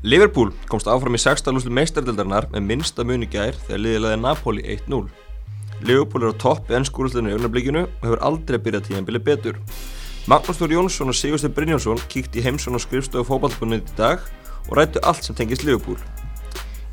Liverpool 0.00 0.48
komst 0.64 0.88
áfram 0.88 1.12
í 1.12 1.18
16. 1.20 1.52
lúslu 1.52 1.70
meistardildarinnar 1.76 2.46
með 2.54 2.62
minnsta 2.70 3.04
muni 3.04 3.26
gær 3.28 3.52
þegar 3.66 3.82
liðilaði 3.84 4.20
Napoli 4.22 4.62
1-0. 4.64 5.02
Liverpool 5.84 6.24
er 6.24 6.32
á 6.32 6.40
topp 6.40 6.72
í 6.72 6.78
ennskúrúslunni 6.78 7.28
í 7.28 7.36
augnablikinu 7.36 7.82
og 7.84 8.06
hefur 8.06 8.24
aldrei 8.24 8.56
byrjað 8.64 8.86
tíðanbili 8.88 9.20
betur. 9.28 9.60
Magnús 10.24 10.56
Þór 10.56 10.72
Jónsson 10.78 11.12
og 11.12 11.20
Sigurstur 11.20 11.52
Brynjónsson 11.52 12.00
kíkt 12.08 12.40
í 12.40 12.46
heimsson 12.46 12.80
og 12.80 12.84
skrifstofu 12.86 13.28
fókbaltbunni 13.28 13.82
í 13.82 13.94
dag 14.00 14.24
og 14.70 14.72
rættu 14.80 15.04
allt 15.04 15.28
sem 15.28 15.36
tengist 15.36 15.68
Liverpool. 15.68 16.00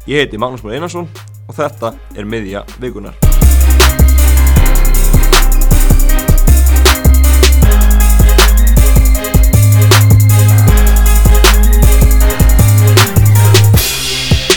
Ég 0.04 0.26
heiti 0.26 0.40
Magnús 0.40 0.68
Már 0.68 0.76
Einarsson 0.76 1.08
og 1.48 1.56
þetta 1.56 1.96
er 2.20 2.28
miðja 2.28 2.68
vikunar. 2.76 3.16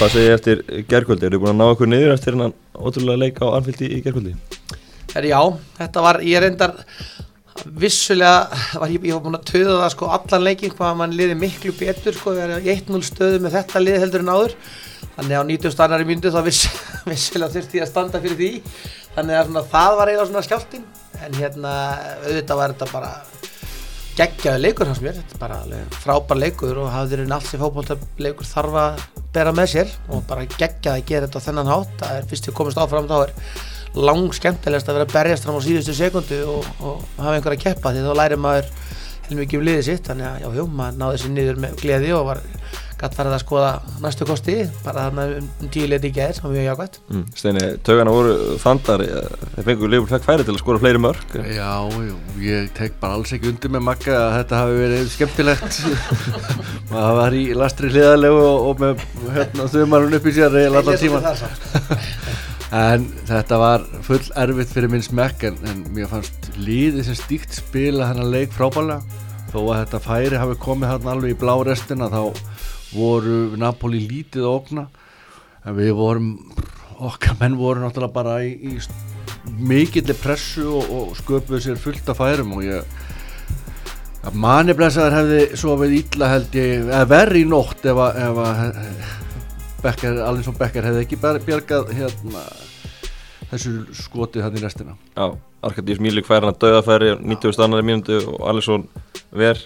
Hvað 0.00 0.14
ég 0.16 0.30
eftir 0.32 0.60
gerkvöldi? 0.88 1.27
Eru 1.28 1.36
þið 1.36 1.42
búin 1.42 1.50
að 1.50 1.59
ná 1.59 1.66
okkur 1.74 1.88
niður 1.90 2.12
eftir 2.14 2.32
hennan 2.32 2.54
ótrúlega 2.72 3.20
leik 3.20 3.40
á 3.45 3.52
anfyldi 3.52 3.88
í 3.92 3.98
gerkvöldi? 4.00 4.30
Er, 5.12 5.26
já, 5.28 5.40
þetta 5.76 6.04
var, 6.06 6.18
ég 6.24 6.40
reyndar 6.40 6.73
vissulega, 7.82 8.46
var 8.80 8.95
ég, 8.95 9.04
ég 9.10 9.18
var 9.18 9.26
búin 9.26 9.36
að 9.36 9.45
töða 9.50 9.74
það 9.82 9.92
sko 9.92 10.09
allan 10.16 10.46
leikin 10.46 10.73
hvað 10.78 10.96
mann 11.02 11.12
liði 11.18 11.36
miklu 11.42 11.74
betur 11.76 12.16
sko, 12.16 12.32
við 12.32 12.46
erum 12.46 12.64
í 12.64 12.73
1-0 12.78 13.02
stöðu 13.10 13.42
með 13.45 13.59
þetta 13.59 13.84
liði 13.84 14.00
heldur 14.06 14.24
en 14.24 14.32
áður 14.32 14.56
þannig 15.18 15.36
á 15.36 15.42
90 15.50 15.76
stannari 15.76 16.09
myndu 16.09 16.32
þá 16.32 16.40
viss, 16.48 16.62
vissulega 17.12 17.52
þurfti 17.59 17.82
ég 17.82 17.84
að 17.84 17.92
standa 17.92 18.23
fyrir 18.24 18.40
því 18.40 18.51
þannig 19.18 19.37
að 19.37 19.51
svona, 19.51 19.66
það 19.76 19.98
var 20.01 20.14
eiginlega 20.14 20.30
svona 20.32 20.46
skjáltin 20.48 20.88
en 21.20 21.40
hérna 21.42 21.76
auðvitað 22.24 22.62
var 22.62 22.73
þetta 22.78 22.90
bara 22.95 23.12
geggjaði 24.20 24.62
leikur 24.66 24.91
hans 24.91 25.01
mér, 25.02 25.16
þetta 25.16 25.37
er 25.37 25.41
bara 25.41 25.59
alveg 25.65 25.98
frábær 26.05 26.41
leikur 26.41 26.79
og 26.83 26.92
hafði 26.92 27.16
verið 27.16 27.34
allt 27.37 27.48
sem 27.48 27.62
fókbóltaleikur 27.62 28.48
þarf 28.51 28.79
að 28.84 29.02
bera 29.34 29.55
með 29.56 29.73
sér 29.74 29.93
og 30.12 30.24
bara 30.29 30.46
geggjaði 30.46 30.95
að 30.95 31.10
gera 31.10 31.29
þetta 31.29 31.41
á 31.41 31.46
þennan 31.48 31.71
hátt, 31.71 31.95
það 32.02 32.16
er 32.18 32.30
fyrst 32.30 32.51
við 32.51 32.57
komist 32.60 32.80
áfram 32.82 33.09
þá 33.10 33.16
er 33.23 33.35
lang 33.96 34.30
skemmtilegast 34.37 34.91
að 34.91 34.98
vera 34.98 35.09
að 35.09 35.15
berjast 35.16 35.46
fram 35.46 35.59
á 35.59 35.63
síðustu 35.65 35.96
sekundu 35.96 36.41
og, 36.46 36.68
og 36.85 37.04
hafa 37.18 37.37
einhver 37.38 37.57
að 37.57 37.65
keppa 37.65 37.95
því 37.95 38.04
þá 38.07 38.13
læri 38.21 38.38
maður 38.38 38.68
heilmikið 39.30 39.60
um 39.60 39.66
liðið 39.66 39.87
sitt. 39.88 40.07
Þannig 40.07 40.29
að 40.29 40.45
já, 40.45 40.48
jú, 40.59 40.66
maður 40.79 41.01
náði 41.01 41.23
sér 41.23 41.35
niður 41.35 41.60
með 41.65 41.76
gleði 41.80 42.13
og 42.16 42.26
var 42.29 42.43
gætt 43.01 43.16
farið 43.16 43.37
að 43.37 43.43
skoða 43.45 43.70
næstu 44.04 44.26
kosti 44.29 44.56
bara 44.84 45.06
þarna 45.06 45.26
um 45.40 45.70
tíu 45.73 45.88
leti 45.88 46.10
í 46.10 46.15
gæðir 46.16 46.37
sem 46.37 46.46
var 46.46 46.54
mjög 46.54 46.66
jákvæmt 46.68 46.98
mm. 47.09 47.23
Steini, 47.40 47.65
taugana 47.87 48.15
voru 48.15 48.34
þandar 48.60 49.04
þeir 49.07 49.68
fengur 49.68 49.92
Leifur 49.95 50.10
fekk 50.12 50.26
færi 50.29 50.46
til 50.46 50.54
að 50.54 50.60
skora 50.60 50.82
fleiri 50.82 51.02
mörg 51.02 51.37
Já, 51.57 51.73
jú, 51.88 52.18
ég 52.45 52.68
tek 52.76 52.98
bara 53.01 53.16
alls 53.18 53.32
ekki 53.37 53.51
undir 53.54 53.73
með 53.73 53.87
makka 53.88 54.16
að 54.16 54.37
þetta 54.38 54.60
hafi 54.60 54.76
verið 54.80 55.09
skemmtilegt. 55.15 55.80
Maður 56.92 57.16
var 57.20 57.37
í 57.37 57.42
lastri 57.57 57.90
hliðalegu 57.92 58.45
og, 58.45 58.68
og 58.68 58.84
með 58.84 59.04
hérna, 59.37 59.66
þumarun 59.73 60.18
upp 60.20 60.29
í 60.29 60.35
sér 60.37 60.60
eða 60.60 60.82
alltaf 60.82 61.01
tíma. 61.01 61.23
en 62.80 63.07
þetta 63.26 63.59
var 63.59 63.87
full 64.06 64.22
erfitt 64.38 64.75
fyrir 64.75 64.92
minn 64.92 65.04
smekk 65.04 65.48
en, 65.48 65.59
en 65.66 65.82
mér 65.94 66.10
fannst 66.10 66.50
líðið 66.60 67.09
sem 67.09 67.19
stíkt 67.19 67.56
spila 67.56 68.10
hennar 68.12 68.31
leik 68.31 68.54
frábælega 68.54 69.00
þó 69.50 69.59
að 69.64 69.81
þetta 69.81 70.03
færi 70.04 70.38
hafi 70.38 70.59
komið 70.62 70.92
hann 70.92 71.09
alveg 71.10 71.34
í 71.34 71.38
blá 71.41 71.56
restina 71.66 72.06
þá 72.12 72.22
voru 72.94 73.56
Napoli 73.60 74.03
lítið 74.06 74.47
að 74.47 74.55
okna 74.55 74.87
en 75.65 75.77
við 75.77 75.93
vorum 75.99 76.33
okkar 77.00 77.38
menn 77.41 77.56
voru 77.60 77.84
náttúrulega 77.84 78.15
bara 78.15 78.41
í, 78.44 78.53
í 78.56 78.78
mikillir 79.60 80.19
pressu 80.21 80.66
og, 80.69 80.91
og 80.91 81.15
sköpuðu 81.19 81.62
sér 81.65 81.81
fullt 81.81 82.10
af 82.12 82.21
færum 82.21 82.56
og 82.59 82.66
ég 82.66 82.99
að 84.21 84.37
maniblesaður 84.37 85.16
hefði 85.16 85.60
svo 85.60 85.77
við 85.81 85.97
ítla 86.03 86.28
held 86.34 86.56
ég, 86.59 86.84
eða 86.84 87.06
verri 87.09 87.44
í 87.44 87.49
nótt 87.49 87.87
ef 87.88 88.00
að, 88.05 88.19
ef 88.27 88.41
að 88.44 88.65
Becker, 89.81 90.19
Alinsson 90.27 90.59
Becker 90.59 90.84
hefði 90.91 91.06
ekki 91.06 91.21
bjargað 91.22 91.94
hérna 91.97 92.43
þessu 93.50 93.78
skotið 93.97 94.44
hann 94.44 94.59
í 94.59 94.65
restina 94.65 94.97
Já, 95.16 95.38
Arkadís 95.65 96.03
Mílik 96.03 96.28
fær 96.28 96.44
hann 96.44 96.53
að 96.53 96.60
dauðafæri 96.66 97.14
90. 97.22 97.62
annari 97.64 97.87
mínundu 97.87 98.20
og 98.34 98.44
Alinsson 98.50 98.84
ver 99.32 99.62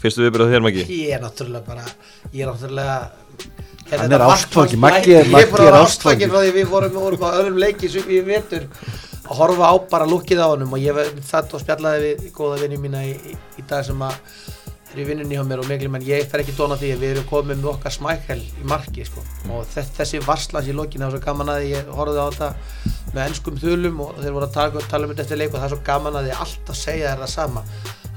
Fyrstu 0.00 0.26
viðbyrðað 0.26 0.54
þér 0.54 0.66
Maggi? 0.66 0.86
Ég 0.92 1.14
er 1.16 1.22
náttúrulega 1.24 1.64
bara, 1.66 1.86
ég 2.32 2.44
er 2.44 2.52
náttúrulega 2.52 2.98
Hann 3.86 4.12
er 4.12 4.24
ástfangin, 4.26 4.80
Maggi 4.82 5.14
er 5.14 5.78
ástfangin 5.78 6.32
frá 6.32 6.40
því 6.42 6.54
við 6.56 6.70
vorum, 6.72 6.96
vorum 6.98 7.22
á 7.22 7.38
öðrum 7.38 7.60
leiki 7.62 7.90
sem 7.92 8.02
við 8.08 8.26
vetur 8.32 8.66
að 9.26 9.40
horfa 9.40 9.70
á 9.70 9.74
bara 9.90 10.08
lukkið 10.10 10.42
á 10.42 10.48
honum 10.50 10.74
og 10.74 10.82
ég 10.82 10.98
þatt 11.26 11.54
og 11.54 11.62
spjallaði 11.62 12.12
við 12.18 12.30
góða 12.34 12.60
vinni 12.64 12.80
mína 12.82 13.04
í, 13.06 13.14
í, 13.14 13.36
í 13.58 13.66
dag 13.66 13.86
sem 13.86 14.02
að 14.02 14.18
er 14.96 15.02
í 15.02 15.06
vinnunni 15.06 15.36
hjá 15.36 15.44
mér 15.46 15.60
og 15.60 15.68
meglum 15.68 15.96
en 15.98 16.04
ég 16.06 16.26
fer 16.30 16.42
ekki 16.42 16.54
dóna 16.56 16.78
því 16.80 16.92
að 16.94 17.02
við 17.02 17.12
erum 17.14 17.28
komið 17.30 17.60
með 17.60 17.70
okkar 17.74 17.94
smækkel 17.94 18.38
í 18.40 18.66
marki 18.70 19.04
sko. 19.06 19.24
og 19.52 19.66
þessi 19.74 20.22
varslans 20.24 20.70
í 20.70 20.76
lokin 20.76 21.04
það 21.04 21.08
er 21.08 21.16
svo 21.16 21.24
gaman 21.26 21.52
að 21.52 21.66
ég 21.72 21.90
horfði 21.98 22.22
á 22.22 22.26
þetta 22.26 22.50
með 23.12 23.22
ennskum 23.26 23.60
þulum 23.60 24.00
og 24.06 24.16
þeir 24.22 24.36
voru 24.36 24.48
að 24.48 24.56
tala, 24.56 24.84
tala 24.90 25.06
um 25.06 25.12
þetta 25.12 25.26
eftir 25.26 25.40
leik 25.42 25.52
og 25.52 25.58
það 25.58 25.68
er 25.68 25.74
svo 25.74 25.82
gaman 25.90 26.18
að 26.20 26.30
ég 26.30 26.42
alltaf 26.46 26.78
segja 26.80 27.12
þér 27.12 27.24
það 27.24 27.32
sama 27.34 27.64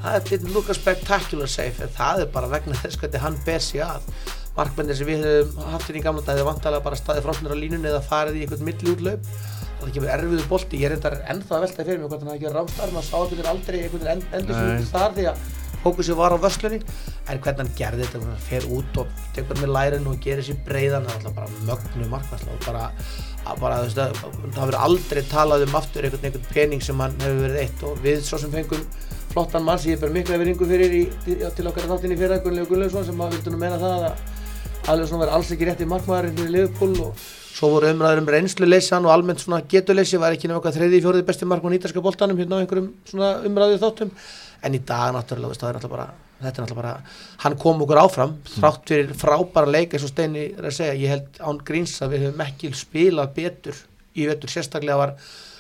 það 0.04 0.20
didn't 0.32 0.54
look 0.56 0.70
a 0.70 0.78
spectacular 0.78 1.50
safe 1.52 1.84
en 1.86 1.96
það 1.96 2.26
er 2.26 2.34
bara 2.34 2.52
vegna 2.52 2.78
þess 2.82 3.00
hvernig 3.02 3.24
hann 3.26 3.40
ber 3.46 3.64
sig 3.64 3.84
að. 3.86 4.10
Markmennir 4.58 4.98
sem 4.98 5.08
við 5.08 5.24
höfum 5.24 5.72
haft 5.72 5.92
inn 5.92 6.00
í 6.00 6.04
gamla 6.04 6.24
dag, 6.24 6.34
það 6.34 6.42
er 6.44 6.50
vantalega 6.50 6.86
bara 6.88 7.00
staðið 7.00 7.28
frámsnir 7.28 7.54
á 7.56 7.58
línunni 7.62 7.92
eða 7.92 8.02
farið 8.04 8.40
í 8.40 8.46
einhvern 8.48 8.66
og 9.80 9.88
það 9.88 9.96
kemur 9.96 10.12
erfiðu 10.12 10.46
bolti, 10.50 10.82
ég 10.82 10.90
er 10.90 10.98
enda 10.98 11.12
ennþá 11.32 11.56
að 11.56 11.64
veltaði 11.66 11.88
fyrir 11.88 12.02
mig 12.02 12.12
hvort 12.12 12.24
hann 12.24 12.32
hafi 12.34 12.40
ekki 12.42 12.54
rámstarf, 12.56 12.94
maður 12.96 13.08
sá 13.08 13.18
ekki 13.22 13.48
aldrei 13.54 13.78
einhvern 13.86 14.10
endur 14.12 14.58
sem 14.58 14.72
út 14.74 14.92
þar 14.92 15.16
því 15.16 15.28
að 15.30 15.44
fókusi 15.80 16.16
var 16.20 16.36
á 16.36 16.38
vöslunni 16.44 16.80
en 17.32 17.40
hvernig 17.46 17.62
hann 17.64 17.78
gerði 17.78 18.08
þetta, 18.08 18.22
hann 18.26 18.42
fer 18.44 18.68
út 18.76 19.00
og 19.00 19.14
tekur 19.38 19.62
með 19.62 19.72
lærin 19.78 20.10
og 20.12 20.20
gerir 20.26 20.44
sér 20.44 20.60
breiðan 20.68 21.08
það 21.08 21.14
er 21.14 21.22
alltaf 21.22 21.38
bara 21.38 21.62
mögnu 21.70 22.10
markværsla 22.12 22.58
og 22.58 22.66
bara, 22.66 22.84
bara 23.62 23.78
veist, 23.86 24.02
það 24.02 24.60
verður 24.60 24.80
aldrei 24.90 25.22
talað 25.32 25.64
um 25.70 25.80
aftur 25.80 26.10
einhvern, 26.10 26.28
einhvern 26.28 26.52
pening 26.52 26.84
sem 26.84 27.06
hann 27.06 27.16
hefur 27.24 27.40
verið 27.46 27.62
eitt. 27.64 27.86
Og 27.88 28.04
við 28.04 28.20
svo 28.28 28.42
sem 28.42 28.52
fengum 28.52 28.84
flottan 29.34 29.66
mann 29.66 29.80
sem 29.80 29.94
ég 29.94 30.02
ber 30.02 30.14
mikla 30.14 30.38
veringu 30.42 30.68
fyrir 30.70 30.96
í, 30.96 31.04
til 31.26 31.68
okkar 31.70 31.90
þáttinni 31.90 32.18
fyrir 32.18 32.42
Gunnlegu 32.44 32.74
Gunnlaugsson 32.74 33.06
sem 33.08 33.22
að 33.22 33.36
vildi 33.36 33.54
nú 33.54 33.62
meina 33.62 33.78
það 33.82 34.08
að 34.10 34.38
Alveg 34.90 35.12
verði 35.12 35.34
alls 35.36 35.52
ekki 35.54 35.68
rétt 35.68 35.82
í 35.84 35.88
markmaðurinn 35.90 36.38
fyrir 36.38 36.54
Liverpool 36.56 36.96
og 37.04 37.26
svo 37.60 37.70
voru 37.74 37.90
umræður 37.92 38.22
um 38.24 38.30
reynsluleysan 38.34 39.06
og 39.06 39.14
almennt 39.14 39.44
svona 39.44 39.60
getuleysi 39.70 40.18
var 40.22 40.34
ekki 40.34 40.48
nefnir 40.48 40.62
okkar 40.62 40.74
þriði 40.78 41.02
fjóriði 41.04 41.28
besti 41.28 41.48
markmann 41.50 41.76
í 41.76 41.80
ítalska 41.80 42.02
boltanum 42.02 42.40
hérna 42.40 42.58
á 42.58 42.62
einhverjum 42.64 42.88
svona 43.10 43.30
umræðu 43.46 43.78
þáttum. 43.84 44.14
En 44.66 44.76
í 44.76 44.82
dag 44.88 45.12
náttúrulega 45.16 45.52
veist, 45.52 45.66
er 45.68 45.92
bara, 45.92 46.08
þetta 46.40 46.50
er 46.50 46.66
náttúrulega 46.66 46.80
bara 46.80 46.94
hann 47.44 47.58
kom 47.62 47.84
okkur 47.86 48.02
áfram 48.02 48.34
þrátt 48.56 48.94
fyrir 48.94 49.14
frábæra 49.20 49.74
leik 49.76 49.94
eins 49.94 50.08
og 50.08 50.14
Steini 50.14 50.46
er 50.56 50.70
að 50.72 50.78
segja. 50.80 50.96
Ég 51.04 51.14
held 51.14 51.42
án 51.44 51.62
gríns 51.68 51.98
að 52.02 52.16
við 52.16 52.26
höfum 52.28 52.46
ekki 52.48 52.72
spilað 52.80 53.36
betur 53.36 53.84
í 54.16 54.30
vetur. 54.32 54.56
Sérstaklega 54.56 55.02
var 55.04 55.14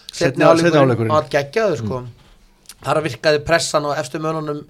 setni 0.09 0.47
áleikurinn 0.47 1.13
að 1.19 1.29
gegjaðu 1.35 1.83
sko. 1.83 2.01
Mm 2.01 2.18
þar 2.83 3.01
virkaði 3.07 3.43
pressan 3.47 3.87
á 3.89 3.99
eftir 3.99 4.23
mönunum 4.23 4.63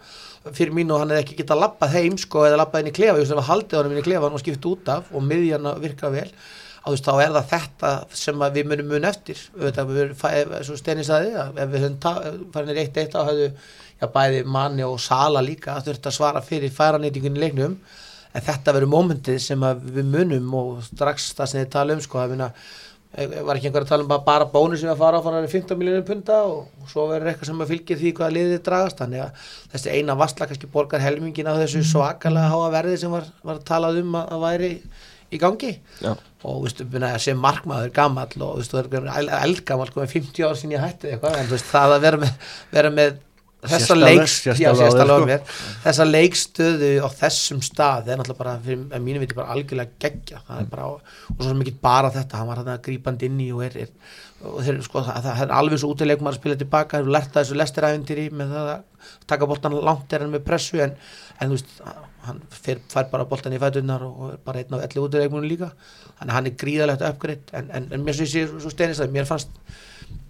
fyrir 0.55 0.73
mín 0.73 0.91
og 0.93 1.01
hann 1.01 1.11
hefði 1.13 1.25
ekki 1.25 1.37
getað 1.41 1.61
lappað 1.65 1.97
heim 1.97 2.15
sko 2.17 2.45
eða 2.47 2.61
lappað 2.61 2.83
inn 2.83 2.91
í 2.93 2.95
klefa, 2.95 3.17
ég 3.17 3.25
veist 3.25 3.33
að 3.33 3.37
það 3.37 3.41
var 3.41 3.49
haldið 3.51 3.79
honum 3.79 3.93
inn 3.93 4.01
í 4.01 4.07
klefa 4.07 4.31
og 4.31 4.41
skipt 4.41 4.67
út 4.69 4.91
af 4.93 5.11
og 5.13 5.25
miðjarna 5.25 5.75
virkaði 5.83 6.21
vel 6.23 6.31
á 6.79 6.87
veist 6.89 7.05
þá 7.05 7.13
er 7.19 7.33
það 7.35 7.49
þetta 7.53 7.91
sem 8.15 8.43
við 8.55 8.67
munum 8.71 8.91
mun 8.93 9.07
eftir. 9.09 9.39
Auðvitað 9.57 9.89
við 9.89 10.01
erum 10.03 10.65
svo 10.65 10.77
steinins 10.79 11.11
að 11.13 11.25
því 11.25 11.63
ef 11.63 11.71
við 11.73 11.85
höfum 11.85 12.51
farinir 12.53 12.81
eitt 12.83 12.99
eitt 13.01 13.17
á 13.19 13.21
höfðu 13.27 13.49
já 13.99 14.07
bæði 14.13 14.43
manni 14.47 14.85
og 14.87 14.99
sala 15.03 15.43
líka 15.43 15.75
að 15.75 15.89
þurft 15.89 16.07
að 16.07 16.15
svara 16.15 16.43
fyrir 16.45 16.71
færanýtingunni 16.73 17.43
leiknum. 17.43 17.75
En 18.33 18.45
þetta 18.45 18.75
verður 18.75 18.93
mómentið 18.93 19.41
sem 19.43 19.65
við 19.89 20.05
munum 20.07 20.53
og 20.55 20.83
strax 20.85 21.33
það 21.37 21.51
sem 21.51 21.63
þið 21.63 21.73
tala 21.75 21.97
um 21.97 22.03
sko 22.05 22.21
að 22.23 22.47
var 23.09 23.57
ekki 23.57 23.69
einhver 23.69 23.85
að 23.85 23.89
tala 23.89 24.05
um 24.05 24.11
bara 24.25 24.45
bónu 24.45 24.77
sem 24.77 24.89
að 24.91 24.99
fara 25.01 25.17
á 25.17 25.25
fara 25.25 25.41
15 25.41 25.77
miljónum 25.79 26.05
punta 26.05 26.43
og 26.45 26.89
svo 26.91 27.07
verður 27.09 27.31
eitthvað 27.31 27.49
sem 27.49 27.63
að 27.63 27.71
fylgja 27.71 27.97
því 27.97 28.11
hvaða 28.19 28.35
liðið 28.35 28.59
dragast. 28.67 28.99
Þannig 29.01 29.23
að 29.23 29.47
þessi 29.73 29.95
eina 29.95 30.15
vastla 30.19 30.47
kannski 30.49 30.69
borgar 30.69 31.01
helmingin 31.01 31.49
á 31.49 31.57
þessu 31.57 31.81
svakalega 31.89 32.51
háa 32.53 32.67
verði 32.75 32.99
sem 33.01 33.15
var, 33.15 33.31
var 33.41 33.63
talað 33.65 34.03
um 34.03 34.19
að, 34.19 34.35
væri 34.45 34.69
í 35.29 35.39
gangi. 35.41 35.71
Já. 36.03 36.13
og 36.45 36.61
viðstu, 36.63 36.85
sem 37.19 37.41
markmaður 37.41 37.89
gammal 37.97 38.29
og 38.45 38.61
viðstu, 38.61 38.85
eldgammal, 39.41 39.89
50 39.89 40.29
sko, 40.29 40.45
ár 40.45 40.61
sín 40.61 40.77
ég 40.77 40.85
hætti 40.85 41.09
eitthvað 41.09 41.41
en 41.41 41.49
viðstu, 41.49 41.73
það 41.73 41.95
að 41.97 42.05
vera 42.05 42.21
með, 42.21 42.53
vera 42.77 42.93
með 42.93 43.17
þessa 43.59 43.95
leikstöðu 43.97 45.37
þessa 45.83 46.05
leikstöðu 46.07 46.91
á 47.03 47.07
þessum 47.11 47.59
stað 47.65 48.05
það 48.05 48.13
er 48.13 48.21
náttúrulega 48.21 48.39
bara, 48.39 48.53
fyrir 48.63 49.03
mínu 49.03 49.23
viti, 49.23 49.35
bara 49.35 49.55
algjörlega 49.55 49.99
geggja. 49.99 50.39
Það 50.47 50.61
er 50.61 50.65
mm. 50.65 50.71
bara, 50.71 51.15
og 51.33 51.41
svo 51.43 51.55
mikið 51.59 51.79
bara 51.83 52.11
þetta 52.15 52.39
hann 52.39 52.49
var 52.49 52.61
hann 52.61 52.71
að 52.75 52.83
grípand 52.87 53.25
inn 53.27 53.41
í 53.43 53.49
og 53.55 53.65
er, 53.67 53.75
er 53.83 53.89
og 54.47 54.61
þeir, 54.63 54.79
sko, 54.85 55.03
það, 55.03 55.25
það 55.25 55.41
er 55.43 55.55
alveg 55.57 55.81
svo 55.81 55.89
útilegum 55.91 56.29
að 56.31 56.37
spila 56.39 56.59
tilbaka, 56.59 57.01
hefur 57.01 57.15
lært 57.17 57.33
að 57.33 57.41
þessu 57.41 57.59
lestiræfindir 57.59 58.21
með 58.39 58.55
það 58.55 58.71
að 58.75 59.11
taka 59.27 59.49
boltan 59.49 59.75
langt 59.75 60.15
er 60.15 60.23
hann 60.23 60.31
með 60.31 60.45
pressu 60.47 60.79
en, 60.85 60.95
en 61.39 61.51
þú 61.51 61.57
veist 61.57 61.83
hann 62.29 62.41
fer, 62.53 62.79
fær 62.91 63.11
bara 63.11 63.27
boltan 63.27 63.55
í 63.55 63.59
fætunar 63.59 64.05
og 64.07 64.33
er 64.37 64.39
bara 64.45 64.63
einn 64.63 64.77
af 64.77 64.87
elli 64.87 65.03
útilegumunum 65.03 65.49
líka. 65.51 65.73
Þannig 66.19 66.31
að 66.31 66.35
hann 66.37 66.49
er 66.49 66.57
gríðalegt 66.63 67.05
uppgreitt 67.09 67.53
en, 67.59 67.69
en, 67.75 67.91
en 67.95 68.07
mér 68.07 68.19
svo 68.19 68.71
að 68.71 69.15
mér 69.15 69.27
fannst 69.27 69.51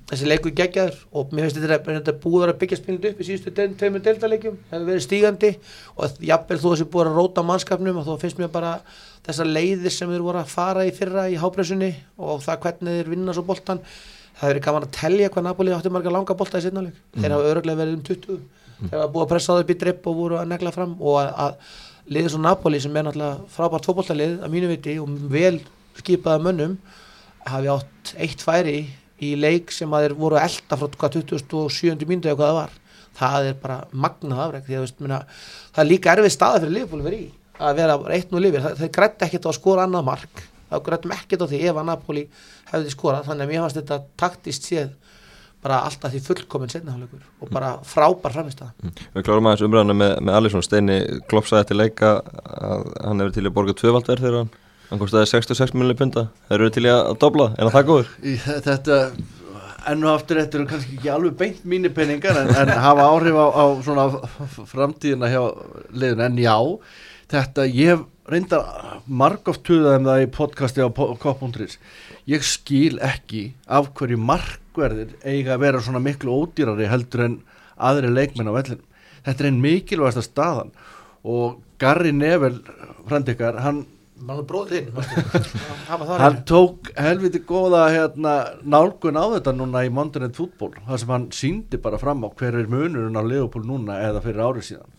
þessi 0.09 0.27
leikur 0.29 0.53
geggjaður 0.57 0.97
og 1.13 1.33
mér 1.33 1.45
finnst 1.45 1.59
þetta, 1.61 1.95
þetta 1.99 2.13
búið 2.23 2.45
að 2.47 2.59
byggja 2.63 2.77
spilnit 2.79 3.07
upp 3.11 3.19
í 3.21 3.27
síðustu 3.27 3.53
tveimur 3.53 4.03
deltaleikjum 4.05 4.55
hefur 4.71 4.85
verið 4.87 5.03
stígandi 5.05 5.51
og 5.95 6.23
jafnvel 6.25 6.59
þú 6.63 6.71
þessi 6.73 6.87
búið 6.89 7.09
að 7.11 7.19
róta 7.19 7.43
mannskapnum 7.45 7.99
og 8.01 8.07
þá 8.07 8.23
finnst 8.23 8.39
mér 8.41 8.49
bara 8.53 8.71
þessar 9.27 9.51
leiðir 9.51 9.93
sem 9.93 10.09
þeir 10.09 10.23
voru 10.25 10.41
að 10.41 10.53
fara 10.53 10.85
í 10.87 10.93
fyrra 10.95 11.27
í 11.29 11.37
hápressunni 11.41 11.91
og 12.17 12.41
það 12.45 12.63
hvernig 12.65 12.97
þeir 12.97 13.11
vinna 13.13 13.35
svo 13.37 13.45
boltan 13.45 13.83
það 14.39 14.47
hefur 14.47 14.61
gaman 14.65 14.87
að 14.87 14.95
telja 14.97 15.29
hvað 15.33 15.45
Napoli 15.45 15.75
átti 15.75 15.91
marga 15.93 16.13
langa 16.15 16.37
bolta 16.39 16.61
í 16.61 16.65
sinnaleg 16.65 16.95
mm. 16.95 17.19
þeir 17.19 17.35
hafa 17.35 17.51
öruglega 17.51 17.81
verið 17.83 17.97
um 17.99 18.05
20 18.07 18.39
mm. 18.39 18.87
þeir 18.87 18.97
hafa 18.97 19.11
búið 19.13 19.25
að 19.25 19.33
pressa 19.33 19.53
það 19.53 19.65
upp 19.65 19.73
í 19.73 19.77
drepp 19.83 20.09
og 20.09 20.17
voru 20.23 20.39
að 20.39 20.49
negla 20.53 20.73
fram 20.73 20.95
og 20.97 21.19
að, 21.21 21.29
að 21.45 22.15
liðið 22.15 22.33
svo 22.33 22.41
Napoli 22.41 22.79
sem 22.81 22.95
er 22.97 23.05
náttúrulega 23.05 23.51
frábært 23.53 23.89
fókboltalið 23.89 24.39
að 24.41 24.55
mínu 24.55 24.71
viti 24.71 24.95
og 25.01 25.11
vel 25.29 25.59
skipaða 25.99 26.41
mönnum 26.47 26.77
hafi 27.49 27.71
átt 27.73 28.13
eitt 28.23 28.41
færi 28.45 28.79
í 29.25 29.33
leik 29.39 29.73
sem 29.75 29.91
að 29.93 30.05
þeir 30.05 30.15
voru 30.19 30.39
að 30.39 30.47
elda 30.47 30.79
frá 30.79 31.09
2007. 31.15 32.05
mínutu 32.07 32.31
eða 32.31 32.39
hvað 32.39 32.51
það 32.51 32.59
var. 32.59 32.77
Það 33.19 33.49
er 33.49 33.57
bara 33.59 33.79
magnað 33.91 34.41
afreg 34.45 34.67
því 34.67 34.77
að 34.77 34.85
veist, 34.85 35.01
minna, 35.03 35.19
það 35.73 35.83
er 35.83 35.89
líka 35.89 36.13
erfið 36.13 36.33
staða 36.35 36.61
fyrir 36.63 36.75
Liverpool 36.77 37.03
verið 37.03 37.25
í 37.25 37.29
að 37.59 37.81
vera 37.81 37.97
eitt 38.15 38.31
nú 38.31 38.39
lifir 38.39 38.63
þeir 38.79 38.93
grætti 38.95 39.27
ekkert 39.27 39.47
á 39.47 39.51
að 39.51 39.57
skora 39.59 39.85
annað 39.87 40.07
mark. 40.07 40.43
Það 40.69 40.83
grættum 40.85 41.13
ekkert 41.15 41.43
á 41.43 41.47
því 41.49 41.59
ef 41.65 41.79
að 41.81 41.87
Napoli 41.89 42.23
hefði 42.69 42.93
skorað. 42.93 43.27
Þannig 43.27 43.45
að 43.45 43.51
mér 43.51 43.63
fannst 43.65 43.79
þetta 43.79 43.97
taktist 44.21 44.69
séð 44.69 44.93
bara 45.59 45.81
alltaf 45.83 46.13
því 46.13 46.21
fullkominn 46.23 46.71
setnahálaugur 46.71 47.23
og 47.43 47.51
bara 47.51 47.73
frábær 47.83 48.31
framist 48.31 48.61
að 48.63 48.69
mm. 48.79 48.93
Við 49.17 49.25
klárum 49.27 49.49
aðeins 49.49 49.65
umræðinu 49.67 49.95
með, 49.99 50.13
með 50.23 50.37
Alisson. 50.39 50.63
Steini 50.63 50.99
klopsaði 51.31 51.71
til 51.71 51.79
leika 51.81 52.13
að 52.45 52.85
hann 53.03 53.23
hefur 53.23 53.35
til 53.35 53.43
að 53.43 53.55
borga 53.57 53.75
tvöfaldverð 53.81 54.23
þegar 54.23 54.39
hann 54.39 54.53
hann 54.89 55.01
kostiði 55.01 55.27
66 55.31 55.75
miljonir 55.75 55.97
punta 55.99 56.25
þeir 56.49 56.59
eru 56.59 56.71
til 56.75 56.85
að 56.89 57.11
dobla, 57.21 57.51
en 57.57 57.69
að 57.69 57.75
það 57.75 57.89
góður? 57.89 58.13
Þetta 58.67 58.99
ennu 59.89 60.09
aftur 60.11 60.41
þetta 60.41 60.59
eru 60.59 60.69
kannski 60.69 60.97
ekki 60.97 61.11
alveg 61.13 61.37
beint 61.39 61.61
mínir 61.69 61.93
peningar 61.95 62.41
en, 62.41 62.51
en 62.51 62.73
hafa 62.83 63.05
áhrif 63.13 63.37
á, 63.39 63.47
á 63.47 63.65
svona 63.85 64.07
framtíðina 64.69 65.29
hjá 65.31 65.41
liðun 65.93 66.25
en 66.27 66.41
já, 66.43 66.57
þetta 67.31 67.67
ég 67.69 68.03
reyndar 68.29 68.99
margóft 69.07 69.63
tuðaðum 69.65 70.09
það 70.09 70.25
í 70.25 70.29
podcasti 70.35 70.85
á 70.85 70.89
K.is 70.91 71.79
ég 72.29 72.45
skil 72.45 72.99
ekki 73.01 73.47
af 73.65 73.89
hverju 73.97 74.19
markverðir 74.21 75.15
eiga 75.23 75.55
að 75.55 75.63
vera 75.63 75.81
svona 75.81 76.03
miklu 76.03 76.35
ódýrari 76.43 76.91
heldur 76.91 77.25
en 77.25 77.39
aðri 77.79 78.11
leikmenn 78.13 78.51
á 78.51 78.57
vellin 78.59 78.85
þetta 79.25 79.43
er 79.43 79.49
einn 79.49 79.63
mikilvægasta 79.63 80.23
staðan. 80.25 80.73
Og 81.27 81.59
Garri 81.81 82.11
Nevel 82.15 82.59
frendikar, 83.07 83.59
hann 83.63 83.85
hann 86.21 86.41
tók 86.49 86.89
helviti 86.99 87.41
góða 87.47 87.85
hérna, 87.93 88.33
nálgun 88.63 89.19
á 89.19 89.25
þetta 89.37 89.53
núna 89.55 89.85
í 89.87 89.93
Mondanet 89.93 90.37
fútból 90.37 90.73
þar 90.87 91.01
sem 91.01 91.13
hann 91.15 91.29
síndi 91.35 91.79
bara 91.81 92.01
fram 92.01 92.25
á 92.25 92.29
hver 92.29 92.59
er 92.59 92.69
munurinn 92.71 93.17
á 93.17 93.23
Leopold 93.23 93.69
núna 93.69 94.01
eða 94.09 94.23
fyrir 94.25 94.43
árið 94.43 94.67
síðan. 94.71 94.97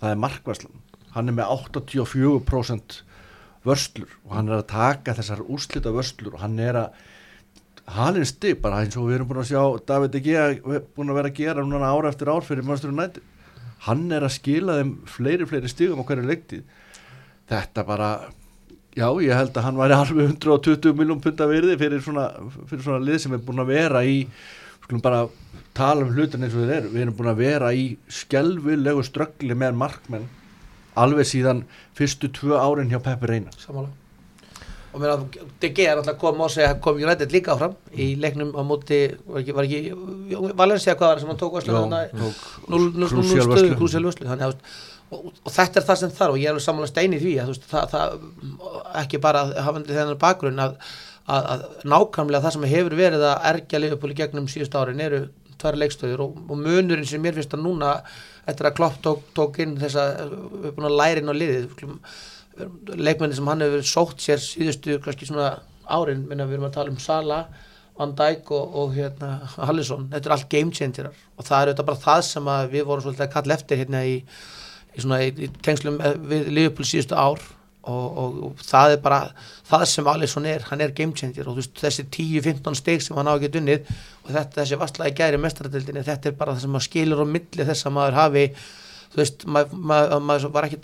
Það 0.00 0.14
er 0.14 0.22
markværslan 0.24 0.82
hann 1.12 1.28
er 1.28 1.36
með 1.36 1.50
84% 1.56 3.00
vörslur 3.66 4.12
og 4.26 4.36
hann 4.36 4.50
er 4.50 4.60
að 4.60 4.70
taka 4.72 5.16
þessar 5.18 5.44
úrslita 5.44 5.92
vörslur 5.94 6.36
og 6.36 6.44
hann 6.44 6.58
er 6.62 6.78
að 6.80 7.02
halin 7.92 8.26
stig 8.26 8.60
bara 8.62 8.82
eins 8.82 8.96
og 8.96 9.08
við 9.08 9.18
erum 9.18 9.30
búin 9.30 9.42
að 9.42 9.50
sjá 9.52 9.62
David 9.88 10.16
Egea 10.18 10.46
búin 10.62 11.12
að 11.12 11.18
vera 11.18 11.32
að 11.32 11.38
gera 11.38 11.64
núna 11.66 11.90
ára 11.92 12.12
eftir 12.12 12.30
ár 12.30 12.44
fyrir 12.46 12.64
Manchester 12.64 12.94
United. 12.94 13.22
Hann 13.82 14.06
er 14.14 14.22
að 14.22 14.36
skila 14.36 14.78
þeim 14.78 14.92
fleiri 15.10 15.48
fleiri 15.50 15.70
stigum 15.70 16.02
á 16.02 16.06
hverju 16.06 16.28
leiktið 16.28 16.62
þetta 17.50 17.84
bara 17.86 18.10
Já, 18.92 19.06
ég 19.24 19.32
held 19.32 19.56
að 19.56 19.64
hann 19.64 19.78
væri 19.80 19.96
alveg 19.96 20.34
120 20.34 20.98
miljón 20.98 21.22
punta 21.24 21.46
virði 21.48 21.78
fyrir 21.80 22.02
svona, 22.04 22.26
fyrir 22.68 22.84
svona 22.84 23.00
lið 23.00 23.22
sem 23.22 23.32
er 23.32 23.40
búin 23.46 23.62
að 23.62 23.72
vera 23.72 24.02
í, 24.04 24.18
skulum 24.82 25.00
bara 25.04 25.22
tala 25.72 26.04
um 26.04 26.12
hlutin 26.12 26.44
eins 26.44 26.52
og 26.52 26.66
þeir 26.66 26.74
eru, 26.82 26.92
við 26.92 27.06
erum 27.06 27.16
búin 27.16 27.32
að 27.32 27.40
vera 27.40 27.72
í 27.72 27.86
skjálfilegu 28.20 29.04
ströggli 29.08 29.56
með 29.56 29.80
markmenn 29.80 30.28
alveg 31.00 31.24
síðan 31.24 31.64
fyrstu 31.96 32.28
tvö 32.36 32.60
árin 32.60 32.92
hjá 32.92 33.00
Peppi 33.00 33.32
Reina. 33.32 33.52
Samála. 33.56 33.88
Og 34.92 35.00
mér 35.00 35.14
að 35.14 35.22
DG 35.62 35.86
er 35.88 35.96
alltaf 35.96 36.18
kom 36.20 36.42
og 36.44 36.50
segja 36.52 36.74
kom 36.84 36.98
United 37.00 37.32
líka 37.32 37.54
áfram 37.54 37.78
í 37.96 38.10
leiknum 38.20 38.52
á 38.52 38.60
móti, 38.60 38.98
var 39.24 39.40
ekki, 39.40 39.54
var 39.56 39.68
ekki 39.68 40.52
Valencia 40.58 40.98
hvað 41.00 41.14
var 41.14 41.22
sem 41.22 41.30
hann 41.32 41.40
tók 41.40 41.56
Vöslu? 41.56 41.72
Já, 41.72 42.10
tók 42.12 43.08
Krúsjál 43.08 43.48
Vöslu. 43.48 43.70
Krúsjál 43.80 44.04
Vöslu, 44.04 44.28
þannig 44.28 44.50
að 44.50 44.58
og, 45.12 45.30
og 45.30 45.52
þetta 45.54 45.80
er 45.80 45.86
það 45.88 46.00
sem 46.02 46.14
þarf 46.16 46.34
og 46.34 46.40
ég 46.40 46.48
er 46.48 46.54
alveg 46.54 46.66
samanlega 46.66 46.92
stein 46.92 47.16
í 47.16 47.20
því 47.22 47.36
að, 47.42 47.52
veist, 47.52 47.68
það, 47.70 47.94
það 47.94 48.98
ekki 49.02 49.22
bara 49.22 49.44
hafandi 49.66 49.96
þennan 49.96 50.20
bakgrunn 50.22 50.64
að, 50.64 50.76
að, 51.26 51.48
að 51.54 51.64
nákvæmlega 51.92 52.44
það 52.46 52.56
sem 52.56 52.68
hefur 52.72 52.98
verið 52.98 53.26
að 53.28 53.48
ergja 53.52 53.82
í 53.86 54.18
gegnum 54.22 54.50
síðust 54.50 54.76
árin 54.78 55.04
eru 55.04 55.24
tvær 55.62 55.78
leikstöður 55.78 56.26
og, 56.26 56.38
og 56.48 56.60
munurinn 56.60 57.08
sem 57.08 57.22
mér 57.22 57.36
finnst 57.38 57.56
að 57.56 57.64
núna 57.66 57.96
eftir 58.48 58.68
að 58.68 58.76
Klopp 58.78 59.02
tók, 59.04 59.26
tók 59.36 59.60
inn 59.62 59.76
þess 59.80 59.98
að 60.00 60.14
við 60.22 60.70
erum 60.70 60.78
búin 60.78 60.88
að 60.88 60.96
læra 60.98 61.22
inn 61.22 61.30
á 61.30 61.34
liðið 61.36 61.84
leikmenni 62.98 63.36
sem 63.36 63.48
hann 63.48 63.64
hefur 63.64 63.84
sótt 63.88 64.24
sér 64.24 64.40
síðustu 64.42 64.98
kannski 65.04 65.28
svona 65.28 65.52
árin 65.88 66.26
minna 66.28 66.46
við 66.48 66.58
erum 66.58 66.68
að 66.68 66.74
tala 66.78 66.92
um 66.92 66.98
Sala 67.00 67.44
Van 67.98 68.14
Dijk 68.16 68.50
og, 68.56 68.74
og 68.80 68.96
hérna 68.96 69.34
Hallison, 69.54 70.08
þetta 70.12 70.28
er 70.28 70.34
allt 70.36 70.50
game 70.52 70.74
changerar 70.74 71.22
og 71.36 71.46
það 71.46 71.58
er 71.58 71.70
auðvitað 71.70 71.88
bara 71.90 72.04
það 72.06 72.22
sem 72.28 72.50
við 72.72 72.86
vorum 72.88 73.06
svolítið 73.06 73.26
að 73.26 73.32
kalla 73.36 73.56
eftir 73.58 73.82
hérna 73.82 74.04
í 74.08 74.18
í, 74.96 75.32
í, 75.46 75.50
tengslum 75.64 75.98
við 76.28 76.48
Liverpool 76.52 76.86
síðustu 76.88 77.16
ár 77.16 77.40
og, 77.82 78.18
og, 78.22 78.36
og 78.48 78.62
það 78.62 78.96
er 78.96 79.00
bara 79.02 79.20
það 79.68 79.86
sem 79.90 80.10
Alisson 80.12 80.46
er, 80.46 80.66
hann 80.68 80.84
er 80.84 80.94
game 80.96 81.16
changer 81.18 81.48
og 81.50 81.58
veist, 81.58 81.74
þessi 81.80 82.06
10-15 82.06 82.78
steg 82.78 83.02
sem 83.02 83.18
hann 83.18 83.30
á 83.30 83.34
ekki 83.34 83.50
dunnið 83.56 83.88
og 83.88 84.30
þetta, 84.30 84.60
þessi 84.60 84.78
vastlaði 84.82 85.16
gæri 85.18 85.40
mestradildinni, 85.42 86.04
þetta 86.06 86.30
er 86.30 86.38
bara 86.38 86.54
það 86.54 86.66
sem 86.66 86.76
maður 86.76 86.88
skilur 86.90 87.24
á 87.24 87.26
milli 87.32 87.68
þess 87.72 87.88
að 87.88 87.96
maður 87.98 88.20
hafi 88.20 88.46
þú 89.12 89.22
veist, 89.22 89.48
maður, 89.48 89.82
maður, 89.90 90.24
maður 90.28 90.54
var 90.54 90.68
ekki 90.68 90.82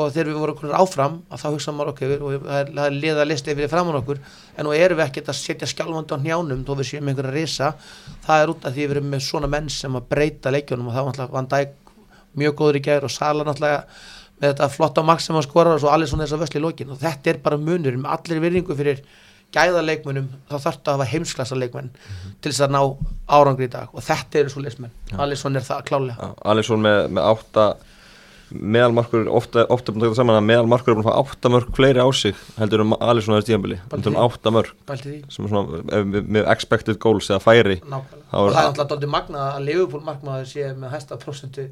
sko 0.00 0.06
þegar 0.14 0.28
við 0.30 0.38
vorum 0.40 0.72
áfram 0.78 1.16
að 1.28 1.42
þá 1.42 1.46
hugsa 1.50 1.72
maður 1.74 1.92
okkur 1.92 2.22
og 2.24 2.44
það 2.46 2.84
er 2.84 2.94
liða 2.96 3.22
að 3.24 3.28
lista 3.30 3.52
yfir 3.52 3.70
framann 3.70 3.98
okkur 3.98 4.20
en 4.56 4.66
nú 4.66 4.72
erum 4.76 5.00
við 5.00 5.06
ekkert 5.06 5.30
að 5.32 5.38
setja 5.40 5.68
skjálfandi 5.68 6.16
á 6.16 6.18
njánum 6.24 6.62
þó 6.64 6.72
við 6.78 6.88
séum 6.90 7.10
einhverja 7.10 7.34
risa. 7.34 7.72
Það 8.24 8.42
er 8.42 8.52
út 8.52 8.64
af 8.64 8.74
því 8.74 8.86
við 8.86 8.94
erum 8.96 9.10
með 9.10 9.24
svona 9.26 9.50
menn 9.50 9.68
sem 9.72 9.98
að 9.98 10.08
breyta 10.12 10.52
leikjónum 10.54 10.90
og 10.90 10.96
það 10.96 11.66
mjög 12.38 12.56
góður 12.60 12.80
í 12.80 12.84
gæður 12.84 13.08
og 13.08 13.14
Sala 13.14 13.46
náttúrulega 13.46 13.82
með 14.40 14.52
þetta 14.52 14.68
flotta 14.72 15.02
mark 15.04 15.20
sem 15.20 15.36
hann 15.36 15.44
skorar 15.44 15.76
og 15.76 15.82
svo 15.82 15.90
allir 15.92 16.08
svona 16.08 16.24
þess 16.24 16.38
að 16.38 16.44
vösli 16.44 16.60
í 16.60 16.64
lókin 16.64 16.94
og 16.94 17.02
þetta 17.02 17.32
er 17.32 17.42
bara 17.44 17.60
munur 17.60 17.98
með 18.00 18.14
allir 18.16 18.40
virðingu 18.44 18.76
fyrir 18.78 19.02
gæðarleikmunum 19.54 20.30
þá 20.48 20.54
þarf 20.54 20.66
þetta 20.78 20.90
að 20.92 20.96
hafa 20.96 21.10
heimsklassa 21.10 21.58
leikmenn 21.58 21.90
mm 21.90 22.00
-hmm. 22.00 22.34
til 22.40 22.52
þess 22.52 22.64
að 22.66 22.74
ná 22.76 22.82
árangri 23.28 23.66
í 23.66 23.72
dag. 23.72 23.88
Og 23.92 24.02
þetta 24.02 24.38
eru 24.38 24.50
svo 24.50 24.62
leismenn, 24.62 24.92
ja. 25.10 25.18
Alisson 25.18 25.56
er 25.56 25.66
það 25.66 25.86
klálega 25.90 26.16
ja, 26.18 26.34
Alisson 26.44 26.80
með, 26.80 27.08
með 27.10 27.30
átta 27.34 27.64
meðalmarkur, 28.50 29.28
ofta, 29.30 29.64
ofta 29.70 29.92
búin 29.92 30.02
að 30.02 30.08
taka 30.08 30.18
saman 30.18 30.38
að 30.40 30.46
meðalmarkur 30.48 30.92
er 30.92 30.98
búin 30.98 31.06
að 31.06 31.12
fá 31.12 31.20
átta 31.22 31.50
mörg 31.54 31.68
fleiri 31.76 32.02
á 32.02 32.08
sig 32.12 32.34
heldur 32.58 32.82
um 32.84 32.96
Alisson 32.98 33.36
aðeins 33.36 33.78
heldur 33.92 34.10
um 34.10 34.18
átta 34.24 34.50
mörg 34.50 34.72
sem 35.30 35.44
er 35.44 35.52
svona 35.52 36.02
með 36.26 36.50
expected 36.50 36.98
goals 36.98 37.30
eða 37.30 37.44
færi 37.44 37.78
og 37.86 38.04
það 38.30 38.50
er 38.50 38.82
alltaf 38.82 39.06
magna 39.06 39.46
að 39.54 39.68
Leopold 39.68 40.04
markmaður 40.04 40.50
sé 40.50 40.72
með 40.74 40.96
hæsta 40.96 41.18
prosentu 41.22 41.68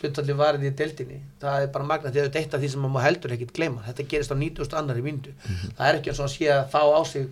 hlutalli 0.00 0.38
varðið 0.38 0.70
í 0.70 0.74
deltinni 0.78 1.20
það 1.42 1.62
er 1.62 1.70
bara 1.74 1.90
magna 1.90 2.12
því 2.12 2.20
að 2.20 2.26
þetta 2.28 2.38
er 2.38 2.44
eitt 2.44 2.56
af 2.56 2.62
því 2.62 2.72
sem 2.72 2.86
maður 2.86 3.06
heldur 3.08 3.36
ekkert 3.36 3.54
gleyma 3.56 3.84
þetta 3.86 4.08
gerist 4.12 4.34
á 4.34 4.36
90.000 4.38 4.80
annar 4.80 4.98
í 4.98 5.04
myndu 5.04 5.34
mm 5.34 5.54
-hmm. 5.54 5.76
það 5.78 5.88
er 5.88 6.00
ekki 6.00 6.12
eins 6.12 6.20
og 6.20 6.28
að 6.28 6.34
sé 6.36 6.50
að 6.54 6.68
fá 6.74 6.82
á 6.82 7.02
sig 7.12 7.28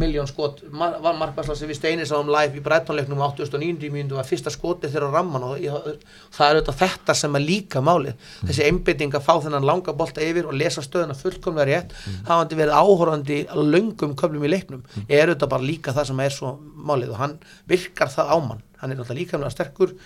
miljón 0.00 0.28
skot, 0.28 0.62
var 0.70 1.16
markværsla 1.18 1.54
sem 1.58 1.68
við 1.70 1.78
steinir 1.78 2.08
sáum 2.08 2.30
live 2.30 2.58
í 2.58 2.62
brettónleiknum 2.64 3.20
á 3.20 3.28
89. 3.34 3.90
myndu 3.92 4.16
var 4.18 4.28
fyrsta 4.28 4.52
skotið 4.52 4.94
þeirra 4.94 5.10
á 5.10 5.16
ramman 5.16 5.46
og 5.48 5.58
það 5.58 6.46
er 6.46 6.60
auðvitað 6.60 6.78
þetta 6.82 7.16
sem 7.20 7.36
er 7.36 7.44
líka 7.44 7.82
málið 7.84 8.14
mm. 8.14 8.48
þessi 8.48 8.68
einbytting 8.68 9.18
að 9.18 9.26
fá 9.26 9.34
þennan 9.44 9.66
langa 9.66 9.94
bolta 9.96 10.24
yfir 10.24 10.48
og 10.48 10.56
lesa 10.56 10.84
stöðuna 10.84 11.18
fullkomlega 11.18 11.68
rétt 11.68 11.94
mm. 11.96 12.22
hafandi 12.30 12.60
verið 12.60 12.80
áhórandi 12.80 13.40
löngum 13.74 14.16
köflum 14.16 14.46
í 14.46 14.52
leiknum 14.54 14.82
mm. 14.84 15.06
er 15.08 15.28
auðvitað 15.28 15.54
bara 15.56 15.70
líka 15.72 15.96
það 15.96 16.10
sem 16.12 16.24
er 16.24 16.36
svo 16.38 16.56
málið 16.74 17.14
og 17.14 17.22
hann 17.24 17.38
virkar 17.70 18.12
það 18.14 18.34
ámann 18.36 18.66
hann 18.80 18.94
er 18.94 19.00
náttúrulega 19.00 19.20
líka 19.20 19.54
sterkur 19.56 19.96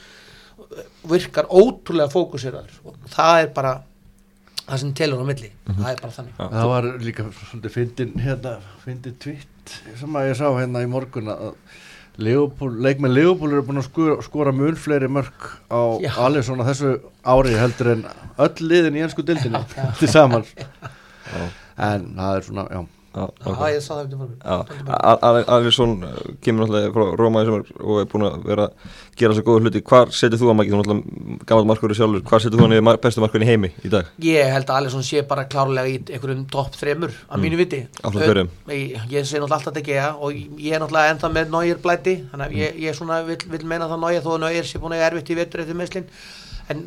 virkar 1.10 1.48
ótrúlega 1.48 2.12
fókuseraður. 2.12 2.78
Og 2.84 3.10
það 3.14 3.40
er 3.42 3.50
bara 3.56 3.74
það 4.64 4.78
sem 4.80 4.92
telur 4.96 5.24
á 5.24 5.26
milli, 5.28 5.50
mm 5.50 5.74
-hmm. 5.74 5.82
það 5.82 5.90
er 5.92 6.02
bara 6.02 6.12
þannig. 6.18 6.34
Ja, 6.38 6.48
Það 6.48 6.68
var 6.68 6.84
líka 7.08 7.24
svolítið 7.50 7.70
fyndin 7.70 8.14
hérna, 8.20 8.58
fyndin 8.84 9.18
tvitt 9.18 9.74
sem 10.00 10.16
að 10.16 10.28
ég 10.28 10.36
sá 10.36 10.48
hérna 10.58 10.82
í 10.84 10.88
morgun 10.88 11.28
að 11.28 11.52
Leopold, 12.16 12.78
leikmenn 12.78 13.14
Leopold 13.14 13.52
eru 13.52 13.62
búin 13.66 13.80
að 13.80 13.88
skora, 13.88 14.22
skora 14.22 14.52
mun 14.54 14.76
fleiri 14.78 15.08
mörg 15.10 15.48
á 15.66 15.98
alveg 16.22 16.44
svona 16.46 16.66
þessu 16.68 17.00
ári 17.26 17.56
heldur 17.58 17.90
en 17.90 18.04
öll 18.38 18.68
liðin 18.68 18.98
í 19.00 19.02
ennsku 19.02 19.24
dildinu 19.26 19.58
til 19.98 20.08
saman 20.08 20.44
en 21.88 22.14
það 22.14 22.36
er 22.36 22.46
svona, 22.46 22.66
já 22.70 22.84
Ok. 23.14 23.60
ég 23.70 23.82
það 23.84 24.00
eftir 24.02 24.18
morgun 24.18 24.38
Já, 24.42 25.44
Alisson 25.54 25.92
kemur 26.42 26.64
náttúrulega 26.64 26.90
frá 26.94 27.12
Róma 27.20 27.42
í 27.44 27.46
sumar 27.46 27.68
og 27.78 28.00
er 28.00 28.08
búin 28.10 28.26
að 28.26 28.46
vera 28.48 28.66
að 28.66 28.96
gera 29.20 29.36
svo 29.36 29.44
góða 29.46 29.62
hluti. 29.62 29.82
Hvar 29.86 30.10
setur 30.10 30.40
þú 30.40 30.50
að 30.50 30.56
mækið, 30.58 30.72
þú 30.72 30.80
er 30.80 30.82
náttúrulega 30.82 31.46
gammal 31.46 31.68
markur 31.70 31.94
sjálfur, 31.94 32.24
hvar 32.26 32.42
setur 32.42 32.58
þú 32.58 32.66
hann 32.66 32.74
í 32.74 32.96
bestu 33.04 33.22
markurinn 33.22 33.46
í 33.46 33.50
heimi 33.52 33.70
í 33.86 33.92
dag? 33.92 34.10
Ég 34.26 34.50
held 34.50 34.66
að 34.66 34.80
Alisson 34.80 35.06
sé 35.06 35.22
bara 35.30 35.46
klárlega 35.46 35.92
í 35.92 36.00
einhverjum 36.02 36.44
topp 36.50 36.78
þremur 36.80 37.14
að 37.28 37.44
mínu 37.46 37.60
viti. 37.62 37.82
Hverjum? 38.02 38.50
Ég, 38.74 38.98
ég 39.14 39.28
sé 39.30 39.38
náttúrulega 39.38 39.60
alltaf 39.60 39.82
ekki 39.84 39.94
ja, 39.94 40.10
og 40.18 40.34
ég 40.34 40.74
er 40.74 40.82
náttúrulega 40.82 41.14
ennþá 41.14 41.34
með 41.38 41.54
Nóir 41.54 41.82
blæti 41.84 42.16
þannig 42.32 42.46
að 42.48 42.58
ég, 42.64 42.80
ég 42.88 42.98
svona 42.98 43.22
vil, 43.28 43.38
vil 43.54 43.66
meina 43.70 43.90
það 43.90 44.02
Nóir 44.08 44.24
þó 44.26 44.32
að 44.34 44.42
Nóir 44.48 44.66
sé 44.66 44.82
búin 44.82 44.98
að 44.98 45.06
erfitt 45.12 45.30
í 45.30 45.38
vetur 45.38 45.62
eftir 45.62 45.78
meðslinn 45.78 46.10
en 46.72 46.86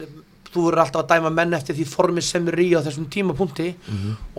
þú 0.53 0.63
verður 0.67 0.81
alltaf 0.83 1.03
að 1.03 1.11
dæma 1.11 1.31
menn 1.33 1.55
eftir 1.57 1.77
því 1.77 1.85
formi 1.89 2.23
sem 2.25 2.47
er 2.51 2.59
í 2.63 2.67
á 2.75 2.79
þessum 2.85 3.07
tímapunkti. 3.13 3.67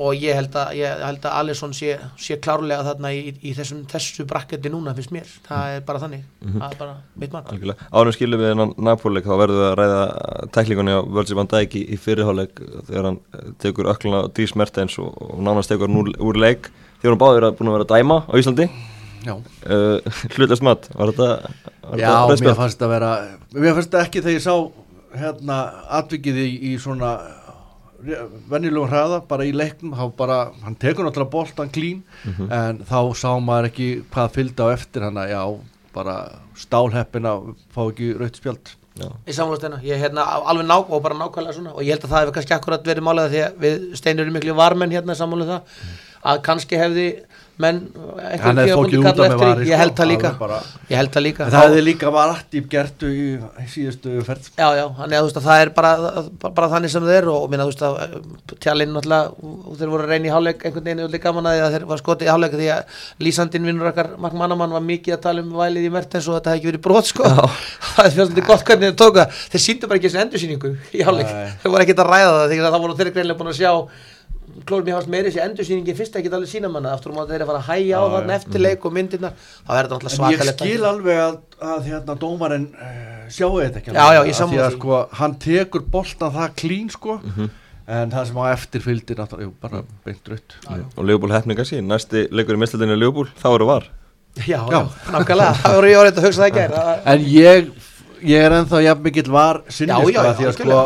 Og 0.00 0.16
ég 0.16 0.38
held 0.38 0.56
að, 0.58 0.72
ég 0.80 1.04
held 1.04 1.28
að 1.28 1.36
Alisson 1.42 1.74
sé, 1.76 1.94
sé 2.20 2.38
klárlega 2.42 2.86
þarna 2.86 3.12
í, 3.14 3.34
í 3.42 3.54
þessum 3.56 3.84
þessu 3.90 4.26
brakketti 4.28 4.72
núna 4.72 4.94
finnst 4.96 5.14
mér. 5.14 5.30
Það 5.46 5.76
er 5.76 5.86
bara 5.88 6.02
þannig, 6.04 6.26
það 6.48 6.66
er 6.68 6.80
bara 6.82 6.96
mitt 7.22 7.36
mat. 7.36 7.54
Algjörlega. 7.54 7.88
Árum 7.92 8.16
skilum 8.16 8.42
við 8.42 8.52
hennan 8.54 8.74
Napoleik 8.88 9.28
þá 9.28 9.34
verðum 9.44 9.62
við 9.62 9.70
að 9.70 9.78
ræða 9.82 10.02
tæklingunni 10.56 10.98
á 10.98 11.00
Völsi 11.18 11.38
van 11.38 11.52
Dijk 11.54 11.78
í, 11.78 11.86
í 11.94 12.00
fyrirháleik 12.00 12.62
þegar 12.90 13.10
hann 13.10 13.22
eh, 13.34 13.48
tekur 13.62 13.90
ökluna 13.94 14.24
á 14.24 14.30
Dries 14.32 14.54
Mertens 14.58 14.98
og, 15.02 15.10
og 15.16 15.42
nánast 15.44 15.72
tekur 15.72 15.90
hann 15.90 16.02
úr, 16.02 16.12
úr 16.30 16.40
leik. 16.40 16.70
Þegar 17.02 17.14
hann 17.14 17.24
báður 17.24 17.50
að 17.50 17.58
búin 17.58 17.70
að 17.72 17.78
vera 17.78 17.88
að 17.88 17.96
dæma 17.96 18.22
á 18.26 18.32
Íslandi? 18.38 18.68
Já, 19.26 19.34
uh, 19.74 20.18
hlutast 20.36 20.62
mat, 20.62 20.86
var 20.94 21.10
þetta 21.10 21.28
var 21.88 21.98
Já 21.98 22.06
þetta 22.06 22.26
rautt 22.28 22.44
mér 22.44 22.58
fannst 22.58 22.84
að 22.84 22.92
vera 22.92 23.08
Mér 23.56 23.74
fannst 23.78 23.94
það 23.94 24.04
ekki 24.04 24.22
þegar 24.22 24.36
ég 24.36 24.44
sá 24.44 24.54
hérna 25.16 25.58
atvikið 26.00 26.36
í, 26.44 26.48
í 26.72 26.78
svona 26.80 27.12
venjulegum 28.50 28.88
hraða 28.92 29.20
bara 29.28 29.46
í 29.48 29.52
leiknum, 29.56 29.94
þá 29.98 30.04
bara, 30.16 30.36
hann 30.62 30.76
tekur 30.78 31.06
náttúrulega 31.08 31.30
boltan 31.32 31.70
klín, 31.74 32.02
Mhm. 32.24 32.50
en 32.52 32.78
þá 32.86 33.14
sá 33.16 33.30
maður 33.40 33.70
ekki 33.70 33.88
hvað 34.12 34.30
fylgdi 34.36 34.62
á 34.62 34.68
eftir 34.72 35.02
hann 35.02 35.14
að 35.16 35.30
já, 35.30 35.60
bara 35.94 36.16
stálheppin 36.54 37.26
að 37.26 37.54
fá 37.74 37.82
ekki 37.90 38.18
raut 38.18 38.36
spjald 38.36 38.74
Já. 38.98 39.06
Í 39.26 39.32
samfélags 39.32 39.58
steina, 39.62 39.76
ég 39.82 39.94
er 39.94 40.08
hérna 40.10 40.24
alveg 40.44 40.66
ná 40.66 40.74
og 40.90 41.02
bara 41.02 41.14
nákvæmlega 41.14 41.54
svona 41.54 41.70
og 41.72 41.82
ég 41.82 41.90
held 41.94 42.02
að 42.02 42.10
það 42.10 42.20
hefur 42.24 42.34
kannski 42.34 42.54
akkurat 42.56 42.82
verið 42.84 43.04
málega 43.06 43.30
því 43.30 43.42
að 43.46 43.58
við 43.62 43.96
steinur 43.96 44.24
erum 44.26 44.34
miklu 44.34 44.54
varmenn 44.58 44.90
hérna 44.90 45.14
sammála 45.14 45.42
um 45.44 45.50
það 45.52 45.62
að 46.26 46.42
kannski 46.42 46.76
hefði 46.76 47.04
menn 47.62 47.78
Hann 48.42 48.58
hefði 48.60 48.74
fókið 48.78 49.00
út 49.00 49.08
af 49.10 49.18
með 49.18 49.34
vari, 49.40 49.66
ég 49.68 49.80
held 49.80 49.92
sko, 49.92 49.98
það 49.98 50.08
líka. 50.12 50.30
ég 50.88 50.96
held 51.00 51.12
það 51.14 51.24
líka. 51.24 51.44
En 51.44 51.52
það 51.54 51.66
hefði 51.66 51.82
líka 51.86 52.12
var 52.14 52.32
aktív 52.34 52.68
gertu 52.70 53.10
í 53.10 53.24
síðustu 53.72 54.10
ferð. 54.26 54.44
Já 54.58 54.68
já, 54.78 54.84
þannig 54.98 55.16
að 55.18 55.40
það 55.48 55.62
er 55.62 55.72
bara, 55.76 55.92
bara, 56.42 56.52
bara 56.58 56.68
þannig 56.74 56.90
sem 56.94 57.08
er 57.14 57.28
og 57.32 57.46
minna 57.50 57.66
þú 57.66 57.72
veist 57.72 57.84
að 57.88 57.94
tjálinn 58.62 58.92
náttúrulega, 58.94 59.24
þeir 59.80 59.92
voru 59.94 60.06
að 60.06 60.12
reyna 60.14 60.28
í 60.28 60.34
hálfleik 60.34 60.60
einhvern 60.68 60.86
veginn 60.88 61.04
er 61.06 61.24
gaman 61.24 61.50
að 61.50 61.72
þeir 61.74 61.84
var 61.92 62.02
skotið 62.02 62.28
í 62.28 62.32
hálfleik 62.32 62.54
því 62.58 62.68
að 62.74 62.82
lýsandinn 63.26 63.66
vinnur 63.68 63.90
okkar 63.92 64.08
Mark 64.22 64.36
Mannamann 64.38 64.76
var 64.76 64.84
mikið 64.86 65.16
að 65.16 65.24
tala 65.26 65.42
um 65.44 65.50
vælið 65.58 65.88
í 65.88 65.94
Mertens 65.94 66.28
og 66.28 66.34
þetta 66.38 66.50
hefði 66.54 66.60
ekki 66.62 66.70
verið 66.72 66.84
brot 66.86 67.06
sko. 67.10 67.24
Það 67.98 68.04
er 68.04 68.14
fjóðsandi 68.18 68.46
gott 68.46 68.64
hvernig 68.68 68.86
þeir 68.92 69.00
tóka 69.02 69.24
þeir 69.34 69.62
síndu 69.64 69.90
bara 69.90 69.98
ekki 69.98 70.10
þessi 70.10 70.22
endursýningu 70.24 70.70
í 70.94 71.00
hálfleik 71.06 71.30
Klórum 74.66 74.88
ég 74.90 74.94
hafast 74.96 75.10
meiri 75.12 75.30
þessi 75.30 75.42
endursýningi 75.44 75.94
fyrst 75.98 76.16
ekki 76.18 76.30
alveg 76.32 76.48
sína 76.50 76.70
manna 76.72 76.94
aftur 76.96 77.12
um 77.12 77.20
að 77.22 77.30
þeir 77.34 77.44
að 77.44 77.50
fara 77.52 77.60
að 77.62 77.68
hæja 77.68 78.00
á 78.00 78.04
Já, 78.08 78.16
já. 78.18 78.34
eftirleik 78.38 78.84
og 78.88 78.92
myndirnar 78.96 79.32
þá 79.38 79.70
er 79.78 79.88
þetta 79.88 79.94
náttúrulega 79.94 80.08
En 80.08 80.32
ég 80.32 80.40
svakalegt 80.40 80.64
skil 80.64 80.88
alveg 80.90 81.20
að, 81.22 81.38
að 81.72 81.86
hérna 81.92 82.16
dómarinn 82.24 82.66
uh, 82.74 83.22
sjáu 83.30 83.52
þetta 83.62 83.82
ekki 83.82 83.94
Já, 83.94 84.00
alveg. 84.02 84.18
já, 84.18 84.22
ég 84.24 84.34
Af 84.34 84.40
sammála 84.40 84.58
því 84.58 84.64
að 84.64 84.72
því. 84.72 84.78
sko, 84.80 85.00
hann 85.20 85.36
tekur 85.46 85.86
boltan 85.94 86.34
það 86.38 86.54
klín 86.62 86.90
sko 86.96 87.18
en 87.88 88.10
það 88.12 88.26
sem 88.28 88.36
á 88.36 88.44
eftir 88.52 88.82
fylgdi 88.84 89.14
náttúrulega, 89.16 89.46
jú, 89.48 89.52
bara 89.62 89.82
beint 90.04 90.26
raut 90.28 90.56
og 90.98 91.06
Leopold 91.08 91.32
hefninga 91.32 91.64
sín, 91.64 91.86
næsti 91.88 92.26
leikur 92.36 92.58
í 92.58 92.64
er 92.68 92.98
Leopold, 93.00 93.30
þá 93.40 93.46
eru 93.54 93.68
var 93.70 93.86
já, 94.36 94.58
já, 94.60 94.60
Já. 94.68 94.80
nákvæmlega 95.14 95.54
það 95.62 95.76
voru 95.78 95.88
ég 95.88 96.00
orðið 96.02 96.18
að 96.20 96.26
hugsa 96.28 96.42
það 96.42 96.50
ekki 96.50 97.06
En 97.14 97.24
ég, 97.32 97.70
ég 98.28 98.44
er 98.44 98.56
ennþá 98.58 98.82
jafn 98.84 99.02
mikill 99.06 99.30
var 99.32 99.62
sinni 99.72 99.94
Já, 99.94 100.02
sko, 100.02 100.12
já, 100.12 100.20
já, 100.28 100.34
því 100.36 100.50
að 100.50 100.58
sko 100.58 100.82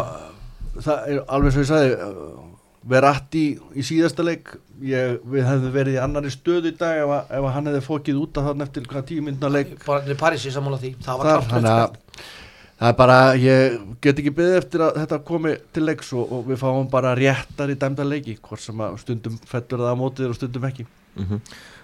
það 0.87 1.11
er 1.11 1.19
alveg 1.37 1.53
svo 1.57 1.65
ég 1.65 1.69
sagði 1.73 1.91
Verratti 2.89 3.45
í 3.79 3.87
síðasta 3.87 4.25
leik. 4.27 4.55
Ég, 4.83 5.21
við 5.31 5.45
hefðum 5.47 5.75
verið 5.77 5.97
í 5.97 6.03
annari 6.03 6.33
stöðu 6.35 6.73
í 6.73 6.77
dag 6.79 7.05
ef, 7.05 7.11
að, 7.15 7.35
ef 7.39 7.45
að 7.47 7.53
hann 7.57 7.69
hefði 7.71 7.83
fókið 7.87 8.23
út 8.25 8.39
af 8.41 8.49
þann 8.49 8.65
eftir 8.65 8.87
hvað 8.91 9.05
tíu 9.11 9.27
myndna 9.27 9.51
leik. 9.53 9.77
Bara 9.87 10.17
París 10.19 10.47
í 10.49 10.55
sammála 10.55 10.81
því. 10.83 10.97
Það 11.05 11.21
var 11.21 11.31
þar, 11.31 11.53
klart 11.53 12.01
það 12.83 12.91
er 12.91 12.97
bara, 12.99 13.19
ég 13.39 13.75
get 14.03 14.19
ekki 14.19 14.33
byggðið 14.35 14.59
eftir 14.59 14.83
að 14.83 14.97
þetta 14.99 15.19
komi 15.29 15.53
til 15.75 15.85
leiks 15.87 16.09
og, 16.17 16.33
og 16.35 16.49
við 16.49 16.59
fáum 16.65 16.89
bara 16.91 17.13
réttar 17.19 17.71
í 17.71 17.77
dæmda 17.79 18.07
leiki 18.07 18.35
hvort 18.43 18.63
sem 18.65 18.83
að 18.83 18.97
stundum 19.05 19.37
fettur 19.47 19.85
það 19.85 19.95
á 19.95 20.01
mótið 20.01 20.33
og 20.33 20.39
stundum 20.39 20.67
ekki. 20.67 20.87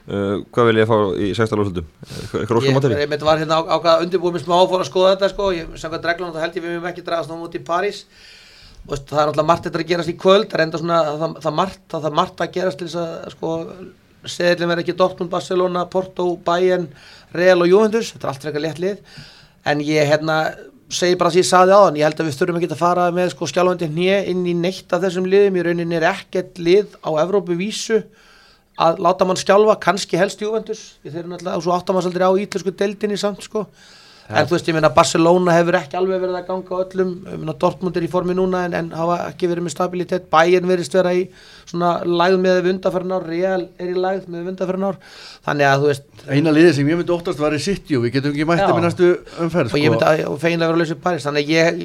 Uh, 0.09 0.41
Hvað 0.57 0.71
vil 0.71 0.81
ég 0.81 0.89
fá 0.89 0.97
í 1.21 1.29
16 1.37 1.61
lóðsöldum? 1.61 1.89
Eitthvað 2.41 2.65
Ég, 2.65 2.79
óskum 2.81 2.97
ég 2.97 3.25
var 3.29 3.43
hérna 3.43 3.61
á, 3.61 3.63
ákvað 3.77 4.05
undirbúið 4.07 4.39
mér 4.39 4.45
smá 4.47 4.57
fór 4.57 4.83
að 4.83 4.89
skoða 4.89 5.15
þetta 5.15 5.31
sko, 5.35 5.49
ég 5.55 5.79
samkvæmt 5.79 6.09
reglunum 6.09 6.35
þá 6.35 6.43
held 6.47 6.59
ég 6.59 6.65
við 6.65 6.77
mér 6.79 6.91
ekki 6.91 7.05
dragast 7.07 7.31
ná 7.31 7.37
mútið 7.37 7.61
í 7.61 7.67
París. 7.69 8.03
og 8.09 8.38
veist, 8.89 9.07
það 9.09 9.21
er 9.21 9.31
náttúrulega 9.31 9.49
margt 9.51 9.69
þetta 9.69 9.83
að 9.83 9.91
gerast 9.93 10.13
í 10.13 10.19
kvöld 10.19 10.49
það 10.49 10.59
er 10.59 10.65
enda 10.65 10.83
svona, 10.83 10.99
það, 11.23 11.39
það, 11.45 11.57
margt, 11.61 11.81
það, 11.93 12.05
það 12.07 12.21
margt 12.21 12.45
að 12.45 12.53
gerast 12.57 12.81
til 12.81 12.89
þess 12.89 13.01
að 13.03 13.35
sko 13.37 13.55
seðlum 14.29 14.73
er 14.73 14.83
ekki 14.83 14.97
Dortmund, 14.99 15.31
Barcelona, 15.31 15.85
Porto, 15.91 16.33
Bayern 16.45 16.89
Real 17.37 17.63
og 17.63 17.71
Juventus, 17.71 18.13
þetta 18.15 18.27
er 18.27 18.33
allt 18.33 18.47
frekar 18.47 18.65
létt 18.65 18.81
lið. 18.83 19.21
En 19.69 19.83
ég 19.85 20.09
hérna 20.09 20.39
segi 20.89 21.19
bara 21.21 21.31
því 21.33 21.43
ég 21.43 21.49
saði 21.49 21.77
á 21.77 21.81
hann, 21.85 21.99
ég 22.01 22.09
held 22.09 22.23
að 22.23 22.31
við 22.31 22.39
þurfum 22.39 22.59
ekki 22.61 22.71
að 22.73 22.81
fara 22.81 23.09
með 23.15 23.33
sko 23.35 23.49
skjálfandi 23.51 23.91
hnið 23.93 24.31
inn 24.33 24.47
í 24.49 24.55
neitt 24.57 24.95
af 24.95 25.05
þessum 25.05 25.29
liðum, 25.29 25.59
í 25.59 25.65
rauninni 25.67 25.99
er 25.99 26.09
ekkert 26.09 26.59
lið 26.63 26.97
á 27.05 27.11
Evrópu 27.21 27.59
vísu 27.59 28.01
að 28.79 29.03
láta 29.05 29.27
mann 29.29 29.39
skjálfa, 29.39 29.77
kannski 29.83 30.19
helst 30.19 30.43
Juventus. 30.43 30.83
Þeir 31.05 31.25
eru 31.25 31.33
náttúrulega, 31.35 31.59
og 31.59 31.67
svo 31.67 32.03
svolítið 32.03 32.25
á 32.25 32.41
ítlensku 32.43 32.75
deildinni 32.79 33.19
samt 33.21 33.45
sko 33.45 33.67
en 34.29 34.49
þú 34.49 34.57
veist, 34.57 34.69
ég 34.69 34.77
meina 34.77 34.91
Barcelona 34.93 35.55
hefur 35.57 35.79
ekki 35.79 35.97
alveg 35.99 36.21
verið 36.25 36.37
að 36.37 36.49
ganga 36.51 36.81
öllum, 36.85 37.13
ég 37.33 37.41
meina 37.41 37.55
Dortmund 37.63 37.97
er 37.97 38.05
í 38.05 38.11
formi 38.13 38.37
núna 38.37 38.65
en, 38.69 38.77
en 38.77 38.91
hafa 38.99 39.17
ekki 39.31 39.49
verið 39.49 39.65
með 39.65 39.75
stabilitet. 39.75 40.29
Bayern 40.33 40.69
verist 40.69 40.97
vera 40.99 41.15
í 41.17 41.25
svona 41.69 41.95
lægð 42.05 42.43
með 42.45 42.61
ár, 42.69 43.25
Real 43.25 43.65
er 43.81 43.89
í 43.89 43.97
lægð 43.97 44.29
með 44.35 44.45
ár, 44.91 45.01
þannig 45.49 45.71
að 45.71 45.81
þú 45.81 45.91
veist 45.93 46.29
Eina 46.29 46.53
liðið 46.53 46.77
sem 46.77 46.93
ég 46.93 47.01
myndi 47.01 47.17
óttast 47.17 47.41
var 47.41 47.57
í 47.57 47.63
City 47.63 47.97
og 47.97 48.05
við 48.05 48.19
getum 48.19 48.37
ekki 48.37 48.49
mætti 48.49 48.69
með 48.69 48.85
næstu 48.85 49.11
umferð 49.47 49.73
og 49.73 49.81
ég 49.81 49.89
sko. 49.89 49.97
myndi 49.97 50.09
að 50.13 50.23
og 50.29 50.39
feginlega 50.43 50.69
vera 50.69 50.77
að 50.77 50.85
lausa 50.85 51.01
Paris, 51.09 51.29
þannig 51.29 51.49
að 51.49 51.55
ég 51.57 51.83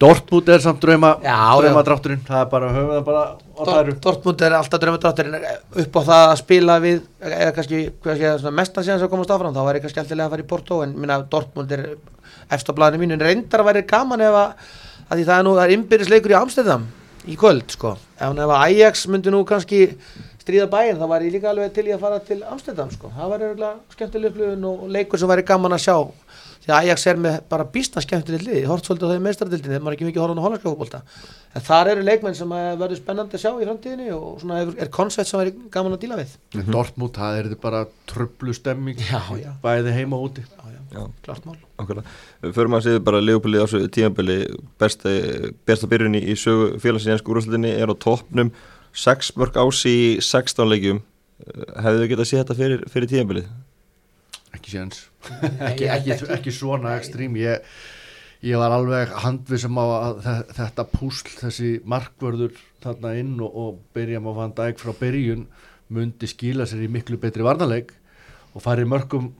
Dortmund 0.00 0.48
er 0.50 0.62
samt 0.64 0.80
drauma, 0.82 1.12
Já, 1.22 1.36
drauma 1.60 1.82
drátturinn 1.86 2.22
það 2.26 2.40
er 2.40 2.48
bara, 2.50 2.70
höfum 2.74 2.94
það 2.96 3.04
bara 3.06 3.24
Dort- 3.54 4.00
Dortmund 4.02 4.42
er 4.42 4.56
alltaf 4.58 4.80
drömmadrátturinn 4.82 5.36
upp 5.84 5.98
á 5.98 6.00
það 6.08 6.24
að 6.32 6.40
spila 6.40 6.78
við 6.82 6.98
eða 7.22 7.52
kannski, 7.54 7.82
hvað 8.02 8.18
sé, 8.18 8.32
svona 8.42 8.56
mestan 8.58 8.84
síðan 8.88 8.98
sem 9.04 9.12
komast 9.12 9.30
áfram 9.30 9.54
þá 9.54 9.62
væri 9.68 9.82
kannski 9.84 10.02
alltilega 10.02 10.26
að 10.26 10.34
fara 10.34 10.44
í 10.44 10.48
Porto 10.50 10.80
en 10.82 10.96
minna 10.98 11.20
Dortmund 11.30 11.72
er 11.76 11.84
eftir 12.50 12.74
á 12.74 12.78
blaðinu 12.80 13.04
mínu. 13.04 13.14
En 13.14 13.24
reyndar 13.28 13.62
að 13.62 13.70
væri 13.70 13.84
gaman 13.94 14.20
ef 14.26 14.34
að, 14.40 14.68
að 15.14 15.24
það 15.30 15.38
er 15.38 15.46
nú, 15.46 15.54
það 15.54 15.64
er 15.68 15.74
innbyrðisleikur 15.78 16.34
í 16.34 16.38
Amsterdam 16.42 16.86
í 17.24 17.38
kvöld, 17.40 17.70
sko. 17.72 17.94
Ef, 18.18 18.34
að 18.34 18.54
Ajax 18.58 19.06
myndi 19.08 19.30
nú 19.32 19.44
kannski 19.48 19.84
stríða 20.42 20.66
bæinn 20.74 20.98
þá 21.00 21.06
væri 21.08 21.30
ég 21.30 21.38
líka 21.38 21.48
alveg 21.54 21.70
til 21.72 21.86
í 21.88 21.94
að 21.94 22.02
fara 22.02 22.18
til 22.20 22.42
Amsterdam, 22.44 22.90
sko, 22.92 23.08
það 23.14 23.30
væri 23.32 23.70
skemmtileg 23.94 24.34
upplifun 24.34 24.66
og 24.68 24.82
leikur 24.92 25.22
sem 25.22 25.30
væri 25.30 25.46
gaman 25.48 25.72
að 25.78 25.86
sjá 25.86 25.96
því 26.64 26.72
að 26.72 26.78
Ajax 26.80 27.06
er 27.10 27.18
með 27.20 27.34
bara 27.52 27.66
býstna 27.74 28.02
skemmtilegt 28.04 28.46
lið, 28.46 28.62
hort 28.70 28.86
svolítið 28.88 29.10
á 29.10 29.12
þau 29.12 29.24
meistardildinni 29.26 29.74
þegar 29.74 29.84
maður 29.84 29.94
er 29.94 29.98
ekki 29.98 30.08
mikið 30.08 30.22
horfðan 30.24 30.40
á 30.40 30.44
hollandska 30.46 30.70
fótbolta. 30.70 31.00
En 31.54 31.64
þar 31.68 31.90
eru 31.92 32.04
leikmenn 32.08 32.36
sem 32.38 32.54
að 32.56 32.68
verður 32.80 33.00
spennandi 33.00 33.36
að 33.38 33.42
sjá 33.44 33.50
í 33.52 33.66
framtíðinni 33.68 34.08
og 34.16 34.40
svona 34.40 34.60
er, 34.62 34.72
er 34.86 34.92
koncept 34.94 35.28
sem 35.30 35.42
er 35.44 35.52
gaman 35.74 35.96
að 35.98 36.04
díla 36.06 36.18
við. 36.22 36.32
Mm 36.56 36.70
Dortmund, 36.74 37.14
það 37.18 37.40
er 37.42 37.50
bara 37.62 37.82
trublu 38.10 38.56
stemming 38.56 39.02
Já, 39.04 39.20
já. 39.38 39.50
bæði 39.62 39.92
heima 39.98 40.16
og 40.18 40.30
úti. 40.30 40.44
Já, 40.48 40.72
já, 40.72 40.80
Já. 40.94 41.04
klart 41.26 41.46
mál. 41.48 41.58
Okkurlega. 41.78 42.16
Förum 42.56 42.78
að 42.78 42.86
séu 42.88 43.02
bara 43.04 43.20
Leopold 43.20 43.60
á 43.60 43.66
þessu 43.66 43.90
tímabili. 43.92 44.38
Besta, 44.80 45.12
besta 45.66 45.90
byrjun 45.90 46.16
í 46.20 46.36
sögu 46.38 46.78
ennsku 46.80 47.34
úrúslutinni 47.34 47.74
er 47.76 47.92
á 47.92 47.94
toppnum. 47.94 48.52
6 48.94 49.34
mörg 49.36 49.56
ás 49.58 49.82
í 49.90 50.20
16 50.22 50.70
leikjum. 50.70 51.02
Hefðu 51.82 52.04
þau 52.04 52.10
getað 52.12 52.28
séð 52.30 52.40
þetta 52.44 52.56
fyrir, 52.58 52.84
fyrir 52.92 53.10
tímabilið? 53.10 53.48
ekki 54.56 54.74
Nei, 54.78 55.68
ekki, 55.70 55.88
ekki, 55.90 56.16
ekki. 56.38 56.52
svona 56.54 56.94
ekstrím. 56.98 57.36
Ég, 57.40 57.64
ég 58.44 58.60
var 58.60 58.74
alveg 58.76 59.12
handvisum 59.24 59.78
á 59.80 59.84
að 59.88 60.22
þe- 60.26 60.54
þetta 60.60 60.86
púsl 60.92 61.30
þessi 61.40 61.70
markvörður 61.88 62.56
þarna 62.84 63.14
inn 63.20 63.36
og, 63.40 63.52
og 63.64 63.78
byrja 63.96 64.20
með 64.20 64.38
Van 64.40 64.52
Dijk 64.58 64.80
frá 64.82 64.92
byrjun 65.00 65.46
mundi 65.94 66.28
skila 66.28 66.66
sér 66.68 66.84
í 66.86 66.90
miklu 66.92 67.16
betri 67.20 67.44
varnarleik 67.44 67.92
og 68.54 68.62
fari 68.64 68.84
mörgum 68.88 69.32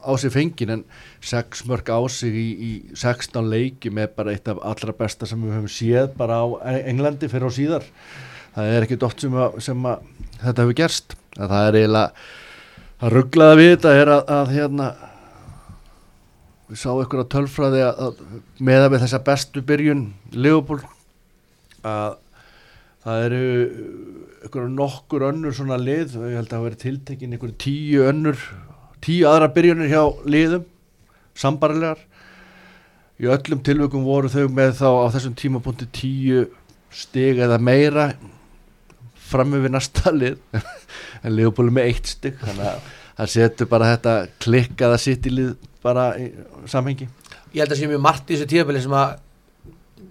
á 0.00 0.10
sig 0.16 0.32
fengin 0.32 0.70
en 0.72 0.82
6 1.20 1.66
mörg 1.68 1.90
á 1.92 2.00
sig 2.08 2.32
í, 2.32 2.46
í 2.56 2.70
16 2.96 3.50
leiki 3.52 3.90
með 3.92 4.14
bara 4.16 4.32
eitt 4.32 4.48
af 4.48 4.62
allra 4.64 4.94
besta 4.96 5.26
sem 5.28 5.42
við 5.44 5.52
höfum 5.58 5.68
séð 5.74 6.14
bara 6.16 6.38
á 6.40 6.46
Englandi 6.88 7.28
fyrir 7.28 7.50
og 7.50 7.52
síðar. 7.56 7.84
Það 8.54 8.70
er 8.78 8.86
ekki 8.86 8.96
dótt 9.02 9.20
sem, 9.26 9.34
að, 9.36 9.58
sem 9.62 9.84
að 9.86 10.06
þetta 10.40 10.64
hefur 10.64 10.78
gerst. 10.80 11.16
Að 11.36 11.52
það 11.52 11.66
er 11.68 11.78
eiginlega 11.82 12.24
að 13.00 13.14
rugglaða 13.16 13.58
við 13.60 13.70
þetta 13.74 13.92
er 13.96 14.12
að, 14.12 14.32
að 14.36 14.50
hérna 14.56 14.88
við 16.70 16.80
sáum 16.82 17.02
ykkur 17.02 17.22
að 17.24 17.30
tölfræði 17.34 17.84
að, 17.86 18.02
að 18.06 18.66
meða 18.68 18.90
við 18.92 19.04
þessa 19.04 19.22
bestu 19.26 19.62
byrjun 19.66 20.02
Leopold 20.36 20.84
að 21.86 22.18
það 23.00 23.24
eru 23.26 23.44
einhverju 24.40 24.72
nokkur 24.74 25.24
önnur 25.30 25.56
svona 25.56 25.80
lið 25.80 26.18
og 26.20 26.28
ég 26.28 26.36
held 26.36 26.50
að 26.50 26.54
það 26.56 26.66
veri 26.66 26.80
tiltekin 26.84 27.34
einhverju 27.34 27.56
tíu 27.64 28.04
önnur 28.10 28.44
tíu 29.00 29.24
aðra 29.30 29.48
byrjunir 29.54 29.90
hjá 29.90 30.02
liðum 30.28 30.66
sambarilegar 31.40 32.04
í 33.20 33.28
öllum 33.32 33.62
tilvökum 33.64 34.04
voru 34.04 34.28
þau 34.32 34.44
með 34.52 34.76
þá 34.80 34.88
á 34.88 35.12
þessum 35.16 35.36
tímapunkti 35.40 35.88
tíu 35.96 36.44
stig 36.92 37.40
eða 37.40 37.56
meira 37.62 38.10
fram 39.30 39.56
við 39.56 39.72
næsta 39.74 40.12
lið. 40.14 40.38
En 41.24 41.34
liðbúli 41.36 41.72
með 41.76 41.90
eitt 41.90 42.12
stig 42.14 42.38
þannig 42.40 42.68
að 42.70 42.92
það 43.20 43.32
setur 43.34 43.68
bara 43.70 43.90
þetta 43.94 44.14
klikkaða 44.40 45.00
sitt 45.00 45.26
í 45.28 45.34
lið 45.34 45.50
bara 45.84 46.12
í 46.20 46.30
samhengi. 46.70 47.08
Ég 47.52 47.64
held 47.64 47.74
að 47.74 47.80
sé 47.80 47.90
mjög 47.90 48.04
margt 48.04 48.30
í 48.30 48.36
þessu 48.36 48.48
tíðabili 48.52 48.84
sem 48.84 48.94
að 48.96 49.18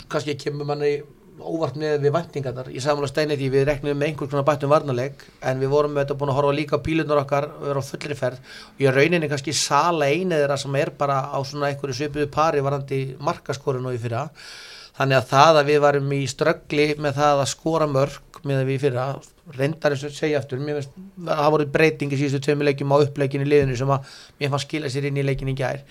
kannski 0.09 0.35
kemur 0.39 0.67
manni 0.69 0.99
óvart 1.39 1.77
með 1.79 2.03
við 2.03 2.13
væntingarnar. 2.15 2.69
Í 2.71 2.81
samanlega 2.83 3.13
steinleiti 3.13 3.49
við 3.51 3.65
reknum 3.69 3.97
með 3.97 4.09
einhvers 4.09 4.31
konar 4.31 4.45
bættum 4.47 4.73
varnaleg 4.73 5.21
en 5.47 5.61
við 5.61 5.71
vorum 5.71 5.93
með 5.95 6.05
þetta 6.05 6.17
búin 6.19 6.33
að 6.33 6.39
horfa 6.39 6.55
líka 6.57 6.79
á 6.79 6.85
bílunar 6.85 7.21
okkar 7.23 7.47
og 7.53 7.67
vera 7.69 7.83
á 7.83 7.89
fullri 7.89 8.17
ferð. 8.19 8.41
Og 8.75 8.83
ég 8.83 8.95
rauninni 8.95 9.29
kannski 9.31 9.55
sala 9.55 10.09
einið 10.09 10.43
þeirra 10.43 10.59
sem 10.59 10.79
er 10.81 10.91
bara 10.99 11.21
á 11.31 11.39
svona 11.47 11.69
einhverju 11.71 11.95
svipuðu 11.95 12.27
pari 12.33 12.63
varandi 12.65 12.99
markaskorun 13.23 13.87
og 13.89 13.95
í 13.95 14.01
fyrra. 14.01 14.25
Þannig 14.99 15.21
að 15.21 15.29
það 15.29 15.61
að 15.61 15.69
við 15.71 15.81
varum 15.85 16.11
í 16.11 16.21
ströggli 16.27 16.87
með 16.99 17.21
það 17.21 17.43
að 17.45 17.51
skora 17.53 17.87
mörg 17.87 18.28
með 18.47 18.65
við 18.69 18.81
fyrra 18.85 19.05
reyndar 19.57 19.95
eins 19.95 20.03
og 20.05 20.13
segja 20.13 20.39
aftur 20.39 20.61
finnst 20.61 20.93
það 21.25 21.51
voru 21.55 21.67
breytingi 21.73 22.19
síðustu 22.19 22.41
tveimu 22.45 22.67
leikjum 22.67 22.93
á 22.93 22.97
uppleikin 23.01 23.45
í 23.45 23.47
liðinu 23.49 23.77
sem 23.79 23.93
að 23.93 24.11
mér 24.39 24.51
fannst 24.53 24.69
skila 24.69 24.91
sér 24.91 25.09
inn 25.09 25.19
í 25.19 25.25
leikin 25.25 25.51
í 25.51 25.55
gær. 25.57 25.81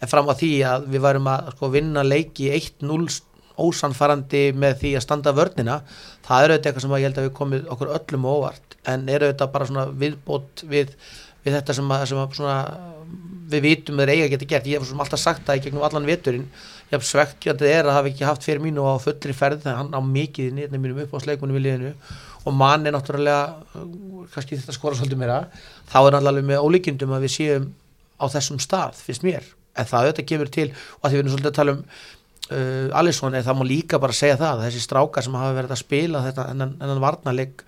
En 0.00 0.10
fram 0.10 0.30
á 0.30 0.34
því 0.38 0.52
að 0.68 0.88
við 0.94 1.04
varum 1.04 1.28
að 1.32 1.52
sko, 1.56 1.70
vinna 1.74 2.04
leiki 2.06 2.48
1-0 2.56 3.20
ósanfarandi 3.62 4.44
með 4.56 4.78
því 4.80 4.94
að 4.96 5.04
standa 5.04 5.34
vörnina 5.36 5.80
það 6.24 6.46
eru 6.46 6.56
þetta 6.56 6.70
eitthvað 6.70 6.86
sem 6.86 6.94
ég 6.96 7.06
held 7.08 7.20
að 7.20 7.26
við 7.28 7.34
komið 7.40 7.68
okkur 7.74 7.92
öllum 7.98 8.30
óvart. 8.32 8.78
En 8.88 9.04
eru 9.12 9.28
þetta 9.30 9.50
bara 9.52 9.68
svona 9.68 9.86
viðbót 9.92 10.64
við, 10.70 10.94
við 11.44 11.58
þetta 11.58 11.76
sem, 11.76 11.92
að, 11.92 12.06
sem 12.10 12.22
að 12.22 12.38
svona, 12.38 12.56
við 13.52 13.66
vitum 13.68 14.00
þeir 14.00 14.14
eiga 14.16 14.30
geti 14.32 14.48
gert. 14.54 14.70
Ég 14.72 14.80
hef 14.80 15.04
alltaf 15.04 15.20
sagt 15.20 15.44
það 15.46 15.60
í 15.60 15.66
gegnum 15.66 15.84
allan 15.86 16.08
veturinn 16.08 16.48
hef 16.92 17.06
svekkjandi 17.08 17.68
er 17.70 17.88
að 17.88 17.96
hafa 17.98 18.10
ekki 18.12 18.26
haft 18.28 18.46
fyrir 18.46 18.62
mínu 18.62 18.84
á 18.84 18.94
fullri 19.02 19.34
ferð 19.36 19.64
þegar 19.64 19.78
hann 19.80 19.96
á 19.96 20.00
mikið 20.04 20.50
í 20.50 20.54
nýðnum 20.58 20.84
mínum 20.84 21.02
upp 21.04 21.16
á 21.16 21.24
sleikunum 21.24 21.58
í 21.58 21.64
liðinu. 21.64 21.92
Og 22.42 22.56
mann 22.58 22.86
er 22.86 22.94
náttúrulega 22.94 23.84
kannski 24.34 24.58
þetta 24.58 24.76
skora 24.76 24.98
svolítið 24.98 25.20
mér 25.22 25.34
að 25.36 25.60
þá 25.92 25.98
er 26.00 26.16
náttúrulega 26.16 26.48
með 26.50 26.66
ólíkjundum 26.66 27.14
að 27.16 27.26
við 27.26 27.34
séum 27.36 27.68
á 28.20 28.24
þessum 28.32 28.58
stað, 28.62 28.98
finnst 29.06 29.26
mér. 29.26 29.46
En 29.78 29.88
það 29.88 30.08
auðvitað 30.08 30.28
kemur 30.32 30.52
til 30.52 30.68
og 30.72 31.06
að 31.06 31.08
því 31.08 31.16
við 31.16 31.22
erum 31.22 31.32
svolítið 31.32 31.52
að 31.52 31.60
tala 31.60 31.76
um 31.76 31.84
uh, 32.52 32.98
Alisson 33.00 33.36
eða 33.36 33.48
það 33.48 33.58
má 33.60 33.64
líka 33.68 34.00
bara 34.02 34.16
segja 34.16 34.40
það 34.40 34.66
þessi 34.66 34.82
strákar 34.84 35.26
sem 35.26 35.38
hafa 35.38 35.56
verið 35.56 35.74
að 35.76 35.80
spila 35.80 36.24
þetta 36.26 36.48
en 36.52 36.66
hann 36.66 37.02
varnaleg 37.02 37.64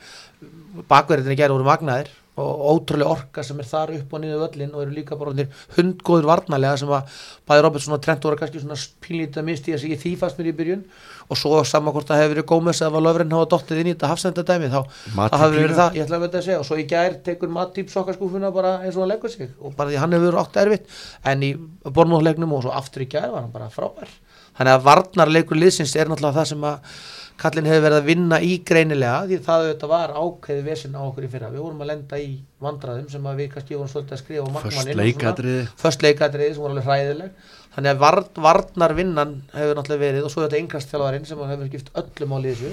bakverðinni 0.90 1.38
gerur 1.38 1.62
úr 1.62 1.68
magnaðir 1.68 2.12
og 2.34 2.62
ótrúlega 2.72 3.12
orka 3.14 3.42
sem 3.46 3.58
er 3.62 3.66
þar 3.68 3.92
upp 3.94 4.14
og 4.16 4.22
niður 4.22 4.40
völlin 4.42 4.72
og 4.74 4.82
eru 4.82 4.94
líka 4.96 5.18
bara 5.18 5.46
hundgóður 5.76 6.26
varnalega 6.26 6.80
sem 6.80 6.90
að 6.90 7.20
bæði 7.46 7.62
Robertson 7.62 7.94
og 7.94 8.00
Trent 8.02 8.26
voru 8.26 8.40
kannski 8.40 8.62
svona 8.62 8.78
pínlítið 9.04 9.38
að 9.38 9.46
misti 9.46 9.74
að 9.76 9.82
segja 9.84 10.00
því 10.02 10.14
fast 10.18 10.40
mér 10.40 10.50
í 10.50 10.54
byrjun. 10.58 10.82
Og 11.30 11.38
svo 11.38 11.60
saman 11.64 11.94
hvort 11.94 12.10
það 12.10 12.24
hefur 12.24 12.34
verið 12.34 12.48
gómess 12.50 12.82
eða 12.82 12.96
var 12.96 13.06
löfrinn 13.06 13.36
hafa 13.36 13.48
dottið 13.54 13.80
inn 13.80 13.92
í 13.92 13.94
þetta 13.94 14.10
hafsendadæmi 14.10 14.72
þá 14.74 14.80
hafi 15.14 15.54
verið 15.54 15.78
það, 15.78 15.96
ég 15.96 16.04
ætla 16.04 16.18
að 16.18 16.26
verða 16.26 16.40
að 16.40 16.46
segja. 16.48 16.58
Og 16.58 16.68
svo 16.68 16.80
í 16.82 16.86
gær 16.90 17.18
tekur 17.24 17.54
Matip 17.54 17.94
sokkarskúfuna 17.94 18.50
bara 18.54 18.76
eins 18.82 18.98
og 18.98 19.04
hann 19.04 19.14
leggur 19.14 19.32
sig. 19.32 19.54
Og 19.62 19.78
bara 19.78 19.94
því 19.94 20.02
hann 20.02 20.18
hefur 20.18 20.28
verið 20.32 20.42
átt 20.42 20.60
erfitt. 20.64 20.94
En 21.24 21.46
í 21.46 21.54
bormóðlegnum 21.86 22.58
og 22.58 22.66
svo 22.66 22.74
aftur 22.74 23.06
í 23.06 23.10
gær 23.14 23.30
var 23.30 23.46
hann 23.46 23.54
bara 23.54 23.70
frábær. 23.72 24.10
Þannig 24.58 24.76
að 24.76 24.84
varnarleikur 24.90 25.58
liðsins 25.58 25.94
er 25.96 26.10
náttúrulega 26.10 26.42
það 26.42 26.50
sem 26.52 26.66
að 26.68 26.98
kallin 27.40 27.66
hefur 27.66 27.82
verið 27.82 27.98
að 27.98 28.08
vinna 28.08 28.38
í 28.44 28.52
greinilega 28.66 29.26
því 29.26 29.36
það 29.42 29.64
auðvitað 29.64 29.90
var 29.90 30.10
ákveði 30.14 30.62
vesin 30.68 30.94
á 30.94 31.02
okkur 31.02 31.26
í 31.26 31.30
fyrra. 31.32 31.50
Við 31.50 31.64
vorum 31.64 31.82
að 31.82 31.90
lenda 31.90 32.14
í 32.22 32.28
vandraðum 32.62 33.08
sem 33.10 33.26
við 33.40 33.48
kannski 33.54 33.74
vorum 33.74 33.90
svolítið 33.90 34.14
að 34.14 34.22
skrifa 34.22 34.44
á 34.46 34.54
magmannin 34.54 35.68
först 35.82 36.00
leikadriði 36.06 36.50
sem 36.54 36.62
voru 36.62 36.72
alveg 36.76 36.86
hræðileg. 36.88 37.30
Þannig 37.74 37.90
að 37.90 38.00
var, 38.04 38.16
varnarvinnan 38.46 39.32
hefur 39.50 39.74
náttúrulega 39.80 40.04
verið 40.04 40.22
og 40.28 40.30
svo 40.30 40.40
þetta 40.44 40.62
yngastþjálfarinn 40.62 41.26
sem 41.26 41.38
hefur 41.50 41.68
skipt 41.72 41.90
öllum 42.02 42.34
á 42.34 42.38
liðsu 42.44 42.70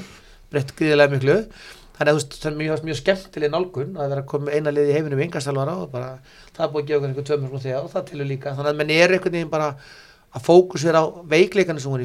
breytt 0.51 0.71
gríðilega 0.77 1.13
miklu. 1.15 1.37
Þannig 1.97 2.11
að 2.13 2.17
það 2.37 2.49
er 2.51 2.57
mjög, 2.61 2.77
mjög 2.85 2.97
skemmtileg 3.01 3.49
nálgun 3.53 3.97
að 3.97 4.09
vera 4.13 4.21
að 4.21 4.29
koma 4.29 4.53
eina 4.53 4.69
lið 4.73 4.87
í 4.89 4.95
heiminu 4.95 5.15
með 5.17 5.25
yngastþjálfara 5.27 5.73
og 5.81 5.87
bara, 5.91 6.09
það 6.53 6.63
er 6.65 6.71
búin 6.73 6.83
að 6.85 6.89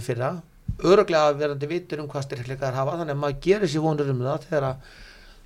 gefa 0.01 0.56
að 0.77 0.87
að 0.87 0.93
öruglega 0.93 1.35
verandi 1.39 1.67
vitur 1.67 2.01
um 2.03 2.09
hvað 2.09 2.29
styrkleikar 2.29 2.75
hafa 2.77 2.99
þannig 3.01 3.17
að 3.17 3.21
maður 3.21 3.43
gerir 3.43 3.69
sér 3.69 3.85
vonur 3.85 4.11
um 4.11 4.23
það 4.23 4.49
þegar, 4.49 4.65
að, 4.71 4.77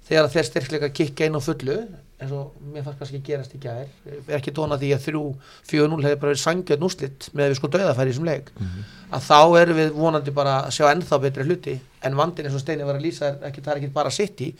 þegar 0.09 0.31
þeir 0.35 0.49
styrkleika 0.49 0.95
kikka 1.01 1.27
inn 1.27 1.39
á 1.39 1.41
fullu 1.41 1.77
eins 2.21 2.33
og 2.37 2.57
mér 2.61 2.85
fannst 2.85 2.99
kannski 3.01 3.21
gerast 3.25 3.55
í 3.57 3.61
gæðir 3.63 4.19
er 4.29 4.37
ekki 4.37 4.53
dóna 4.53 4.77
því 4.81 4.91
að 4.93 5.07
3-4-0 5.07 6.03
hefur 6.05 6.19
bara 6.21 6.33
verið 6.33 6.43
sangjöð 6.43 6.83
núslitt 6.83 7.29
með 7.33 7.45
að 7.45 7.53
við 7.53 7.59
sko 7.61 7.71
döðafæri 7.73 8.11
í 8.11 8.13
þessum 8.13 8.29
leik. 8.29 8.51
Mm 8.59 8.67
-hmm. 8.67 8.91
að 9.17 9.25
þá 9.31 9.41
erum 9.61 9.81
við 9.81 9.93
vonandi 9.97 10.35
bara 10.37 10.57
að 10.67 10.75
sjá 10.77 10.85
ennþá 10.91 11.21
betri 11.23 11.47
hluti 11.49 11.77
en 12.05 12.17
vandin 12.17 12.47
eins 12.47 12.59
og 12.59 12.61
Steini 12.61 12.85
var 12.85 12.99
að 12.99 13.07
lýsa 13.07 13.27
er 13.31 13.49
ekki, 13.49 13.65
það 13.65 13.73
er 13.73 13.81
ekki 13.81 13.93
bara 13.95 14.11
sitt 14.11 14.41
í 14.41 14.51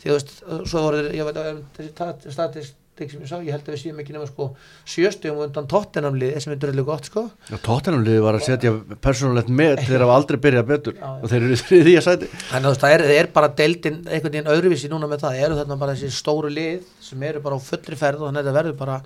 því 0.00 0.08
þú 0.08 0.16
veist, 0.16 0.32
svo 0.64 0.82
voru 0.86 1.04
ég 1.12 1.28
veit 1.28 1.36
að 1.36 2.32
statist 2.32 2.79
stig 3.00 3.12
sem 3.14 3.22
ég 3.24 3.30
sá, 3.30 3.38
ég 3.40 3.54
held 3.54 3.64
að 3.64 3.74
við 3.74 3.80
séum 3.80 4.00
ekki 4.02 4.14
nema 4.14 4.26
sko 4.28 4.46
sjöstum 4.88 5.40
undan 5.44 5.68
tóttenamliði 5.70 6.42
sem 6.44 6.52
er 6.52 6.60
dröðlega 6.60 6.88
gott 6.90 7.08
sko. 7.08 7.24
Tóttenamliði 7.64 8.22
var 8.24 8.36
að 8.36 8.46
setja 8.46 8.72
persónulegt 9.00 9.52
með 9.60 9.82
þeir 9.86 10.04
hafa 10.04 10.16
aldrei 10.18 10.38
byrjað 10.44 10.66
betur. 10.68 10.98
Já, 11.00 11.08
og 11.16 11.32
þeir 11.32 11.46
eru 11.48 11.58
því 11.70 11.94
að 11.96 12.06
sæti. 12.06 12.30
Þannig 12.50 12.70
að 12.70 12.80
það 12.84 12.96
er, 12.96 13.04
er 13.16 13.30
bara 13.36 13.52
deildin 13.60 14.00
einhvern 14.04 14.34
veginn 14.36 14.52
öðruvísi 14.54 14.90
núna 14.92 15.10
með 15.10 15.24
það, 15.24 15.36
það 15.36 15.46
eru 15.46 15.60
þarna 15.60 15.78
bara 15.80 15.96
þessi 15.96 16.20
stóru 16.20 16.52
lið 16.52 16.90
sem 17.06 17.24
eru 17.30 17.44
bara 17.44 17.56
á 17.56 17.66
fullri 17.70 18.00
ferð 18.00 18.24
og 18.24 18.30
þannig 18.30 18.42
að 18.42 18.50
það 18.50 18.58
verður 18.60 18.78
bara 18.82 18.98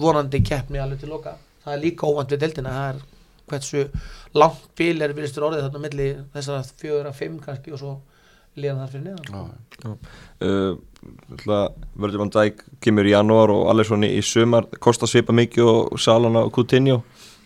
vonandi 0.00 0.40
keppni 0.46 0.80
alveg 0.82 1.04
til 1.04 1.12
loka, 1.12 1.36
það 1.66 1.76
er 1.76 1.84
líka 1.84 2.08
óvand 2.08 2.32
við 2.32 2.42
deildina, 2.46 2.72
það 2.74 2.94
er 2.94 3.04
hversu 3.44 3.84
langt 4.34 4.64
bíl 4.78 5.04
er 5.04 5.12
viðstur 5.14 5.46
orðið 5.50 5.66
þarna 5.66 5.82
milli 5.84 6.08
þessara 6.32 6.64
fjögur 6.80 7.10
að 7.10 7.18
fimm 7.20 7.36
kannski 7.44 7.74
og 7.76 7.82
svo 7.82 7.92
liðan 8.58 8.82
þar 8.82 8.92
fyrir 8.92 9.04
neðan 9.08 9.96
uh, 10.44 10.76
Verður 12.00 12.22
van 12.22 12.32
Dijk 12.32 12.62
kemur 12.84 13.08
í 13.08 13.12
janúar 13.12 13.52
og 13.52 13.66
Alisson 13.72 14.06
í 14.06 14.22
sumar. 14.24 14.68
Kostar 14.80 15.10
svipa 15.10 15.34
mikið 15.36 15.66
og 15.68 15.98
Salana 16.00 16.46
og 16.46 16.54
Coutinho. 16.54 17.02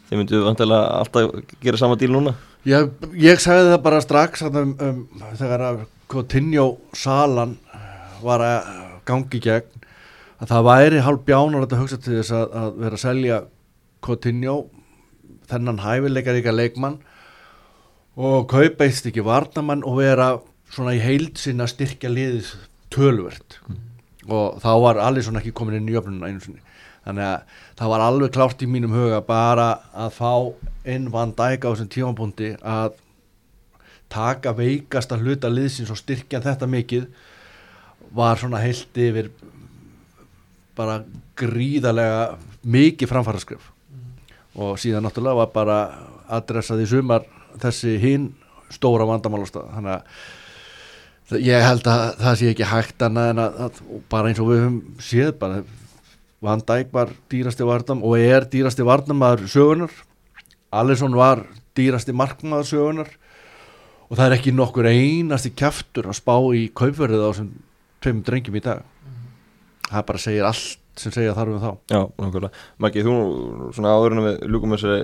Þeir 0.08 0.20
myndu 0.20 0.42
vantilega 0.44 1.00
alltaf 1.00 1.56
gera 1.64 1.80
sama 1.80 1.98
díl 1.98 2.12
núna. 2.14 2.36
Ég, 2.68 2.92
ég 3.18 3.42
sagði 3.42 3.72
það 3.72 3.82
bara 3.84 4.02
strax 4.04 4.44
um, 4.46 4.76
um, 4.78 5.02
þegar 5.40 5.64
að 5.72 5.82
Coutinho 6.10 6.68
Salan 6.96 7.56
var 8.22 8.44
að 8.44 8.70
gangi 9.08 9.40
gegn 9.42 9.84
að 10.38 10.52
það 10.52 10.66
væri 10.68 11.02
hálf 11.02 11.24
bjánar 11.26 11.66
að 11.66 11.78
hugsa 11.80 11.98
til 11.98 12.18
þess 12.18 12.34
að, 12.34 12.46
að 12.60 12.80
vera 12.82 12.98
að 12.98 13.04
selja 13.04 13.38
Coutinho 14.04 14.56
þennan 15.48 15.82
hæfileikar 15.82 16.38
ykkar 16.38 16.56
leikmann 16.56 16.98
og 18.18 18.48
kaupa 18.50 18.86
eitt 18.86 19.08
ekki 19.10 19.24
varnamann 19.26 19.84
og 19.86 19.98
vera 20.00 20.28
svona 20.72 20.94
í 20.96 21.02
heild 21.02 21.38
sinna 21.40 21.66
styrkja 21.70 22.10
liðis 22.12 22.54
tölvert 22.92 23.58
mm. 23.66 23.78
og 24.28 24.58
þá 24.62 24.72
var 24.84 25.02
Alisson 25.08 25.38
ekki 25.40 25.54
komin 25.56 25.78
inn 25.80 25.90
í 25.90 25.96
öfnuna 25.98 26.30
einu 26.30 26.42
sinni 26.44 26.62
þannig 27.08 27.24
að 27.24 27.58
það 27.78 27.92
var 27.92 28.04
alveg 28.04 28.32
klárt 28.34 28.64
í 28.64 28.68
mínum 28.70 28.96
huga 28.96 29.20
bara 29.24 29.68
að 29.96 30.16
fá 30.18 30.32
inn 30.88 31.08
Van 31.12 31.32
Dijk 31.36 31.64
á 31.64 31.70
þessum 31.72 31.92
tímanbúndi 31.92 32.52
að 32.60 32.98
taka 34.12 34.54
veikasta 34.56 35.18
hluta 35.20 35.50
liðsins 35.52 35.92
og 35.92 36.00
styrkja 36.00 36.42
þetta 36.44 36.68
mikið 36.68 37.08
var 38.16 38.40
svona 38.40 38.60
heilt 38.62 38.96
yfir 38.96 39.30
bara 40.78 41.00
gríðarlega 41.38 42.38
mikið 42.62 43.10
framfærarskrif 43.10 43.64
mm. 43.64 44.12
og 44.64 44.78
síðan 44.80 45.06
náttúrulega 45.06 45.42
var 45.42 45.54
bara 45.54 45.78
adressað 46.38 46.84
í 46.84 46.90
sumar 46.90 47.24
þessi 47.60 47.96
hinn 48.02 48.30
stóra 48.72 49.06
vandamálastað 49.08 49.72
þannig 49.74 49.96
að 49.96 50.26
ég 51.36 51.64
held 51.64 51.88
að 51.90 52.04
það 52.22 52.38
sé 52.40 52.50
ekki 52.52 52.68
hægt 52.70 53.04
annað 53.04 53.30
en 53.34 53.42
að, 53.44 53.58
að 53.66 53.80
bara 54.08 54.30
eins 54.30 54.40
og 54.40 54.50
við 54.52 54.62
höfum 54.64 54.80
séð 55.02 55.34
bara 55.40 55.62
Van 56.38 56.60
Dijk 56.62 56.92
var 56.94 57.10
dýrasti 57.32 57.66
varnam 57.66 58.04
og 58.06 58.20
er 58.22 58.46
dýrasti 58.46 58.84
varnamaður 58.86 59.48
sögunar 59.50 59.96
Alisson 60.70 61.16
var 61.16 61.42
dýrasti 61.76 62.14
markmaður 62.16 62.68
sögunar 62.68 63.10
og 64.08 64.16
það 64.16 64.26
er 64.26 64.36
ekki 64.38 64.52
nokkur 64.56 64.88
einasti 64.88 65.52
kæftur 65.56 66.08
að 66.08 66.18
spá 66.18 66.34
í 66.56 66.66
kaupverðið 66.76 67.24
á 67.24 67.30
sem 67.36 67.48
tveim 68.04 68.22
drengjum 68.24 68.56
í 68.56 68.62
dag. 68.64 68.84
Það 69.88 70.06
bara 70.10 70.22
segir 70.22 70.48
allt 70.48 70.87
sem 71.02 71.14
segja 71.14 71.34
þarfum 71.36 71.60
þá 71.62 71.68
Já, 71.92 72.00
nákvæmlega. 72.18 72.62
Maggi, 72.84 73.04
þú 73.06 73.14
svona 73.76 73.94
áður 73.94 74.16
en 74.16 74.22
við 74.26 74.38
lúkum 74.54 74.74
þessi 74.74 74.96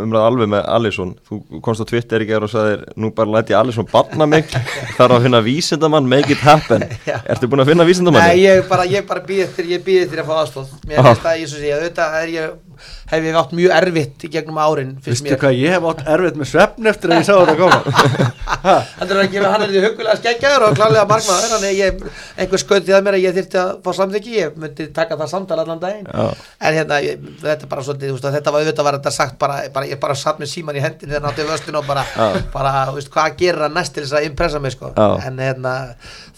umræða 0.00 0.30
alveg 0.30 0.50
með 0.54 0.68
Alisson, 0.76 1.14
þú 1.28 1.40
komst 1.64 1.84
á 1.84 1.86
Twitter 1.90 2.24
í 2.24 2.28
gerð 2.28 2.48
og 2.48 2.52
sagðir, 2.54 2.84
nú 3.00 3.10
bara 3.16 3.36
læti 3.36 3.56
Alisson 3.58 3.88
barna 3.92 4.28
mig, 4.30 4.48
þarf 4.98 5.18
að 5.18 5.28
finna 5.28 5.42
vísindamann 5.44 6.08
make 6.10 6.32
it 6.32 6.44
happen. 6.44 6.86
Ertu 7.30 7.50
búin 7.50 7.64
að 7.64 7.72
finna 7.72 7.88
vísindamann? 7.88 8.26
Nei, 8.28 8.44
ég 8.44 8.64
bara, 8.70 8.86
ég 8.88 9.06
bara 9.08 9.24
býð 9.24 9.46
eftir, 9.48 9.70
ég 9.74 9.84
býð 9.84 10.06
eftir 10.06 10.24
að 10.24 10.30
fá 10.30 10.36
aðstóð 10.42 10.74
mér 10.88 11.04
finnst 11.08 11.26
það, 11.26 11.40
ég 11.42 11.52
svo 11.52 11.62
sé, 11.62 11.74
auðvitað 11.78 12.18
er 12.22 12.34
ég 12.34 12.73
hef 13.10 13.28
ég 13.28 13.38
átt 13.40 13.52
mjög 13.56 13.76
erfitt 13.78 14.24
í 14.24 14.32
gegnum 14.32 14.58
árin 14.64 14.94
finnst 15.04 15.20
Vistu 15.22 15.28
mér 15.30 15.40
hvað, 15.42 15.58
ég 15.60 15.74
hef 15.76 15.88
átt 15.90 16.06
erfitt 16.16 16.40
með 16.40 16.50
svefn 16.52 16.90
eftir 16.92 17.12
að 17.12 17.20
ég 17.20 17.28
sá 17.28 17.34
þetta 17.36 17.56
koma 17.60 18.32
Ha? 18.64 18.74
Hann 18.96 19.10
er 19.12 19.18
ekki, 19.24 19.40
hann 19.44 19.62
er 19.64 19.68
því 19.68 19.80
hugulega 19.84 20.14
skeggjaður 20.16 20.62
og 20.70 20.76
klálega 20.78 21.04
markmaður, 21.08 21.50
þannig 21.52 21.74
ég, 21.76 21.98
einhver 22.40 22.60
skautið 22.62 22.94
að 22.96 23.02
mér 23.04 23.16
að 23.18 23.24
ég 23.24 23.34
þyrfti 23.36 23.58
að 23.60 23.72
fá 23.84 23.90
samþyggi, 23.98 24.32
ég 24.38 24.54
myndi 24.62 24.86
taka 24.96 25.18
það 25.20 25.30
samtal 25.34 25.58
allan 25.60 25.82
daginn, 25.82 26.06
Já. 26.08 26.46
en 26.64 26.78
hérna, 26.78 27.00
ég, 27.04 27.26
þetta 27.42 27.66
er 27.66 27.70
bara 27.74 27.84
svolítið, 27.84 28.08
þú 28.08 28.16
veist, 28.16 28.28
að 28.30 28.36
þetta 28.38 28.54
var 28.54 28.64
auðvitað 28.64 28.88
var 28.88 28.98
þetta 28.98 29.12
sagt 29.18 29.36
bara, 29.42 29.58
bara 29.74 29.90
ég 29.90 30.00
bara 30.00 30.16
satt 30.16 30.40
með 30.40 30.50
síman 30.54 30.78
í 30.80 30.84
hendin 30.84 31.12
þegar 31.12 31.24
náttúrulega 31.26 31.58
vöstin 31.58 31.78
og 31.80 31.88
bara, 31.90 32.06
Já. 32.14 32.40
bara, 32.54 32.72
veist, 32.96 33.10
hvað 33.12 33.36
gerir 33.42 33.66
hann 33.66 33.76
næst 33.76 33.96
til 33.98 34.06
þess 34.06 34.16
að 34.20 34.28
impressa 34.30 34.62
mig, 34.64 34.76
sko, 34.78 34.92
Já. 34.96 35.08
en 35.28 35.44
hérna, 35.44 35.74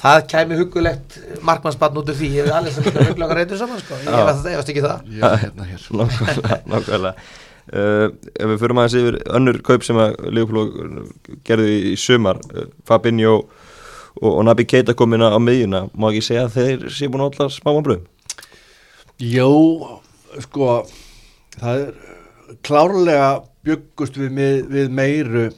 það 0.03 0.27
kæmi 0.35 0.61
hugulegt 0.65 1.19
markmannsbann 1.47 2.03
út 2.03 2.11
úr 2.11 2.19
því, 2.19 2.33
ég 2.41 2.51
hef 2.51 2.59
allir 2.59 2.75
sem 2.75 2.91
huglega 2.91 3.39
reytur 3.39 3.63
saman, 3.63 3.79
sko, 3.85 4.03
ég 4.03 4.11
Já. 4.11 4.19
efast 4.25 4.51
efast 4.51 4.75
ekki 4.75 4.83
það. 4.89 5.07
Ég 5.15 5.31
er 5.31 5.41
hérna 5.47 5.71
hér 5.71 5.87
Nákvæmlega, 6.43 6.63
nákvæmlega. 6.73 7.15
Uh, 7.67 8.13
ef 8.39 8.47
við 8.47 8.61
förum 8.63 8.79
aðeins 8.79 8.95
yfir 9.01 9.17
önnur 9.35 9.57
kaup 9.67 9.83
sem 9.83 9.99
að 9.99 10.13
Leopold 10.31 11.41
gerði 11.49 11.73
í 11.91 11.95
sumar 11.99 12.39
uh, 12.55 12.69
Fabinho 12.87 13.41
og, 13.41 14.29
og 14.31 14.45
Nabi 14.47 14.69
Keita 14.71 14.95
komina 14.95 15.33
á 15.35 15.39
miðjuna 15.43 15.89
má 15.99 16.07
ekki 16.13 16.23
segja 16.29 16.45
að 16.47 16.55
þeir 16.61 16.85
sé 16.95 17.09
búin 17.11 17.25
að 17.25 17.41
alla 17.41 17.57
smáman 17.57 17.89
bröðum 17.89 18.07
Jó, 19.19 19.51
sko 20.47 20.71
það 21.57 21.83
er 21.83 22.57
klárlega 22.69 23.29
byggust 23.67 24.23
við, 24.23 24.39
við 24.71 24.95
meiru 24.95 25.49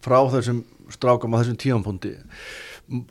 frá 0.00 0.22
þessum 0.32 0.64
strákam 0.88 1.36
á 1.36 1.40
þessum 1.42 1.60
tímanpunkti 1.60 2.16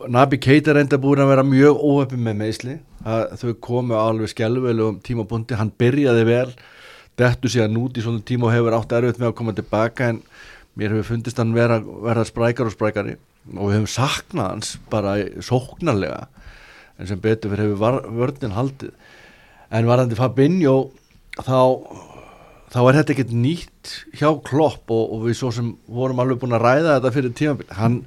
Nabi 0.10 0.42
Keita 0.42 0.74
reynda 0.74 0.98
búin 1.02 1.22
að 1.22 1.36
vera 1.36 1.46
mjög 1.46 1.78
óöfum 1.78 2.26
með 2.26 2.42
meðsli 2.42 2.82
þau 3.06 3.54
komu 3.62 4.02
alveg 4.02 4.34
skelvelugum 4.34 4.98
tímapunkti, 5.06 5.62
hann 5.62 5.76
byrjaði 5.78 6.26
vel 6.26 6.48
dettu 7.20 7.52
síðan 7.52 7.80
út 7.82 7.98
í 7.98 8.04
svona 8.06 8.24
tíma 8.26 8.50
og 8.50 8.56
hefur 8.56 8.78
átt 8.78 8.96
erfitt 8.98 9.20
með 9.22 9.32
að 9.32 9.38
koma 9.40 9.56
tilbaka 9.58 10.12
en 10.12 10.22
mér 10.80 10.96
hefur 10.96 11.10
fundist 11.12 11.42
hann 11.42 11.56
vera, 11.56 11.80
vera 11.82 12.26
sprækar 12.28 12.70
og 12.70 12.76
sprækari. 12.76 13.18
Og 13.58 13.72
við 13.72 13.80
hefum 13.80 13.90
saknað 13.90 14.54
hans 14.54 14.76
bara 14.92 15.18
sóknarlega 15.44 16.28
en 17.02 17.10
sem 17.10 17.20
betur 17.22 17.52
fyrir 17.54 17.72
hefur 17.72 17.82
var, 17.82 18.00
vörnin 18.06 18.56
haldið. 18.56 18.96
En 19.72 19.88
varandi 19.88 20.18
Fabinho 20.20 20.78
þá 21.40 21.62
þá 22.72 22.80
er 22.82 22.98
þetta 23.00 23.14
ekkert 23.16 23.32
nýtt 23.36 23.94
hjá 24.16 24.30
Klopp 24.48 24.92
og, 24.94 25.16
og 25.16 25.26
við 25.26 25.38
svo 25.42 25.50
sem 25.56 25.74
vorum 25.92 26.22
alveg 26.24 26.40
búin 26.40 26.56
að 26.56 26.64
ræða 26.64 26.94
þetta 26.94 27.12
fyrir 27.18 27.34
tímafél 27.36 27.74
hann 27.80 27.98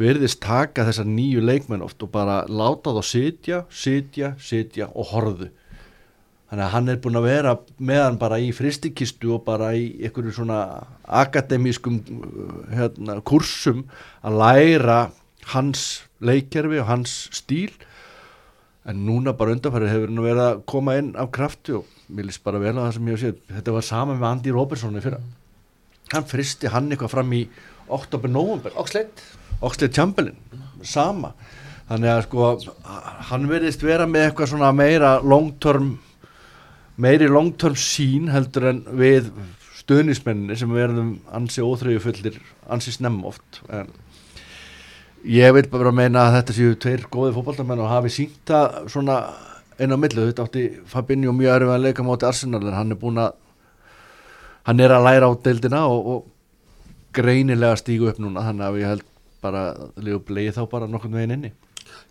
verðist 0.00 0.40
taka 0.44 0.86
þessar 0.88 1.10
nýju 1.10 1.42
leikmenn 1.44 1.84
oft 1.84 2.00
og 2.04 2.12
bara 2.14 2.38
láta 2.48 2.94
þá 2.96 3.02
sitja, 3.04 3.60
sitja, 3.68 4.32
sitja 4.40 4.88
og 4.94 5.10
horðu 5.12 5.50
þannig 6.50 6.64
að 6.66 6.72
hann 6.74 6.92
er 6.92 7.00
búin 7.02 7.18
að 7.18 7.26
vera 7.28 7.54
með 7.78 8.02
hann 8.02 8.20
bara 8.20 8.38
í 8.42 8.50
fristikistu 8.54 9.32
og 9.36 9.44
bara 9.46 9.72
í 9.76 9.86
einhverju 10.04 10.34
svona 10.36 10.60
akademískum 11.22 12.00
hérna, 12.72 13.18
kursum 13.26 13.84
að 14.22 14.38
læra 14.42 14.98
hans 15.54 16.04
leikkerfi 16.24 16.80
og 16.82 16.88
hans 16.88 17.16
stíl. 17.34 17.72
En 18.84 19.00
núna 19.06 19.32
bara 19.32 19.54
undanfærið 19.56 19.92
hefur 19.94 20.10
hann 20.12 20.24
verið 20.26 20.44
að 20.44 20.62
koma 20.68 20.98
inn 21.00 21.14
af 21.16 21.30
krafti 21.32 21.78
og 21.78 21.88
mér 22.12 22.28
líst 22.28 22.44
bara 22.44 22.60
vel 22.60 22.74
að 22.74 22.82
það 22.82 22.94
sem 22.98 23.08
ég 23.08 23.16
hef 23.16 23.24
séð. 23.24 23.42
Þetta 23.56 23.76
var 23.78 23.88
sama 23.88 24.16
með 24.18 24.30
Andy 24.30 24.54
Robertson 24.54 24.98
í 25.00 25.04
fyrra. 25.04 25.20
Hann 26.12 26.28
fristi 26.28 26.68
hann 26.68 26.90
eitthvað 26.92 27.14
fram 27.14 27.32
í 27.32 27.46
oktober-november 27.88 28.76
Oxlade. 28.76 29.24
Chamberlain, 29.94 30.36
sama. 30.84 31.32
Þannig 31.88 32.10
að 32.10 32.22
sko 32.26 32.50
hann 33.30 33.48
verðist 33.48 33.84
vera 33.84 34.04
með 34.08 34.28
eitthvað 34.28 34.50
svona 34.52 34.72
meira 34.76 35.16
long 35.24 35.54
term 35.60 35.94
meiri 37.00 37.28
long 37.28 37.52
term 37.58 37.76
sín 37.78 38.30
heldur 38.32 38.68
en 38.70 38.82
við 38.98 39.30
stuðnismenninni 39.80 40.56
sem 40.58 40.70
verðum 40.72 41.16
ansi 41.34 41.64
óþreyju 41.64 42.02
fullir 42.04 42.38
ansi 42.70 42.94
snemm 42.94 43.20
oft. 43.28 43.60
En 43.68 43.90
ég 45.28 45.54
vil 45.56 45.66
bara 45.72 45.92
meina 45.94 46.28
að 46.28 46.38
þetta 46.38 46.56
séu 46.58 46.76
tveir 46.80 47.06
góði 47.12 47.34
fótballtamenn 47.36 47.82
og 47.84 47.90
hafi 47.90 48.12
sínt 48.12 48.44
það 48.48 48.78
svona 48.92 49.18
einn 49.74 49.94
á 49.94 49.98
millu, 49.98 50.28
þetta 50.28 50.46
átti 50.46 50.68
Fabinho 50.86 51.34
mjög 51.34 51.56
erfið 51.56 51.74
að 51.74 51.88
leika 51.88 52.06
móti 52.06 52.28
Arsenal 52.28 52.62
en 52.62 52.78
hann 52.78 52.94
er 52.94 53.00
búin 53.00 53.18
að 53.18 53.34
hann 54.68 54.80
er 54.80 54.94
að 54.94 55.08
læra 55.08 55.28
á 55.28 55.32
deildina 55.44 55.82
og, 55.90 56.06
og 56.06 56.30
greinilega 57.14 57.76
stígu 57.82 58.08
upp 58.08 58.22
núna. 58.22 58.46
Þannig 58.46 58.68
að 58.68 58.80
ég 58.80 58.92
held 58.94 59.06
bara 59.44 59.64
líka 60.00 60.22
bleið 60.30 60.56
þá 60.56 60.62
bara 60.70 60.88
nokkurn 60.88 61.18
veginn 61.18 61.36
inni 61.36 61.52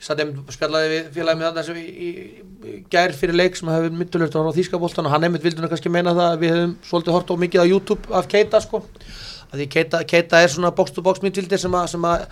satt 0.03 0.19
einmitt 0.23 0.39
og 0.47 0.55
spjallaði 0.55 0.89
við 0.93 1.11
félagið 1.15 1.39
með 1.41 1.47
þarna 1.49 1.65
sem 1.67 1.77
í, 1.81 1.85
í, 2.07 2.77
gær 2.91 3.13
fyrir 3.17 3.37
leik 3.39 3.55
sem 3.59 3.69
hefur 3.73 3.93
myndulegt 3.99 4.35
á 4.35 4.41
Þýskaboltan 4.57 5.07
og 5.09 5.13
hann 5.15 5.27
einmitt 5.29 5.45
vildi 5.45 5.63
nú 5.63 5.69
kannski 5.71 5.91
meina 5.93 6.13
það 6.17 6.31
að 6.33 6.41
við 6.43 6.55
hefum 6.57 6.73
svolítið 6.89 7.15
hort 7.17 7.31
á 7.31 7.35
mikið 7.45 7.63
á 7.63 7.71
YouTube 7.71 8.13
af 8.19 8.27
Keita 8.31 8.61
sko. 8.63 8.83
Að 9.53 9.59
því 9.61 9.65
Keita, 9.69 9.99
Keita 10.09 10.39
er 10.41 10.49
svona 10.49 10.71
box 10.73 10.91
to 10.95 11.03
box 11.05 11.21
myndvildir 11.21 11.59
sem, 11.61 11.71
að- 11.77 11.91
sem 11.91 12.05
að 12.09 12.23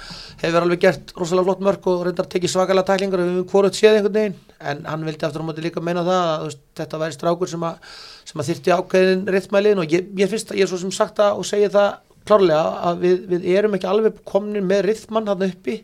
hefur 0.41 0.63
alveg 0.65 0.79
gert 0.81 1.11
rosalega 1.21 1.45
flott 1.51 1.59
mörg 1.67 1.89
og 1.91 1.99
reyndar 2.07 2.25
tekið 2.31 2.49
svakalega 2.55 2.87
tæklingar. 2.87 3.21
Og 3.21 3.27
við 3.29 3.35
hefum 3.35 3.51
hvoruð 3.51 3.77
séð 3.77 3.99
einhvern 3.99 4.15
veginn 4.17 4.39
en 4.71 4.81
hann 4.89 5.05
vildi 5.05 5.27
aftur 5.27 5.45
á 5.45 5.47
móti 5.51 5.61
líka 5.61 5.83
meina 5.85 6.01
það 6.07 6.21
að 6.31 6.45
veist, 6.47 6.63
þetta 6.81 7.01
væri 7.03 7.17
strákur 7.19 7.51
sem 7.51 7.67
að, 7.69 7.91
sem 8.25 8.41
að 8.41 8.49
þyrti 8.49 8.73
ákveðin 8.79 9.21
rithmælin 9.37 9.83
og 9.83 9.93
ég, 9.93 10.09
ég 10.17 10.31
finnst 10.33 10.49
að 10.51 10.57
ég 10.63 10.65
er 10.65 10.71
svo 10.73 10.81
sem 10.81 10.95
sagt 10.97 11.21
það 11.21 11.37
og 11.43 11.45
segi 11.51 11.69
það 11.77 11.91
klárlega 12.25 12.73
að 12.89 13.05
við, 13.05 13.21
við 13.35 13.45
erum 13.57 13.77
ekki 13.77 13.89
alveg 13.93 14.19
komin 14.29 14.65
með 14.65 14.83
rithmann 14.89 15.29
hann 15.29 15.45
uppi 15.45 15.77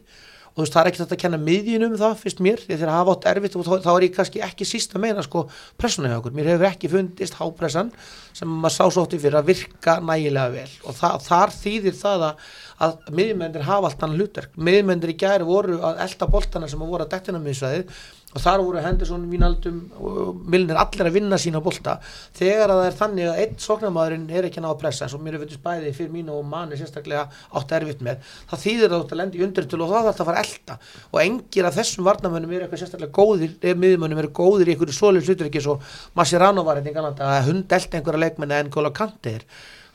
og 0.57 0.63
þú 0.63 0.65
veist 0.65 0.73
það 0.73 0.81
er 0.81 0.87
ekki 0.89 0.99
þetta 1.03 1.13
að 1.13 1.19
kenna 1.21 1.37
miðjunum 1.37 1.91
um 1.93 1.99
það 2.01 2.13
fyrst 2.23 2.39
mér, 2.41 2.61
því 2.65 2.77
þeir 2.81 2.89
hafa 2.89 3.13
átt 3.13 3.27
erfitt 3.29 3.57
og 3.59 3.65
þá, 3.67 3.73
þá 3.83 3.89
er 3.91 4.05
ég 4.07 4.15
kannski 4.15 4.41
ekki 4.41 4.65
síst 4.65 4.95
að 4.97 5.03
meina 5.03 5.25
sko 5.25 5.43
pressuna 5.77 6.09
hjá 6.09 6.17
okkur, 6.17 6.33
mér 6.33 6.49
hefur 6.49 6.69
ekki 6.71 6.89
fundist 6.89 7.37
hápressan 7.37 7.91
sem 8.33 8.49
maður 8.49 8.73
sá 8.73 8.81
svo 8.89 9.03
ótti 9.05 9.19
fyrir 9.21 9.37
að 9.37 9.51
virka 9.51 9.99
nægilega 10.01 10.55
vel. 10.55 10.71
Og 10.89 10.97
það, 10.97 11.19
þar 11.27 11.53
þýðir 11.59 11.97
það 12.01 12.25
að, 12.31 12.47
að 12.87 12.97
miðjumendir 13.19 13.67
hafa 13.69 13.91
allt 13.91 14.07
annan 14.07 14.17
hlutverk, 14.17 14.57
miðjumendir 14.57 15.13
í 15.13 15.17
gæri 15.21 15.45
voru 15.45 15.77
að 15.77 16.01
elda 16.07 16.29
boltana 16.33 16.71
sem 16.71 16.81
að 16.81 16.95
voru 16.95 17.05
að 17.05 17.13
dettina 17.13 17.43
miðsvæðið 17.45 18.01
og 18.37 18.43
þar 18.43 18.63
voru 18.63 18.83
Henderson, 18.85 19.25
Vínaldum 19.31 19.79
og 19.97 20.43
Milnir 20.47 20.77
allir 20.79 21.09
að 21.09 21.17
vinna 21.17 21.39
sína 21.41 21.61
bolta. 21.63 21.97
Þegar 22.37 22.73
að 22.73 22.81
það 22.81 22.89
er 22.91 22.97
þannig 23.01 23.31
að 23.31 23.41
einn 23.43 23.55
sóknarmadurinn 23.63 24.27
er 24.29 24.47
ekki 24.47 24.61
að 24.61 24.67
ná 24.67 24.69
að 24.71 24.81
pressa 24.83 25.07
eins 25.07 25.15
og 25.17 25.23
mér 25.25 25.37
er 25.37 25.43
fundist 25.43 25.63
bæði 25.63 25.93
fyrir 25.97 26.13
mínu 26.13 26.35
og 26.37 26.45
manni 26.47 26.77
sérstaklega 26.79 27.25
átt 27.57 27.73
erfitt 27.77 28.03
með 28.05 28.21
það 28.51 28.63
þýðir 28.65 28.87
að 28.87 28.95
þú 28.95 29.05
ert 29.05 29.15
að 29.15 29.21
lendi 29.21 29.43
undir 29.47 29.69
til 29.69 29.81
og 29.81 29.93
það 29.93 30.09
þarf 30.09 30.21
að 30.21 30.29
fara 30.29 30.43
elda 30.43 30.77
og 31.11 31.21
engir 31.23 31.69
af 31.69 31.77
þessum 31.77 32.07
varnamönnum 32.07 32.53
eru 32.53 32.67
eitthvað 32.67 32.83
sérstaklega 32.83 33.15
góðir 33.17 33.55
eða 33.61 33.81
miðjumönnum 33.83 34.21
eru 34.23 34.33
góðir 34.41 34.69
í 34.69 34.75
einhverju 34.75 34.97
svoleið 34.97 35.31
hlutur 35.31 35.49
ekki 35.49 35.63
svo 35.63 35.79
Mascherano 36.17 36.65
var 36.67 36.81
eitthvað 36.81 37.23
að 37.25 37.49
hund 37.49 37.77
elda 37.77 37.99
einhverja 37.99 38.23
leikmenni 38.25 38.61
en 38.61 38.71
Góla 38.73 38.93
Kanti 38.95 39.37
er 39.39 39.47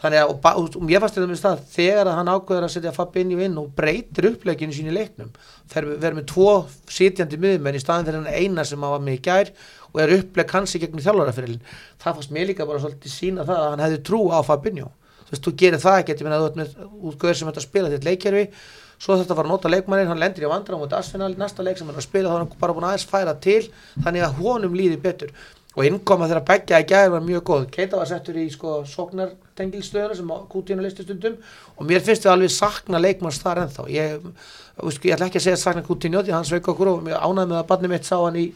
þannig 0.02 0.18
að 0.20 0.32
og, 0.32 0.46
og, 0.50 0.78
og 0.82 0.90
ég 0.90 1.02
fannst 1.02 1.18
þetta 1.18 1.30
með 1.30 1.40
stað 1.40 1.60
þegar 1.72 2.10
að 2.10 2.16
hann 2.18 2.30
ákveður 2.32 2.66
að 2.66 2.72
setja 2.74 2.94
Fabinho 2.96 3.42
inn 3.44 3.60
og 3.60 3.68
breytir 3.76 4.28
uppleginu 4.32 4.74
sín 4.74 4.90
í 4.90 4.96
leiknum 4.96 5.30
verður 5.72 6.18
með 6.18 6.26
tvo 6.32 6.48
sitjandi 6.90 7.38
miðumenn 7.42 7.78
í 7.78 7.82
staðin 7.82 8.08
fyrir 8.08 8.24
hann 8.24 8.40
eina 8.42 8.66
sem 8.66 8.82
hann 8.82 8.96
var 8.96 9.04
með 9.04 9.18
í 9.18 9.22
gær 9.28 9.52
og 9.92 10.02
er 10.02 10.14
uppleg 10.18 10.50
kannski 10.50 10.82
gegnum 10.82 11.04
þjálfaraferilin 11.04 11.62
það 12.02 12.18
fannst 12.18 12.34
mér 12.34 12.50
líka 12.50 12.66
bara 12.68 12.82
svolítið 12.82 13.14
sína 13.14 13.46
það 13.46 13.62
að 13.62 13.70
hann 13.70 13.84
hefði 13.86 14.04
trú 14.08 14.22
á 14.32 14.40
Fabinho. 14.46 14.90
Þú 15.22 15.34
veist, 15.34 15.44
þú 15.46 15.52
gerir 15.62 15.80
það 15.80 15.98
ekki, 16.02 16.16
ég 16.18 16.26
meina 16.26 16.40
þú 16.40 16.48
ert 16.48 16.58
með 16.60 16.72
útgöður 17.10 17.38
sem 17.38 17.48
þetta 17.48 17.64
spila 17.64 17.92
þetta 17.92 18.08
leikkerfi 18.10 18.42
svo 19.02 19.16
þetta 19.18 19.34
var 19.34 19.48
að 19.48 19.54
nota 19.54 19.70
leikmannin, 19.70 20.10
hann 20.10 20.20
lendir 20.20 20.44
í 20.46 20.50
vandra 20.50 20.78
á 20.78 20.80
móti 20.82 20.94
Arsenal, 20.94 21.32
næsta 21.38 21.64
leik 21.66 21.80
sem 21.80 21.88
hann 21.88 22.04
spila 22.04 22.30
þá 22.30 22.36
er 22.36 22.42
hann 22.44 22.52
bara 22.60 22.76
búin 22.76 22.86
aðeins 22.86 23.06
færa 23.08 23.34
til 23.42 23.64
þannig 24.04 24.26
að 24.26 24.36
honum 24.38 24.76
líði 24.78 25.00
betur 25.02 25.32
og 25.72 25.86
innkoma 25.88 26.28
þegar 26.28 26.44
begja 26.48 26.80
í 26.82 26.88
gæði 26.88 27.12
var 27.14 27.24
mjög 27.24 27.44
góð. 27.48 27.62
Keita 27.72 28.00
var 28.00 28.08
settur 28.10 28.36
í 28.36 28.48
sko 28.52 28.82
sóknartengilstöðuna 28.92 30.18
sem 30.18 30.32
Kútínu 30.52 30.84
listi 30.84 31.06
stundum. 31.06 31.38
Og 31.78 31.88
mér 31.88 32.04
finnst 32.04 32.26
við 32.26 32.34
alveg 32.34 32.52
sakna 32.52 33.00
leikmanns 33.00 33.40
þar 33.40 33.62
ennþá. 33.64 33.86
Ég, 33.92 34.26
ég 34.80 35.12
ætla 35.14 35.26
ekki 35.28 35.38
að 35.40 35.44
segja 35.46 35.60
sakna 35.60 35.82
Kútínu 35.84 36.22
því 36.24 36.32
hann 36.32 36.46
sveik 36.48 36.68
okkur 36.72 36.88
og 36.94 37.08
ánæði 37.12 37.48
með 37.50 37.58
að 37.60 37.66
barnið 37.68 37.92
mitt 37.92 38.08
sá 38.08 38.16
hann 38.22 38.38
í 38.40 38.46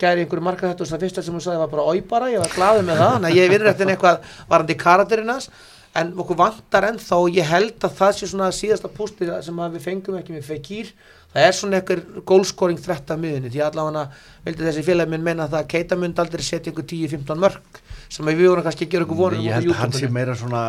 gæri 0.00 0.24
einhverju 0.24 0.44
marka 0.44 0.70
þetta 0.70 0.84
og 0.86 0.90
það 0.90 1.04
fyrsta 1.04 1.24
sem 1.26 1.36
hún 1.36 1.44
sagði 1.44 1.62
var 1.62 1.72
bara 1.72 1.84
oi 1.92 2.00
bara, 2.00 2.30
ég 2.32 2.40
var 2.42 2.54
glaðið 2.56 2.86
með 2.88 3.00
það. 3.02 3.12
Þannig 3.16 3.30
að 3.30 3.36
ég 3.40 3.52
virði 3.52 3.70
eftir 3.72 3.92
eitthvað 3.92 4.30
varandi 4.48 4.76
karakterinn 4.80 5.32
hans. 5.34 5.50
En 5.96 6.10
okkur 6.20 6.36
vantar 6.36 6.88
ennþá 6.90 7.20
og 7.24 7.36
ég 7.36 7.46
held 7.48 7.86
að 7.86 7.94
það 8.00 8.16
sé 8.18 8.26
svona 8.28 8.48
síðasta 8.52 8.90
pústir 8.92 9.30
sem 9.44 9.62
við 9.76 9.84
fengum 9.84 10.18
ekki 10.18 10.34
með 10.36 10.48
Fekir. 10.50 10.90
Það 11.32 11.46
er 11.46 11.56
svona 11.56 11.78
einhver 11.80 12.02
gólskóring 12.28 12.80
þrett 12.80 13.10
af 13.12 13.20
miðunni 13.20 13.52
því 13.52 13.62
allavega 13.64 14.04
vildi 14.44 14.66
þessi 14.68 14.84
félagi 14.84 15.12
minn 15.12 15.24
menna 15.24 15.48
að 15.48 15.66
Keita 15.68 15.96
mynd 16.00 16.20
aldrei 16.20 16.44
setja 16.44 16.72
einhver 16.72 16.86
10-15 16.88 17.40
mörg 17.42 17.80
sem 18.08 18.28
við 18.30 18.44
vorum 18.46 18.64
kannski 18.64 18.86
að 18.86 18.92
gera 18.94 19.04
ykkur 19.04 19.18
vonum 19.18 19.42
ég 19.44 19.56
held 19.56 19.72
að 19.72 19.80
hann 19.82 19.96
sé 19.96 20.08
meira 20.12 20.36
svona, 20.38 20.62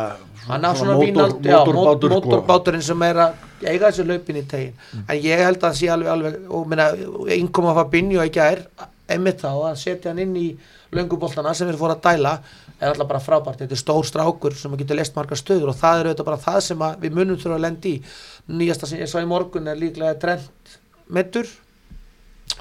á 0.48 0.72
svona 0.76 0.96
mótor- 0.98 1.04
vínald, 1.06 1.38
já, 1.46 1.58
mótorbátur, 1.64 2.10
sko. 2.10 2.18
mótorbáturinn 2.18 2.84
sem 2.84 3.04
að 3.06 3.22
eiga 3.64 3.88
þessu 3.88 4.06
laupin 4.06 4.40
í 4.40 4.44
tegin. 4.48 4.78
En 5.06 5.18
ég 5.18 5.42
held 5.42 5.58
að 5.58 5.66
það 5.66 5.76
sé 5.80 5.90
alveg, 5.92 6.10
alveg 6.12 6.54
og 6.54 6.70
minna, 6.70 6.88
innkoma 7.36 7.74
Fabinho 7.78 8.24
í 8.24 8.32
gær 8.34 8.64
einmitt 9.08 9.42
þá 9.42 9.50
að 9.70 9.78
setja 9.80 10.12
hann 10.12 10.22
inn 10.22 10.34
í 10.36 10.48
lönguboltana 10.94 11.54
sem 11.56 11.68
við 11.68 11.80
fórum 11.80 11.96
að 11.96 12.04
dæla 12.06 12.34
er 12.78 12.92
alltaf 12.92 13.08
bara 13.08 13.20
frábært, 13.22 13.62
þetta 13.62 13.74
er 13.74 13.80
stór 13.80 14.06
strákur 14.06 14.54
sem 14.56 14.74
getur 14.78 14.98
leist 14.98 15.16
margar 15.16 15.40
stöður 15.40 15.72
og 15.72 15.78
það 15.80 16.00
er 16.00 16.10
auðvitað 16.10 16.28
bara 16.28 16.42
það 16.44 16.58
sem 16.68 16.84
að 16.86 17.00
við 17.04 17.16
munum 17.18 17.40
þurfa 17.40 17.56
að 17.58 17.64
lendi 17.64 17.94
í. 17.96 18.02
Nýjasta 18.48 18.88
sem 18.88 19.02
ég 19.02 19.10
sá 19.10 19.18
í 19.20 19.28
morgun 19.28 19.68
er 19.68 19.80
líklega 19.80 20.18
trend 20.22 20.76
metur 21.08 21.50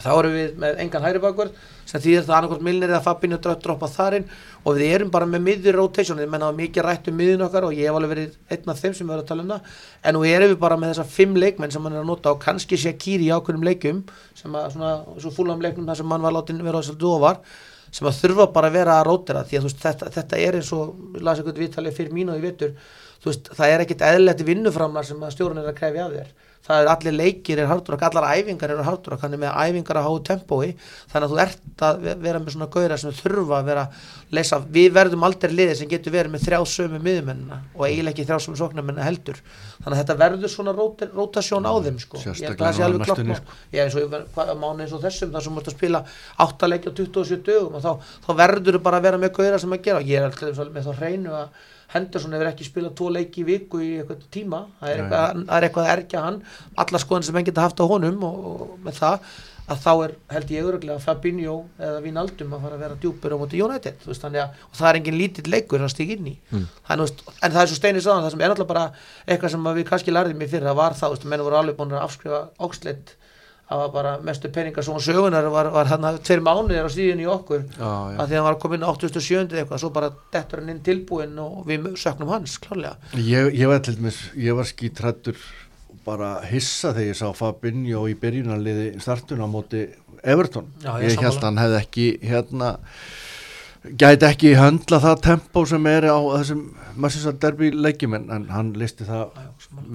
þá 0.02 0.10
erum 0.18 0.36
við 0.36 0.58
með 0.64 0.82
engan 0.84 1.06
hægri 1.06 1.24
bakvörð 1.24 1.68
sem 1.88 2.02
þýðir 2.04 2.26
það 2.28 2.36
annarkvæmt 2.38 2.66
Milner 2.68 2.92
eða 2.92 3.04
Fabinho 3.06 3.38
droppa 3.40 3.88
þarinn 3.92 4.26
og 4.64 4.76
við 4.76 4.94
erum 4.98 5.12
bara 5.14 5.28
með 5.30 5.44
miður 5.46 5.78
rotation. 5.80 6.20
Við 6.20 6.32
mennaðum 6.34 6.60
mikið 6.62 6.86
rætt 6.86 7.08
um 7.08 7.16
miðun 7.18 7.46
okkar 7.48 7.68
og 7.68 7.78
ég 7.78 7.88
hef 7.88 8.00
alveg 8.00 8.12
verið 8.14 8.36
einn 8.52 8.74
af 8.74 8.82
þeim 8.82 8.98
sem 8.98 9.08
við 9.08 9.16
erum 9.16 9.24
að 9.24 9.30
tala 9.32 9.46
um 9.46 9.54
það. 9.54 9.78
En 10.04 10.18
nú 10.18 10.26
erum 10.28 10.52
við 10.52 10.60
bara 10.66 10.80
með 10.82 10.94
þessa 10.94 11.08
fimm 11.16 11.40
leikmenn 11.40 11.74
sem 11.74 11.84
mann 11.84 11.96
er 11.96 12.04
að 12.04 12.12
nota 12.12 12.34
og 12.34 12.44
kannski 12.44 12.80
Shaqiri 12.82 13.30
í 13.30 13.32
ákveðnum 13.32 13.68
leikum 13.68 14.04
sem 14.36 14.60
að 14.60 14.70
svona, 14.76 14.94
svo 15.24 15.34
fúlam 15.36 15.64
leiknum 15.64 15.88
þar 15.88 16.02
sem 16.02 16.12
mann 16.12 16.26
var 16.28 16.36
látin 16.36 16.60
vera 16.66 16.80
á 16.80 16.84
þessar 16.84 17.00
dóvar 17.02 17.40
sem 17.88 18.10
að 18.10 18.20
þurfa 18.20 18.50
bara 18.52 18.68
að 18.68 18.80
vera 18.82 18.98
að 19.00 19.08
rótera. 19.08 19.46
Því 19.48 19.62
að 19.62 19.70
veist, 19.70 19.80
þetta, 19.86 20.12
þetta 20.18 20.42
er 20.44 20.60
eins 20.60 20.74
og, 20.76 20.92
lasum 21.22 21.46
eitthvað 21.46 21.64
viðtalið 21.64 21.96
fyrir 22.02 22.18
mínu 22.18 22.34
og 22.34 22.42
ég 22.42 22.50
vetur, 22.50 22.76
veist, 23.24 23.48
það 23.56 23.74
er 23.74 23.86
ekkit 23.86 24.04
eðlert 24.10 24.44
vinnuframlar 24.52 25.08
sem 25.08 25.24
að 25.24 25.34
stjórn 25.38 25.64
er 25.64 25.72
að 25.72 25.80
krefja 25.80 26.10
af 26.10 26.18
þér 26.18 26.36
það 26.68 26.82
er 26.82 26.92
allir 26.92 27.16
leikir 27.16 27.62
er 27.62 27.70
hardrock, 27.70 28.04
allar 28.04 28.28
æfingar 28.36 28.74
eru 28.74 28.86
hardrock, 28.86 29.22
hann 29.24 29.36
er 29.36 29.42
með 29.42 29.56
æfingar 29.64 30.00
að 30.02 30.08
háu 30.08 30.18
tempói, 30.28 30.74
þannig 31.12 31.28
að 31.28 31.34
þú 31.34 31.42
ert 31.44 31.84
að 31.88 32.08
vera 32.26 32.42
með 32.44 32.56
svona 32.56 32.70
gauðra 32.74 32.98
sem 33.02 33.16
þurfa 33.16 33.60
að 33.62 33.70
vera 33.72 33.86
leysa, 34.36 34.60
við 34.78 34.90
verðum 34.98 35.24
aldrei 35.28 35.54
liðir 35.54 35.80
sem 35.80 35.92
getur 35.92 36.16
verið 36.16 36.34
með 36.34 36.44
þrjá 36.48 36.60
sömu 36.74 37.00
miðumennina 37.04 37.62
og 37.78 37.86
eiginlega 37.88 38.14
ekki 38.14 38.28
þrjá 38.28 38.44
sömu 38.44 38.60
sóknarmenna 38.60 39.06
heldur. 39.08 39.40
Þannig 39.78 39.94
að 39.94 40.02
þetta 40.02 40.18
verður 40.24 40.54
svona 40.54 40.76
rotasjón 40.76 41.70
á 41.70 41.74
þeim 41.88 42.02
sko, 42.04 42.24
ég 42.26 42.44
held 42.50 42.58
að 42.58 42.66
það 42.66 42.76
sé 42.76 42.86
alveg 42.88 43.08
klopp 43.08 43.56
ég 43.72 43.86
eins 43.86 43.96
og 43.96 44.60
mánu 44.60 44.84
eins 44.84 44.96
og 44.98 45.06
þessum 45.06 45.32
þar 45.32 45.48
sem 45.48 45.62
ert 45.62 45.72
að 45.72 45.78
spila 45.78 46.04
8 46.48 46.72
leiki 46.74 46.92
á 46.92 46.98
27 47.00 47.40
dögum 47.48 47.80
og 47.80 47.86
þá, 47.86 48.12
þá 48.28 48.32
verður 48.44 48.78
þú 48.78 48.84
bara 48.90 49.00
að 49.00 49.08
vera 49.08 49.22
með 49.22 49.34
gauðra 49.38 49.62
sem 49.64 49.78
að 49.78 49.84
gera, 49.88 50.04
ég 50.04 50.20
er 50.20 50.28
alltaf 50.28 50.74
með 50.74 50.90
þá 50.90 51.00
hreinu 51.00 51.36
að 51.38 51.66
Henderson 51.94 52.34
hefur 52.36 52.50
ekki 52.52 52.68
spilað 52.68 52.96
tvo 53.00 53.12
leiki 53.16 53.44
í 53.44 53.48
viku 53.48 53.82
í 53.84 53.92
eitthvað 54.02 54.26
tíma, 54.34 54.64
það 54.80 54.90
er 54.94 55.04
eitthvað, 55.04 55.44
það 55.44 55.58
er 55.58 55.68
eitthvað 55.68 55.86
að 55.86 55.94
erkja 55.96 56.24
hann, 56.26 56.40
alla 56.84 57.04
skoðan 57.04 57.28
sem 57.28 57.38
henn 57.40 57.48
geta 57.48 57.68
haft 57.68 57.80
á 57.80 57.86
honum 57.88 58.26
og, 58.28 58.50
og 58.54 58.74
með 58.84 59.00
það 59.00 59.30
að 59.68 59.80
þá 59.84 59.90
er 60.06 60.12
held 60.32 60.52
ég 60.54 60.68
öruglega 60.70 61.04
Fabinho 61.04 61.56
eða 61.76 62.00
Vinaldum 62.04 62.54
að 62.56 62.62
fara 62.64 62.78
að 62.78 62.84
vera 62.86 63.00
djúpur 63.04 63.36
á 63.36 63.38
móti 63.42 63.60
United, 63.64 63.98
veist, 64.08 64.24
að 64.24 64.38
það 64.72 64.90
er 64.90 65.00
engin 65.02 65.18
lítill 65.20 65.52
leikur 65.52 65.84
að 65.84 65.92
stíka 65.92 66.16
inn 66.16 66.30
í. 66.32 66.36
Mm. 66.54 66.68
veist, 67.02 67.24
en 67.36 67.56
það 67.56 67.62
er 67.64 67.72
svo 67.72 67.80
steinir 67.80 68.06
saðan, 68.06 68.24
það 68.24 68.36
sem 68.36 68.44
er 68.46 68.54
alltaf 68.54 68.70
bara 68.70 68.86
eitthvað 69.26 69.54
sem 69.56 69.68
við 69.80 69.88
kannski 69.90 70.16
lærðum 70.16 70.46
í 70.46 70.48
fyrir, 70.48 70.70
það 70.70 70.80
var 70.80 70.96
það, 71.02 71.18
menn 71.28 71.44
voru 71.44 71.60
alveg 71.60 71.80
búin 71.82 71.98
að 71.98 72.06
afskrifa 72.06 72.42
Oxlade 72.64 73.18
það 73.68 73.82
var 73.82 73.92
bara 73.92 74.14
mestu 74.24 74.50
peningar 74.54 74.86
svona 74.86 75.04
sögunar 75.04 75.50
var, 75.52 75.70
var 75.76 75.90
hann 75.92 76.08
að 76.08 76.22
tveir 76.28 76.44
mánuðir 76.46 76.88
á 76.88 76.92
stíðin 76.92 77.24
í 77.24 77.28
okkur. 77.32 77.66
Já, 77.76 77.84
já. 77.84 78.18
að 78.18 78.24
því 78.24 78.28
að 78.28 78.38
hann 78.38 78.48
var 78.48 78.60
komin 78.64 78.88
87. 78.88 79.46
eitthvað 79.60 79.84
svo 79.84 79.92
bara 79.98 80.12
dettur 80.34 80.62
hann 80.62 80.74
inn 80.74 80.84
tilbúin 80.86 81.38
og 81.44 81.62
við 81.68 81.90
söknum 82.00 82.32
hans 82.32 82.58
klárlega. 82.64 82.96
Ég, 83.20 83.52
ég 83.58 83.72
var 83.72 83.84
til 83.84 83.98
dæmis, 84.00 84.22
ég 84.40 84.58
var 84.58 84.70
skítrættur 84.70 85.40
bara 86.08 86.38
hissa 86.48 86.94
þegar 86.96 87.12
ég 87.12 87.20
sá 87.20 87.28
Fabinho 87.36 88.06
í 88.08 88.16
byrjunarliði 88.20 88.92
startun 89.04 89.44
á 89.44 89.48
móti 89.52 89.84
Everton. 90.24 90.72
Já, 90.84 90.94
ég, 91.04 91.12
ég 91.12 91.26
held 91.26 91.42
að 91.42 91.50
hann 91.50 91.62
hefði 91.66 91.82
ekki 91.82 92.08
hérna 92.24 92.72
gæti 94.00 94.28
ekki 94.28 94.56
höndla 94.58 95.00
það 95.04 95.22
tempo 95.28 95.64
sem 95.68 95.92
er 95.92 96.08
á 96.12 96.18
þessum 96.18 96.64
massísa 97.00 97.36
derbi 97.36 97.70
leikjum 97.76 98.16
en 98.18 98.48
hann 98.52 98.74
listi 98.80 99.08
það 99.08 99.36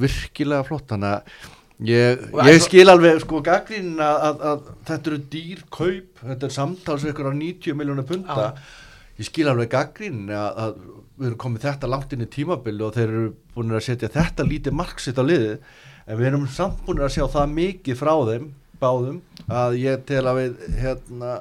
virkilega 0.04 0.68
flott. 0.68 0.86
Þannig 0.92 1.16
að 1.16 1.61
Ég, 1.82 2.22
ég 2.46 2.62
skil 2.62 2.86
alveg 2.92 3.20
sko 3.24 3.40
gaggrín 3.42 3.96
að, 3.98 4.16
að, 4.28 4.42
að 4.50 4.66
þetta 4.86 5.10
eru 5.10 5.20
dýr 5.32 5.62
kaup, 5.72 6.22
þetta 6.22 6.48
er 6.48 6.54
samtals 6.54 7.06
ykkur 7.10 7.30
á 7.30 7.34
90 7.34 7.78
miljónu 7.78 8.04
punta 8.06 8.52
ég 9.18 9.28
skil 9.28 9.48
alveg 9.50 9.70
gaggrín 9.72 10.26
að, 10.30 10.50
að 10.62 10.76
við 11.18 11.28
erum 11.28 11.40
komið 11.42 11.66
þetta 11.66 11.90
langt 11.90 12.14
inn 12.14 12.24
í 12.24 12.30
tímabili 12.32 12.84
og 12.86 12.94
þeir 12.96 13.08
eru 13.08 13.24
búin 13.56 13.74
að 13.76 13.84
setja 13.88 14.10
þetta 14.12 14.46
lítið 14.48 14.76
marksitt 14.78 15.20
á 15.20 15.24
liði 15.26 15.56
en 16.06 16.18
við 16.18 16.28
erum 16.30 16.48
samt 16.50 16.82
búin 16.86 17.02
að 17.02 17.14
sjá 17.16 17.26
það 17.34 17.54
mikið 17.58 17.98
frá 18.00 18.12
þeim 18.30 18.48
báðum 18.82 19.20
að 19.52 19.78
ég 19.82 20.06
tel 20.08 20.24
að 20.26 20.40
við 20.40 20.64
hérna, 20.80 21.34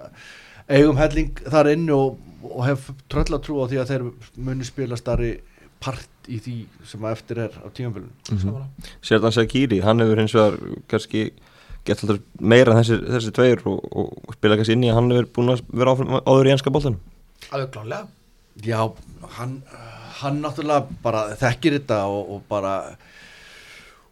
eigum 0.70 1.00
helling 1.02 1.44
þar 1.54 1.72
inn 1.72 1.88
og, 1.96 2.20
og 2.50 2.66
hef 2.68 2.90
tröllatrú 3.12 3.62
á 3.62 3.66
því 3.72 3.82
að 3.82 3.94
þeir 3.94 4.08
muni 4.50 4.68
spila 4.68 5.00
starri 5.00 5.36
part 5.82 6.11
í 6.30 6.40
því 6.42 6.56
sem 6.88 7.06
að 7.06 7.16
eftir 7.16 7.42
er 7.46 7.56
á 7.58 7.68
tímanfélun 7.70 8.12
mm 8.32 8.38
-hmm. 8.38 8.66
Sérðan 9.02 9.36
Sakiri, 9.36 9.82
hann 9.82 10.00
hefur 10.00 10.20
hins 10.20 10.36
vegar 10.36 10.58
kannski 10.88 11.32
gett 11.86 12.04
alltaf 12.04 12.20
meira 12.40 12.76
þessi, 12.78 13.00
þessi 13.02 13.32
tveir 13.32 13.62
og, 13.66 13.80
og 13.92 14.34
spila 14.34 14.56
kannski 14.56 14.74
inn 14.74 14.84
í 14.84 14.92
að 14.92 15.00
hann 15.00 15.12
hefur 15.12 15.30
búin 15.36 15.54
að 15.56 15.64
vera 15.74 15.96
áður 16.26 16.48
í 16.48 16.52
enska 16.52 16.70
bóltan 16.70 17.00
Alveg 17.52 17.72
klálega 17.72 18.08
Já, 18.62 18.92
hann, 19.38 19.64
hann 20.22 20.42
náttúrulega 20.42 20.86
bara 21.02 21.36
þekkir 21.40 21.80
þetta 21.80 22.06
og, 22.06 22.36
og 22.36 22.42
bara 22.50 22.98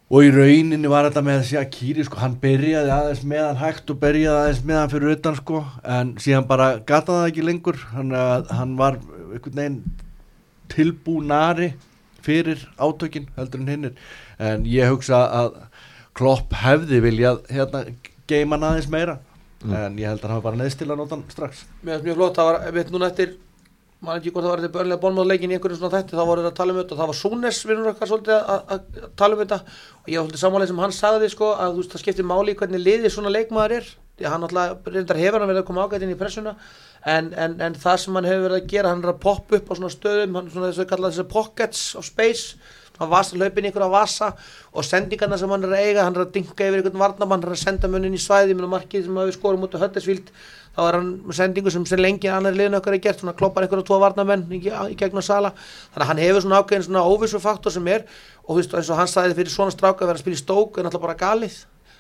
og 0.10 0.26
í 0.26 0.30
rauninni 0.34 0.90
var 0.90 1.06
þetta 1.06 1.22
með 1.22 1.44
Sakiri 1.52 2.06
sko, 2.08 2.18
hann 2.18 2.38
byrjaði 2.42 2.90
aðeins 2.94 3.26
meðan 3.30 3.60
hægt 3.62 3.92
og 3.94 4.00
byrjaði 4.02 4.40
aðeins 4.40 4.64
meðan 4.66 4.94
fyrir 4.94 5.18
utan 5.18 5.38
sko 5.38 5.60
en 5.98 6.16
síðan 6.18 6.48
bara 6.50 6.70
gata 6.80 7.20
það 7.20 7.28
ekki 7.28 7.46
lengur. 7.46 7.78
Hann, 7.94 8.16
hann 8.50 8.74
var 8.80 8.98
einhvern 8.98 9.60
veginn 9.60 9.84
tilbúnari 10.74 11.74
fyrir 12.30 12.68
átökin 12.78 13.28
heldur 13.38 13.66
en 13.66 13.74
hinnir. 13.74 13.98
En 14.40 14.70
ég 14.70 14.94
hugsa 14.94 15.26
að 15.42 15.58
Klopp 16.20 16.54
hefði 16.62 17.02
viljað 17.04 17.44
hérna 17.50 17.84
geima 18.30 18.58
hann 18.58 18.70
aðeins 18.72 18.90
meira. 18.92 19.20
Mm. 19.60 19.74
en 19.76 19.98
ég 20.00 20.08
held 20.08 20.22
að 20.22 20.30
hann 20.30 20.38
hafa 20.38 20.46
bara 20.46 20.60
neðst 20.62 20.80
til 20.80 20.88
að 20.88 21.00
nota 21.02 21.18
hann 21.18 21.24
strax. 21.34 21.66
Mér 21.84 21.98
finnst 21.98 22.06
mjög 22.06 22.20
flott, 22.20 22.38
það 22.38 22.48
var, 22.48 22.60
við 22.64 22.78
veitum 22.78 22.96
núna 22.96 23.10
eftir 23.10 23.34
maður 24.00 24.22
ekki 24.22 24.32
hvort 24.32 24.46
það 24.46 24.54
var 24.54 24.62
þetta 24.62 24.76
börnlega 24.78 25.02
bólmáðleikin 25.04 25.52
í 25.52 25.56
einhverju 25.58 25.80
svona 25.80 25.98
þætti, 25.98 26.16
þá 26.16 26.28
voru 26.30 26.44
þetta 26.46 26.54
að 26.54 26.60
tala 26.60 26.72
um 26.72 26.80
þetta 26.80 26.96
og 26.96 27.02
það 27.02 27.10
var 27.10 27.18
Súnes 27.20 27.60
vinnur 27.68 27.90
okkar 27.92 28.12
svolítið 28.12 28.52
að 28.64 28.86
tala 29.20 29.36
um 29.36 29.42
þetta. 29.42 29.58
Og 30.00 30.14
ég 30.14 30.16
var 30.16 30.30
svolítið 30.30 30.44
samanlega 30.46 30.72
sem 30.72 30.80
hann 30.86 30.96
sagði 30.96 31.32
sko 31.34 31.50
að 31.52 31.74
þú 31.74 31.82
veist 31.82 31.96
það 31.96 32.04
skiptir 32.06 32.30
máli 32.30 32.56
hvernig 32.62 32.84
liði 32.86 33.12
svona 33.12 33.34
leikmaður 33.36 33.76
er 33.82 33.92
hann 34.28 34.44
alltaf 34.48 34.90
reyndar 34.90 35.20
hefur 35.20 35.40
hann 35.40 35.52
verið 35.52 35.64
að 35.64 35.70
koma 35.70 35.86
ágætinn 35.88 36.12
í 36.14 36.20
pressuna 36.20 36.56
en, 37.06 37.32
en, 37.34 37.56
en 37.64 37.78
það 37.80 38.04
sem 38.04 38.20
hann 38.20 38.28
hefur 38.28 38.46
verið 38.48 38.60
að 38.60 38.70
gera 38.74 38.92
hann 38.94 39.04
er 39.04 39.14
að 39.14 39.24
poppa 39.24 39.60
upp 39.60 39.72
á 39.72 39.74
svona 39.78 39.94
stöðum 39.94 40.38
hann 40.40 40.52
svona 40.52 40.70
þess 40.72 40.84
að 40.84 40.92
kalla 40.92 41.12
þessi 41.14 41.28
pockets 41.32 41.84
of 42.00 42.08
space 42.08 42.60
hann 43.00 43.12
vasa 43.12 43.38
hlaupin 43.40 43.70
ykkur 43.70 43.86
að 43.86 43.94
vasa 43.96 44.32
og 44.76 44.86
sendingarna 44.86 45.38
sem 45.40 45.52
hann 45.54 45.64
er 45.64 45.76
að 45.76 45.86
eiga 45.88 46.06
hann 46.06 46.18
er 46.18 46.26
að 46.26 46.34
dinga 46.36 46.56
yfir 46.56 46.82
einhvern 46.82 47.04
varnamann 47.04 47.40
hann 47.40 47.52
er 47.52 47.56
að 47.56 47.62
senda 47.64 47.92
munnin 47.92 48.18
í 48.18 48.20
svæði 48.20 48.58
með 48.58 48.74
markið 48.74 49.06
sem 49.08 49.22
við 49.22 49.36
skorum 49.38 49.64
út 49.68 49.78
á 49.80 49.84
Höttesvíld 49.86 50.34
þá 50.76 50.82
er 50.86 50.98
hann 51.00 51.10
sendingu 51.36 51.72
sem 51.74 51.86
sem 51.88 52.02
lengi 52.02 52.30
annar 52.32 52.56
liðin 52.56 52.78
okkar 52.78 52.98
er 52.98 53.04
gert, 53.04 53.24
svona 53.24 53.36
kloppar 53.40 53.66
einhverja 53.66 53.88
tvo 53.88 54.00
varnamenn 54.04 54.46
í, 54.52 54.60
í 54.68 54.98
gegnum 55.00 55.24
sala, 55.26 55.54
þannig 55.94 56.06
að 56.06 56.12
hann 56.12 56.24
hefur 56.26 56.46
svona 56.46 56.62
ákveðin 56.62 56.88
svona 56.90 57.06
óvissu 57.08 57.42
faktor 57.44 57.74
sem 57.74 57.88
er 57.92 58.06
og 58.44 58.54
þú 58.54 58.60
veist 58.60 58.76
eins 58.78 58.92
og 58.92 59.00
hann 59.00 59.12
sagði 59.12 59.40
fyrir 59.40 59.54
svona 59.56 59.76
stráka 59.76 60.04
að 60.04 60.12
vera 60.12 60.20
að 60.20 60.26
spila 60.26 60.40
í 60.40 60.44
stók 60.44 60.78
er 60.78 60.88
náttúrulega 60.88 61.08
bara 61.08 61.20
galið 61.24 61.58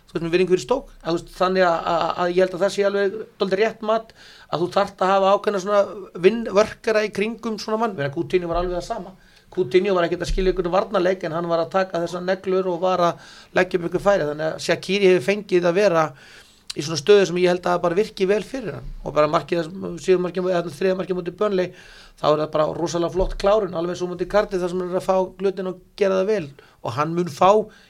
þú 0.09 0.15
veist, 0.15 0.25
með 0.25 0.33
virðingu 0.33 0.55
fyrir 0.55 0.65
stók. 0.65 0.93
Að, 1.03 1.17
veist, 1.17 1.31
þannig 1.37 1.65
að, 1.67 1.89
að, 1.93 2.03
að 2.23 2.31
ég 2.33 2.43
held 2.43 2.55
að 2.55 2.63
það 2.63 2.73
sé 2.73 2.85
alveg 2.87 3.17
doldið 3.41 3.61
rétt 3.61 3.83
mat 3.85 4.13
að 4.49 4.63
þú 4.63 4.69
þart 4.75 5.03
að 5.05 5.11
hafa 5.13 5.33
ákveðna 5.35 5.61
svona 5.63 5.81
vinnvörkara 6.25 7.03
í 7.05 7.11
kringum 7.13 7.59
svona 7.61 7.81
mann, 7.83 7.95
verða 7.99 8.15
Coutinho 8.15 8.49
var 8.49 8.61
alveg 8.63 8.79
það 8.79 8.87
sama. 8.87 9.15
Coutinho 9.53 9.95
var 9.97 10.05
ekkert 10.05 10.25
að 10.25 10.31
skilja 10.31 10.53
ykkur 10.53 10.69
varnarleik 10.73 11.23
en 11.25 11.37
hann 11.37 11.49
var 11.49 11.63
að 11.63 11.71
taka 11.77 12.01
þessar 12.03 12.25
neglur 12.25 12.69
og 12.73 12.83
var 12.83 13.05
að 13.05 13.31
leggja 13.57 13.79
um 13.79 13.87
ykkur 13.89 14.05
færi, 14.05 14.27
þannig 14.29 14.47
að 14.49 14.61
Shaqiri 14.65 15.11
hefur 15.13 15.25
fengið 15.29 15.69
að 15.69 15.79
vera 15.79 16.05
í 16.77 16.83
svona 16.85 16.99
stöðu 17.01 17.25
sem 17.25 17.39
ég 17.41 17.49
held 17.49 17.65
að 17.65 17.79
bara 17.81 17.97
virki 17.97 18.27
vel 18.29 18.43
fyrir 18.45 18.77
hann. 18.77 18.89
Og 19.01 19.13
bara 19.15 19.29
markið, 19.29 19.71
síðan 20.05 20.25
markið, 20.27 20.49
eða 20.53 20.73
þriða 20.73 20.99
markið 20.99 21.17
mútið 21.17 21.39
bönlei, 21.39 21.65
þá 22.21 22.27
er 22.29 22.43
það 22.43 22.51
bara 22.53 22.67
rosalega 22.77 23.15
flott 23.15 23.33
klárun, 23.41 23.77
alveg 23.77 23.97
svo 23.97 24.09
mútið 24.11 24.29
kartið 24.29 24.61
þar 24.61 24.73
sem 24.73 24.83
hann 24.83 24.91
er 24.93 24.99
að 25.01 25.07
fá 25.07 25.15
glutin 25.39 25.71
og 25.71 25.81
gera 25.97 26.21
það 26.21 26.29
vel 26.29 26.45
og 26.79 26.95
hann 26.95 27.15
mun 27.15 27.31
fá 27.31 27.49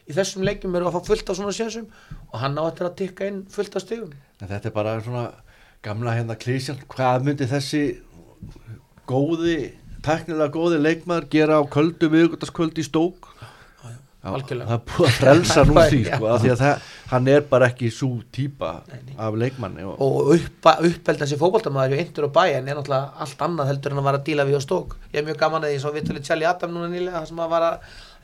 í 0.09 0.15
þessum 0.15 0.45
leikjum 0.47 0.75
er 0.77 0.87
að 0.87 0.97
fá 0.97 1.11
fullt 1.11 1.29
af 1.29 1.39
svona 1.39 1.55
sénsum 1.55 1.87
og 2.31 2.39
hann 2.41 2.57
á 2.57 2.63
að 2.65 2.95
tikka 2.97 3.29
inn 3.29 3.43
fullt 3.53 3.75
af 3.77 3.85
stegum 3.85 4.15
Þetta 4.39 4.69
er 4.69 4.75
bara 4.75 4.97
svona 5.03 5.25
gamla 5.85 6.15
hérna 6.17 6.37
klísjan 6.39 6.79
hvað 6.91 7.27
myndi 7.27 7.47
þessi 7.49 7.83
góði 9.09 9.59
teknilega 10.05 10.51
góði 10.53 10.79
leikmaður 10.81 11.29
gera 11.31 11.59
á 11.59 11.63
köldu 11.71 12.09
viðgjóttasköldi 12.11 12.83
í 12.83 12.87
stók 12.87 13.29
Algjörlega. 14.19 14.67
það 14.67 14.75
er 14.75 14.81
búið 14.89 15.05
að 15.07 15.13
frelsa 15.15 15.61
nú 15.63 15.75
því 15.91 15.99
sko, 16.03 16.31
því 16.43 16.49
að 16.51 16.59
það, 16.59 16.87
hann 17.13 17.29
er 17.31 17.45
bara 17.53 17.69
ekki 17.71 17.91
svo 17.95 18.09
týpa 18.35 18.71
af 19.15 19.37
leikmanni 19.39 19.85
og, 19.87 19.93
og 20.03 20.33
upp, 20.35 20.67
uppelda 20.75 21.23
þessi 21.23 21.37
fókbaltamæður 21.39 21.95
í 21.95 22.01
eindur 22.03 22.27
og 22.27 22.33
bæ 22.35 22.41
en 22.49 22.67
er 22.67 22.75
náttúrulega 22.75 23.23
allt 23.23 23.45
annað 23.47 23.71
heldur 23.71 23.95
en 23.95 24.01
að 24.01 24.09
vara 24.09 24.19
að 24.19 24.27
díla 24.27 24.47
við 24.49 24.59
á 24.59 24.61
stók 24.67 24.97
ég 25.13 25.21
er 25.21 25.27
mjög 25.29 25.39
gaman 25.39 25.63
að 25.63 25.71
því 25.71 25.79
svo 25.85 25.93
við 25.95 26.09
tulið 26.09 26.27
Tjalli 26.27 26.49
Adam 26.51 26.75
núna 26.75 26.91
nýlega 26.91 27.23
sem 27.29 27.39
að 27.39 27.53
vara 27.55 27.71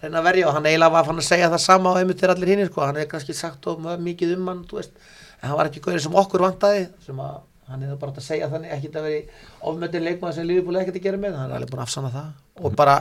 reyna 0.03 0.21
að 0.21 0.29
verja 0.29 0.47
og 0.49 0.55
hann 0.57 0.69
eiginlega 0.69 0.95
var 0.97 1.07
fann 1.07 1.23
að 1.23 1.29
segja 1.29 1.51
það 1.53 1.65
sama 1.65 1.95
á 1.95 1.99
einmitt 2.01 2.19
til 2.21 2.31
allir 2.31 2.53
hinn 2.53 2.67
sko. 2.69 2.85
hann 2.85 2.97
er 3.01 3.09
kannski 3.11 3.33
sagt 3.33 3.67
of 3.67 3.79
mikið 3.79 4.37
um 4.37 4.47
hann 4.51 4.65
en 4.65 5.49
hann 5.49 5.57
var 5.57 5.69
ekki 5.69 5.83
góðir 5.83 6.03
sem 6.03 6.15
okkur 6.15 6.45
vantaði 6.45 6.87
sem 7.05 7.19
að 7.19 7.43
hann 7.69 7.83
er 7.83 7.97
bara 7.97 8.13
að 8.13 8.25
segja 8.25 8.49
þannig 8.51 8.73
ekki 8.75 8.91
að 8.93 9.07
veri 9.07 9.21
ofmöndin 9.65 10.05
leikmaður 10.05 10.37
sem 10.37 10.47
Lífibúli 10.49 10.81
ekkert 10.81 10.99
að 10.99 11.05
gera 11.07 11.21
með. 11.21 11.37
Hann 11.39 11.49
er 11.49 11.57
alveg 11.57 11.71
búin 11.71 11.81
að 11.81 11.87
afsanna 11.87 12.11
það. 12.13 12.27
Og 12.61 12.75
bara, 12.77 12.95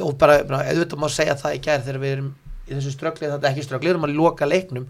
og 0.00 0.14
bara 0.20 0.38
auðvitað 0.64 1.02
má 1.02 1.08
segja 1.12 1.36
það 1.38 1.56
í 1.56 1.60
gerð 1.66 1.88
þegar 1.88 2.00
við 2.04 2.14
erum 2.16 2.30
í 2.68 2.76
þessu 2.76 2.92
ströggli, 2.94 3.28
þetta 3.28 3.48
er 3.48 3.52
ekki 3.52 3.64
ströggli, 3.66 3.88
við 3.88 3.94
erum 3.94 4.06
að 4.08 4.16
loka 4.16 4.48
leiknum 4.48 4.86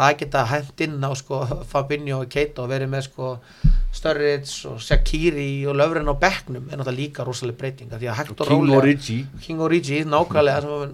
það 0.00 0.16
geta 0.22 0.44
hægt 0.50 0.80
inn 0.86 0.98
á 1.04 1.10
sko, 1.18 1.42
Fabinho 1.70 2.22
og 2.24 2.30
Keita 2.32 2.64
og 2.64 2.70
verið 2.72 2.90
með 2.92 3.06
sko, 3.08 3.34
Sturridge 3.92 4.70
og 4.70 4.78
Shaqiri 4.84 5.48
og 5.68 5.76
Löfren 5.80 6.08
á 6.08 6.14
bekknum 6.14 6.68
er 6.70 6.78
náttúrulega 6.78 6.98
líka 7.00 7.26
rosalega 7.26 7.58
breytinga 7.58 7.98
King 8.00 8.70
og 8.76 8.84
Rigi 8.84 9.18
King 9.42 9.60
og 9.60 9.70
Rigi, 9.72 10.04
nákvæmlega 10.04 10.88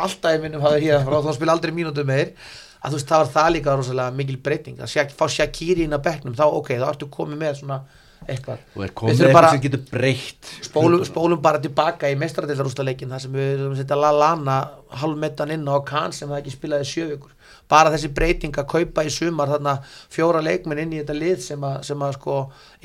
alltaf 0.00 0.36
í 0.36 0.42
minnum 0.42 0.62
hafa 0.64 0.80
hér 0.80 1.02
frá 1.06 1.20
þá 1.24 1.32
spila 1.36 1.54
aldrei 1.56 1.72
mínútu 1.74 2.04
meir. 2.06 2.34
Að 2.80 2.94
þú 2.94 2.96
veist 2.96 3.10
það 3.10 3.22
var 3.22 3.32
það 3.34 3.48
líka 3.56 3.72
rosalega 3.76 4.16
mikil 4.16 4.38
breyting 4.40 4.78
að 4.80 4.88
sjá, 4.88 5.02
fá 5.12 5.26
Shakiri 5.28 5.84
inn 5.84 5.92
að 5.96 6.04
bekknum 6.06 6.36
þá 6.38 6.46
ok, 6.48 6.70
þá 6.80 6.86
ertu 6.94 7.08
komið 7.12 7.40
með 7.42 7.58
svona 7.60 7.80
eitthvað. 8.24 8.62
Og 8.76 8.84
er 8.84 8.88
Við 8.88 8.94
komið 9.00 9.12
eitthvað 9.20 9.36
bara- 9.36 9.50
sem 9.50 9.60
getur 9.66 9.82
breytt 9.90 10.52
spólum, 10.64 11.04
spólum 11.04 11.42
bara 11.42 11.60
tilbaka 11.60 12.08
í 12.08 12.16
mestradildarústaleikin 12.20 13.12
þar 13.12 13.20
sem 13.26 13.32
við 13.36 13.66
að 13.68 13.76
setja 13.82 13.98
Lallana 14.00 14.56
halvmetan 15.00 15.52
inn 15.54 15.68
á 15.68 15.78
Kahn 15.86 16.14
sem 16.14 16.28
það 16.28 16.40
ekki 16.40 16.54
spilaði 16.54 16.88
sjö 16.88 17.06
vikur. 17.12 17.34
Bara 17.70 17.90
þessi 17.94 18.10
breyting 18.14 18.56
að 18.58 18.66
kaupa 18.70 19.04
í 19.06 19.10
sumar 19.14 19.50
þarna 19.52 19.76
fjóra 20.10 20.40
leikmenn 20.42 20.80
inn 20.82 20.94
í 20.96 21.00
þetta 21.00 21.16
lið 21.16 21.42
sem 21.44 21.66
að, 21.66 21.76
sem 21.86 22.02
að 22.02 22.16
sko 22.16 22.36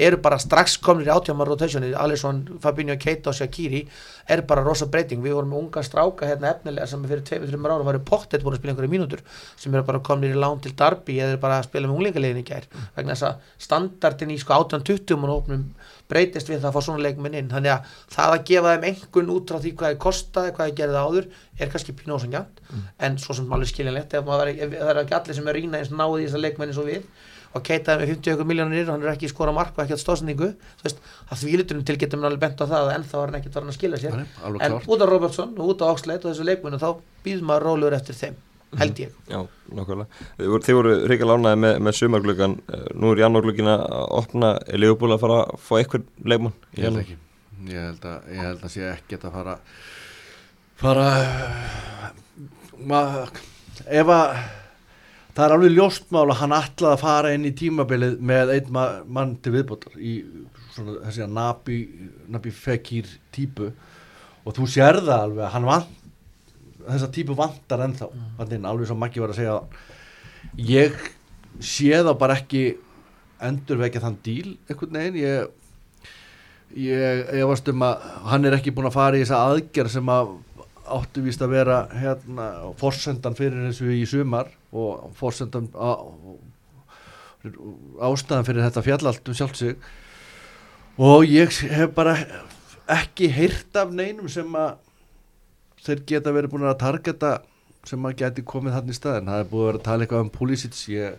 eru 0.07 0.19
bara 0.21 0.37
strax 0.41 0.77
komnir 0.81 1.09
í 1.09 1.13
átjámar 1.13 1.49
rotationi 1.49 1.93
Alisson, 1.97 2.43
Fabinho 2.61 2.97
Keita 3.01 3.31
og 3.31 3.37
Shaqiri 3.37 3.81
er 4.29 4.43
bara 4.45 4.63
rosa 4.65 4.87
breyting, 4.91 5.23
við 5.25 5.37
vorum 5.37 5.55
unga 5.57 5.83
stráka 5.85 6.29
hérna 6.29 6.53
efnilega 6.53 6.87
sem 6.89 7.03
fyrir 7.09 7.25
2-3 7.25 7.61
ára 7.65 7.87
varu 7.89 8.03
pottet 8.05 8.45
búin 8.45 8.57
að 8.57 8.61
spila 8.61 8.75
einhverju 8.75 8.93
mínútur 8.93 9.25
sem 9.57 9.73
eru 9.73 9.85
bara 9.87 10.03
komnir 10.05 10.35
í 10.35 10.39
lán 10.39 10.61
til 10.61 10.75
Darby 10.77 11.17
eða 11.19 11.35
eru 11.35 11.43
bara 11.45 11.59
að 11.61 11.69
spila 11.69 11.89
með 11.89 11.97
unglingalegin 11.97 12.41
í 12.41 12.47
gær. 12.47 12.69
Vegna 12.95 13.17
þess 13.17 13.29
að 13.31 13.51
standardin 13.67 14.33
í 14.33 14.39
sko 14.41 14.61
18-20 14.61 15.17
og 15.25 15.35
opnum 15.39 15.67
breytist 16.11 16.49
við 16.49 16.59
það 16.61 16.69
að 16.69 16.75
fá 16.75 16.85
svona 16.85 17.05
leikmenn 17.05 17.37
inn. 17.39 17.51
Þannig 17.51 17.73
að 17.75 17.93
það 18.15 18.33
að 18.35 18.43
gefa 18.49 18.73
þeim 18.75 18.87
engun 18.91 19.31
út 19.35 19.53
frá 19.53 19.59
því 19.63 19.71
hvað 19.79 19.93
þið 19.93 20.01
kostaði, 20.05 20.55
hvað 20.57 20.71
þið 20.71 20.79
gerði 20.81 21.05
áður 21.05 21.29
er 21.59 21.71
kannski 21.73 21.95
pínu 21.97 22.17
ósangjant 22.17 22.65
en 22.99 23.17
svo 23.21 23.37
sem 23.37 23.55
alveg 23.55 23.71
skiljanlegt 23.71 24.13
ef, 24.19 24.25
það 24.25 24.43
er 24.49 25.01
ekki 25.03 25.17
allir 25.19 25.39
sem 25.39 25.47
er 25.47 25.57
rýna 25.59 25.79
eins 25.79 25.93
náði 25.93 26.21
í 26.21 26.27
þessar 26.27 26.45
leikmenn 26.45 26.73
eins 26.73 26.81
og 26.81 26.89
við 26.91 27.07
og 27.55 27.63
keitaði 27.63 28.01
með 28.01 28.09
50 28.11 28.33
ykkur 28.33 28.47
miljónir 28.49 28.89
og 28.89 28.95
hann 28.95 29.05
er 29.05 29.13
ekki 29.13 29.29
skora 29.31 29.53
mark 29.55 29.77
og 29.77 29.85
ekki 29.85 29.95
að 29.95 30.01
stóðsendingu 30.01 30.49
að 30.83 31.37
því 31.39 31.59
litunum 31.61 31.85
til 31.87 31.95
getum 32.01 32.19
við 32.19 32.29
alveg 32.29 32.41
bent 32.43 32.59
á 32.59 32.65
það 32.65 32.81
að 32.81 32.95
ennþá 32.97 33.21
var 33.21 33.31
hann 33.31 33.39
ekkert 33.39 33.55
farin 33.55 33.71
að 33.71 33.77
skila 33.77 34.01
sér. 34.01 34.17
Alveg 34.43 34.65
en 34.65 34.75
klárt. 34.75 34.89
út 34.91 35.05
af 35.05 35.11
Robertson 35.13 35.55
og 35.55 35.71
út 35.71 35.85
af 35.85 35.95
Oxlade 35.95 36.25
og 36.25 36.33
þessu 36.33 36.49
leikmennu 36.49 36.81
þá 36.83 36.89
býðum 37.23 37.55
maður 38.71 38.81
held 38.83 39.01
ég 39.03 39.11
Já, 39.31 39.39
nákvæmlega. 39.79 40.23
Þið 40.65 40.79
voru, 40.79 40.95
ríkja 41.11 41.29
lánaði 41.29 41.61
með, 41.65 41.77
með 41.87 41.97
sumargluggan. 41.99 42.57
Eh, 42.73 42.87
Nú 42.95 43.11
er 43.13 43.21
janúargluggin 43.23 43.71
að 43.71 43.85
opna. 44.21 44.55
Er 44.67 44.81
Leopold 44.81 45.15
að 45.15 45.23
fara 45.25 45.37
að 45.45 45.61
fá 45.67 45.75
eitthvað 45.79 46.09
leikmann? 46.25 46.57
ég 46.77 46.89
held 46.89 47.03
ekki 47.03 47.17
ég 47.65 47.79
held 47.81 48.03
að, 48.05 48.27
ég 48.35 48.43
held 48.45 48.65
að 48.67 48.73
sé 48.75 48.83
ekki 48.91 49.17
að 49.17 49.31
fara 49.33 49.55
fara 50.75 51.05
ma, 52.85 53.01
ef 53.87 54.11
að 54.11 54.35
það 55.35 55.45
er 55.45 55.55
alveg 55.55 55.73
ljóstmál 55.75 56.25
að 56.29 56.39
hann 56.43 56.55
ætlaði 56.55 56.93
að 56.93 57.01
fara 57.03 57.33
inn 57.35 57.47
í 57.47 57.53
tímabilið 57.57 58.19
með 58.23 58.53
einn 58.55 58.71
ma 58.75 58.85
mann 59.07 59.35
til 59.43 59.55
viðbótar 59.55 59.97
í 59.99 60.13
svona 60.75 60.99
þessi 61.07 61.25
að 61.25 61.33
Nabi, 61.39 61.79
Nabi 62.31 62.53
Fekir 62.55 63.09
típu 63.35 63.71
og 64.45 64.55
þú 64.55 64.67
sér 64.69 65.01
það 65.01 65.23
alveg 65.25 65.45
að 65.47 65.53
hann 65.55 65.69
vant 65.71 65.93
þessa 66.87 67.11
típu 67.13 67.35
vantar 67.37 67.85
ennþá. 67.87 68.09
Mm. 68.13 68.65
alveg 68.65 68.89
svo 68.89 68.97
Maggi 68.99 69.23
var 69.23 69.33
að 69.33 69.41
segja. 69.41 69.59
Ég 70.57 70.97
sé 71.59 72.01
þá 72.05 72.13
bara 72.19 72.37
ekki 72.39 72.65
endurvekja 73.43 74.03
þann 74.03 74.19
díl 74.23 74.57
einhvern 74.69 74.99
veginn. 74.99 75.21
Ég 75.23 75.53
ég 76.75 77.29
efast 77.39 77.69
um 77.71 77.83
að 77.85 78.05
hann 78.31 78.47
er 78.47 78.57
ekki 78.57 78.73
búin 78.75 78.89
að 78.89 78.97
fara 78.97 79.17
í 79.17 79.23
þessa 79.23 79.43
aðgerð 79.51 79.93
sem 79.93 80.09
að 80.11 80.33
áttu 80.95 81.23
víst 81.25 81.41
að 81.41 81.53
vera 81.55 81.77
hérna 81.93 82.47
forsendan 82.77 83.37
fyrir 83.37 83.69
þessu 83.69 83.93
í 83.95 84.03
sumar 84.09 84.51
og 84.75 85.13
forsendan 85.17 85.69
á, 85.73 85.89
ástæðan 88.05 88.47
fyrir 88.47 88.65
þetta 88.65 88.83
fjallalt 88.85 89.31
um 89.31 89.37
sjálft 89.37 89.61
sig. 89.61 89.77
Og 91.01 91.25
ég 91.27 91.53
hef 91.71 91.95
bara 91.95 92.17
ekki 92.91 93.31
heyrt 93.33 93.77
af 93.79 93.93
neinum 93.95 94.29
sem 94.31 94.49
að 94.59 94.75
þeir 95.85 96.03
geta 96.09 96.33
verið 96.35 96.53
búin 96.53 96.67
að 96.67 96.81
targeta 96.81 97.31
sem 97.85 98.05
að 98.07 98.17
geti 98.21 98.43
komið 98.45 98.79
þannig 98.79 98.97
staðin 98.97 99.31
það 99.31 99.41
er 99.43 99.49
búið 99.51 99.63
að 99.63 99.67
vera 99.69 99.79
að 99.81 99.87
tala 99.87 100.05
eitthvað 100.05 100.23
um 100.25 100.31
Pulisic. 100.33 100.77
Ég, 100.89 101.17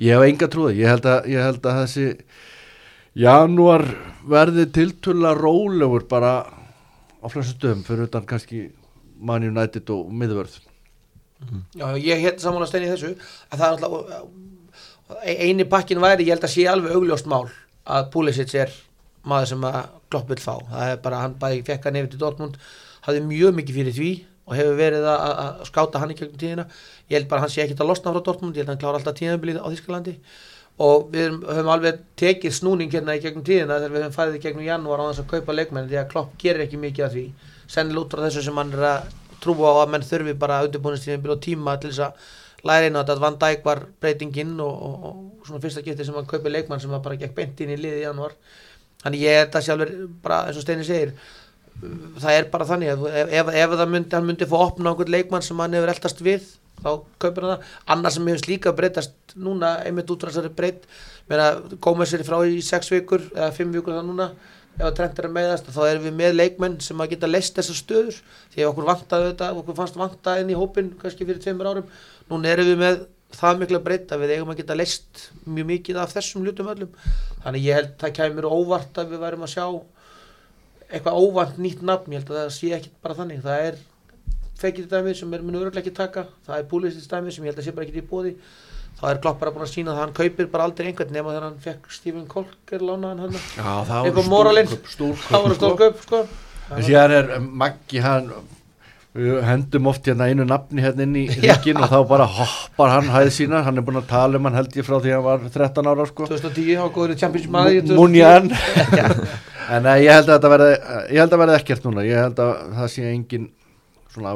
ég 0.00 0.16
hef 0.16 0.26
enga 0.28 0.48
trúið 0.52 0.80
ég 0.80 0.92
held 0.92 1.08
að, 1.08 1.28
ég 1.32 1.46
held 1.48 1.68
að 1.70 1.78
þessi 1.80 2.06
janúar 3.20 3.86
verði 4.30 4.66
tiltöla 4.74 5.32
rólegur 5.38 6.04
bara 6.10 6.34
á 6.44 7.26
flestum 7.28 7.56
stöðum 7.56 7.86
fyrir 7.86 8.10
utan 8.10 8.28
kannski 8.28 8.68
Man 9.20 9.44
United 9.44 9.88
og 9.92 10.12
miðvörð. 10.16 10.60
Já, 11.76 11.86
ég 11.96 12.20
hétt 12.20 12.40
saman 12.40 12.64
að 12.64 12.70
steini 12.72 12.92
þessu 12.92 13.14
að 13.48 13.60
það 13.60 13.66
er 13.66 13.72
alltaf 13.74 14.30
eini 15.24 15.66
pakkin 15.68 16.00
væri, 16.00 16.26
ég 16.28 16.36
held 16.36 16.46
að 16.46 16.52
sé 16.52 16.66
alveg 16.68 16.94
augljóst 16.96 17.28
mál 17.30 17.48
að 17.88 18.10
Pulisic 18.12 18.52
er 18.60 18.72
maður 19.26 19.50
sem 19.52 19.66
að 19.68 19.80
Klopp 20.10 20.30
vil 20.30 20.40
fá, 20.40 20.54
það 20.70 20.92
er 20.92 21.02
bara 21.04 21.24
hann 21.24 21.36
bæði 21.40 21.64
fekk 21.66 21.88
hann 21.88 21.98
yfir 22.00 22.12
til 22.12 22.20
Dortmund, 22.22 22.56
hafði 23.06 23.24
mjög 23.26 23.56
mikið 23.58 23.80
fyrir 23.80 23.96
því 23.96 24.12
og 24.50 24.56
hefur 24.58 24.78
verið 24.80 25.04
að, 25.06 25.60
skáta 25.68 26.00
hann 26.02 26.12
í 26.12 26.16
gegnum 26.18 26.40
tíðina, 26.40 26.64
ég 27.10 27.20
held 27.20 27.28
bara 27.30 27.42
að 27.42 27.46
hann 27.46 27.52
sé 27.54 27.64
ekkit 27.64 27.82
að 27.84 27.92
losna 27.92 28.14
frá 28.14 28.24
Dortmund, 28.26 28.56
ég 28.56 28.64
held 28.64 28.70
að 28.70 28.74
hann 28.74 28.82
klára 28.82 28.98
alltaf 28.98 29.18
tíðanbilið 29.20 29.60
á 29.62 29.66
Þískalandi 29.70 30.16
og 30.80 31.10
við 31.12 31.34
höfum 31.44 31.70
alveg 31.74 32.00
tekið 32.18 32.54
snúning 32.56 32.92
hérna 32.92 33.16
í 33.18 33.22
gegnum 33.22 33.44
tíðina 33.44 33.78
þegar 33.82 33.94
við 33.94 34.04
höfum 34.06 34.16
farið 34.16 34.36
í 34.38 34.42
gegnum 34.44 34.66
janúar 34.66 35.02
á 35.04 35.08
þess 35.10 35.22
að 35.22 35.32
kaupa 35.34 35.56
leikmenn 35.56 35.88
því 35.90 35.98
að 36.00 36.06
Klopp 36.12 36.36
gerir 36.40 36.64
ekki 36.64 36.80
mikið 36.80 37.06
af 37.06 37.12
því. 37.12 37.24
Sennilega 37.68 38.04
út 38.06 38.14
frá 38.14 38.22
þessu 38.24 38.44
sem 38.46 38.60
hann 38.60 38.72
er 38.72 38.86
að 38.88 39.10
trúa 39.44 39.74
á 39.76 39.80
að 39.82 39.92
menn 39.92 40.06
þurfi 40.08 40.36
bara 40.40 40.62
undirbúinistíðin 40.64 41.34
og 41.34 41.42
tíma 41.44 41.76
til 41.82 41.92
þess 41.92 42.06
að 42.06 42.30
læra 42.70 42.88
inn 42.88 42.96
á 42.96 43.00
þetta. 43.02 43.16
Að 43.18 43.24
Van 43.26 43.38
Dijk 43.44 43.68
var 43.68 43.82
breytinginn 44.00 44.56
og, 44.64 44.80
og, 44.88 45.04
og 45.10 45.46
svona 45.50 45.62
fyrsta 45.66 45.84
getið 45.84 46.08
sem 46.08 46.16
hann 46.16 46.32
kaupi 46.32 46.54
leikmann 46.54 46.80
sem 46.80 46.96
bara 46.96 47.20
gekk 47.20 47.36
beint 47.36 47.60
inn 47.60 47.74
í 47.76 47.78
liði 47.80 48.00
í 48.00 48.06
janúar. 48.06 48.32
Þannig 49.04 49.26
ég 49.26 49.44
að 49.44 49.64
sé 49.64 49.74
alveg 49.74 49.94
bara 50.24 50.42
eins 50.48 50.60
og 50.60 50.64
Steini 50.64 50.88
segir 50.88 51.12
það 52.20 52.36
er 52.36 52.48
bara 52.52 52.68
þannig 52.68 52.92
að 52.94 53.06
ef, 53.10 53.34
ef, 53.40 53.52
ef 53.62 53.76
það 53.76 53.92
myndi, 53.94 54.16
hann 54.16 54.28
myndi 54.28 54.48
fá 54.48 54.56
að 54.58 54.66
opna 54.66 54.92
einhvern 54.92 55.14
leikmann 55.14 55.46
sem 55.46 55.62
hann 55.62 55.76
hefur 55.78 55.92
eldast 55.94 56.22
við 56.24 56.46
þá 56.80 56.90
kaupir 57.22 57.46
hann 57.46 57.54
það, 57.54 57.74
annars 57.94 58.16
sem 58.16 58.30
hefur 58.30 58.50
líka 58.50 58.74
breytast 58.76 59.34
núna, 59.36 59.74
einmitt 59.84 60.10
út 60.12 60.24
frá 60.24 60.32
þessari 60.32 60.52
breytt 60.56 60.88
meina, 61.30 61.50
Gómez 61.80 62.14
er 62.16 62.24
frá 62.26 62.40
í 62.48 62.60
sex 62.64 62.90
vikur 62.92 63.24
eða 63.34 63.52
fimm 63.56 63.72
vikur 63.74 63.96
það 63.96 64.08
núna 64.10 64.30
ef 64.80 64.86
að 64.86 64.96
Trent 64.96 65.20
er 65.20 65.28
að 65.28 65.34
meðast, 65.36 65.70
þá 65.74 65.80
erum 65.86 66.04
við 66.06 66.16
með 66.16 66.36
leikmenn 66.36 66.76
sem 66.84 67.00
að 67.02 67.14
geta 67.14 67.30
leist 67.30 67.56
þessar 67.58 67.78
stöður 67.78 68.18
því 68.54 68.62
að 68.62 68.70
okkur 68.70 68.88
vantaði 68.88 69.30
þetta, 69.30 69.48
okkur 69.60 69.78
fannst 69.78 69.98
vanta 70.00 70.36
inn 70.40 70.52
í 70.52 70.58
hópin 70.58 70.92
kannski 71.00 71.26
fyrir 71.28 71.42
tveimur 71.42 71.68
árum. 71.70 71.88
Núna 72.30 72.52
erum 72.54 72.70
við 72.70 72.78
með 72.80 73.00
það 73.36 73.60
mikla 73.60 73.82
breyta 73.84 74.18
við 74.20 74.34
eigum 74.36 74.52
að 74.54 74.62
geta 74.62 74.76
leist 74.78 75.24
mjög 75.44 75.68
mikið 75.74 76.00
af 76.02 76.14
þessum 76.14 76.46
hlutum 76.46 76.70
öllum. 76.72 76.94
Þannig 77.44 77.66
ég 77.66 77.78
held 77.78 77.92
það 78.00 78.14
kæmur 78.20 78.48
óvart 78.50 79.02
að 79.02 79.12
við 79.12 79.24
værum 79.26 79.44
að 79.46 79.52
sjá 79.54 79.66
eitthvað 80.90 81.20
óvart 81.22 81.60
nýtt 81.62 81.84
nafn, 81.86 82.12
ég 82.12 82.22
held 82.22 82.34
að 82.34 82.42
það 82.42 82.50
sé 82.56 82.72
ekki 82.76 82.92
bara 83.02 83.18
þannig, 83.20 83.44
það 83.44 83.68
er 83.68 83.78
fekir 84.60 84.90
dæmi 84.90 85.14
sem 85.16 85.32
er 85.34 85.44
munu 85.46 85.62
öruglega 85.62 85.84
ekki 85.84 85.96
taka. 85.96 86.26
Það 86.46 86.58
er 86.58 86.66
púlistins 86.68 87.08
dæmi 87.08 87.32
sem 87.32 87.46
ég 87.46 87.54
held 87.54 87.62
að 87.62 87.68
sé 87.68 87.76
bara 87.76 87.88
ekki 87.88 88.02
í 88.02 88.10
bóði 88.10 88.34
þá 89.00 89.08
er 89.14 89.20
Klopp 89.24 89.40
bara 89.40 89.54
búin 89.54 89.64
að 89.64 89.72
sína 89.72 89.94
það 89.94 89.98
að 89.98 90.04
hann 90.04 90.14
kaupir 90.18 90.48
bara 90.52 90.68
aldrei 90.68 90.90
einhvern 90.90 91.12
nema 91.14 91.32
þegar 91.32 91.46
hann 91.46 91.58
fekk 91.64 91.92
Stephen 91.96 92.28
Kolker 92.28 92.84
lánaðan 92.84 93.22
hann 93.24 93.36
það 93.88 94.08
á 94.12 94.22
moralinn. 94.28 94.70
það 94.70 95.44
var 95.46 95.56
stór 95.56 95.76
kaup 95.80 96.00
sko. 96.04 96.24
En 96.70 96.86
síðan 96.86 97.14
er 97.16 97.30
eh, 97.36 97.44
Maggi 97.62 98.02
hann 98.04 98.28
við 99.16 99.40
hendum 99.42 99.88
oft 99.90 100.06
hérna 100.06 100.28
einu 100.30 100.44
nafni 100.46 100.84
hérna 100.84 101.06
inn 101.06 101.16
í 101.18 101.24
ríkin 101.42 101.80
og 101.80 101.88
þá 101.90 101.98
bara 102.12 102.28
hoppar 102.30 102.92
hann 102.98 103.08
hæð 103.10 103.32
sína, 103.34 103.64
hann 103.66 103.80
er 103.80 103.86
búin 103.86 103.98
að 104.02 104.10
tala 104.12 104.38
um 104.38 104.46
hann 104.46 104.58
held 104.60 104.76
ég 104.76 104.86
frá 104.86 104.98
því 105.00 105.14
að 105.14 105.16
hann 105.16 105.28
var 105.30 105.48
13 105.56 105.90
ára 105.94 106.08
sko. 106.10 106.28
2010 106.30 106.76
á 106.76 106.86
maður 106.86 107.78
í 107.78 107.82
2010. 107.88 107.96
Munjan 107.96 108.52
En 109.70 109.86
uh, 109.86 109.96
ég 110.02 110.10
held 110.14 110.26
að 110.26 110.34
þetta 110.34 110.52
verði 110.54 110.72
ég 111.14 111.22
held 111.22 111.36
að 111.36 111.42
verði 111.44 111.58
ekkert 111.60 111.86
núna, 111.86 112.06
ég 112.08 112.24
held 112.24 112.42
að 112.42 112.52
það 112.78 112.90
sé 112.94 113.06
engin 113.10 113.48
svona 114.10 114.34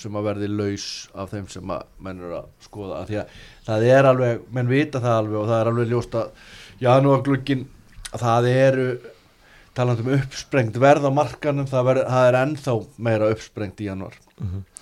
sem 0.00 0.16
að 0.16 0.26
verði 0.30 0.48
laus 0.48 0.88
af 1.12 1.34
þeim 1.34 1.48
sem 1.52 1.72
að 1.74 1.88
menn 2.00 2.22
eru 2.24 2.38
að 2.38 2.50
skoða, 2.64 3.02
af 3.02 3.10
því 3.10 3.18
að 3.20 3.38
það 3.66 3.86
er 3.92 4.08
alveg, 4.08 4.44
menn 4.56 4.70
vita 4.70 5.02
það 5.02 5.16
alveg 5.18 5.40
og 5.42 5.48
það 5.50 5.60
er 5.60 5.70
alveg 5.72 5.90
ljóst 5.90 6.16
að 6.16 6.46
janúarglukkin 6.80 7.66
það 8.10 8.48
eru 8.54 8.86
talandi 9.76 10.04
um 10.04 10.14
uppsprengt 10.16 10.78
verð 10.82 11.06
á 11.06 11.10
markanum 11.14 11.68
það, 11.68 11.86
verð, 11.90 12.08
það 12.10 12.28
er 12.28 12.38
ennþá 12.40 12.74
meira 13.06 13.30
uppsprengt 13.34 13.80
í 13.80 13.86
janúar. 13.86 14.16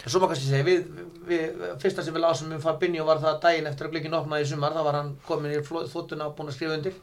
Svo 0.05 0.21
maður 0.23 0.33
kannski 0.33 0.49
segja, 0.49 0.67
við, 0.67 0.87
við, 1.29 1.45
við, 1.59 1.75
fyrsta 1.83 2.05
sem 2.07 2.17
við 2.17 2.25
lásum 2.25 2.55
um 2.57 2.63
Fabinho 2.63 3.05
var 3.09 3.21
það 3.23 3.41
daginn 3.45 3.69
eftir 3.69 3.89
að 3.89 3.97
glöggin 3.97 4.17
opnaði 4.17 4.47
í 4.47 4.51
sumar, 4.53 4.77
þá 4.77 4.87
var 4.87 4.99
hann 5.01 5.13
komin 5.29 5.55
í 5.55 5.61
þvotuna 5.67 6.31
og 6.31 6.39
búin 6.39 6.53
að 6.53 6.57
skrifa 6.57 6.79
undir. 6.79 6.97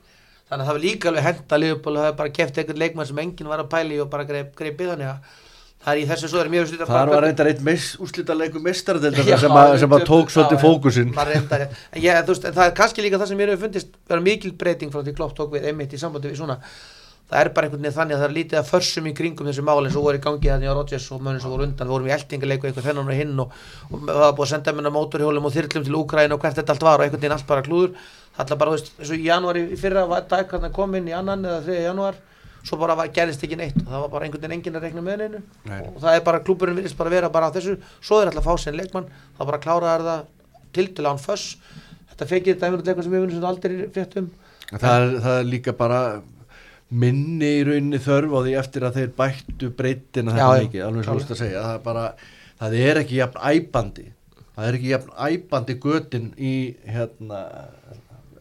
Þannig 0.46 0.62
að 0.62 0.68
það 0.70 0.76
var 0.78 0.84
líka 0.86 1.10
alveg 1.10 1.26
henda 1.26 1.58
Liverpool 1.62 1.96
og 1.98 2.04
það 2.06 2.16
bara 2.20 2.34
keft 2.38 2.58
einhvern 2.62 2.82
leikmann 2.84 3.08
sem 3.10 3.20
enginn 3.24 3.50
var 3.50 3.64
að 3.64 3.70
pæli 3.72 3.98
og 4.04 4.10
bara 4.14 4.26
greip, 4.30 4.52
greipið 4.60 4.92
þannig 4.94 5.10
að 5.10 5.42
það 5.86 5.92
er 5.96 6.02
í 6.02 6.06
þessu 6.10 6.30
svo 6.32 6.40
er 6.42 6.50
mjög 6.54 6.68
slítið 6.70 6.92
það 6.92 7.10
var 7.14 7.24
reyndar 7.26 7.50
eitt 7.50 7.64
mis, 7.66 7.88
úrslítaleiku 8.02 8.58
Já, 8.62 8.64
mistaradeildar 8.68 9.40
sem, 9.42 9.56
að- 9.58 9.80
sem 9.82 9.96
að 9.98 10.06
tók 10.10 10.32
svolítið 10.34 10.62
maður 11.18 11.34
reyndar, 11.34 11.66
ég, 11.98 12.22
veist, 12.30 12.46
það 12.46 12.62
er 12.70 12.76
kannski 12.78 13.06
líka 13.06 13.20
það 13.22 13.32
sem 13.32 13.38
mér 13.42 13.52
hefur 13.54 13.66
fundist 13.68 13.98
vera 14.10 14.22
mikil 14.26 14.54
breyting 14.54 14.94
frá 14.94 15.02
því 15.06 15.16
Klopp 15.18 15.36
tók 15.38 15.52
við 15.58 15.66
einmitt 15.70 15.94
í 15.94 16.02
sambandi 16.02 16.30
við 16.32 16.40
svona. 16.42 16.60
Það 17.26 17.40
er 17.42 17.50
bara 17.58 17.66
einhvern 17.66 17.82
veginn 17.82 17.96
þannig 17.98 18.14
að 18.16 18.20
það 18.22 18.30
er 18.30 18.34
lítið 18.38 18.58
að 18.60 18.68
försum 18.70 19.06
í 19.10 19.14
kringum 19.18 19.48
þessu 19.50 19.64
mál 19.66 19.80
eins 19.82 19.96
og 19.98 20.04
voru 20.06 20.18
í 20.20 20.22
gangi 20.22 20.46
þannig 20.52 20.70
á 20.70 20.78
Rodgers 20.78 21.08
og 21.10 21.22
mönnum 21.26 21.42
sem 21.42 21.50
voru 21.50 21.64
undan, 21.66 21.88
við 21.90 21.94
vorum 21.96 22.10
í 22.10 22.14
eltingaleiku 22.14 22.68
eitthvað 22.70 22.86
þennan 22.86 23.10
og 23.10 23.18
hinn 23.18 23.40
og, 23.42 23.56
og 23.90 24.04
það 24.06 24.20
var 24.22 24.36
búið 24.38 24.46
að 24.46 24.52
senda 24.52 24.74
minna 24.78 24.92
mótorhjólum 24.94 25.48
og 25.50 25.56
þyrlum 25.56 25.88
til 25.88 25.98
Úkræn 25.98 26.36
og 26.38 26.44
hvert 26.46 26.60
þetta 26.62 26.76
allt 26.76 26.86
var 26.86 27.02
og 27.02 27.08
einhvern 27.08 27.24
veginn 27.26 27.34
allt 27.40 27.48
bara 27.50 27.66
klúður 27.66 27.98
það 28.38 28.54
er 28.56 28.62
bara, 28.62 28.72
þú 28.72 28.78
veist, 28.78 28.94
eins 29.00 29.12
og 29.12 29.18
í 29.20 29.28
janúar 29.30 29.60
í 29.60 29.66
fyrra 29.80 30.06
var 30.10 30.26
dag 30.32 30.56
hann 30.56 30.74
kom 30.76 30.96
inn 31.00 31.10
í 31.12 31.16
annan 31.16 31.46
eða 31.46 31.64
þriða 31.66 31.86
janúar 31.90 32.22
svo 32.66 32.80
bara 32.82 32.96
var, 32.98 33.12
gerist 33.14 33.44
ekki 33.46 33.58
neitt. 33.60 33.76
Og 33.84 33.90
það 33.92 34.04
var 34.04 34.14
bara 34.16 34.26
einhvern 34.26 34.42
veginn 34.42 34.56
enginn 34.58 34.78
að 34.80 34.88
rekna 34.88 35.04
með 35.06 35.26
Nei. 35.70 35.82
og 35.92 36.00
það 36.02 36.16
er 36.16 36.24
bara, 36.26 36.40
klúburinn 36.46 36.80
virðist 36.80 36.98
bara 36.98 37.14
vera 37.14 37.30
bara 37.30 37.52
á 37.52 37.56
þessu, 37.56 37.76
svo 38.02 38.22
er 38.22 38.32
alltaf 38.32 38.48
að 38.48 38.50
fá 38.50 38.64
sér 38.64 38.80
leikmann 38.80 39.12
það 39.38 39.52
bara 39.52 39.62
kláraðar 39.66 40.06
það 40.10 40.26
til 40.76 41.06
án 41.06 41.22
föss. 41.22 41.58
Þetta 42.10 42.28
fekir 42.32 42.56
þetta 42.56 42.68
einhvern 42.70 42.90
leikmann 42.90 43.06
sem 43.06 43.14
við 43.14 43.26
vinnum 43.26 43.38
sem 43.38 43.50
aldrei 43.52 43.76
fréttum 43.94 44.32
það 44.72 45.20
það 45.22 45.40
er 45.40 45.50
líka 45.50 45.76
bara 45.78 46.00
minni 46.90 47.52
í 47.60 47.64
rauninni 47.66 48.00
þörf 48.02 48.34
á 48.34 48.40
því 48.46 48.56
eftir 48.62 48.86
að 48.88 49.00
þeir 49.00 49.14
bættu 49.18 49.70
breytina 49.78 50.36
Já, 50.36 50.42
þetta 50.42 50.66
mikið, 50.66 50.84
alveg 50.86 51.06
svo 51.06 51.16
klálega. 51.16 51.36
að 51.36 51.42
segja. 51.42 51.64
Það 51.66 51.76
er 51.76 51.84
bara, 51.86 52.06
það 52.62 52.78
er 52.82 53.02
ekki 53.02 53.20
jafn 53.20 53.42
æbandi 53.52 54.06
það 54.56 54.68
er 54.70 54.78
ekki 54.80 54.92
jafn 54.94 55.16
æbandi 55.28 55.78
götin 55.84 56.28
í 56.38 56.54
hérna 56.88 57.42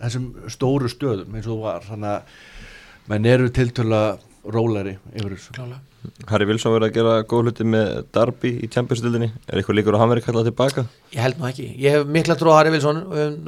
þessum 0.06 0.52
stóru 0.52 0.90
stöðum 0.92 1.34
eins 1.34 1.48
og 1.48 1.54
þú 1.54 1.58
var. 1.64 1.88
Þannig 1.88 2.12
að 2.12 3.10
menn 3.12 3.28
eru 3.32 3.50
tiltöla 3.54 4.04
rólari 4.44 4.96
yfir 5.14 5.36
þessu. 5.36 5.56
Klálega. 5.56 5.82
Harry 6.28 6.44
Wilson 6.48 6.74
verið 6.74 6.90
að 6.90 6.96
gera 6.98 7.12
góð 7.28 7.46
hluti 7.46 7.64
með 7.64 7.90
Darby 8.12 8.50
í 8.60 8.68
Champions-dildinni 8.72 9.30
er 9.32 9.60
eitthvað 9.60 9.78
líkur 9.78 9.96
að 9.96 10.02
hann 10.02 10.10
verið 10.12 10.26
kallað 10.26 10.50
tilbaka? 10.50 10.84
Ég 11.14 11.24
held 11.24 11.38
nú 11.40 11.46
ekki, 11.48 11.68
ég 11.80 11.96
hef 11.96 12.10
mikla 12.12 12.36
trú 12.36 12.52
á 12.52 12.58
Harry 12.58 12.74
Wilson. 12.74 13.00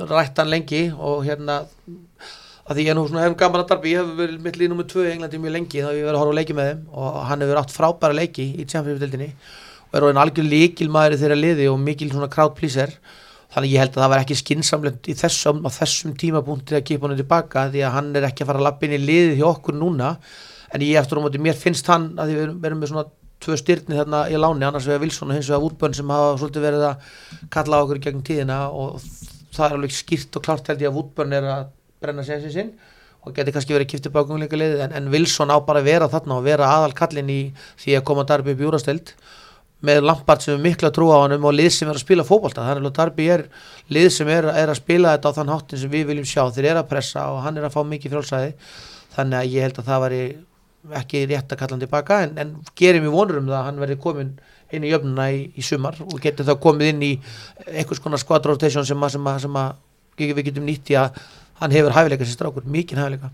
Rætt 0.09 0.41
hann 0.41 0.53
lengi 0.53 0.87
og 0.97 1.21
hérna 1.27 1.59
að 2.67 2.79
því 2.79 2.87
ég 2.89 2.97
nú 2.99 3.05
svona 3.07 3.27
hef 3.27 3.37
gaman 3.39 3.63
að 3.63 3.69
darbi 3.75 3.93
ég 3.93 4.03
hef 4.03 4.17
verið 4.19 4.41
mitt 4.43 4.57
líð 4.59 4.73
nummið 4.73 4.89
tvö 4.91 5.05
í 5.05 5.13
Englandi 5.13 5.41
mjög 5.43 5.55
lengi 5.55 5.83
þá 5.85 5.91
hef 5.91 5.99
ég 5.99 6.09
verið 6.09 6.17
að 6.17 6.23
horfa 6.23 6.35
á 6.35 6.39
leiki 6.41 6.57
með 6.57 6.71
þeim 6.71 6.81
og 7.03 7.21
hann 7.29 7.45
hefur 7.45 7.61
átt 7.61 7.75
frábæra 7.77 8.17
leiki 8.17 8.47
í 8.49 8.67
Champions-dildinni 8.73 9.29
og 9.87 9.99
er 10.01 10.21
algjör 10.25 10.49
líkil 10.51 10.89
maður 10.91 11.21
þeirra 11.21 11.39
liði 11.39 11.69
og 11.71 11.79
mikil 11.83 12.11
svona 12.11 12.31
crowd 12.33 12.57
pleaser 12.59 12.97
þannig 13.57 13.73
ég 13.73 13.81
held 13.81 13.95
að 13.95 14.03
það 14.03 14.11
var 14.13 14.23
ekki 14.23 14.37
skinsamlegt 14.37 15.07
í 15.09 15.15
þessum, 15.17 15.63
á 15.65 15.71
þessum 15.73 16.17
tímapunkti 16.21 16.77
að 16.77 16.83
kipa 16.91 17.09
hann 17.09 17.17
tilbaka 17.17 17.63
því 17.73 17.85
að 17.87 17.95
hann 17.95 18.11
er 18.19 18.27
ekki 18.29 18.45
að 18.45 18.51
fara 18.51 18.61
að 18.61 18.67
lappa 18.67 18.85
inn 18.85 18.97
í 18.99 18.99
liðið 19.01 19.39
hjá 19.39 19.47
okkur 19.49 19.79
núna. 19.81 20.11
En 20.77 20.85
ég 20.85 20.99
eftir 21.01 21.17
á 21.17 21.25
móti, 21.25 21.41
mér 21.41 21.57
finnst 21.57 21.89
hann 21.89 22.11
að 22.21 22.29
því 22.29 22.37
við 22.37 22.45
erum, 22.69 22.83
með 22.83 22.91
svona 22.91 23.07
tvö 23.47 23.57
styrni 23.61 23.97
þarna 23.97 24.21
í 24.29 24.37
láni 24.41 24.67
annars 24.69 24.89
vegar 24.89 25.07
Wilson 25.07 25.33
og 25.33 25.39
hins 25.39 25.49
vegar 25.49 25.63
Woodburn 25.65 25.97
sem 25.97 26.13
hafa 26.13 26.35
svolítið 26.41 26.67
verið 26.67 26.85
að 26.91 27.09
kalla 27.57 27.81
á 27.81 27.85
okkur 27.85 28.03
gegn 28.05 28.23
tíðina 28.27 28.59
og 28.69 29.01
það 29.57 29.65
er 29.67 29.77
alveg 29.79 29.97
skýrt 29.97 30.37
og 30.37 30.45
klart 30.45 30.69
held 30.69 30.85
ég 30.85 30.93
að 30.93 30.99
Woodburn 30.99 31.35
er 31.37 31.49
að 31.55 31.67
brenna 32.05 32.25
sér 32.27 32.45
sinn 32.53 32.75
og 33.27 33.35
geti 33.37 33.53
kannski 33.55 33.75
verið 33.75 33.91
kiftið 33.95 34.15
bákungleika 34.15 34.59
liðið. 34.59 34.85
En, 34.85 34.95
en 35.01 35.11
Wilson 35.13 35.53
á 35.53 35.57
bara 35.65 35.81
að 35.83 35.89
vera 35.91 36.11
þarna 36.13 36.37
og 36.39 36.45
vera 36.47 36.69
aðal 36.77 36.93
kallin 36.97 37.33
í 37.33 37.41
því 37.81 37.97
að 37.99 38.07
koma 38.13 38.27
Darby 38.29 38.55
upp 38.55 38.63
í 38.63 38.69
úrasteld 38.69 39.15
með 39.85 40.03
Lampard 40.07 40.43
sem 40.43 40.55
er 40.57 40.63
mikla 40.65 40.91
trú 40.95 41.11
á 41.13 41.21
hann 41.21 41.37
og 41.37 41.53
lið 41.53 41.71
sem 41.75 41.89
er 41.89 41.99
að 41.99 42.05
spila 42.05 42.25
fótbolta. 42.27 42.65
Þannig 42.65 42.91
að 42.91 42.97
Darby 42.97 43.29
er 43.35 43.47
lið 43.93 44.09
sem 44.15 44.31
er, 44.33 44.49
er 44.49 44.73
að 44.73 44.81
spila 44.81 45.15
þetta 45.15 45.33
á 45.33 45.37
þann 45.37 45.53
háttin 45.53 45.83
sem 45.83 45.93
við 45.93 46.11
viljum 46.11 46.29
sjá. 46.29 46.43
Þeir 46.55 46.71
eru 46.73 46.83
að 46.83 46.91
pressa 46.91 47.27
og 47.35 47.43
hann 47.45 47.61
er 47.61 47.69
að 47.69 47.77
fá 47.77 47.83
mikið 47.85 48.17
frálsæði 48.17 48.53
þannig 49.17 49.39
að 49.41 49.53
ég 49.53 49.67
held 49.67 49.81
að 49.81 49.89
það 49.91 50.05
væri 50.07 50.21
ekki 51.01 51.25
rétt 51.27 51.53
að 51.53 51.61
kalla 51.61 51.75
hann 51.75 51.83
tilbaka 51.83 52.21
en, 52.25 52.37
en 52.39 52.53
gerir 52.79 53.03
mér 53.03 53.15
vonur 53.15 53.41
um 53.41 53.49
það 53.49 53.59
að 53.59 53.67
hann 53.67 53.81
verði 53.83 53.97
komin 54.03 54.37
inn 54.75 54.87
í 54.87 54.93
jöfnuna 54.93 55.27
í, 55.35 55.41
í 55.55 55.65
sumar 55.65 55.99
og 56.05 56.21
getur 56.23 56.47
þá 56.47 56.55
komið 56.63 56.93
inn 56.93 57.03
í 57.07 57.11
einhvers 57.73 58.03
konar 58.03 58.23
squad 58.23 58.47
rotation 58.47 58.87
sem, 58.87 59.03
að, 59.03 59.17
sem, 59.17 59.27
að, 59.31 59.41
sem 59.47 59.59
að 59.63 60.31
við 60.37 60.45
getum 60.49 60.67
nýtt 60.67 60.93
í 60.95 60.99
að 61.01 61.19
hann 61.61 61.73
hefur 61.73 61.95
hæfileika 61.97 62.27
sér 62.27 62.37
strákur, 62.37 62.67
mikinn 62.69 63.01
hæfileika. 63.01 63.31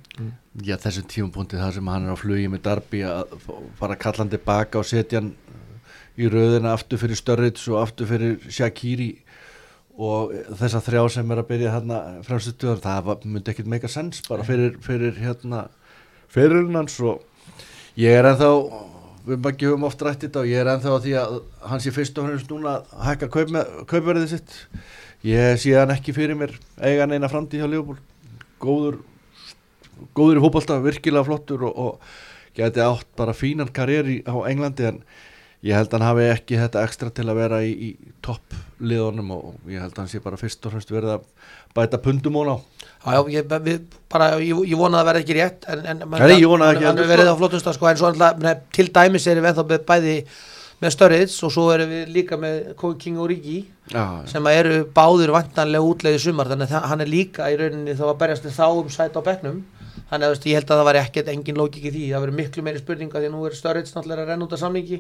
Já, 0.63 0.77
þessum 0.79 1.07
tíumpunkti 1.11 1.59
það 1.59 1.79
sem 1.79 1.89
hann 1.91 2.07
er 2.07 2.15
á 2.15 2.19
flugi 2.21 2.49
með 2.53 2.65
Darby 2.69 3.03
að 3.09 3.33
fara 3.81 3.97
að 3.97 4.03
kalla 4.05 4.23
hann 4.23 4.33
tilbaka 4.33 4.81
og 4.81 4.89
setja 4.89 5.21
hann 5.21 5.33
í 6.21 6.29
röðina 6.29 6.75
aftur 6.77 7.01
fyrir 7.01 7.19
Störrits 7.19 7.65
og 7.71 7.81
aftur 7.83 8.09
fyrir 8.11 8.39
Shaqiri 8.53 9.11
og 10.03 10.33
þess 10.57 10.77
að 10.79 10.87
þrjá 10.89 11.03
sem 11.17 11.33
er 11.33 11.43
að 11.43 11.51
byrja 11.51 11.75
hérna 11.75 11.99
fremstu 12.27 12.55
tuðar, 12.57 12.81
það 12.85 13.27
myndi 13.29 13.53
ekkit 13.53 13.69
meika 13.69 13.91
sens 13.93 14.23
bara 14.29 14.47
fyrir, 14.47 14.79
fyrir 14.85 15.19
hérna 15.21 15.67
fyrir 16.33 16.71
hans 16.73 16.97
og 17.05 17.21
ég 18.01 18.17
er 18.17 18.31
ennþá 18.31 18.51
við 19.27 19.39
maður 19.39 19.59
gefum 19.61 19.87
oft 19.87 20.03
rætt 20.03 20.25
í 20.25 20.27
þetta 20.27 20.43
og 20.43 20.51
ég 20.51 20.63
er 20.63 20.71
ennþá 20.73 20.99
því 21.05 21.15
að 21.21 21.37
hann 21.71 21.83
sé 21.85 21.93
fyrst 21.95 22.19
og 22.19 22.29
fremst 22.29 22.51
núna 22.51 22.75
að 22.81 23.07
hækka 23.07 23.29
kaup 23.37 23.53
kaupverðið 23.91 24.33
sitt. 24.33 24.57
Ég 25.23 25.61
sé 25.63 25.77
hann 25.77 25.93
ekki 25.95 26.15
fyrir 26.17 26.39
mér 26.39 26.57
eiga 26.83 27.07
neina 27.07 27.31
framtíð 27.31 27.63
hjá 27.63 27.71
Leopold 27.71 28.01
góður 28.63 28.99
góður 30.17 30.41
í 30.41 30.43
fótbolta, 30.43 30.81
virkilega 30.83 31.27
flottur 31.29 31.69
og, 31.69 31.77
og 31.77 32.57
geti 32.57 32.83
átt 32.83 33.07
bara 33.19 33.37
fínan 33.37 33.71
karrieri 33.71 34.23
á 34.27 34.35
Englandi 34.51 34.89
en 34.89 34.99
ég 35.63 35.77
held 35.79 35.93
að 35.93 35.99
hann 35.99 36.09
hafi 36.09 36.29
ekki 36.33 36.59
þetta 36.59 36.85
ekstra 36.89 37.11
til 37.15 37.27
að 37.29 37.39
vera 37.39 37.59
í, 37.63 37.73
í 37.73 38.15
topp 38.25 38.57
liðunum 38.83 39.35
og 39.37 39.71
ég 39.71 39.83
held 39.83 39.93
að 39.95 40.01
hann 40.03 40.11
sé 40.11 40.23
bara 40.23 40.41
fyrst 40.41 40.65
og 40.67 40.75
fremst 40.75 40.91
verið 40.91 41.17
að 41.17 41.27
bæta 41.77 42.01
pundum 42.03 42.39
hún 42.41 42.51
á. 42.51 42.57
Já, 43.03 43.13
já, 43.15 43.21
ég, 43.37 43.85
bara, 44.11 44.33
ég, 44.43 44.65
ég 44.73 44.79
vona 44.79 44.99
að 44.99 45.03
það 45.03 45.11
verði 45.11 45.23
ekki 45.23 45.37
rétt 45.39 45.69
en, 45.71 45.85
en 45.93 46.03
Nei, 46.17 46.41
ég 46.41 46.51
vona 46.51 46.71
það 46.71 46.75
ekki 46.77 46.89
hann 46.89 47.05
er 47.05 47.13
verið 47.13 47.31
á 47.31 47.39
flottum 47.39 47.63
stað 47.63 47.79
sko, 47.79 47.91
en 47.91 48.01
svo 48.01 48.11
alltaf, 48.11 48.67
til 48.75 48.89
dæmis 48.95 49.29
erum 49.31 49.47
við 49.47 49.53
ennþá 49.53 49.85
bæði 49.93 50.17
með 50.83 50.95
Störriðs 50.97 51.37
og 51.47 51.53
svo 51.55 51.69
erum 51.71 51.93
við 51.95 52.09
líka 52.11 52.39
með 52.43 52.73
King 52.99 53.21
og 53.23 53.29
Ríki 53.31 53.61
Já, 53.93 54.03
sem 54.31 54.47
að 54.51 54.59
eru 54.63 54.81
báður 54.95 55.35
vantanlega 55.37 55.87
útleiði 55.87 56.23
sumar 56.25 56.51
þannig 56.51 56.75
að 56.75 56.89
hann 56.91 57.05
er 57.05 57.11
líka 57.11 57.51
í 57.53 57.59
rauninni 57.61 57.95
þá 57.99 58.09
að 58.09 58.19
berjast 58.23 58.49
þá 58.51 58.65
um 58.81 58.91
sæt 58.91 59.15
á 59.15 59.23
bekknum. 59.23 59.61
Þannig 60.11 60.27
að 60.27 60.33
veist, 60.35 60.47
ég 60.49 60.59
held 60.59 60.71
að 60.73 60.81
það 60.81 60.89
var 60.89 60.99
ekkert 61.01 61.31
engin 61.33 61.61
lógik 61.61 61.87
í 61.87 61.93
því 61.93 62.03
það 62.11 62.25
verður 62.25 62.39
miklu 62.41 62.65
meiri 62.67 62.83
spurninga 62.83 63.23
því 63.23 63.31
nú 63.31 63.45
er 63.47 63.57
Störriðs 63.57 63.95
náttúrulega 63.95 64.25
að 64.25 64.33
renna 64.33 64.49
út 64.49 64.57
af 64.57 64.63
samlingi 64.63 64.99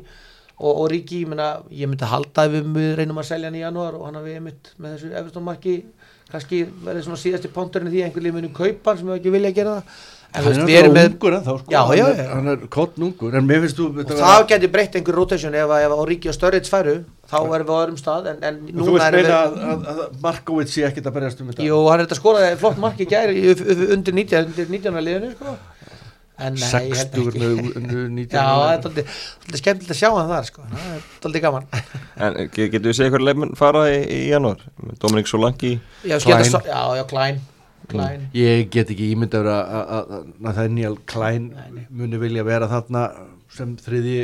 og, 0.62 0.72
og 0.84 0.88
Ríki, 0.94 1.24
ég, 1.24 1.28
meina, 1.32 1.50
ég 1.74 1.90
myndi 1.90 2.08
halda 2.08 2.46
ef 2.48 2.56
við 2.78 2.94
reynum 3.02 3.18
að 3.22 3.28
selja 3.32 3.50
hann 3.50 3.58
í 3.60 3.64
janúar 3.66 3.98
og 3.98 4.06
hann 4.08 4.18
hafi 4.20 4.38
einmitt 4.38 4.72
með 4.78 4.96
þessu 4.96 5.12
efstónmarki 5.22 5.76
kannski 6.32 6.62
verið 6.86 7.04
svona 7.04 7.20
síðasti 7.20 7.50
pánturinn 7.52 7.90
í 7.90 7.92
því 7.92 8.02
að 8.02 8.06
einhver 8.08 8.24
lið 8.24 8.36
muni 8.38 8.50
kaupa 8.56 8.92
hann 8.94 9.00
sem 9.02 9.08
hefur 9.10 9.18
ekki 9.20 9.32
vilja 9.34 9.50
að 9.52 9.56
gera 9.58 9.72
það. 9.76 9.96
En 10.32 10.46
hann 10.46 10.54
er 10.62 10.64
við 10.70 10.78
erum 10.80 10.94
með 10.96 11.08
ungur 11.10 11.34
en 11.36 11.42
þá 11.44 11.50
sko. 11.60 11.72
Já, 11.74 11.80
hann, 11.84 11.98
já, 11.98 12.04
er, 12.08 12.20
hann 12.32 12.46
er 12.54 12.60
kottn 12.72 13.02
ungur 13.04 13.34
en 13.36 13.44
mér 13.50 13.58
finnst 13.66 13.76
þú 13.82 13.88
og 14.00 14.12
það 14.22 14.44
geti 14.54 14.70
breytt 14.72 14.94
einhver 14.96 15.18
rotation 15.18 15.58
ef, 15.60 15.74
að- 15.76 15.84
ef 15.84 15.92
að 15.98 16.00
Ríki 16.08 16.30
og 16.32 16.36
Störriðs 16.38 16.70
færu 16.72 16.94
þá 17.28 17.36
erum 17.42 17.66
við 17.68 17.74
á 17.76 17.80
öðrum 17.82 17.98
stað 18.00 18.30
en, 18.32 18.38
en 18.48 18.62
núna 18.78 19.10
erum 19.10 19.26
við 19.26 19.34
að, 19.36 19.58
að, 19.74 19.84
að 19.92 20.00
Markovic 20.24 20.72
sé 20.72 20.86
ekkert 20.88 21.10
að 21.10 21.18
berjast 21.18 21.42
um 21.44 21.50
þetta. 21.52 21.66
Jú, 21.68 21.82
hann 21.90 22.00
er 22.00 22.06
þetta 22.08 22.20
skoraði 22.22 22.56
flott 22.64 22.80
mark 22.80 23.04
í 23.04 23.08
gæri 23.12 23.44
undir 23.92 24.16
19, 24.22 24.48
undir 24.54 24.72
19 24.72 25.04
liðinu 25.10 25.34
sko. 25.36 25.54
En 26.38 26.54
nei, 26.56 26.62
ég 26.64 26.96
held 26.96 27.12
60 27.12 27.26
ekki 27.28 27.40
með 27.42 27.76
undir 27.76 28.04
19 28.08 28.32
Já, 28.38 28.44
það 28.48 28.72
er 28.72 28.80
dálítið 28.86 29.60
skemmtilegt 29.60 29.92
að 29.94 29.98
sjá 30.00 30.08
hann 30.16 30.30
þar 30.32 30.46
sko. 30.48 30.64
það 30.72 30.86
er 30.96 31.02
dálítið 31.26 31.44
gaman 31.46 31.66
En 32.26 32.38
ge- 32.56 32.68
getur 32.72 32.88
við 32.90 32.96
segið 32.98 33.14
hverju 33.16 33.26
leifmenn 33.28 33.56
fara 33.60 33.82
í, 33.92 33.98
í 34.16 34.20
janúar? 34.32 34.64
Dominik 35.02 35.28
Solanki 35.30 35.72
Já, 36.08 36.16
Klein. 36.24 36.48
Klein. 36.48 36.66
já, 36.72 36.82
já, 36.98 37.04
Klein, 37.12 37.40
Klein. 37.92 38.24
Ég 38.38 38.70
get 38.72 38.90
ekki 38.94 39.10
ímyndað 39.12 39.50
að, 39.52 39.76
að, 39.76 40.16
að 40.16 40.26
Nathaniel 40.48 40.96
Klein 41.12 41.50
Nei, 41.52 41.86
muni 41.90 42.20
vilja 42.22 42.46
vera 42.48 42.70
þarna 42.70 43.04
sem 43.52 43.76
þriði 43.84 44.16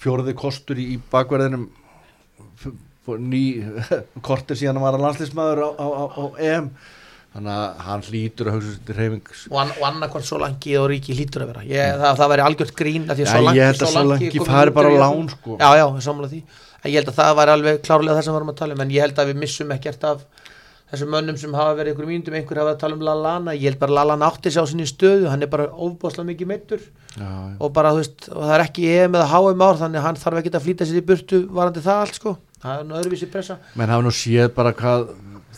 fjóruði 0.00 0.34
kostur 0.36 0.78
í, 0.80 0.94
bakverðinum 1.12 1.68
ný 3.20 3.42
kortir 4.26 4.58
síðan 4.60 4.76
hann 4.78 4.84
var 4.84 4.96
að 4.98 5.04
landslýsmaður 5.06 5.60
á, 5.66 5.68
á, 5.74 5.86
á, 5.88 6.04
á 6.14 6.24
EM 6.38 6.66
þannig 7.34 7.52
að 7.54 7.84
hann 7.86 8.02
hlýtur 8.08 8.50
að 8.50 8.56
hugsa 8.58 8.80
til 8.88 8.96
reyfings 8.96 9.44
og, 9.50 9.58
og 9.60 9.84
annarkvæmt 9.86 10.26
Solanki 10.26 10.74
og 10.80 10.88
Ríki 10.90 11.14
hlýtur 11.14 11.44
að 11.44 11.52
vera. 11.52 11.62
Ég, 11.70 11.94
það, 12.00 12.18
það 12.20 12.32
væri 12.34 12.46
algjört 12.48 12.74
grín 12.80 13.06
af 13.06 13.18
því 13.18 13.26
að 13.26 13.30
Já, 13.30 13.34
Solanki, 13.36 13.60
ég 13.60 13.70
held 13.70 13.84
að 13.86 13.94
Solanki 13.94 14.30
kominn 14.34 14.50
fari 14.50 14.74
bara 14.80 14.92
lán, 14.98 15.30
sko. 15.36 15.56
Já, 15.60 15.68
já, 15.78 15.84
ég 15.86 16.06
samla 16.08 16.30
því. 16.32 16.40
En 16.80 16.90
ég 16.90 16.98
held 16.98 17.12
að 17.12 17.18
það 17.20 17.34
væri 17.40 17.54
alveg 17.54 17.82
klárlega 17.86 18.16
það 18.18 18.26
sem 18.26 18.32
við 18.32 18.38
varum 18.40 18.54
að 18.54 18.60
tala 18.62 18.76
um 18.76 18.84
en 18.86 18.94
ég 18.96 19.06
held 19.06 19.22
að 19.22 19.30
við 19.30 19.42
missum 19.44 19.74
ekkert 19.76 20.06
af 20.10 20.24
þessum 20.90 21.12
mönnum 21.14 21.36
sem 21.38 21.52
hafa 21.54 21.74
verið 21.78 21.94
ykkur 21.94 22.08
mínundum 22.08 22.34
einhver 22.34 22.60
hafa 22.64 22.72
að 22.74 22.80
tala 22.82 22.96
um 22.96 23.04
Lallana, 23.06 23.54
ég 23.54 23.68
held 23.70 23.78
bara 23.78 23.92
að 23.92 23.98
Lallana 24.00 24.30
átti 24.30 24.50
sig 24.50 24.58
á 24.58 24.66
sinni 24.66 24.86
stöðu, 24.90 25.28
hann 25.30 25.44
er 25.46 25.50
bara 25.52 25.68
ofbáslega 25.70 26.26
mikið 26.32 26.50
meittur 26.50 26.82
og 27.60 27.70
bara 27.76 27.92
þú 27.94 28.00
veist, 28.02 28.26
og 28.32 28.42
það 28.42 28.54
er 28.56 28.64
ekki 28.64 28.88
EM 28.96 29.18
eða 29.20 29.28
HM 29.30 29.62
ár 29.62 29.78
þannig 29.84 30.00
að 30.00 30.06
hann 30.08 30.18
þarf 30.24 30.40
ekki 30.40 30.52
að 30.56 30.64
flýta 30.66 30.88
sér 30.88 30.98
í 30.98 31.04
burtu 31.06 31.40
varandi 31.60 31.84
það 31.84 32.02
allt 32.06 32.18
sko, 32.18 32.34
það 32.64 32.80
er 32.80 32.88
nú 32.88 32.98
öðruvísi 32.98 33.30
pressa. 33.30 33.58
Menn 33.78 33.92
hafa 33.94 34.06
nú 34.08 34.14
séð 34.14 34.50
bara 34.56 34.74
hvað 34.80 35.06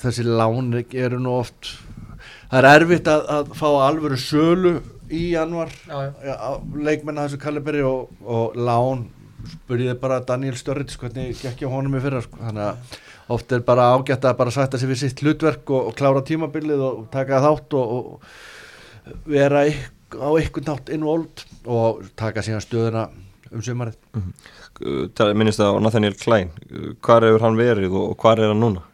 þessi 0.02 0.26
lán 0.26 0.72
eru 0.78 1.20
nú 1.22 1.38
oft 1.40 1.72
það 2.50 2.58
er 2.58 2.68
erfitt 2.72 3.08
að, 3.10 3.24
að 3.36 3.54
fá 3.58 3.68
alvöru 3.86 4.18
sölu 4.20 4.76
í 5.12 5.32
januar 5.32 5.72
á 5.88 6.60
leikmenn 6.74 7.20
að 7.20 7.30
þessu 7.30 7.42
kaliberi 7.42 7.82
og, 7.86 8.12
og 8.22 8.56
lán 8.56 9.06
spurðið 9.50 9.96
bara 10.02 10.20
Daniel 10.26 10.56
Störrits 10.58 10.98
hvernig 11.00 11.40
gekk 11.40 11.64
ég 11.64 11.72
honum 11.72 11.96
í 11.98 12.02
fyrra 12.02 12.22
sko. 12.22 12.38
þannig 12.40 12.68
að 12.68 13.00
oft 13.32 13.54
er 13.54 13.64
bara 13.66 13.88
ágætt 13.96 14.26
að 14.28 14.38
bara 14.38 14.54
sætta 14.54 14.78
sig 14.78 14.90
við 14.90 15.02
sitt 15.02 15.22
hlutverk 15.24 15.70
og, 15.70 15.90
og 15.90 15.96
klára 15.98 16.22
tímabilið 16.26 16.84
og 16.86 17.02
taka 17.12 17.42
þátt 17.42 17.76
og, 17.78 17.96
og 17.96 19.18
vera 19.26 19.64
ykk, 19.70 20.18
á 20.20 20.28
ykkur 20.44 20.66
nátt 20.68 20.92
involved 20.94 21.44
og 21.66 22.04
taka 22.18 22.44
síðan 22.44 22.64
stöðuna 22.64 23.08
um 23.52 23.64
sumarið. 23.64 23.98
Uh, 24.82 25.32
minnist 25.36 25.60
það 25.60 25.78
á 25.78 25.82
Nathaniel 25.84 26.16
Klein. 26.18 26.52
Hvar 27.04 27.26
hefur 27.26 27.46
hann 27.46 27.58
verið 27.58 27.92
og, 27.92 28.12
og 28.12 28.22
hvar 28.22 28.40
er 28.40 28.52
hann 28.52 28.62
núna? 28.62 28.84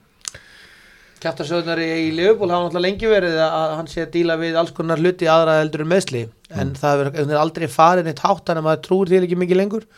Kjaftarsöðunar 1.18 1.80
í 1.82 2.10
Leopold 2.14 2.52
hafa 2.54 2.68
náttúrulega 2.68 2.84
lengi 2.84 3.08
verið 3.10 3.38
að 3.42 3.72
hann 3.74 3.88
sé 3.90 4.04
að 4.04 4.12
díla 4.14 4.36
við 4.38 4.58
alls 4.60 4.70
konar 4.76 5.00
hluti 5.02 5.26
aðra 5.26 5.56
heldur 5.58 5.82
en 5.82 5.90
meðsli 5.90 6.20
en 6.62 6.70
það 6.78 7.02
veginn 7.08 7.32
aldrei 7.40 7.66
farið 7.72 8.06
neitt 8.06 8.22
hátt 8.22 8.52
en 8.52 8.60
að 8.60 8.66
maður 8.68 8.84
trúir 8.86 9.10
því 9.10 9.20
ekki 9.24 9.38
mikið 9.42 9.58
lengur. 9.58 9.88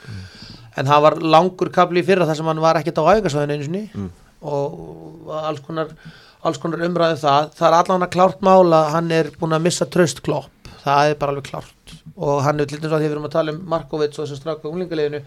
En 0.81 0.89
það 0.89 1.05
var 1.05 1.19
langur 1.35 1.71
kapli 1.75 2.01
í 2.01 2.07
fyrra 2.07 2.25
þar 2.29 2.41
sem 2.41 2.49
hann 2.49 2.65
var 2.65 2.81
ekkert 2.81 3.03
á 3.05 3.11
ægarsvæðinu 3.13 3.57
einu 3.57 3.69
sinni. 3.69 3.85
Mm. 3.93 4.11
og 4.41 5.29
alls 5.37 5.61
konar, 5.61 5.93
alls 6.41 6.59
konar 6.63 6.87
umræðu 6.87 7.21
það. 7.21 7.53
Það 7.59 7.69
er 7.69 7.79
allan 7.83 8.07
að 8.07 8.13
klárt 8.17 8.41
mála 8.47 8.81
hann 8.95 9.13
er 9.13 9.29
búin 9.37 9.53
að 9.53 9.67
missa 9.67 9.85
tröst 9.85 10.23
klopp. 10.25 10.73
Það 10.81 11.11
er 11.11 11.21
bara 11.21 11.35
alveg 11.35 11.51
klárt. 11.51 11.97
Og 12.17 12.41
hann 12.47 12.63
er 12.63 12.71
til 12.71 12.81
dæmis 12.81 12.95
að 12.95 13.03
því 13.03 13.11
við 13.11 13.17
erum 13.19 13.29
að 13.29 13.37
tala 13.37 13.53
um 13.53 13.61
Markovits 13.69 14.17
og 14.17 14.25
þessum 14.25 14.41
straka 14.41 14.71
unglingaleginu 14.71 15.21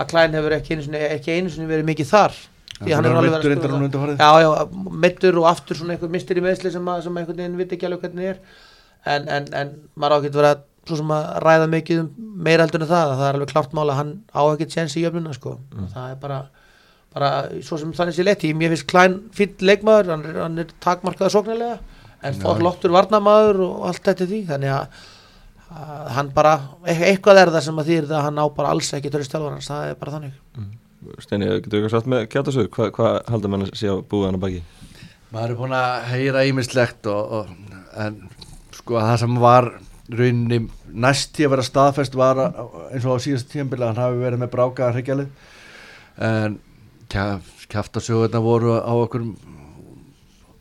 að 0.00 0.08
Klein 0.14 0.36
hefur 0.36 0.56
ekki 0.56 0.76
einu 0.76 0.86
sinni, 0.86 1.02
ekki 1.12 1.36
einu 1.36 1.52
sinni 1.52 1.68
verið 1.68 1.90
mikið 1.90 2.08
þar 2.08 2.38
því 2.76 2.92
hann 2.92 3.08
er 3.08 3.16
alveg 3.16 3.34
verið 3.40 3.72
hún 3.72 3.86
undanfarið. 3.86 4.20
Já, 4.20 4.44
já, 4.44 4.50
meittur 5.04 5.38
og 5.40 5.48
aftur 5.50 5.78
svona 5.78 5.94
einhver 5.96 6.12
mistur 6.12 6.40
í 6.40 6.44
meðsli 6.44 6.72
sem, 6.74 6.88
að, 6.92 7.04
sem 7.06 7.16
einhvern 7.20 7.40
veginn 7.40 7.56
veit 7.60 7.72
ekki 7.76 7.88
alveg 7.88 8.04
hvernig 8.04 8.30
er. 8.34 8.40
En, 9.06 9.28
en, 9.32 9.48
en 9.56 9.72
maður 9.96 10.16
á 10.16 10.18
ekki 10.20 10.32
verið 10.34 10.50
að, 10.50 10.62
svo 10.86 10.98
sem 11.00 11.14
að 11.16 11.26
ræða 11.46 11.70
mikið 11.72 12.02
um 12.02 12.30
meira 12.46 12.66
heldur 12.66 12.84
en 12.84 12.90
það. 12.92 13.12
Að 13.14 13.20
það 13.22 13.28
er 13.30 13.38
alveg 13.40 13.52
klárt 13.54 13.76
mála 13.78 13.96
að 13.96 14.00
hann 14.02 14.12
á 14.36 14.42
ekki 14.44 14.68
tjens 14.74 14.96
í 14.98 15.04
jöfnuna 15.06 15.34
sko. 15.36 15.56
það 15.94 16.12
er 16.12 16.22
bara, 16.22 16.40
bara 17.16 17.32
svo 17.64 17.80
sem 17.80 17.96
þannig 17.96 18.18
sé 18.18 18.26
leti, 18.26 18.52
mér 18.54 18.74
finnst 18.74 18.88
Klein 18.92 19.18
fýll 19.36 19.52
leikmaður, 19.64 20.12
hann 20.12 20.24
er, 20.28 20.40
hann 20.44 20.64
er 20.64 20.72
takmarkaða 20.84 21.32
sóknarlega. 21.32 21.78
En 22.26 22.34
Já. 22.36 22.48
flottur 22.60 22.92
varnamaður 22.92 23.62
og 23.66 23.84
allt 23.90 24.02
þetta 24.04 24.26
því. 24.28 24.42
Þannig 24.50 24.74
að, 24.76 25.04
að 25.76 26.10
hann 26.18 26.32
bara 26.34 26.56
e- 26.84 27.04
eitthvað 27.12 27.40
er 27.44 27.54
það 27.56 27.68
sem 27.70 27.80
að 27.80 27.92
þýr 27.92 28.10
það 28.10 28.18
að 28.20 28.26
hann 28.28 28.42
á 28.42 28.46
bara 28.58 28.74
alls 28.74 28.92
ekki 28.96 29.12
törri 29.14 29.28
stjálfarans, 29.28 29.70
það 29.70 29.92
er 29.92 30.02
bara 30.02 30.18
þannig 30.18 30.42
Steini, 31.22 31.48
getur 31.64 31.80
eitthvað 31.80 31.94
satt 31.94 32.10
með 32.10 32.26
kjátasög 32.32 32.70
hvað 32.74 32.92
hva 32.96 33.12
haldur 33.30 33.52
mann 33.52 33.66
að 33.66 33.74
sé 33.78 33.90
að 33.92 34.04
búið 34.10 34.28
hann 34.28 34.38
að 34.38 34.44
baki? 34.46 34.62
Maður 35.34 35.52
er 35.52 35.60
búin 35.60 35.76
að 35.76 35.96
heyra 36.12 36.44
ímislegt 36.48 37.10
og, 37.10 37.34
og, 37.40 37.74
en 38.04 38.20
sko 38.76 39.00
það 39.00 39.18
sem 39.24 39.40
var 39.42 39.72
rauninni 40.06 40.60
næst 40.94 41.40
í 41.40 41.46
að 41.46 41.56
vera 41.56 41.66
staðfest 41.66 42.14
var 42.18 42.40
eins 42.46 43.04
og 43.04 43.18
á 43.18 43.24
síðast 43.24 43.50
tíðanbili 43.50 43.88
hann 43.88 43.98
hafi 43.98 44.22
verið 44.22 44.42
með 44.44 44.52
brákaða 44.52 44.94
hryggjalið 44.94 45.52
en 46.26 46.60
kæftasögurna 47.72 48.40
voru 48.42 48.78
á 48.78 48.92
okkur 48.94 49.26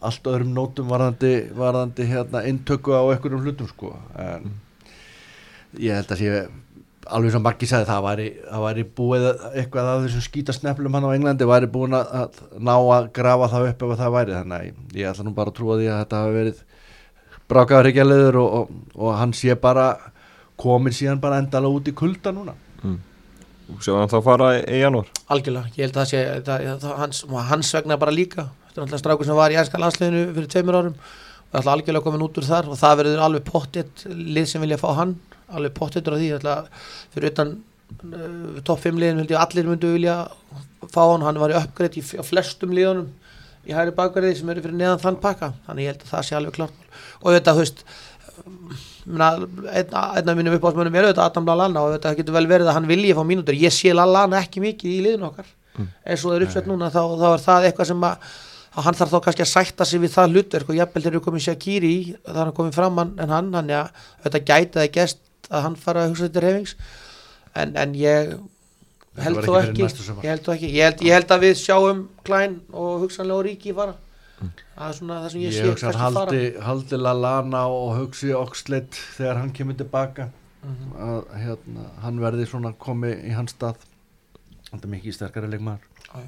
allt 0.06 0.28
öðrum 0.30 0.54
nótum 0.54 0.90
varðandi, 0.90 1.34
varðandi 1.56 2.06
hérna 2.10 2.44
intöku 2.50 2.94
á 2.94 3.02
einhverjum 3.10 3.46
hlutum 3.46 3.70
sko. 3.70 3.94
En 4.20 4.52
ég 5.82 5.96
held 5.98 6.14
að 6.14 6.22
sé 6.22 6.44
alveg 7.06 7.34
sem 7.36 7.44
Maggi 7.46 7.68
sagði 7.70 7.88
það 7.90 8.06
væri, 8.06 8.26
það 8.50 8.64
væri 8.66 8.84
búið 8.98 9.26
eitthvað 9.52 9.90
af 9.92 10.04
þessum 10.06 10.24
skítasneflum 10.26 10.98
hann 10.98 11.06
á 11.06 11.16
Englandi 11.16 11.48
væri 11.50 11.70
búin 11.72 11.96
að, 11.98 12.14
að 12.22 12.40
ná 12.66 12.74
að 12.76 13.10
grafa 13.16 13.50
það 13.52 13.68
upp 13.70 13.86
ef 13.86 14.00
það 14.00 14.16
væri. 14.16 14.36
Þannig 14.40 14.56
að 14.58 15.00
ég, 15.00 15.10
ætla 15.12 15.26
nú 15.26 15.34
bara 15.38 15.54
að 15.54 15.58
trúa 15.60 15.78
því 15.80 15.90
að 15.90 16.00
þetta 16.02 16.22
hafi 16.22 16.38
verið 16.40 16.62
brákaður 17.52 17.90
ekki 17.92 18.02
að 18.04 18.10
leiður 18.12 18.40
og, 18.42 18.56
og, 18.60 18.80
og 18.98 19.20
hann 19.20 19.36
sé 19.38 19.58
bara 19.62 19.90
komin 20.62 20.96
síðan 20.96 21.22
bara 21.22 21.42
endala 21.44 21.70
út 21.70 21.92
í 21.92 21.96
kulda 21.98 22.34
núna. 22.34 22.56
Mm. 22.82 22.98
Sjáum 23.82 24.02
hann 24.02 24.12
þá 24.12 24.18
fara 24.26 24.50
í, 24.58 24.64
í 24.78 24.82
janúar? 24.82 25.14
Algjörlega, 25.34 25.74
ég 25.78 25.88
held 25.88 25.96
að 25.96 26.02
það 26.02 26.10
sé 26.12 26.26
það, 26.48 26.66
það, 26.82 26.98
hans, 27.04 27.22
hans 27.52 27.72
vegna 27.78 28.00
bara 28.02 28.16
líka. 28.16 28.50
Þetta 28.70 28.82
er 28.82 28.88
alltaf 28.88 29.04
strákur 29.04 29.30
sem 29.30 29.38
var 29.38 29.54
í 29.54 29.62
ænska 29.62 29.82
landsliðinu 29.82 30.26
fyrir 30.34 30.52
tveimur 30.54 30.80
árum. 30.82 30.98
Og 31.46 31.54
er 31.54 31.62
alltaf 31.62 31.74
algjörlega 31.76 32.06
komin 32.08 32.26
út 32.26 32.42
úr 32.42 32.50
þar 32.50 32.70
og 32.72 32.82
það 32.82 33.00
verður 33.02 33.24
alveg 33.28 33.48
pottitt 33.48 34.06
lið 34.10 34.50
sem 34.50 34.66
vilja 34.66 34.82
fá 34.82 34.90
hann 34.98 35.16
alveg 35.54 35.76
pottittur 35.78 36.16
á 36.16 36.22
því 36.22 36.30
fyrir 37.14 37.32
utan 37.32 37.54
uh, 37.56 38.62
topp 38.66 38.86
5 38.88 39.02
liðin 39.02 39.22
að 39.26 39.38
allir 39.42 39.70
myndu 39.70 39.94
vilja 39.96 40.18
fá 40.92 41.04
hann, 41.04 41.26
hann 41.26 41.40
var 41.42 41.54
í 41.54 41.60
uppgreitt 41.60 42.00
í, 42.00 42.04
flestum 42.04 42.74
liðunum 42.76 43.12
í 43.66 43.74
hæri 43.74 43.94
bakverði 43.98 44.36
sem 44.40 44.50
eru 44.54 44.62
fyrir 44.62 44.78
neðan 44.78 45.02
þann 45.02 45.22
pakka. 45.22 45.54
Þannig 45.66 45.88
ég 45.88 45.94
held 45.94 46.04
að 46.06 46.12
það 46.12 46.28
sé 46.28 46.38
alveg 46.38 46.58
klart 46.60 47.00
og 47.22 47.34
þetta, 47.34 47.56
þú 47.56 47.64
veist 47.64 47.86
einn 49.06 49.94
af 49.96 50.38
mínum 50.38 50.56
uppáhaldsmönnum 50.58 50.98
er 50.98 51.08
auðvitað 51.08 51.28
Adam 51.30 51.48
Lallana 51.50 51.84
og 51.86 51.94
þetta 51.96 52.16
getur 52.20 52.36
vel 52.36 52.48
verið 52.50 52.70
að 52.70 52.78
hann 52.80 52.90
vilji 52.90 53.14
fá 53.16 53.22
mínútur, 53.28 53.58
ég 53.58 53.74
sé 53.74 53.94
Lallana 53.94 54.42
ekki 54.42 54.64
mikið 54.64 54.92
í 54.92 55.04
liðinu 55.06 55.30
okkar. 55.30 55.48
Eins 56.06 56.24
og 56.24 56.32
það 56.32 56.36
er 56.38 56.46
uppsett 56.48 56.70
núna 56.70 56.90
þá, 56.94 57.02
þá 57.20 57.28
er 57.30 57.44
það 57.46 57.68
eitthvað 57.70 57.90
sem 57.92 58.06
að, 58.08 58.30
að 58.76 58.88
hann 58.88 58.98
þarf 59.00 59.14
þá 59.14 59.20
kannski 59.28 59.46
að 59.46 59.52
sætta 59.52 59.88
sig 59.88 60.02
við 60.04 60.14
það 60.16 60.36
hlutverk. 60.36 60.72
Og 60.72 60.80
jafnvel 60.80 61.06
eru 61.12 61.22
komið 61.26 61.46
Shakiri 61.48 61.92
í 61.92 62.02
það 62.16 62.36
er 62.36 62.42
hann 62.44 62.58
komið 62.60 62.78
fram 62.80 63.02
hann, 63.02 63.14
en 63.20 63.36
hann 63.36 63.52
þannig 63.54 63.80
að 63.82 64.06
þetta 64.26 64.44
gæti 64.50 64.80
það 64.80 64.92
gest 65.00 65.22
að 65.50 65.66
hann 65.68 65.76
fara 65.80 66.04
að 66.04 66.14
hugsa 66.14 66.28
þetta 66.28 66.46
reyfings 66.46 66.76
en, 67.56 67.76
en 67.76 67.98
ég 68.00 68.36
held 69.26 69.44
þó 69.46 69.54
ekki 69.62 69.86
ég 69.86 70.32
held 70.32 70.50
ekki 70.56 70.72
ég 70.72 70.90
held, 70.90 71.04
ég 71.06 71.20
held 71.20 71.36
að 71.36 71.46
við 71.46 71.60
sjáum 71.62 72.08
Klein 72.28 72.58
og 72.74 73.06
hugsanlega 73.06 73.46
Ríki 73.50 73.76
fara. 73.76 73.96
Það 74.76 74.88
er 74.90 74.96
svona 74.98 75.20
það 75.24 75.30
sem 75.32 75.44
ég, 75.44 75.52
ég 75.54 75.56
sé 75.56 75.68
hugsa 75.70 75.92
hann 75.92 76.00
kannski 76.00 76.40
haldi, 76.40 76.64
haldi 76.66 76.98
Lallana 77.00 77.62
og 77.72 77.94
hugsi 78.02 78.34
Oxlade 78.36 79.04
þegar 79.16 79.40
hann 79.44 79.54
kemur 79.56 79.78
tilbaka. 79.80 80.32
Mhm. 80.66 80.94
að 80.98 81.28
hérna, 81.38 81.84
hann 82.02 82.24
verði 82.24 82.48
svona 82.50 82.72
komið 82.82 83.20
í 83.30 83.36
hans 83.36 83.54
stað. 83.54 83.84
Hann 84.72 84.82
er 84.82 84.90
mikið 84.90 85.14
sterkari 85.14 85.60
já. 85.60 86.26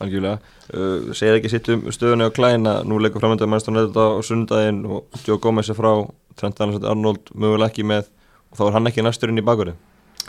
algjörlega. 0.00 0.38
Uh, 0.72 1.12
segir 1.14 1.36
ekki 1.36 1.50
sitt 1.50 1.68
um 1.68 1.84
stöðunni 1.92 2.26
á 2.26 2.34
Klein 2.34 2.66
að 2.66 2.86
nú 2.88 2.98
leikur 2.98 3.20
framönda 3.20 3.46
mannstur 3.46 3.76
þetta 3.76 4.06
á 4.18 4.18
sundaginn 4.24 4.80
og 4.86 5.04
Joe 5.26 5.38
Gomez 5.38 5.68
er 5.68 5.78
frá 5.78 5.92
Trent 6.34 6.58
Alexander-Arnold 6.58 7.30
mögulega 7.34 7.70
ekki 7.70 7.84
með 7.86 8.08
og 8.52 8.58
þá 8.60 8.62
er 8.68 8.76
hann 8.78 8.90
ekki 8.92 9.04
næsturinn 9.08 9.40
í 9.42 9.46
bakverði 9.48 9.74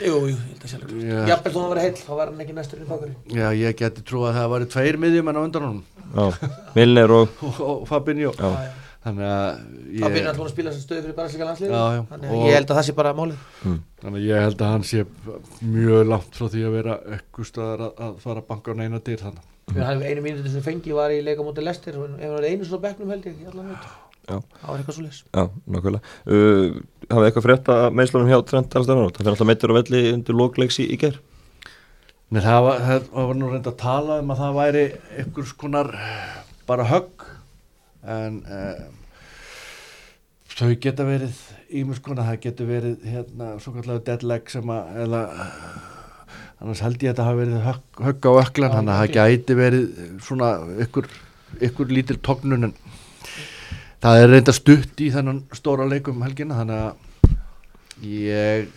Jú, 0.02 0.16
jú, 0.26 0.34
ég 0.34 0.38
held 0.50 0.64
að 0.66 0.72
sé 0.72 0.78
alveg 0.80 0.90
klart. 0.90 1.04
Já. 1.06 1.18
Jafnvel 1.30 1.52
þó 1.54 1.58
hann 1.62 1.72
verið 1.74 1.84
heill, 1.86 1.98
þá 2.02 2.14
verður 2.18 2.32
hann 2.34 2.44
ekki 2.48 2.54
næstur 2.58 2.80
í 2.82 2.86
bakari 2.90 3.12
Já, 3.38 3.48
ég 3.54 3.76
geti 3.78 4.02
trú 4.10 4.24
að 4.26 4.38
það 4.40 4.48
væri 4.56 4.70
tveir 4.74 4.98
miðjum 5.04 5.30
en 5.30 5.38
á 5.38 5.42
undan 5.46 5.68
honum. 5.68 5.84
Já, 6.18 6.50
Milner 6.74 7.14
og 7.14 7.36
og, 7.46 7.60
og 7.68 7.84
Fabinho. 7.92 8.32
Já. 8.34 8.50
þannig 9.04 9.28
að 9.28 9.46
ég, 9.94 10.08
byrjar 10.16 10.30
alltaf 10.32 10.46
að 10.48 10.52
spila 10.56 10.72
sem 10.74 10.82
stöðu 10.88 11.04
fyrir 11.06 11.16
barnslíka 11.20 11.46
landslið 11.52 11.74
Já, 11.76 11.84
já. 11.94 12.02
Þannig 12.10 12.30
að 12.32 12.36
Og- 12.40 12.46
ég 12.50 12.58
held 12.58 12.70
að 12.74 12.78
það 12.80 12.88
sé 12.90 12.96
bara 13.04 13.14
málið. 13.20 13.42
Þannig 14.02 14.18
að 14.18 14.28
ég 14.32 14.46
held 14.48 14.62
að 14.66 14.72
hann 14.74 14.86
sé 14.90 15.06
mjög 15.62 16.06
langt 16.10 16.38
frá 16.40 16.46
því 16.54 16.64
að 16.70 16.78
vera 16.80 16.96
ekkur 17.20 17.50
staðar 17.52 17.84
að, 17.90 17.92
að 18.08 18.16
fara 18.24 18.42
að 18.44 18.48
banka 18.50 18.74
á 18.74 18.76
neina 18.82 19.02
dyr 19.04 19.22
þannig 19.28 19.50
hafði 19.74 20.10
einu 20.12 20.24
mínúti 20.26 20.50
sem 20.52 20.64
fengi 20.66 20.92
var 20.96 21.14
í 21.14 21.22
leika 21.24 21.44
mútið 21.46 21.64
lestir 21.70 21.96
og 22.02 22.10
ef 22.18 22.24
hann 22.26 22.34
var 22.36 22.48
einu 22.50 22.66
svona 22.68 22.84
bekknum 22.88 23.14
held 23.14 23.30
ég 23.30 23.38
veit 23.46 23.86
Já. 24.24 24.38
Það 24.40 24.68
var 24.72 24.80
eitthvað 24.80 24.96
svo 24.96 25.04
leys 25.04 25.18
Já, 25.36 25.44
nákvæmlega. 25.76 26.12
Uh, 26.24 26.78
Hafið 27.10 27.28
eitthvað 27.28 27.46
frétt 27.48 27.70
að 27.74 27.86
meðslunum 28.00 28.32
hjá 28.32 28.40
Trent 28.48 28.76
Alexander-Arnold? 28.78 29.16
Það 29.18 29.24
fyrir 29.24 29.34
alltaf 29.34 29.50
meittur 29.50 29.74
á 29.76 29.80
velli 29.80 30.02
undir 30.14 30.38
lókleiks 30.40 30.80
í, 30.80 30.88
í 30.88 31.00
ger 31.02 31.20
Nei, 32.34 32.42
það 32.42 32.64
var, 32.66 32.80
það 32.88 33.28
var 33.30 33.38
nú 33.38 33.50
reynd 33.52 33.68
að 33.70 33.80
tala 33.84 34.20
um 34.24 34.32
að 34.34 34.40
það 34.42 34.56
væri 34.58 34.84
einhvers 35.22 35.52
konar 35.62 35.90
bara 36.66 36.88
högg 36.90 37.26
en 38.10 38.40
uh, 38.48 38.80
þau 40.54 40.72
geta 40.82 41.06
verið 41.06 41.42
ímurs 41.74 42.02
konar, 42.04 42.28
það 42.32 42.40
getur 42.48 42.70
verið 42.70 43.06
hérna 43.06 43.52
svo 43.62 43.76
kallega 43.76 44.06
dead 44.08 44.26
leg 44.32 44.50
sem 44.50 44.74
að 44.74 44.98
eða 45.06 45.22
annars 46.64 46.82
held 46.86 47.04
ég 47.04 47.12
að 47.12 47.14
þetta 47.14 47.28
hafi 47.28 47.42
verið 47.44 47.64
högg, 47.68 48.02
högg 48.08 48.28
á 48.30 48.32
öklan, 48.44 48.76
þannig 48.78 48.94
að 48.94 49.02
það 49.02 49.16
gæti 49.20 49.60
verið 49.60 49.88
svona 50.24 50.50
ykkur, 50.86 51.10
ykkur 51.70 51.94
lítil 51.94 52.20
tognun 52.24 52.70
en 52.70 52.76
það 54.04 54.22
er 54.22 54.34
reynda 54.34 54.56
stutt 54.56 55.04
í 55.04 55.12
þennan 55.14 55.44
stóra 55.56 55.88
leikum 55.88 56.20
um 56.20 56.26
helgina 56.28 56.60
þannig 56.60 56.82
að 56.84 58.08
ég 58.10 58.74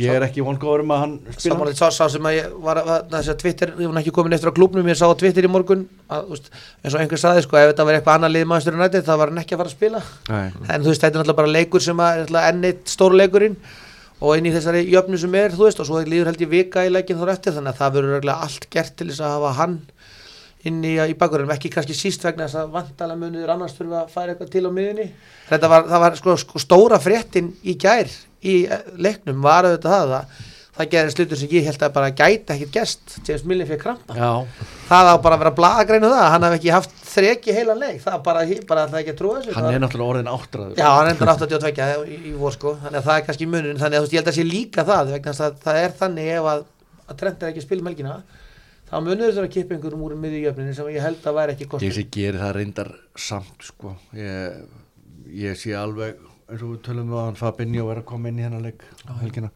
ég 0.00 0.08
er 0.16 0.24
ekki 0.24 0.44
vongóður 0.44 0.86
um 0.86 0.92
að 0.94 1.00
hann 1.02 1.14
spila 1.34 1.52
Samanlega 1.52 1.76
sá, 1.76 1.92
sá 1.92 2.14
sem 2.14 2.26
að 2.28 2.36
ég 2.38 2.52
var 2.64 2.80
að 2.80 3.10
þess 3.12 3.32
að 3.32 3.38
Twitter, 3.42 3.72
ég 3.76 3.90
var 3.90 4.00
ekki 4.00 4.14
komin 4.16 4.36
eftir 4.36 4.52
á 4.52 4.56
klubnum 4.56 4.88
ég 4.88 4.96
sá 4.96 5.04
á 5.04 5.20
Twitter 5.20 5.44
í 5.44 5.50
morgun 5.52 5.84
að, 6.08 6.30
úst, 6.32 6.48
eins 6.80 6.96
og 6.96 7.02
einhver 7.02 7.20
saði 7.20 7.44
sko, 7.44 7.58
ef 7.60 7.72
þetta 7.72 7.86
var 7.88 7.98
eitthvað 7.98 8.18
annað 8.20 8.34
lið 8.38 8.46
maður 8.48 8.78
nættið 8.80 9.04
þá 9.08 9.12
var 9.20 9.32
hann 9.32 9.42
ekki 9.42 9.56
að 9.56 9.62
fara 9.62 9.72
að 9.72 9.76
spila 9.76 10.02
Nei. 10.30 10.46
en 10.48 10.86
þú 10.86 10.92
veist, 10.92 11.04
þetta 11.04 11.12
er 11.12 11.18
náttúrulega 11.20 11.40
bara 11.42 11.54
leikur 11.58 11.84
sem 11.84 12.04
að 12.06 12.38
enn 12.40 12.68
eitt 12.70 12.94
stórleikurinn 12.94 13.58
og 14.22 14.38
inn 14.38 14.48
í 14.48 14.54
þessari 14.54 14.84
jöfnu 14.88 15.20
sem 15.20 15.36
er, 15.42 15.52
þú 15.52 15.66
veist, 15.66 15.82
og 15.82 15.88
svo 15.90 16.00
líður 16.06 16.30
held 16.30 16.44
ég 16.44 16.52
vika 16.52 16.86
í 16.86 16.92
leikin 16.92 17.20
þar 17.20 17.34
eftir, 17.34 17.56
þannig 17.58 17.74
að 17.74 17.80
það 17.82 17.96
verður 17.98 18.32
allt 18.36 18.68
gert 18.72 18.96
til 18.96 19.10
þess 19.10 19.24
að 19.26 19.36
hafa 19.36 19.54
hann 19.58 19.80
inn 20.68 20.78
í, 20.86 20.94
í 20.94 21.16
bakverðinum, 21.18 21.54
ekki 21.56 21.72
kannski 21.74 21.96
síst 21.96 22.22
vegna 22.26 22.46
þess 22.46 22.60
að 22.62 22.72
vantala 22.76 23.16
muniður 23.18 23.54
annars 23.56 23.74
þurfa 23.78 24.04
að 24.04 24.12
færa 24.14 24.34
eitthvað 24.34 24.52
til 24.54 24.64
á 24.66 24.70
miðunni 24.70 25.08
þetta 25.50 25.72
var, 25.72 25.88
það 25.90 26.04
var 26.06 26.18
sko, 26.20 26.36
sko 26.44 26.62
stóra 26.62 27.00
fréttin 27.02 27.52
í 27.66 27.74
gær 27.82 28.10
í 28.42 28.56
eh, 28.66 28.88
leiknum 28.98 29.42
var 29.42 29.66
auðvitað 29.68 29.96
það 29.96 30.16
að 30.20 30.40
það 30.72 30.88
gerði 30.94 31.12
slutur 31.12 31.36
sem 31.36 31.50
ég 31.52 31.66
held 31.68 31.82
að 31.84 31.90
bara 31.92 32.12
gæti 32.16 32.54
ekkit 32.54 32.70
gest 32.72 33.16
James 33.28 33.42
Millen 33.44 33.68
fyrir 33.68 33.80
krampa. 33.82 34.14
Já, 34.16 34.30
það 34.88 35.10
á 35.12 35.14
bara 35.20 35.36
að 35.36 35.42
vera 35.42 35.52
blaðagreinu 35.58 36.08
það. 36.08 36.28
Hann 36.32 36.46
hafði 36.46 36.58
ekki 36.62 36.72
haft 36.72 36.94
þreki 37.12 37.56
heilan 37.58 37.82
leik. 37.82 37.98
Það 38.00 38.22
bara, 38.24 38.44
bara 38.70 38.84
alltaf 38.86 39.00
ekki 39.02 39.12
að 39.12 39.18
trúa 39.18 39.34
þessu. 39.36 39.52
Hann 39.52 39.66
Það- 39.66 39.76
er 39.76 39.82
náttúrulega 39.84 40.14
orðin 40.14 40.30
áttræður. 40.32 40.78
Já, 40.80 40.86
hann 40.96 41.10
endur 41.12 41.32
82 41.34 42.06
í, 42.08 42.16
í 42.30 42.32
vor 42.40 42.56
sko, 42.56 42.72
þannig 42.86 43.02
að 43.02 43.08
það 43.10 43.18
er 43.18 43.26
kannski 43.28 43.48
munin, 43.52 43.76
þannig 43.82 43.98
að 43.98 44.00
þú 44.00 44.06
veist, 44.08 44.14
ég 44.16 44.22
held 44.22 44.32
að 44.32 44.38
sé 44.38 44.46
líka 44.48 44.86
það, 44.88 45.12
vegna 45.12 45.34
þess 45.36 45.44
að 45.50 45.60
það 45.66 45.82
er 45.82 45.96
þannig 46.00 46.32
ef 46.38 46.48
að, 46.54 46.64
að 47.04 47.20
Trent 47.20 47.42
er 47.42 47.52
ekki 47.52 47.60
að 47.62 47.68
spila 47.68 47.86
melgina, 47.90 48.16
þá 48.92 48.98
munur 49.00 49.30
þess 49.30 49.40
að 49.40 49.48
kippa 49.54 49.76
einhverjum 49.78 50.04
úr 50.06 50.14
miðjujöfninu 50.20 50.74
sem 50.76 50.90
ég 50.92 51.06
held 51.06 51.24
að 51.30 51.38
væri 51.38 51.54
ekki 51.56 51.64
Ég 51.64 51.72
kostur. 51.72 51.96
sé 51.96 52.04
geri 52.12 52.42
það 52.42 52.52
reyndar 52.58 52.90
samt 53.16 53.66
sko 53.70 53.94
Ég, 54.18 54.60
ég 55.46 55.56
sé 55.58 55.72
alveg 55.78 56.20
eins 56.52 56.60
og 56.62 56.74
við 56.74 56.82
tölum 56.84 57.08
um 57.08 57.16
að 57.16 57.26
hann 57.30 57.40
Fabinho 57.40 57.88
verið 57.88 58.04
að 58.04 58.08
koma 58.12 58.28
inn 58.28 58.40
í 58.42 58.46
hennar 58.46 58.64
leik 58.66 58.84
á 59.08 59.12
helgina 59.22 59.50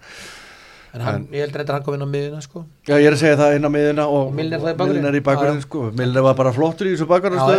En 0.97 1.03
hann, 1.05 1.27
ég 1.35 1.43
held 1.45 1.53
reyndar 1.59 1.75
að 1.75 1.77
hann 1.77 1.85
kom 1.85 1.95
inn 1.99 2.05
á 2.07 2.09
miðjuna 2.09 2.39
sko. 2.41 2.61
Já, 2.89 2.95
ég 2.97 3.05
er 3.11 3.13
að 3.13 3.21
segja 3.21 3.37
það 3.37 3.57
inn 3.59 3.69
á 3.69 3.71
miðuna 3.75 4.05
og 4.09 4.31
Og 4.31 4.31
Milner 4.39 5.19
í 5.19 5.23
já. 5.61 5.65
sko 5.67 5.83
Milner 5.99 6.25
var 6.25 6.39
bara 6.39 6.53
flottur 6.57 6.89
í 6.89 6.95
þessu 6.95 7.09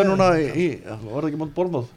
já. 0.01 0.07
núna 0.09 0.29
í, 0.41 0.47
í 0.57 0.67
var 0.87 1.19
það 1.21 1.27
ekki 1.29 1.41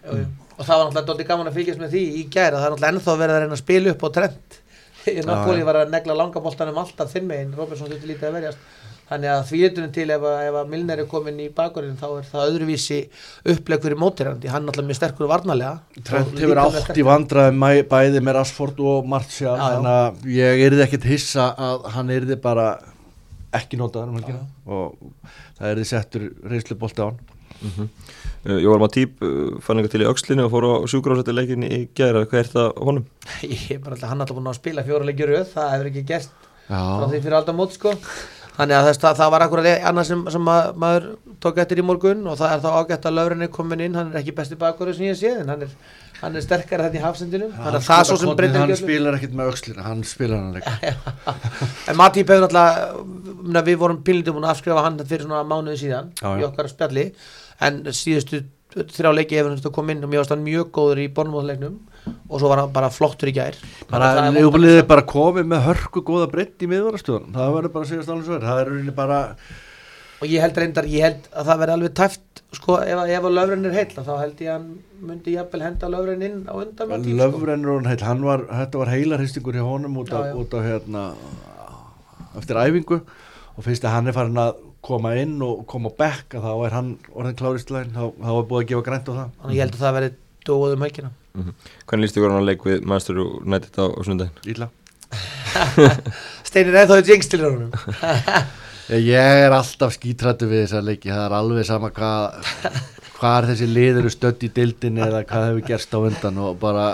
Jú, 0.04 0.18
jú. 0.20 0.26
Og 0.60 0.66
það 0.68 0.74
var 0.76 0.84
náttúrulega 0.90 1.06
doldið 1.08 1.30
gaman 1.30 1.48
að 1.48 1.56
fylgjast 1.56 1.80
með 1.80 1.94
því 1.96 2.02
í 2.20 2.24
gæra, 2.34 2.58
það 2.60 2.66
er 2.66 2.74
náttúrulega 2.74 2.92
ennþá 2.92 3.14
verið 3.22 3.36
að 3.38 3.40
reyna 3.46 3.56
að 3.56 3.62
spila 3.62 3.94
upp 3.94 4.04
á 4.04 4.08
Trent 4.18 4.58
Napoli 5.30 5.64
var 5.64 5.78
að 5.80 5.94
negla 5.94 6.18
langaboltanum 6.20 6.80
alltaf 6.82 7.14
þinn 7.14 7.30
megin, 7.30 7.54
Robertson 7.56 7.88
þurfti 7.88 8.10
lítið 8.10 8.28
að 8.28 8.36
verjast 8.36 8.68
þannig 9.10 9.30
að 9.34 9.40
því 9.50 9.60
etunum 9.68 9.92
til 9.94 10.06
ef, 10.14 10.22
að- 10.30 10.42
ef 10.48 10.58
að 10.60 10.68
Milner 10.70 11.02
er 11.02 11.08
komin 11.10 11.40
í 11.42 11.48
bakgrunnin 11.54 11.96
þá 11.98 12.06
er 12.20 12.28
það 12.30 12.52
öðruvísi 12.52 12.98
uppleg 13.54 13.82
fyrir 13.84 13.98
mótirandi, 13.98 14.48
hann 14.52 14.62
er 14.62 14.70
alltaf 14.72 14.86
mjög 14.86 14.98
sterkur 15.00 15.30
varnarlega. 15.32 15.80
Trent 16.06 16.38
hefur 16.38 16.60
átt 16.62 16.94
í 17.00 17.06
vandræði 17.08 17.82
bæði 17.90 18.22
með 18.22 18.38
Rashford 18.38 18.80
og 18.92 19.10
Martial 19.10 19.56
Já, 19.56 19.58
já. 19.58 19.74
þannig 19.74 19.98
að 19.98 20.30
ég 20.38 20.64
yrði 20.68 20.86
ekkit 20.86 21.08
hissa 21.10 21.48
að 21.58 21.90
hann 21.96 22.14
yrði 22.16 22.38
bara 22.40 22.68
ekki 23.58 23.80
notaður 23.80 24.12
um 24.12 24.20
helgina. 24.20 24.44
Og 24.70 24.94
það 25.58 25.72
yrði 25.74 25.86
settur 25.90 26.28
reynslubolti 26.46 27.02
á 27.02 27.06
hann. 27.10 27.20
Uh, 28.40 28.56
Jóar 28.62 28.78
Matýp 28.80 29.18
uh, 29.20 29.58
fann 29.60 29.76
eitthvað 29.82 29.92
til 29.92 30.04
í 30.04 30.06
aukslinu 30.08 30.46
og 30.46 30.52
fór 30.54 30.64
á 30.64 30.72
sjúkrásættileikin 30.88 31.66
í 31.66 31.80
gæra, 31.98 32.22
hvað 32.30 32.38
er 32.40 32.48
það 32.54 32.68
honum? 32.86 33.02
Ég 33.44 33.66
er 33.74 33.82
bara 33.84 33.98
alltaf, 33.98 34.08
hann 34.08 34.22
er 34.22 34.24
alltaf 34.24 34.38
búin 34.38 34.48
að 34.48 34.56
spila 34.62 34.84
fjóra 34.86 35.08
leikir 35.10 35.28
röð, 35.34 35.50
það 35.52 35.74
hefur 35.74 35.90
ekki 35.90 36.04
gerst 36.08 36.32
frá 36.70 37.04
því 37.10 37.20
fyrir 37.26 37.36
aldar 37.40 37.56
mót 37.58 37.74
sko 37.76 37.92
þannig 38.56 38.76
að 38.76 38.90
það, 39.00 39.16
það 39.20 39.32
var 39.34 39.44
akkurat 39.46 39.86
annað 39.90 40.06
sem, 40.10 40.22
sem 40.34 40.50
að, 40.52 40.68
maður 40.82 41.08
tók 41.42 41.58
eftir 41.62 41.80
í 41.80 41.86
morgun 41.86 42.22
og 42.28 42.38
það 42.40 42.54
er 42.54 42.62
þá 42.64 42.70
ágætt 42.76 43.08
að 43.08 43.16
Lauren 43.16 43.46
er 43.46 43.50
komin 43.54 43.82
inn 43.86 43.98
hann 43.98 44.12
er 44.12 44.20
ekki 44.20 44.34
besti 44.36 44.58
bakurður 44.60 44.98
sem 44.98 45.08
ég 45.08 45.18
sé 45.20 45.32
en 45.40 45.52
hann 45.52 45.64
er, 45.66 45.74
hann 46.20 46.36
er 46.36 46.44
sterkar 46.44 46.84
þetta 46.86 47.00
í 47.00 47.04
hafsendinu 47.04 47.50
þannig 47.56 47.78
að 47.80 47.88
það 47.88 48.04
svo 48.10 48.18
sem 48.20 48.32
breytir 48.40 48.60
hann 48.60 48.74
ekki 48.74 48.76
öllu. 48.76 48.88
spilar 48.88 49.18
ekkit 49.18 49.36
með 49.38 49.52
aukslina 49.52 49.86
hann 49.86 50.04
spilar 50.08 50.42
hann 50.42 50.54
leik 50.56 51.90
en 51.90 52.00
Matip 52.00 52.32
hefur 52.34 52.46
náttúrulega 52.46 53.66
við 53.70 53.80
vorum 53.84 54.02
búin 54.36 54.48
að 54.48 54.54
afskrifa 54.54 54.86
hann 54.86 55.00
fyrir 55.04 55.26
svona 55.28 55.44
mánuði 55.46 55.80
síðan 55.84 56.10
Já, 56.20 56.26
já. 56.28 56.40
í 56.42 56.48
okkar 56.50 56.70
spjalli 56.72 57.06
en 57.64 57.82
síðustu 57.96 58.44
þrjá 58.74 59.14
leiki 59.14 59.38
hefur 59.38 59.54
hann 59.54 59.74
kom 59.78 59.94
inn 59.94 60.04
og 60.04 60.12
hann 60.34 60.44
mjög 60.44 60.74
góður 60.76 61.04
í 61.06 61.08
bornmóðleiknum 61.14 61.78
og 62.06 62.36
svo 62.40 62.48
var 62.50 62.62
hann 62.62 62.72
bara 62.74 62.90
flottur 62.94 63.30
í 63.30 63.34
gær. 63.36 63.56
Bara 63.90 64.12
er 64.26 64.36
leifbliðið 64.36 64.84
bara 64.90 65.02
komið 65.08 65.48
með 65.50 65.64
hörku 65.68 66.02
góða 66.06 66.28
breytt 66.32 66.62
í 66.64 66.68
miðvarastöðun 66.70 67.32
það 67.34 67.56
verður 67.56 67.74
bara 67.74 67.84
að 67.84 67.90
segja 67.92 68.06
alveg 68.06 68.28
svo 68.28 68.38
er 68.38 68.46
það 68.48 68.60
er 68.62 68.70
rauninni 68.72 68.94
bara 68.96 69.18
og 70.20 70.28
ég 70.28 70.42
held 70.44 70.58
reyndar, 70.60 70.84
ég 70.84 71.04
held 71.06 71.28
að 71.32 71.46
það 71.48 71.60
verði 71.62 71.74
alveg 71.78 71.94
tæft 71.96 72.42
sko, 72.52 72.76
ef, 72.84 72.98
ef 73.08 73.26
að 73.28 73.36
löfren 73.38 73.68
er 73.70 73.76
heil 73.78 73.92
þá 73.96 74.10
held 74.20 74.40
ég 74.44 74.50
að 74.50 74.56
hann 74.58 74.70
myndi 75.10 75.36
jafnvel 75.36 75.62
henda 75.64 75.88
löfren 75.94 76.24
inn 76.26 76.40
á 76.44 76.54
undan 76.60 76.90
sko. 76.92 77.14
löfrennur 77.20 77.72
og 77.78 77.86
heill, 77.88 78.02
hann 78.04 78.24
var, 78.26 78.42
þetta 78.50 78.82
var 78.82 78.92
heilarhistingur 78.92 79.56
hjá 79.56 79.64
honum 79.64 79.96
út 80.02 80.12
af, 80.12 80.26
Já, 80.26 80.32
já. 80.32 80.40
út 80.42 80.56
af 80.58 80.66
hérna 80.66 81.04
eftir 82.40 82.60
æfingu. 82.60 83.00
Og 83.56 83.64
finnst 83.66 83.84
að 83.84 83.94
hann 83.96 84.08
er 84.10 84.16
farin 84.16 84.38
að 84.40 84.60
koma 84.84 85.14
inn 85.20 85.40
og 85.44 85.64
koma 85.68 85.90
bekk 85.96 86.36
að 86.38 86.44
þá 86.46 86.52
er 86.66 86.76
hann 86.76 86.90
orðin 87.12 87.38
kláristlæn 87.40 87.90
þá, 87.96 88.04
þá 88.16 88.30
er 88.36 88.46
búið 88.52 88.60
að 88.62 88.68
gefa 88.70 88.84
grænt 88.86 89.08
á 89.10 89.12
það. 89.12 89.32
Þannig 89.40 89.56
ég 89.56 89.64
held 89.64 89.74
að 89.74 89.82
það 89.84 89.96
verði 89.98 90.12
dóð 90.48 90.76
um 90.76 90.84
helgina 90.86 91.10
Mm 91.34 91.52
Hvernig 91.86 92.06
líst 92.06 92.18
ykkur 92.18 92.36
að 92.36 92.48
leik 92.48 92.64
við 92.66 92.84
Manchester 92.86 93.20
United 93.22 93.78
á, 93.78 93.84
á 93.86 94.00
sundaginn? 94.06 94.34
Ítla 94.46 94.70
Steinir 96.48 96.74
eða 96.74 96.88
þá 96.90 96.96
er 96.98 97.12
jinx 97.12 97.30
til 97.30 97.44
honum 97.44 97.70
Ég 98.90 99.44
er 99.44 99.54
alltaf 99.54 99.92
skítrættu 99.94 100.48
við 100.50 100.64
þessa 100.64 100.80
leiki. 100.82 101.12
Það 101.12 101.20
er 101.28 101.34
alveg 101.36 101.66
sama 101.68 101.92
hvað 101.94 102.40
hvað 103.20 103.36
er 103.36 103.48
þessi 103.52 103.66
liður 103.68 104.08
stödd 104.10 104.44
í 104.46 104.50
dildinni 104.56 105.02
eða 105.04 105.24
hvað 105.28 105.46
hefur 105.50 105.66
gerst 105.68 105.92
á 105.92 105.98
undan 106.00 106.38
og 106.40 106.54
bara 106.60 106.86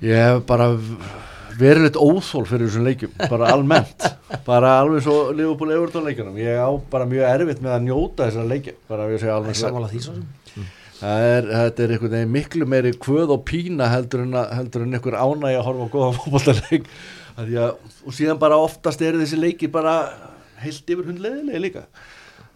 ég 0.00 0.16
hef 0.16 0.40
bara 0.48 0.70
verið 1.58 1.88
litt 1.88 1.98
óþól 1.98 2.46
fyrir 2.48 2.68
þessum 2.68 2.86
leikjum 2.86 3.14
bara 3.28 3.50
almennt, 3.52 4.06
bara 4.46 4.76
alveg 4.80 5.04
svo 5.04 5.16
Liverpool 5.34 5.74
Everton 5.74 6.06
leikjunum, 6.08 6.38
ég 6.40 6.56
á 6.56 6.70
bara 6.90 7.08
mjög 7.10 7.26
erfitt 7.28 7.62
með 7.64 7.74
að 7.74 7.86
njóta 7.88 8.28
þessar 8.28 8.48
leiki 8.48 8.76
bara 8.88 9.08
við 9.10 9.24
segja 9.24 9.34
Það 9.34 9.40
alveg 9.42 9.56
er 9.56 9.60
sammála 9.60 9.90
því 9.92 10.02
svo 10.06 10.14
sem 10.16 10.47
er, 11.06 11.46
þetta 11.46 11.84
er 11.84 11.94
einhvern 11.94 12.14
veginn 12.16 12.34
miklu 12.34 12.66
meiri 12.68 12.92
kvöð 12.98 13.34
og 13.36 13.44
pína 13.48 13.88
heldur 13.92 14.24
en, 14.24 14.36
að, 14.38 14.54
heldur 14.58 14.84
en 14.84 14.98
einhver 14.98 15.18
ánægi 15.18 15.58
að 15.58 15.66
horfa 15.68 15.86
á 15.86 15.92
góða 15.94 16.10
fótballtaleik 16.18 16.88
og 17.38 18.14
síðan 18.16 18.40
bara 18.40 18.58
oftast 18.58 19.02
eru 19.06 19.20
þessi 19.22 19.38
leiki 19.38 19.68
bara 19.70 19.98
heilt 20.58 20.90
yfir 20.90 21.06
hundleðilegi 21.06 21.60
líka. 21.62 21.84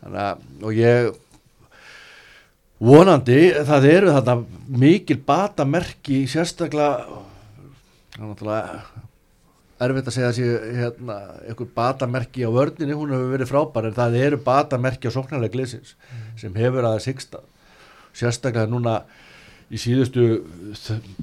Að 0.03 0.43
og 0.67 0.75
ég 0.75 1.13
vonandi 2.83 3.39
það 3.63 3.87
eru 3.93 4.17
þarna 4.17 4.37
mikil 4.83 5.21
batamerki 5.27 6.25
sérstaklega 6.31 7.21
er 8.19 8.27
náttúrulega 8.27 8.81
erfitt 9.83 10.11
að 10.11 10.15
segja 10.17 10.31
að 10.31 10.37
sé 10.37 10.75
hérna, 10.79 11.17
einhver 11.47 11.71
batamerki 11.75 12.45
á 12.47 12.51
vörninni, 12.55 12.95
hún 12.95 13.15
hefur 13.15 13.33
verið 13.37 13.51
frábær 13.51 13.89
en 13.89 13.97
það 13.97 14.19
eru 14.21 14.43
batamerki 14.43 15.11
á 15.11 15.15
sóknarlega 15.15 15.55
glesins 15.55 15.95
sem 16.39 16.55
hefur 16.59 16.87
aðeins 16.87 17.09
hyggsta 17.11 17.43
sérstaklega 18.17 18.71
núna 18.71 19.01
í 19.73 19.81
síðustu 19.81 20.45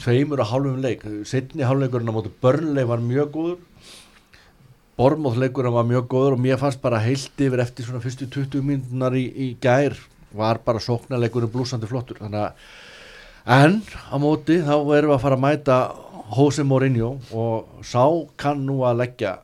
tveimur 0.02 0.42
og 0.42 0.52
hálfum 0.52 0.80
leik 0.82 1.06
setni 1.30 1.66
hálfleikurinn 1.68 2.10
á 2.10 2.16
móti 2.16 2.32
börnleik 2.42 2.90
var 2.90 3.04
mjög 3.04 3.34
góður. 3.36 3.58
Bormóðleikurinn 5.00 5.76
var 5.76 5.86
mjög 5.88 6.08
góður 6.12 6.36
og 6.36 6.42
mér 6.44 6.60
fannst 6.60 6.82
bara 6.84 7.00
heilt 7.00 7.40
yfir 7.40 7.62
eftir 7.64 7.88
svona 7.88 8.02
fyrstu 8.04 8.28
20 8.28 8.66
mínutunar 8.66 9.16
í, 9.16 9.26
í 9.30 9.54
gær 9.62 9.96
var 10.36 10.60
bara 10.66 10.82
sóknarleikurinn 10.84 11.52
blúsandi 11.54 11.88
flottur. 11.88 12.20
Þannig 12.20 12.42
að 12.42 13.60
en 13.60 13.80
á 13.86 14.16
móti 14.20 14.60
þá 14.66 14.74
erum 14.76 15.14
við 15.14 15.16
að 15.16 15.24
fara 15.24 15.38
að 15.40 15.46
mæta 15.46 15.78
Jose 16.36 16.66
Mourinho 16.68 17.14
og 17.32 17.86
sá 17.86 18.04
kann 18.38 18.66
nú 18.68 18.82
að 18.86 19.00
leggja 19.06 19.38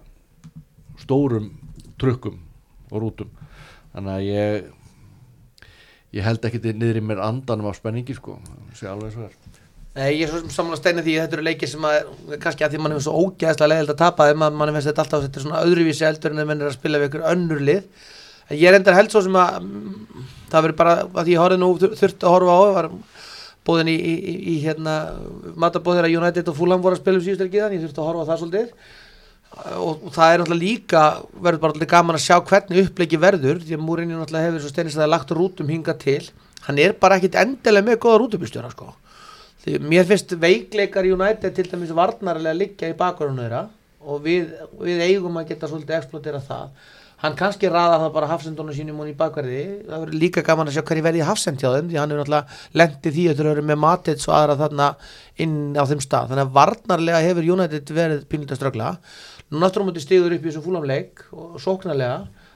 stórum 1.01 1.53
trukkum 2.01 2.41
og 2.91 3.05
rútum. 3.05 3.31
Þannig 3.93 4.17
að 4.17 4.27
ég 4.27 4.67
ég 6.15 6.23
held 6.25 6.45
ekki 6.47 6.61
niður 6.73 6.99
í 7.01 7.03
mér 7.05 7.21
andanum 7.25 7.67
af 7.71 7.77
spenningi 7.79 8.15
sko, 8.17 8.37
sé 8.77 8.87
alveg 8.91 9.13
svo 9.15 9.27
er. 9.27 9.33
Nei, 9.95 10.09
ég 10.19 10.25
er 10.25 10.31
svo 10.33 10.41
sem 10.43 10.51
samanlega 10.51 10.81
steina 10.81 11.03
því 11.05 11.13
að 11.15 11.21
þetta 11.25 11.37
eru 11.37 11.43
leikir 11.47 11.69
sem 11.71 11.85
að 11.87 12.09
kannski 12.43 12.65
að 12.67 12.73
því 12.73 12.79
mann 12.83 12.95
er 12.97 13.03
svo 13.05 13.13
ógæðslega 13.21 13.69
leiðild 13.71 13.93
að 13.93 13.99
tapa 14.01 14.25
þeim 14.27 14.43
að 14.43 14.57
mann 14.59 14.71
finnst 14.75 14.89
þetta 14.89 15.03
alltaf 15.05 15.23
þetta 15.23 15.39
er 15.39 15.45
svona 15.45 15.61
öðruvísi 15.67 16.07
eldur 16.09 16.33
en 16.35 16.41
þeir 16.41 16.49
mennir 16.49 16.67
að 16.71 16.75
spila 16.75 16.99
við 16.99 17.07
ykkur 17.11 17.23
önnur 17.31 17.61
lið. 17.69 17.85
En 18.49 18.59
ég 18.59 18.67
er 18.69 18.75
endar 18.79 18.97
held 18.99 19.13
svo 19.15 19.21
sem 19.25 19.37
að 19.39 19.55
mm, 19.63 20.25
það 20.51 20.65
verður 20.67 20.77
bara 20.81 20.95
að 21.23 21.31
ég 21.31 21.39
horfði 21.41 21.61
nú 21.63 21.69
þur- 21.81 21.95
þurft 22.01 22.25
að 22.27 22.35
horfa 22.35 22.57
á 22.59 22.61
var 22.75 22.89
búðin 23.65 23.89
í, 23.89 23.95
í, 23.95 24.13
í, 24.19 24.35
í 24.51 24.55
hérna 24.67 24.97
matabóð 25.57 25.97
þegar 26.01 26.11
United 26.19 26.51
og 26.51 26.59
Fulham 26.59 26.83
voru 26.83 26.99
að 26.99 27.01
spila 27.01 27.17
um 27.17 27.25
síðustur 27.25 27.49
giðan, 27.55 27.73
ég 27.73 27.85
þurfti 27.87 28.03
að 28.03 28.09
horfa 28.11 28.27
á 28.27 28.29
það 28.29 28.41
svolítið 28.43 28.67
og, 29.53 30.09
það 30.15 30.33
er 30.33 30.41
náttúrulega 30.41 30.61
líka 30.61 31.03
verður 31.31 31.61
bara 31.63 31.75
alltaf 31.75 31.91
gaman 31.93 32.17
að 32.17 32.25
sjá 32.25 32.35
hvernig 32.49 32.89
uppleiki 32.89 33.21
verður 33.21 33.61
því 33.63 33.77
að 33.77 33.85
Múrinni 33.85 34.17
náttúrulega 34.17 34.49
hefur 34.49 34.65
svo 34.65 34.73
steinist 34.73 34.99
að 34.99 35.05
það 35.05 35.13
lagt 35.13 35.33
rútum 35.37 35.71
hinga 35.71 35.95
til. 36.01 36.21
Hann 36.65 36.81
er 36.81 36.95
bara 36.99 37.19
ekkit 37.19 37.39
endilega 37.39 37.87
með 37.87 38.01
góða 38.03 38.19
rútubistjóra 38.23 38.73
sko. 38.73 38.91
Því 39.63 39.79
mér 39.81 40.05
finnst 40.09 40.35
veikleikar 40.41 41.07
United 41.09 41.55
til 41.55 41.65
dæmis 41.71 41.93
varnarlega 41.95 42.57
liggja 42.57 42.91
í 42.91 42.97
bakgrunnu 42.99 43.45
þeirra 43.45 43.63
og 44.05 44.21
við, 44.21 44.51
við 44.77 45.01
eigum 45.07 45.39
að 45.39 45.49
geta 45.53 45.69
svolítið 45.71 45.97
eksplotera 45.97 46.43
það. 46.45 46.69
Hann 47.23 47.37
kannski 47.39 47.69
raða 47.71 47.97
það 48.03 48.11
bara 48.13 48.27
hafsendunum 48.29 48.75
sínum 48.75 48.99
og 49.01 49.09
í 49.09 49.15
bakverði. 49.17 49.61
Það 49.87 50.01
verður 50.03 50.17
líka 50.21 50.43
gaman 50.45 50.69
að 50.69 50.75
sjá 50.75 50.83
hverju 50.89 51.05
verði 51.05 51.23
hafsend 51.25 51.61
hjá 51.61 51.69
þeim 51.71 51.87
því 51.89 51.99
hann 52.01 52.11
er 52.11 52.19
náttúrulega 52.19 52.81
lendið 52.81 53.15
því 53.15 53.23
að 53.31 53.39
þau 53.39 53.47
eru 53.53 53.63
með 53.69 53.79
Matits 53.81 54.27
og 54.27 54.35
aðra 54.35 54.57
þarna 54.59 54.89
inn 55.45 55.55
á 55.73 55.83
þeim 55.89 56.03
stað. 56.03 56.33
Þannig 56.33 56.43
að 56.43 56.53
varnarlega 56.59 57.23
hefur 57.25 57.49
United 57.55 57.93
verið 57.95 58.27
pínlítið 58.29 58.57
að 58.57 58.61
ströggla 58.61 58.91
nú 59.51 59.61
náttúrulega 59.61 59.91
mútið 59.91 60.05
stigur 60.05 60.33
upp 60.35 60.45
í 60.45 60.49
þessu 60.49 60.63
fúlamleik 60.65 61.25
og 61.35 61.59
sóknarlega 61.61 62.15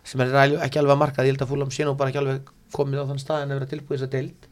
sem 0.10 0.24
er 0.26 0.34
ekki 0.66 0.80
alveg 0.82 0.96
að 0.96 1.02
marka 1.04 1.26
ég 1.26 1.36
held 1.36 1.44
að 1.46 1.52
fúlam 1.52 1.74
sé 1.74 1.86
nú 1.86 1.94
bara 2.00 2.10
ekki 2.10 2.22
alveg 2.24 2.50
komið 2.74 3.04
á 3.06 3.10
þann 3.12 3.22
stað 3.22 3.44
en 3.44 3.54
að 3.54 3.60
vera 3.60 3.70
tilbúið 3.74 4.00
þess 4.00 4.08
að 4.08 4.16
deild. 4.16 4.50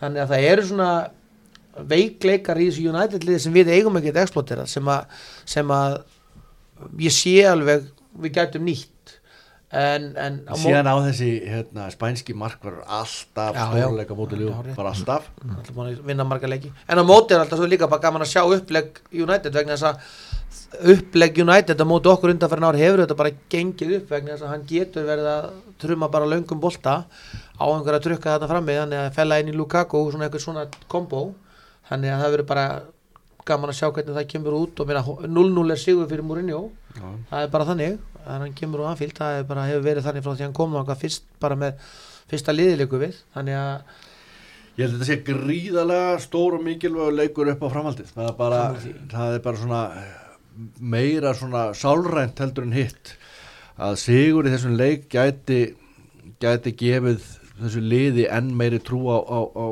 Þannig 0.00 0.22
að 0.24 0.32
það 0.34 0.46
eru 0.50 0.66
svona 0.68 0.90
veikleikar 1.90 2.60
í 2.60 2.68
þessu 2.68 2.86
United 2.90 3.26
liði 3.26 3.42
sem 3.44 3.54
við 3.56 3.72
eigum 3.76 3.98
ekki 4.00 4.12
að 4.12 4.22
explotera 4.24 4.66
sem 4.68 4.88
sem 5.48 5.74
að 5.76 5.98
ég 7.00 7.14
sé 7.14 7.36
alveg 7.48 7.88
við 8.20 8.34
gætum 8.36 8.66
nýtt. 8.66 9.16
En, 9.70 10.08
en 10.18 10.40
á 10.50 10.54
síðan 10.58 10.88
á 10.90 10.98
þessi 11.06 11.28
hérna, 11.46 11.84
spænski 11.94 12.34
markvar 12.34 12.80
alltaf 12.90 13.54
Já, 13.54 13.60
já. 13.70 13.84
stórleika 13.84 14.16
móti 14.18 14.38
ljú, 14.40 14.50
bara 14.74 14.90
alltaf. 14.90 15.28
Að 15.46 16.00
vinna 16.08 16.26
marga 16.26 16.50
leiki. 16.50 16.72
En 16.90 16.98
á 16.98 17.04
móti 17.06 17.36
er 17.36 17.44
alltaf 17.44 17.60
svo 17.60 17.68
líka 17.70 17.86
bara 17.86 18.02
gaman 18.02 18.24
að 18.26 18.32
sjá 18.32 18.42
upplegg 18.42 18.98
United 19.14 19.54
vegna 19.54 19.76
þess 19.78 19.92
að 19.92 20.39
upplegg 20.78 21.40
United 21.42 21.82
á 21.82 21.86
móti 21.88 22.08
okkur 22.10 22.30
undanferðin 22.30 22.68
ár 22.68 22.78
hefur 22.78 23.02
þetta 23.02 23.16
bara 23.18 23.32
gengið 23.50 23.94
upp 23.98 24.12
vegna 24.14 24.34
þess 24.36 24.44
að 24.46 24.52
hann 24.52 24.66
getur 24.68 25.06
verið 25.08 25.28
að 25.32 25.48
trumma 25.82 26.08
bara 26.12 26.28
löngum 26.30 26.60
bolta 26.62 26.94
á 27.58 27.64
einhverja 27.66 27.98
að 27.98 28.04
trukka 28.06 28.34
þarna 28.36 28.50
frammi 28.52 28.76
þannig 28.78 29.00
að 29.02 29.16
fella 29.18 29.38
inn 29.42 29.50
í 29.50 29.56
Lukaku 29.58 30.02
svona 30.12 30.28
eitthvað 30.28 30.44
svona 30.44 30.66
kombo 30.92 31.22
þannig 31.90 32.14
að 32.14 32.22
það 32.22 32.34
verður 32.36 32.48
bara 32.52 32.66
gaman 33.50 33.72
að 33.72 33.80
sjá 33.80 33.88
hvernig 33.90 34.14
það 34.20 34.28
kemur 34.30 34.58
út 34.60 34.82
og 34.84 34.90
meina 34.90 35.02
0-0 35.26 35.74
er 35.74 35.80
sigur 35.80 36.06
fyrir 36.12 36.28
Mourinho 36.28 36.60
Já. 36.94 37.08
það 37.32 37.42
er 37.42 37.50
bara 37.56 37.68
þannig 37.72 37.98
að 38.20 38.30
hann 38.44 38.54
kemur 38.60 38.84
úr 38.84 38.92
anfíld 38.92 39.16
það 39.18 39.40
er 39.40 39.50
bara, 39.50 39.66
hefur 39.72 39.84
verið 39.88 40.06
þannig 40.06 40.26
frá 40.26 40.32
því 40.36 40.46
hann 40.46 40.56
kom 40.60 40.78
þangað 40.78 41.02
fyrst 41.02 41.26
bara 41.42 41.58
með 41.58 41.90
fyrsta 42.30 42.54
liðileiku 42.54 43.02
við 43.02 43.18
þannig 43.34 43.58
að 43.58 44.06
Ég 44.78 44.86
held 44.86 44.94
að 44.94 45.00
þetta 45.02 45.08
sé 45.10 45.16
gríðalega 45.26 46.12
stór 46.22 46.54
og 46.56 46.62
mikilvægur 46.64 47.16
leikur 47.18 47.48
upp 47.52 47.64
á 47.66 47.68
framhaldið. 47.74 48.12
Það 48.14 48.28
er 48.30 48.36
bara, 48.38 48.60
það 49.10 49.34
er 49.34 49.42
bara 49.44 49.58
svona 49.60 49.80
meira 50.80 51.34
svona 51.36 51.70
sálrænt 51.76 52.40
heldur 52.42 52.68
en 52.68 52.76
hitt. 52.76 53.14
Að 53.80 53.96
sigur 54.02 54.48
í 54.48 54.54
þessum 54.54 54.76
leik 54.76 55.08
gæti, 55.12 55.60
gæti 56.42 56.74
gefið 56.76 57.24
þessu 57.60 57.82
liði 57.84 58.26
enn 58.32 58.54
meiri 58.56 58.80
trú 58.84 59.02
á, 59.08 59.18
á, 59.24 59.40
á 59.56 59.66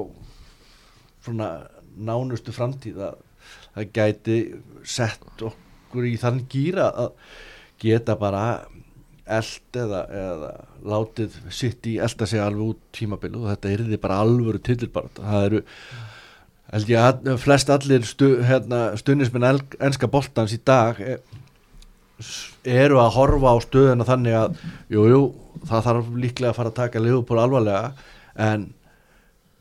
svona 1.25 1.49
nánustu 1.99 2.55
framtíð. 2.57 3.01
Að 3.09 3.25
það 3.75 3.93
gæti 3.99 4.39
sett 4.89 5.43
ok- 5.43 5.65
ykkur 5.89 6.05
í 6.05 6.17
þann 6.21 6.43
gýra 6.53 6.91
að 6.93 7.15
geta 7.81 8.17
bara 8.21 8.43
eld 9.29 9.77
eða, 9.77 10.03
eða 10.09 10.51
látið 10.89 11.37
sitt 11.53 11.87
í 11.89 11.99
elda 12.01 12.27
sig 12.29 12.41
alveg 12.41 12.75
út 12.75 12.83
tímabilu 12.97 13.43
og 13.45 13.51
þetta 13.53 13.73
er 13.73 13.83
því 13.89 13.99
bara 14.03 14.21
alvöru 14.25 14.61
tillirbarð 14.65 15.19
það 15.21 15.47
eru 15.49 15.63
held 16.73 16.91
ég 16.93 17.03
að 17.03 17.37
flest 17.41 17.71
allir 17.73 18.07
stu, 18.07 18.31
hérna, 18.45 18.93
stunismin 19.01 19.47
enska 19.47 20.09
boltans 20.11 20.55
í 20.57 20.61
dag 20.65 21.01
er, 21.01 21.23
eru 22.65 22.99
að 23.01 23.15
horfa 23.17 23.55
á 23.55 23.57
stöðuna 23.65 24.09
þannig 24.09 24.37
að 24.37 24.59
jújú, 24.93 25.09
jú, 25.15 25.23
það 25.69 25.87
þarf 25.87 26.11
líklega 26.25 26.53
að 26.53 26.59
fara 26.59 26.73
að 26.75 26.81
taka 26.83 27.03
liðupól 27.03 27.41
alvarlega 27.43 27.93
en 28.49 28.69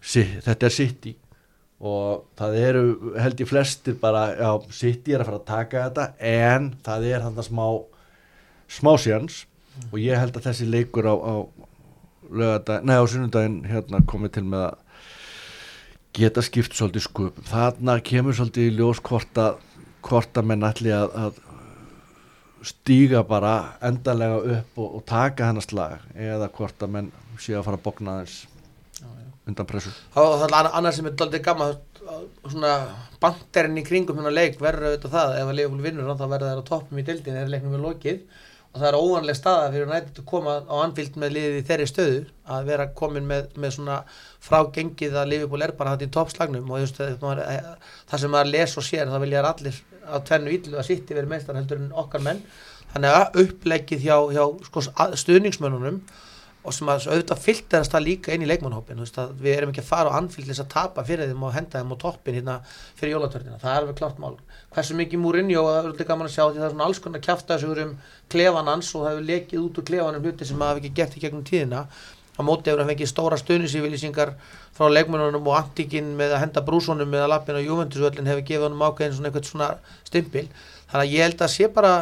sí, 0.01 0.25
þetta 0.43 0.67
er 0.67 0.75
sitt 0.75 1.09
í 1.11 1.15
og 1.77 2.25
það 2.39 2.55
eru 2.63 2.85
held 3.21 3.43
ég 3.43 3.49
flestir 3.51 3.97
bara, 4.01 4.31
já, 4.33 4.49
sitt 4.73 5.07
í 5.07 5.13
er 5.13 5.21
að 5.21 5.29
fara 5.29 5.41
að 5.43 5.51
taka 5.51 5.85
þetta 5.87 6.07
en 6.33 6.71
það 6.85 7.07
er 7.11 7.25
hann 7.27 7.37
að 7.37 7.49
smá 7.51 7.67
smá 8.67 8.91
séans 8.99 9.43
mm. 9.45 9.87
og 9.91 9.99
ég 10.01 10.19
held 10.19 10.37
að 10.37 10.49
þessi 10.49 10.67
leikur 10.67 11.07
á, 11.07 11.15
á 11.15 11.35
á 12.27 13.05
sunnundaginn 13.07 13.61
hérna 13.69 14.01
komið 14.09 14.33
til 14.37 14.45
með 14.49 14.65
að 14.65 14.81
geta 16.17 16.43
skipt 16.45 16.75
svolítið 16.75 17.05
sköpum 17.07 17.47
þarna 17.47 17.99
kemur 18.05 18.35
svolítið 18.37 18.71
í 18.71 18.75
ljós 18.77 19.01
hvort 19.05 19.41
að 19.41 19.61
hvort 20.07 20.39
að 20.39 20.49
menn 20.49 20.65
ætli 20.67 20.93
að, 20.95 21.13
að 21.13 21.41
stíga 22.67 23.23
bara 23.27 23.53
endarlega 23.85 24.37
upp 24.57 24.79
og, 24.81 24.99
og 24.99 25.03
taka 25.07 25.49
hennar 25.49 25.65
slag 25.65 26.05
eða 26.15 26.49
hvort 26.57 26.83
að 26.83 26.93
menn 26.95 27.11
sé 27.41 27.55
að 27.55 27.67
fara 27.67 27.79
að 27.79 27.85
bókna 27.85 28.21
þess 28.23 28.47
undan 29.47 29.67
pressu. 29.69 29.93
Það 30.15 30.47
er 30.47 30.71
annað 30.73 30.97
sem 30.97 31.07
er 31.07 31.15
doldið 31.19 31.43
gamma 31.45 31.69
svona 32.47 32.73
banderinn 33.21 33.79
í 33.79 33.85
kringum 33.87 34.19
hennar 34.19 34.35
leik 34.35 34.59
verður 34.61 34.91
auðvitað 34.91 35.15
það 35.15 35.37
ef 35.37 35.51
að 35.51 35.57
leifum 35.59 35.81
vinnur 35.85 36.11
þá 36.13 36.25
verður 36.25 36.49
það 36.49 36.61
á 36.61 36.69
toppum 36.71 37.01
í 37.01 37.05
dildin 37.07 37.39
eða 37.39 37.53
leiknum 37.53 37.75
við 37.75 37.83
lokið 37.85 38.43
og 38.77 38.83
það 38.83 38.89
er 38.91 38.97
óvanlega 39.01 39.37
staða 39.37 39.69
fyrir 39.73 39.89
nættið 39.89 40.21
að 40.21 40.27
koma 40.29 40.55
á 40.69 40.75
anfíld 40.83 41.15
með 41.17 41.33
liðið 41.33 41.55
í 41.57 41.63
þeirri 41.65 41.87
stöðu 41.89 42.19
að 42.53 42.67
vera 42.69 42.85
komin 42.99 43.25
með, 43.25 43.47
með 43.57 43.73
svona 43.73 43.95
frágengið 44.45 45.17
að 45.17 45.31
Liverpool 45.31 45.65
er 45.65 45.73
bara 45.79 45.95
hægt 45.95 46.05
í 46.05 46.09
toppslagnum 46.13 46.69
og 46.69 46.83
just, 46.83 47.01
maður, 47.23 47.41
það 48.11 48.23
sem 48.23 48.33
maður 48.35 48.51
les 48.53 48.77
og 48.77 48.85
sér 48.85 49.09
þá 49.09 49.17
vilja 49.23 49.43
allir 49.49 49.81
á 50.05 50.15
tvennu 50.29 50.53
íllu 50.53 50.77
að 50.77 50.89
sitt 50.91 51.11
yfir 51.11 51.29
meistar 51.31 51.57
heldur 51.57 51.81
en 51.81 51.89
okkar 51.97 52.23
menn. 52.23 52.43
Þannig 52.93 53.17
að 53.17 53.41
upplegið 53.43 54.05
hjá, 54.05 54.15
hjá 54.37 54.43
sko, 54.69 54.85
stuðningsmönunum 55.23 55.99
og 56.67 56.75
sem 56.75 56.89
að 56.91 57.05
auðvitað 57.07 57.43
fylgtaðast 57.45 57.93
það 57.93 58.03
líka 58.03 58.33
inn 58.35 58.43
í 58.43 58.49
leikmannhópin 58.49 58.99
við 59.39 59.53
erum 59.53 59.71
ekki 59.71 59.83
að 59.85 59.87
fara 59.87 60.11
á 60.11 60.19
anfíldis 60.19 60.59
að 60.59 60.67
tapa 60.73 61.05
fyrir 61.07 61.29
þeim 61.31 61.45
og 61.47 61.53
henda 61.55 61.79
þeim 61.79 61.93
á 61.95 61.97
toppin 62.01 62.37
hérna 62.37 62.57
fyrir 62.99 63.13
jólatörnina, 63.15 63.59
það 63.61 63.71
er 63.71 63.79
alveg 63.81 63.99
klart 64.01 64.19
mál. 64.19 64.35
Hversu 64.75 64.97
mikið 64.99 65.23
Mourinho, 65.23 65.63
það 65.63 65.79
er 65.79 65.89
líka 65.93 66.09
gaman 66.11 66.27
að 66.27 66.35
sjá 66.35 66.43
því 66.43 66.59
það 66.59 66.67
er 66.67 66.75
svona 66.75 66.89
alls 66.89 67.01
konar 67.05 67.23
kæftasugur 67.23 67.83
um 67.85 67.95
klefanans 68.33 68.91
og 68.91 69.05
það 69.05 69.13
hefur 69.13 69.27
lekið 69.31 69.63
út 69.63 69.79
úr 69.79 69.87
klefanum 69.87 70.27
hluti 70.27 70.49
sem 70.49 70.59
maður 70.59 70.81
hefði 70.81 70.91
ekki 70.91 70.99
gert 70.99 71.17
í 71.17 71.23
gegnum 71.23 71.47
tíðina. 71.47 71.85
Á 72.37 72.41
móti 72.45 72.69
hefur 72.69 72.83
hann 72.83 72.91
fengið 72.91 73.09
stóra 73.09 73.39
stöðnisífylýsingar 73.41 74.35
frá 74.77 74.91
leikmannunum 74.91 75.47
og 75.47 75.55
antikinn 75.57 76.11
með 76.19 76.35
að 76.35 76.43
henda 76.43 76.61
brúsonum 76.67 77.09
með 77.09 77.23
að 77.25 77.31
lappina 77.33 77.63
og 77.63 77.71
Juventusvöllin 77.71 78.29
hefur 78.29 78.45
gefið 78.45 78.65
honum 78.67 78.83
ákveðin 78.85 79.15
svona 79.17 79.31
eitthvað 79.31 79.47
svona 79.49 79.69
stimpil. 80.05 80.43
Þannig 80.91 81.07
að 81.07 81.15
ég 81.15 81.25
held 81.25 81.41
að 81.47 81.53
sé 81.55 81.69
bara 81.73 81.93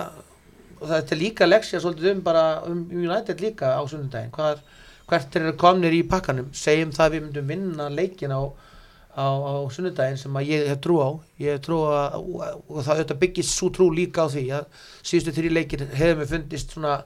og 0.80 0.88
það 0.90 1.12
er 1.16 1.20
líka 1.22 1.48
leksja 1.48 1.82
svolítið 1.84 2.12
um 2.12 2.22
bara 2.26 2.46
um 2.68 2.86
United 2.92 3.42
líka 3.44 3.76
á 3.76 3.82
sunnundagin 3.88 4.34
hvert 5.06 5.36
er 5.38 5.52
komnir 5.60 5.94
í 5.94 6.02
pakkanum. 6.10 6.50
Segjum 6.56 6.94
það 6.96 7.12
við 7.14 7.26
myndum 7.26 7.52
vinna 7.52 7.90
leikin 7.94 8.34
á, 8.34 8.42
á, 9.14 9.26
á 9.26 9.54
sunnundagin 9.74 10.18
sem 10.18 10.40
að 10.40 10.50
ég 10.50 10.72
hef 10.72 10.82
trú 10.82 10.98
á. 10.98 11.10
Ég 11.42 11.56
hef 11.58 11.66
trú 11.68 11.84
á 11.86 12.18
og 12.18 12.82
það 12.88 13.14
byggist 13.22 13.54
svo 13.54 13.70
trú 13.74 13.92
líka 13.94 14.26
á 14.26 14.28
því 14.34 14.48
að 14.58 14.66
síðustu 15.06 15.36
þrjí 15.38 15.54
leikir 15.54 15.86
hefur 15.94 16.20
mér 16.24 16.32
fundist 16.34 16.74
svona 16.74 16.98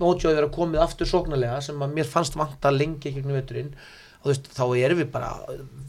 mótjóður 0.00 0.48
að 0.48 0.54
komið 0.56 0.84
aftur 0.84 1.08
sóknarlega 1.08 1.58
sem 1.64 1.82
að 1.82 1.96
mér 1.96 2.08
fannst 2.08 2.38
vanta 2.38 2.72
lengi 2.72 3.12
gegnum 3.12 3.36
vetturinn 3.36 3.74
og 4.20 4.26
þú 4.26 4.32
veist, 4.32 4.48
þá 4.52 4.64
erum 4.76 5.00
við 5.00 5.10
bara 5.12 5.30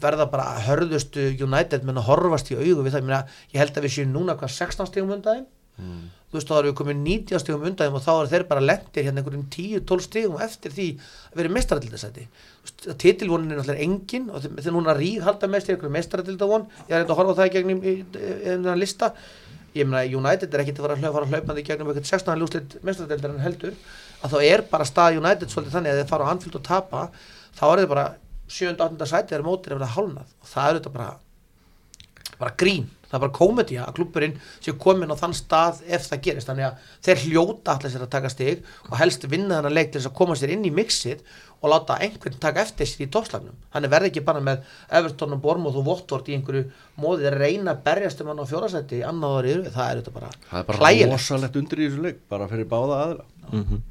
verða 0.00 0.26
bara 0.32 0.60
hörðustu 0.66 1.30
United 1.44 1.84
menn 1.84 2.00
að 2.00 2.08
horfast 2.08 2.52
í 2.52 2.56
augu 2.56 2.84
við 2.84 2.94
það, 2.94 3.02
ég, 3.02 3.08
meina, 3.08 3.24
ég 3.52 3.60
held 3.60 3.76
að 3.76 3.86
við 3.86 3.94
séum 3.96 4.14
núna 4.14 4.36
hvað 4.40 4.54
16 4.56 4.88
stígum 4.88 5.14
undan 5.16 5.44
mm 5.82 6.10
þú 6.32 6.38
veist 6.38 6.48
þá 6.48 6.54
erum 6.56 6.70
við 6.70 6.76
komið 6.78 7.00
90 7.04 7.40
stígum 7.42 7.64
undan 7.68 7.96
og 7.98 8.02
þá 8.02 8.12
er 8.14 8.28
þeir 8.30 8.44
bara 8.48 8.64
lendir 8.64 9.04
hérna 9.04 9.20
einhverjum 9.20 9.42
10-12 9.52 10.04
stígum 10.06 10.38
eftir 10.40 10.72
því 10.72 10.86
að 11.28 11.40
vera 11.40 11.52
mestaraldildasæti 11.52 12.24
titilvonin 13.02 13.52
er 13.52 13.60
náttúrulega 13.60 13.84
engin 13.84 14.30
og 14.32 14.46
þeir 14.46 14.72
núna 14.72 14.94
ríð 14.96 15.26
halda 15.26 15.50
mest 15.52 15.68
í 15.68 15.74
einhverju 15.74 15.92
mestaraldildavon 15.92 16.64
ég 16.86 16.94
er 16.94 17.02
eitthvað 17.02 17.12
að 17.12 17.20
horfa 17.20 17.34
það 17.36 17.50
í 17.50 17.52
gegnum 17.56 17.82
í 17.84 17.92
einhverja 17.98 18.78
lista 18.80 19.10
ég 19.76 19.90
meina 19.90 20.22
United 20.22 20.56
er 20.56 20.64
ekkit 20.64 20.80
að 20.80 20.86
fara 20.86 20.96
að 20.96 21.04
hlaupa 21.04 21.26
hlaupandi 21.28 21.64
í 21.64 21.68
gegnum 21.68 21.92
eitthvað 21.92 22.08
16. 22.14 22.40
lúslit 22.40 22.78
mestaraldildar 22.80 23.36
en 23.36 23.44
heldur 23.44 23.76
að 24.24 24.32
þá 24.32 24.38
er 24.48 24.64
bara 24.72 24.88
stað 24.88 25.20
United 25.20 25.52
svolítið 25.52 25.76
þannig 25.76 25.92
að 25.92 26.00
þeir 26.00 26.10
fara 26.14 26.24
á 26.24 26.32
anfylg 26.32 26.56
og 26.56 26.64
tapa 26.64 27.04
þá 27.60 27.64
er 27.68 27.82
þeir 27.82 27.92
bara 27.92 28.08
7-8. 28.48 29.08
sæti 29.12 29.36
er 29.36 29.44
mótir 29.44 29.76
ef 29.76 29.84
það 29.84 29.94
hálnað 29.98 30.32
og 30.40 30.48
það 30.48 30.70
er 30.70 30.80
þetta 30.80 30.96
bara 30.96 31.12
bara 32.40 32.56
grín 32.56 32.88
það 33.12 33.18
er 33.18 33.24
bara 33.26 33.36
komedja 33.36 33.84
að 33.86 33.94
klubburinn 34.00 34.34
sé 34.56 34.74
komin 34.80 35.12
á 35.12 35.16
þann 35.20 35.36
stað 35.36 35.84
ef 35.86 36.08
það 36.08 36.24
gerist. 36.26 36.48
Þannig 36.48 36.68
að 36.70 36.90
þeir 37.06 37.24
hljóta 37.28 37.76
allir 37.76 37.94
sér 37.94 38.06
að 38.08 38.12
taka 38.16 38.32
stig 38.32 38.66
og 38.88 38.98
helst 38.98 39.28
vinna 39.28 39.60
þannig 39.60 39.70
að 39.70 39.78
leik 39.78 39.92
til 39.92 40.00
þess 40.00 40.10
að 40.10 40.18
koma 40.22 40.38
sér 40.40 40.56
inn 40.56 40.66
í 40.66 40.74
mixið 40.74 41.22
og 41.62 41.70
láta 41.70 41.96
einhvern 42.02 42.38
taka 42.42 42.62
eftir 42.64 42.88
sér 42.90 43.04
í 43.06 43.10
tókslagnum 43.14 43.58
þannig 43.74 43.92
verði 43.92 44.10
ekki 44.10 44.24
bara 44.26 44.42
með 44.42 44.64
Everton 44.90 45.36
og 45.36 45.42
Bormóð 45.44 45.78
og 45.78 45.86
Votvort 45.86 46.30
í 46.30 46.34
einhverju 46.36 46.64
móði 47.02 47.28
þeir 47.28 47.38
reyna 47.38 47.76
að 47.76 47.84
berjast 47.86 48.22
um 48.22 48.32
hann 48.32 48.42
á 48.42 48.46
fjórasætti 48.50 49.02
annað 49.06 49.36
árið, 49.38 49.68
það 49.76 49.90
er 49.90 50.00
þetta 50.00 50.16
bara 50.16 50.32
það 50.48 50.58
er 50.58 50.66
bara 50.70 50.80
hlægilegt. 50.80 51.14
rosalegt 51.14 51.60
undir 51.62 51.82
í 51.82 51.86
þessu 51.86 52.06
leik 52.08 52.20
bara 52.34 52.50
fyrir 52.50 52.68
báða 52.72 52.98
aðra 53.06 53.24
mm 53.52 53.64
-hmm. 53.64 53.88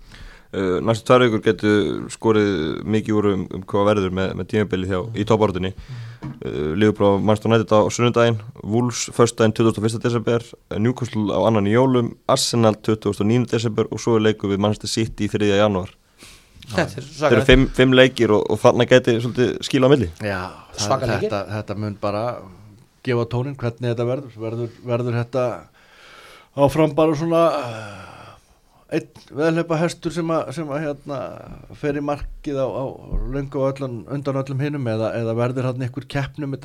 Uh, 0.51 0.81
næstu 0.83 1.05
tvær 1.07 1.23
vikur 1.23 1.41
getur 1.45 2.09
skorið 2.11 2.83
mikið 2.83 3.15
úr 3.15 3.27
um, 3.29 3.43
um 3.55 3.61
hvað 3.63 3.85
verður 3.87 4.11
með, 4.11 4.33
með 4.35 4.47
tímabili 4.51 4.89
þjá 4.89 4.99
í 5.15 5.23
tópartunni 5.23 5.71
uh, 5.71 6.10
Ligurbrá 6.41 7.15
Manchester 7.21 7.49
United 7.49 7.73
á 7.73 7.79
sunnundaginn 7.93 8.37
Wolves 8.63 9.09
förstdæginn 9.15 9.53
21. 9.57 10.03
desember 10.03 10.45
Newcastle 10.77 11.33
á 11.33 11.39
annan 11.47 11.69
í 11.69 11.73
jólum 11.73 12.13
Arsenal 12.29 12.77
29. 12.77 13.47
desember 13.49 13.89
og 13.89 14.01
svo 14.01 14.17
er 14.17 14.27
leiku 14.27 14.49
við 14.51 14.61
Manchester 14.61 14.89
City 14.91 15.25
í 15.25 15.31
3. 15.33 15.49
januar 15.57 15.93
Þetta 16.71 17.29
eru 17.31 17.43
fimm, 17.45 17.67
fimm 17.75 17.93
leikir 17.97 18.31
og, 18.31 18.45
og 18.53 18.59
þannig 18.61 18.91
getur 18.93 19.57
skila 19.65 19.89
á 19.89 19.91
milli 19.91 20.11
Já, 20.21 20.41
það, 20.77 21.07
þetta, 21.09 21.41
þetta 21.57 21.77
mun 21.81 21.97
bara 22.01 22.23
gefa 23.05 23.25
tónin 23.31 23.57
hvernig 23.57 23.91
þetta 23.91 24.07
verður 24.07 24.37
verður, 24.45 24.75
verður 24.85 25.17
þetta 25.23 25.45
áfram 26.61 26.93
bara 26.95 27.17
svona 27.17 27.43
einn 28.91 29.23
veðleipa 29.31 29.77
hestur 29.79 30.13
sem 30.13 30.31
að, 30.33 30.51
sem 30.57 30.71
að 30.71 30.85
hérna, 30.85 31.17
fer 31.79 31.99
í 31.99 32.03
markið 32.03 32.59
á, 32.59 32.67
á 32.67 32.85
löngu 33.31 33.61
og 33.61 33.69
öllum, 33.71 34.01
undan 34.11 34.39
öllum 34.41 34.63
hinnum 34.63 34.89
eða, 34.91 35.13
eða 35.21 35.35
verður 35.39 35.69
hann 35.69 35.85
einhver 35.85 36.07
keppnum 36.11 36.57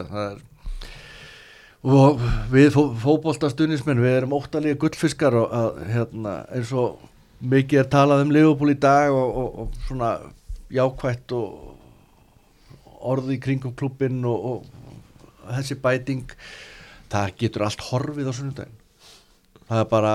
og 1.86 2.22
við 2.50 2.72
fó, 2.74 2.80
fókbóltastunismenn 2.98 4.02
við 4.02 4.16
erum 4.16 4.34
óttalíði 4.34 4.78
gullfiskar 4.82 5.36
og 5.38 5.52
að, 5.54 5.82
hérna, 5.92 6.32
eins 6.50 6.72
og 6.74 6.98
mikið 7.38 7.82
er 7.84 7.90
talað 7.92 8.24
um 8.24 8.32
Leopold 8.34 8.74
í 8.74 8.80
dag 8.80 9.14
og, 9.14 9.36
og, 9.42 9.60
og 9.62 9.76
svona 9.86 10.16
jákvætt 10.72 11.34
og 11.36 11.76
orði 13.06 13.36
í 13.36 13.42
kringum 13.42 13.76
klubbin 13.78 14.24
og, 14.26 14.48
og 14.50 15.52
þessi 15.52 15.78
bæting 15.78 16.34
það 17.12 17.36
getur 17.38 17.66
allt 17.68 17.86
horfið 17.86 18.32
á 18.32 18.34
sunnudagin 18.34 18.82
það 19.68 19.84
er 19.84 19.88
bara 19.92 20.14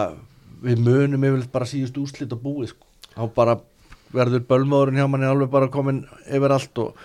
við 0.61 0.85
munum 0.85 1.23
yfirleitt 1.27 1.51
bara 1.53 1.67
síðust 1.69 1.97
úslit 2.01 2.33
og 2.35 2.41
búið 2.43 2.71
sko. 2.73 2.87
þá 3.15 3.23
bara 3.35 3.57
verður 4.11 4.43
bölmóðurinn 4.49 4.99
hjá 5.01 5.07
manni 5.09 5.27
alveg 5.29 5.51
bara 5.51 5.69
komin 5.71 6.03
yfir 6.27 6.53
allt 6.57 6.81
og 6.83 6.95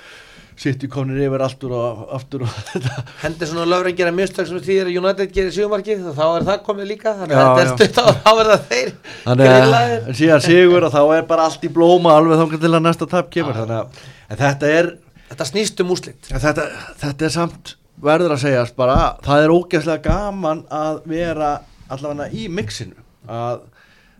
City 0.57 0.88
konir 0.88 1.18
yfir 1.20 1.42
aftur 1.44 1.74
og 1.76 2.07
aftur 2.16 2.46
og 2.46 2.52
þetta. 2.70 3.02
Hendur 3.20 3.50
svona 3.50 3.66
löfrengjara 3.68 4.12
mistök 4.16 4.48
sem 4.48 4.61
því 4.64 4.76
að 4.86 4.92
United 5.02 5.32
gerir 5.34 5.52
sjömarki 5.52 5.98
þá 6.00 6.24
er 6.24 6.46
það 6.48 6.62
komið 6.68 6.88
líka 6.94 7.12
þannig 7.18 7.36
að 7.36 7.50
þetta 7.50 7.64
er 7.64 7.72
stutt 7.74 8.00
á 8.00 8.04
þá 8.09 8.30
er 8.32 8.50
það 8.50 8.64
þeir 8.70 8.92
þannig 9.26 9.50
að 9.52 10.12
síðan 10.22 10.44
sigur 10.46 10.88
og 10.88 10.94
þá 10.96 11.02
er 11.18 11.26
bara 11.28 11.48
allt 11.50 11.66
í 11.68 11.72
blóma 11.76 12.14
alveg 12.16 12.40
þá 12.40 12.57
til 12.64 12.72
að 12.72 12.84
næsta 12.88 13.11
tap 13.12 13.28
kemur 13.36 13.59
þannig 13.61 14.00
að 14.32 14.40
þetta 14.46 14.72
er 14.80 14.90
þetta 15.28 15.48
snýst 15.52 15.82
um 15.84 15.92
úslitt 15.92 16.32
þetta, 16.32 16.68
þetta 17.04 17.28
er 17.28 17.36
samt 17.36 17.74
verður 18.09 18.36
að 18.36 18.44
segjast 18.46 18.76
bara 18.80 18.96
það 19.24 19.44
er 19.44 19.54
ógeðslega 19.59 20.04
gaman 20.09 20.64
að 20.72 21.02
vera 21.12 21.52
allavega 21.92 22.32
í 22.32 22.48
mixinu 22.52 22.96
að 23.27 23.66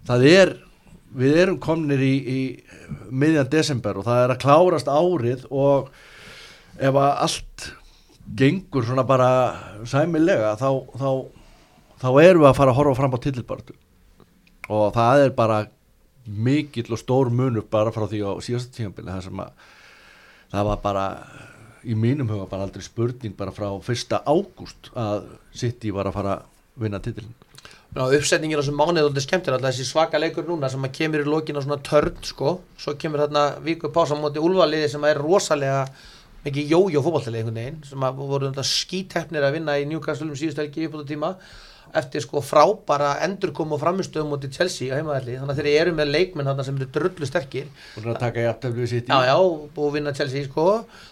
það 0.07 0.27
er 0.33 0.53
við 1.17 1.39
erum 1.43 1.59
komnir 1.63 2.03
í, 2.03 2.15
í 2.17 2.41
miðjan 3.11 3.51
desember 3.53 4.01
og 4.01 4.07
það 4.07 4.23
er 4.23 4.35
að 4.35 4.43
klárast 4.43 4.91
árið 4.91 5.47
og 5.51 5.89
ef 6.77 6.93
að 6.93 7.11
allt 7.27 7.69
gengur 8.37 8.85
svona 8.85 9.07
bara 9.07 9.31
sæmilega 9.87 10.57
þá, 10.61 10.69
þá, 10.99 11.11
þá 12.03 12.09
erum 12.25 12.43
við 12.43 12.51
að 12.51 12.59
fara 12.59 12.75
að 12.75 12.79
horfa 12.81 12.99
fram 13.01 13.17
á 13.17 13.25
tillbartu 13.25 13.77
og 14.67 14.93
það 14.97 15.25
er 15.25 15.35
bara 15.37 15.63
mikill 16.27 16.91
og 16.91 17.01
stór 17.01 17.31
munur 17.31 17.67
bara 17.71 17.95
frá 17.95 18.09
því 18.11 18.23
á 18.27 18.33
síðastu 18.43 18.81
tímanbili 18.81 19.13
það 19.13 19.29
sem 19.29 19.43
að 19.45 19.67
það 20.53 20.69
var 20.71 20.83
bara 20.83 21.07
í 21.87 21.95
mínum 21.95 22.31
huga 22.33 22.49
bara 22.51 22.67
aldrei 22.67 22.83
spurning 22.85 23.37
bara 23.39 23.55
frá 23.55 23.69
fyrsta 23.87 24.25
ágúst 24.27 24.91
að 24.99 25.31
City 25.55 25.93
var 25.95 26.11
að 26.11 26.19
fara 26.19 26.39
að 26.41 26.83
vinna 26.83 27.01
titillin 27.03 27.46
uppsetningin 27.97 28.59
á 28.59 28.63
þessum 28.63 28.77
mánuð 28.77 28.99
er 29.01 29.07
alltaf 29.09 29.25
skemmtilega 29.25 29.57
alltaf 29.57 29.73
þessi 29.73 29.89
svaka 29.89 30.19
leikur 30.21 30.45
núna 30.45 30.69
sem 30.69 30.83
kemur 30.93 31.23
í 31.23 31.29
lokin 31.29 31.57
á 31.57 31.65
svona 31.65 31.79
törn 31.81 32.19
sko, 32.29 32.59
svo 32.77 32.93
kemur 33.01 33.23
þarna 33.25 33.45
viku 33.65 33.89
pása 33.95 34.13
á 34.13 34.21
móti 34.21 34.43
úlvaliði 34.43 34.91
sem 34.93 35.07
er 35.09 35.21
rosalega 35.23 35.87
mikið 36.45 36.75
jójó 36.75 37.03
fótballtali 37.07 37.41
einhvern 37.41 37.57
veginn 37.57 37.79
sem 37.89 38.05
voru 38.19 38.53
skítefnir 38.69 39.47
að 39.47 39.57
vinna 39.57 39.79
í 39.81 39.87
Newcastle 39.89 40.29
um 40.29 40.37
síðustu 40.37 40.63
helgi 40.63 40.91
á 40.93 41.09
tíma 41.09 41.33
eftir 41.97 42.24
sko 42.24 42.43
frábara 42.45 43.12
endurkom 43.24 43.74
og 43.76 43.80
framistöðum 43.82 44.32
moti 44.34 44.51
Chelsea 44.53 44.91
á 44.93 44.99
heimaðalli 44.99 45.37
þannig 45.39 45.53
að 45.53 45.61
þeir 45.61 45.80
eru 45.82 45.95
með 45.97 46.11
leikmenn 46.14 46.51
þarna 46.51 46.66
sem 46.66 46.80
eru 46.80 46.89
drullu 46.97 47.28
sterkir. 47.28 47.68
Og 47.97 48.09
að 48.11 48.18
taka 48.22 48.45
jafntöflu 48.47 48.89
sitt 48.91 49.09
í 49.09 49.12
já 49.12 49.30
já 49.30 49.37
og 49.37 49.93
vinna 49.95 50.14
Chelsea 50.16 50.49
sko. 50.49 50.66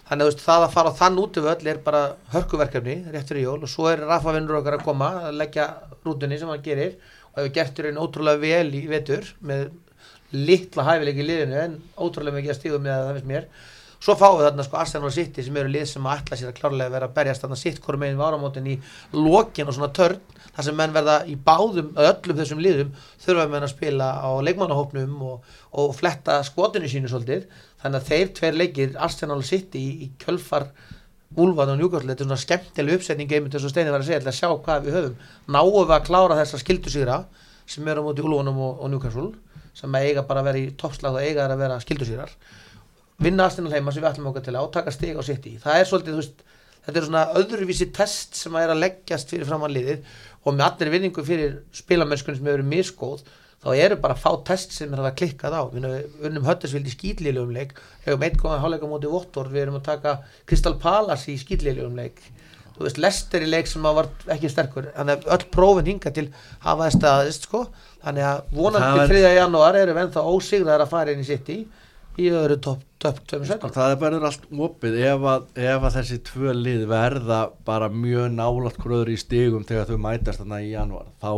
Þannig 0.09 0.31
að 0.31 0.43
það 0.45 0.67
að 0.67 0.75
fara 0.75 0.95
þann 0.99 1.21
út 1.23 1.39
af 1.41 1.49
öll 1.53 1.71
er 1.71 1.81
bara 1.85 2.03
hörkuverkefni 2.33 2.97
rétt 3.13 3.31
fyrir 3.31 3.47
jól. 3.47 3.61
Og 3.61 3.71
svo 3.71 3.87
er 3.91 4.03
Rafa 4.05 4.35
vinnur 4.35 4.59
okkar 4.59 4.79
að 4.79 4.85
koma 4.89 5.11
að 5.29 5.39
leggja 5.41 5.69
rútunni 6.05 6.39
sem 6.41 6.51
hann 6.51 6.65
gerir. 6.65 6.99
Og 7.33 7.41
hefur 7.41 7.55
gert 7.59 7.79
þér 7.79 7.91
einn 7.91 8.03
ótrúlega 8.03 8.43
vel 8.43 8.75
í 8.75 8.85
vetur 8.91 9.31
með 9.45 9.71
litla 10.35 10.85
hæfileik 10.89 11.21
í 11.21 11.25
liðinu 11.25 11.57
en 11.61 11.79
ótrúlega 11.95 12.39
mikið 12.39 12.53
að 12.53 12.59
stíðu 12.59 12.79
með 12.83 13.01
það 13.01 13.15
finnst 13.15 13.29
mér 13.29 13.47
Svo 14.05 14.13
fáum 14.13 14.35
við 14.37 14.45
þarna 14.45 14.63
sko 14.67 14.77
Arsenal 14.77 15.07
og 15.09 15.13
City 15.15 15.41
sem 15.41 15.55
eru 15.57 15.69
lið 15.73 15.87
sem 15.89 16.03
að 16.05 16.19
ætla 16.19 16.37
sér 16.37 16.49
að 16.51 16.57
klárlega 16.59 16.93
vera 16.93 17.07
að 17.07 17.13
berjast 17.15 17.41
þarna 17.41 17.55
sitt 17.57 17.79
hverju 17.81 18.01
meginn 18.03 18.19
við 18.19 18.25
áramótin 18.27 18.67
í 18.69 18.73
lokin 19.17 19.71
og 19.71 19.73
svona 19.73 19.87
törn 19.97 20.19
þar 20.43 20.65
sem 20.67 20.75
menn 20.77 20.91
verða 20.93 21.15
í 21.25 21.33
báðum, 21.47 21.87
öllum 21.97 22.37
þessum 22.37 22.59
liðum 22.61 22.91
þurfa 23.23 23.45
menn 23.49 23.65
að 23.65 23.71
spila 23.71 24.09
á 24.21 24.29
leikmannahópnum 24.45 25.15
og, 25.25 25.47
og 25.81 25.95
fletta 25.97 26.35
skotinu 26.45 26.91
sínu 26.91 27.09
svolítið. 27.09 27.47
Þannig 27.81 28.03
að 28.03 28.11
þeir 28.11 28.29
tveir 28.37 28.59
leikir 28.61 28.93
Arsenal 29.07 29.39
og 29.39 29.47
City 29.49 29.81
í, 29.81 29.95
í 30.05 30.11
kjölfar 30.21 30.67
Úlvan 31.41 31.71
og 31.73 31.79
Newcastle, 31.79 32.11
þetta 32.11 32.23
er 32.23 32.29
svona 32.29 32.43
skemmtileg 32.43 32.99
uppsetning 32.99 33.33
einmitt 33.33 33.57
þess 33.57 33.65
að 33.65 33.73
Steini 33.73 33.95
var 33.95 34.05
að 34.05 34.11
segja, 34.11 34.21
að 34.21 34.37
sjá 34.37 34.51
hvað 34.53 34.85
við 34.85 34.99
höfum. 34.99 35.15
Náum 35.49 35.79
við 35.79 35.95
að 35.97 36.05
klára 36.05 36.37
þessa 36.37 36.61
skildusýra 36.61 37.17
sem 37.65 37.89
eru 37.89 38.05
á 38.05 38.07
móti 38.07 38.23
Úlvanum 38.23 38.61
og, 38.69 38.85
og 38.85 38.93
Newcastle 38.93 39.31
sem 39.75 39.97
eiga 39.97 40.23
bara 40.29 40.45
að 40.45 40.51
vera 40.51 40.61
í 40.61 40.69
toppslag 40.77 41.17
og 41.17 41.25
eiga 41.25 41.49
að 41.49 41.57
vera 41.65 41.81
skildusýrar 41.81 42.37
vinna 43.21 43.47
Arsenal 43.47 43.73
heima 43.73 43.93
sem 43.93 44.03
við 44.03 44.11
ætlum 44.11 44.29
okkar 44.31 44.45
til 44.45 44.55
að 44.55 44.67
átaka 44.67 44.93
stig 44.93 45.15
á 45.15 45.23
sitt 45.23 45.47
í. 45.47 45.55
Það 45.61 45.79
er 45.79 45.89
svolítið, 45.89 46.15
þú 46.15 46.21
veist, 46.23 46.43
þetta 46.85 46.99
er 46.99 47.07
svona 47.07 47.23
öðruvísi 47.39 47.89
test 47.95 48.37
sem 48.39 48.55
að 48.55 48.65
er 48.65 48.73
að 48.75 48.83
leggjast 48.83 49.31
fyrir 49.31 49.49
framanliðið 49.49 50.13
og 50.45 50.53
með 50.53 50.67
allir 50.67 50.93
vinningu 50.93 51.25
fyrir 51.25 51.57
spilamönskunum 51.75 52.39
sem 52.39 52.49
hefur 52.49 52.59
verið 52.59 52.71
miskóð 52.73 53.25
þá 53.65 53.69
eru 53.81 53.97
bara 53.97 54.17
fá 54.19 54.29
test 54.45 54.75
sem 54.75 54.91
er 54.93 55.01
að 55.01 55.15
klikkað 55.21 55.55
á 55.57 55.61
við 55.73 55.87
unnum 56.27 56.45
höttisvild 56.45 56.85
í 56.85 56.93
skýtlilegum 56.93 57.53
leik 57.55 57.73
hefum 58.05 58.25
einn 58.27 58.37
góðan 58.37 58.61
háleika 58.61 58.89
mútið 58.89 59.15
Vottor 59.15 59.49
við 59.49 59.63
erum 59.63 59.79
að 59.79 59.87
taka 59.87 60.17
Crystal 60.45 60.75
Palace 60.81 61.31
í 61.33 61.39
skýtlilegum 61.41 61.97
leik. 61.97 62.21
Þú 62.75 62.83
veist, 62.83 62.99
Lester 62.99 63.41
í 63.41 63.47
leik 63.47 63.69
sem 63.71 63.85
var 63.87 64.11
ekki 64.35 64.51
sterkur 64.51 64.91
þannig 64.91 65.23
að 65.23 65.33
öll 65.33 65.47
prófin 65.55 65.89
hinga 65.89 66.11
til 66.13 66.27
hafa 66.59 66.83
það 66.83 66.95
staðist 66.97 67.47
sko. 67.47 67.63
Þannig 68.03 68.27
að 68.27 68.41
vonandi 68.59 69.07
3. 69.15 69.21
janúar 69.39 69.79
eru 69.79 69.95
við 69.95 70.03
ennþá 70.03 70.25
ósigðar 70.27 70.83
að 70.83 70.91
fara 70.91 71.15
inn 71.15 71.23
í 71.23 71.27
sitt 71.29 71.49
í 71.55 71.61
í 72.21 72.29
öðru 72.31 72.59
topp 72.63 72.83
top 73.05 73.19
2 73.29 73.45
sko, 73.49 73.69
það 73.73 73.93
er 73.93 73.99
bara 74.01 74.21
allt 74.29 74.47
opið 74.67 74.97
ef 75.05 75.27
að, 75.29 75.45
ef 75.61 75.83
að 75.83 75.95
þessi 75.99 76.17
tvö 76.25 76.55
lið 76.57 76.87
verða 76.89 77.41
bara 77.67 77.91
mjög 77.91 78.33
nálat 78.33 78.79
gröður 78.81 79.13
í 79.13 79.19
stigum 79.19 79.65
þegar 79.67 79.91
þau 79.91 80.01
mætast 80.07 80.41
þarna 80.41 80.61
í 80.63 80.71
januar 80.71 81.11
þá, 81.21 81.31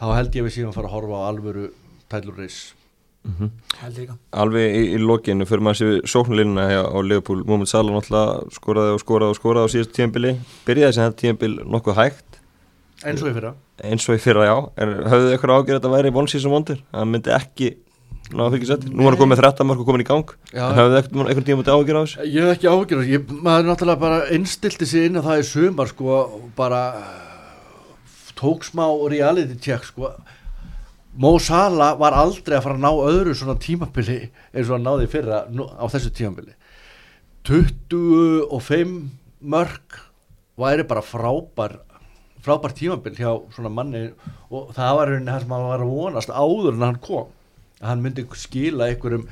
þá 0.00 0.06
held 0.18 0.38
ég 0.38 0.46
við 0.46 0.56
síðan 0.58 0.72
að 0.72 0.78
fara 0.78 0.90
að 0.90 0.96
horfa 0.98 1.20
á 1.20 1.28
alvöru 1.30 1.66
tælurreis 2.12 2.58
mm 3.24 3.34
-hmm. 3.38 4.18
alveg 4.30 4.76
í, 4.76 4.84
í 4.94 5.00
lokinu 5.00 5.48
fyrir 5.48 5.64
maður 5.64 5.80
séu 5.80 6.00
sóknlinna 6.06 6.68
á 6.84 6.98
Leopold 7.02 7.46
Mómið 7.48 7.72
Sala 7.72 7.96
náttúrulega 7.96 8.54
skoraði 8.54 8.94
og 8.94 9.02
skoraði 9.02 9.34
og 9.34 9.40
skoraði 9.40 9.66
á 9.66 9.72
síðast 9.74 9.96
tíanbili 9.96 10.36
byrjaði 10.66 10.92
sem 10.92 11.04
þetta 11.04 11.20
tíanbil 11.20 11.54
nokkuð 11.64 11.98
hægt. 11.98 12.40
Eins 13.04 13.22
og 13.22 13.28
í 13.28 13.34
fyrra. 13.34 13.54
Eins 13.84 14.08
og 14.08 14.14
í 14.14 14.20
fyrra 14.22 14.44
já, 14.46 14.56
en 14.76 14.92
þið 15.10 15.32
eitthvað 15.32 15.56
ágjörð 15.56 15.74
að 15.74 15.80
þetta 15.80 15.94
væri 15.96 16.12
vonsísum 16.14 16.54
vondur, 16.54 16.78
það 16.92 17.10
myndi 17.10 17.32
ekki 17.34 17.74
Ná, 18.32 18.46
Nú 18.48 19.04
var 19.04 19.12
hann 19.12 19.20
komið 19.20 19.40
13 19.42 19.66
mark 19.68 19.80
og 19.82 19.88
komin 19.88 20.00
í 20.00 20.06
gang. 20.08 20.30
Hafðu 20.54 20.94
þið 20.94 21.18
eitthvað 21.28 21.44
tíma 21.44 21.58
mútið 21.60 21.74
ágjör 21.74 21.98
á 22.00 22.02
þessu? 22.04 22.24
Ég 22.24 22.46
hef 22.46 22.54
ekki 22.54 22.70
ágjör 22.72 22.96
á 22.96 23.04
þessu, 23.04 23.36
maður 23.44 23.68
náttúrulega 23.68 24.00
bara 24.00 24.20
innstilti 24.32 24.88
sig 24.88 25.10
inn 25.10 25.20
að 25.20 25.28
það 25.28 25.42
er 25.42 25.48
sumar 25.50 25.90
sko, 25.92 26.16
bara 26.56 26.80
tók 28.38 28.64
smá 28.64 28.86
reality 29.12 29.58
check 29.60 29.84
sko. 29.84 30.14
Mo 31.20 31.36
Salah 31.38 31.94
var 32.00 32.16
aldrei 32.16 32.56
að 32.56 32.64
fara 32.64 32.78
að 32.78 32.82
ná 32.82 32.90
öðru 33.12 33.36
svona 33.38 33.58
tímabili 33.60 34.18
eins 34.54 34.66
og 34.66 34.78
hann 34.78 34.88
náði 34.88 35.10
fyrra 35.12 35.44
á 35.44 35.84
þessu 35.92 36.10
tímabili. 36.16 36.56
25 37.44 38.96
mörg 39.44 40.00
væri 40.56 40.86
bara 40.88 41.04
frábær 41.04 41.76
frábær 42.44 42.72
tímabil 42.76 43.14
hjá 43.16 43.30
svona 43.54 43.70
manni 43.72 44.08
og 44.50 44.72
það 44.76 44.96
var 44.98 45.12
hérna 45.12 45.34
það 45.36 45.44
sem 45.44 45.54
hann 45.54 45.68
var 45.68 45.84
að 45.84 45.92
vonast 45.92 46.32
áður 46.32 46.72
en 46.74 46.86
hann 46.88 47.00
kom 47.04 47.28
hann 47.82 48.02
myndi 48.02 48.24
skila 48.38 48.88
einhverjum 48.90 49.26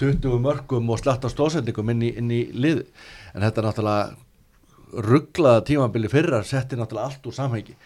20 0.00 0.40
mörgum 0.42 0.90
og 0.90 1.00
slatta 1.00 1.30
stóðsendingum 1.30 1.92
inn 1.94 2.02
í, 2.02 2.10
inn 2.18 2.32
í 2.34 2.40
lið. 2.52 2.84
En 3.34 3.44
þetta 3.44 3.60
er 3.60 3.68
náttúrulega 3.68 5.04
rugglaða 5.08 5.62
tímabili 5.68 6.10
fyrra 6.10 6.42
setti 6.46 6.78
náttúrulega 6.78 7.10
allt 7.10 7.28
úr 7.28 7.36
samhengi. 7.36 7.76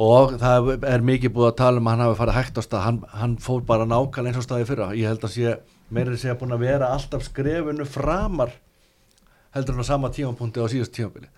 Og 0.00 0.36
það 0.40 0.70
er 0.86 1.04
mikið 1.04 1.34
búið 1.34 1.48
að 1.50 1.58
tala 1.60 1.80
um 1.80 1.88
að 1.88 1.96
hann 1.96 2.04
hafi 2.06 2.18
farið 2.20 2.38
hægt 2.38 2.60
á 2.60 2.62
stað 2.64 2.84
hann, 2.86 3.00
hann 3.12 3.36
fór 3.42 3.64
bara 3.66 3.88
nákvæmlega 3.88 4.34
eins 4.34 4.44
á 4.44 4.46
staði 4.46 4.68
fyrra. 4.68 4.90
Ég 4.96 5.10
held 5.10 5.24
að 5.26 5.34
sé, 5.34 5.56
meirinn 5.90 6.20
sé 6.20 6.30
að 6.32 6.42
búin 6.42 6.56
að 6.56 6.64
vera 6.66 6.92
alltaf 6.94 7.26
skrefunu 7.26 7.86
framar 7.88 8.54
heldur 9.56 9.76
hann 9.76 9.84
á 9.84 9.90
sama 9.90 10.12
tímapunkti 10.14 10.62
á 10.62 10.70
síðast 10.70 10.94
tímabili. 10.94 11.28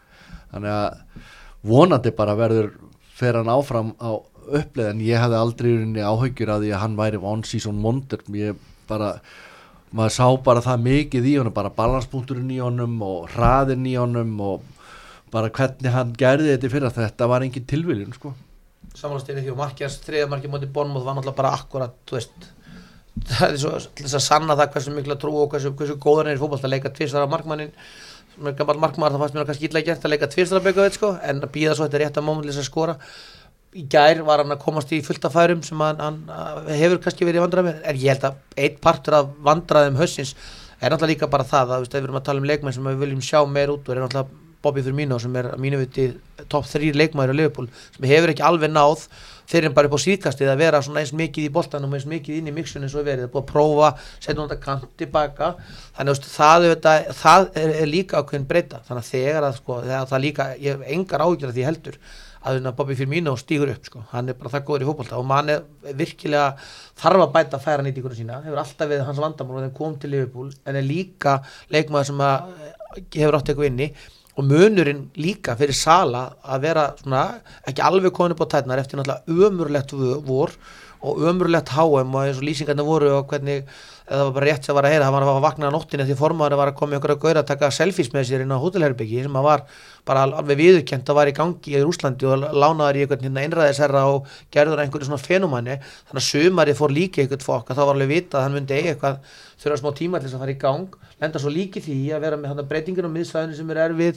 Þannig 0.52 0.74
að 0.76 1.30
vonandi 1.72 2.12
bara 2.16 2.36
verður 2.36 2.74
fer 3.16 3.38
hann 3.40 3.50
áfram 3.50 3.94
á 4.02 4.20
uppleið 4.48 4.90
en 4.90 5.00
ég 5.04 5.22
hefði 5.22 5.38
aldrei 5.38 5.72
áhaugjur 6.02 6.52
að 6.54 6.66
því 6.66 6.74
að 6.74 6.82
hann 6.82 6.98
væri 6.98 7.22
one 7.22 7.48
season 7.48 7.82
wonder. 7.84 8.22
Ég 8.36 8.60
bara 8.90 9.14
maður 9.92 10.14
sá 10.16 10.26
bara 10.44 10.64
það 10.64 10.86
mikið 10.86 11.28
í 11.28 11.34
honum 11.38 11.56
bara 11.56 11.72
balanspunkturinn 11.76 12.52
í 12.52 12.60
honum 12.62 12.96
og 13.04 13.28
hraðinn 13.34 13.84
í 13.88 13.96
honum 14.00 14.32
og 14.40 14.64
bara 15.32 15.52
hvernig 15.52 15.92
hann 15.92 16.14
gerði 16.16 16.54
þetta 16.54 16.72
fyrir 16.72 16.88
að 16.88 16.98
þetta 17.00 17.28
var 17.30 17.44
engin 17.44 17.68
tilviljun 17.68 18.16
sko. 18.16 18.32
Samanstýrið 18.96 19.46
því 19.46 19.52
og 19.54 19.60
markjast 19.60 20.04
þriðamarki 20.08 20.50
mútið 20.52 20.72
Bornmóð 20.74 21.06
var 21.06 21.16
náttúrulega 21.16 21.38
bara 21.38 21.54
akkurat 21.56 21.94
þú 22.08 22.18
veist 22.18 22.48
það 23.28 23.46
er 23.46 23.60
svo 23.60 23.74
þess 24.00 24.16
að 24.16 24.24
sanna 24.24 24.56
það 24.56 24.72
hversu 24.74 24.94
mikla 24.96 25.18
trú 25.20 25.34
og 25.42 25.52
hversu, 25.52 25.72
hversu 25.76 25.98
góðan 26.00 26.32
er 26.32 26.40
fólkvall 26.40 26.60
að 26.60 26.74
leika 26.74 26.92
tvistar 26.92 27.24
af 27.24 27.32
markmannin. 27.32 27.72
Sem 28.32 28.48
er 28.48 28.56
gammal 28.56 28.78
markmann 28.80 29.12
það 29.12 29.24
fannst 29.24 29.36
mér 29.36 29.48
kannski 29.48 29.68
illa 29.68 29.84
gert 29.84 30.04
að 30.04 30.14
leika 30.14 30.28
tvistar 30.32 30.60
af 30.60 30.66
byggja 30.68 30.88
sko, 30.96 31.12
en 31.20 31.42
að 31.44 31.52
býða 31.52 31.76
svo 31.76 31.88
þetta 31.88 32.00
rétt 32.02 32.20
að 32.20 32.26
mómulins 32.28 32.60
að 32.60 32.68
skora 32.68 32.96
í 33.72 33.86
gær 33.88 34.20
var 34.26 34.42
hann 34.42 34.52
að 34.52 34.60
komast 34.64 34.92
í 34.92 35.00
fullta 35.04 35.30
færum 35.32 35.62
sem 35.64 35.80
hann, 35.80 36.00
hann 36.02 36.68
hefur 36.76 37.00
kannski 37.02 37.28
verið 37.28 37.46
vandrað 37.46 37.68
með. 37.70 37.80
En 37.88 38.00
ég 38.02 38.12
held 38.12 38.28
að 38.28 38.62
einn 38.66 38.78
partur 38.84 39.18
af 39.22 39.32
vandraðum 39.46 39.98
hössins 40.00 40.34
er 40.82 40.90
náttúrulega 40.92 41.14
líka 41.14 41.30
bara 41.32 41.48
það 41.48 41.76
að 41.76 41.84
við 41.86 41.98
erum 42.02 42.20
að 42.20 42.26
tala 42.28 42.42
um 42.42 42.48
leikmenn 42.50 42.76
sem 42.76 42.88
við 42.90 43.04
viljum 43.04 43.24
sjá 43.24 43.40
meir 43.48 43.72
út 43.72 43.86
og 43.86 43.94
er 43.94 44.02
náttúrulega 44.02 44.40
Bobby 44.62 44.82
Firmino 44.82 45.18
sem 45.18 45.34
er 45.36 45.48
mínu 45.58 45.80
viti 45.80 46.04
top 46.50 46.66
3 46.70 46.92
leikmæri 46.94 47.34
á 47.34 47.38
Liverpool 47.38 47.66
sem 47.96 48.06
hefur 48.06 48.30
ekki 48.30 48.44
alveg 48.46 48.70
náð 48.70 49.06
þeir 49.50 49.64
eru 49.64 49.74
bara 49.76 49.88
upp 49.90 49.96
á 49.98 50.04
síðkastið 50.04 50.50
að 50.52 50.60
vera 50.62 50.80
eins 50.82 51.12
mikið 51.18 51.48
í 51.48 51.52
boltanum 51.52 51.96
eins 51.96 52.06
mikið 52.08 52.38
inn 52.38 52.50
í 52.50 52.54
mixun 52.54 52.86
eins 52.86 52.94
og 52.96 53.06
verið, 53.06 53.26
er 53.26 53.32
búið 53.32 53.42
að 53.42 53.50
prófa 53.50 53.90
setja 54.14 54.38
hún 54.38 54.50
þetta 54.50 54.62
kant 54.62 54.86
tilbaka. 55.00 55.48
Þannig 55.98 56.20
að 56.20 56.28
það, 56.32 56.66
það, 56.82 57.08
það 57.22 57.48
er 57.64 57.90
líka 57.90 58.22
ákveðin 58.22 58.48
breyta. 58.48 58.82
Þannig 58.86 59.02
að 59.02 59.10
þegar 59.10 59.48
að 59.48 59.56
sko, 59.58 59.80
það 59.90 60.22
líka, 60.26 60.48
ég 60.62 60.76
hef 60.76 60.94
engar 60.96 61.26
ágjörð 61.26 61.58
því 61.58 61.66
heldur 61.68 61.98
að 62.42 62.70
Bobby 62.76 62.96
Firmino 62.98 63.34
stýgur 63.38 63.70
upp 63.70 63.84
sko. 63.86 64.04
hann 64.10 64.28
er 64.28 64.38
bara 64.38 64.50
það 64.50 64.64
góður 64.66 64.84
í 64.84 64.88
fólkválta 64.88 65.18
og 65.18 65.26
mann 65.26 65.52
er 65.52 65.62
virkilega 65.98 66.56
þarf 66.98 67.26
að 67.26 67.34
bæta 67.36 67.60
færa 67.62 67.84
nýtíkunum 67.86 68.18
sína 68.18 68.40
hefur 68.42 68.62
alltaf 68.62 68.90
við 68.90 69.04
hans 69.06 69.20
vandamál 69.22 69.60
og 69.60 69.66
þeim 69.66 69.76
kom 69.76 69.98
til 69.98 70.10
Liverpool 70.10 70.50
en 70.66 70.76
er 70.76 70.82
líka 70.86 71.38
leikmaður 71.70 72.10
sem 72.10 72.24
hefur 73.14 73.38
átt 73.38 73.52
eitthvað 73.52 73.70
inni 73.70 73.92
og 74.32 74.46
munurinn 74.48 75.10
líka 75.20 75.56
fyrir 75.60 75.76
Sala 75.76 76.24
að 76.42 76.62
vera 76.64 76.86
svona, 76.96 77.24
ekki 77.68 77.84
alveg 77.84 78.14
komin 78.16 78.34
upp 78.34 78.46
á 78.48 78.52
tætnar 78.56 78.80
eftir 78.80 78.98
náttúrulega 78.98 79.48
ömurlegt 79.48 79.92
vor 80.26 80.54
og 81.02 81.18
ömurlegt 81.28 81.74
HM 81.74 82.14
og 82.14 82.22
eins 82.22 82.38
og 82.40 82.46
lýsingarna 82.46 82.86
voru 82.86 83.10
og 83.18 83.26
hvernig 83.28 83.66
það 84.12 84.24
var 84.26 84.34
bara 84.36 84.48
rétt 84.48 84.68
sem 84.68 84.76
var 84.76 84.86
að 84.88 84.94
heyra, 84.94 85.06
það 85.08 85.14
var 85.16 85.26
að 85.32 85.40
vakna 85.46 85.70
á 85.70 85.74
nóttinni 85.74 86.06
því 86.08 86.16
formadur 86.20 86.60
var 86.60 86.72
að 86.72 86.78
koma 86.80 86.98
ykkur 86.98 87.14
að 87.14 87.22
gauðra 87.22 87.42
að 87.42 87.50
taka 87.52 87.70
selfies 87.74 88.12
með 88.14 88.26
sér 88.28 88.44
inn 88.44 88.54
á 88.54 88.62
hótelherbyggi 88.62 89.24
sem 89.26 89.38
að 89.40 89.46
var 89.48 89.64
bara 90.08 90.24
alveg 90.26 90.58
viðurkent 90.58 91.12
að 91.12 91.18
var 91.18 91.30
í 91.30 91.36
gangi 91.36 91.76
í 91.78 91.84
Úslandi 91.86 92.28
og 92.28 92.46
lánaður 92.50 92.98
í 92.98 93.04
einhvern 93.06 93.40
einræðisherra 93.44 94.02
og 94.10 94.28
gerður 94.52 94.82
einhverju 94.82 95.08
svona 95.08 95.22
fenumæni 95.22 95.78
þannig 95.78 96.22
að 96.22 96.28
sömarið 96.28 96.80
fór 96.80 96.96
líka 96.96 97.22
einhvern 97.22 97.46
fokk 97.46 97.70
að 97.70 97.78
þá 97.78 97.84
var 97.84 97.94
alveg 97.96 98.12
vita 98.12 98.40
að 98.40 98.46
hann 98.48 98.58
myndi 98.58 98.78
eiga 98.78 98.94
eitthvað 98.96 99.22
þurfa 99.62 99.78
smá 99.78 99.92
tíma 99.94 100.18
til 100.18 100.26
þess 100.26 100.36
að 100.36 100.42
fara 100.42 100.52
í 100.52 100.58
gang. 100.58 100.96
Lenda 101.22 101.38
svo 101.38 101.52
líki 101.54 101.78
því 101.84 101.96
að 102.16 102.24
vera 102.24 102.38
með 102.40 102.62
breytingin 102.66 103.06
og 103.06 103.12
miðsvæðinu 103.14 103.54
sem 103.54 103.68
er 103.70 103.80
erfið. 103.84 104.16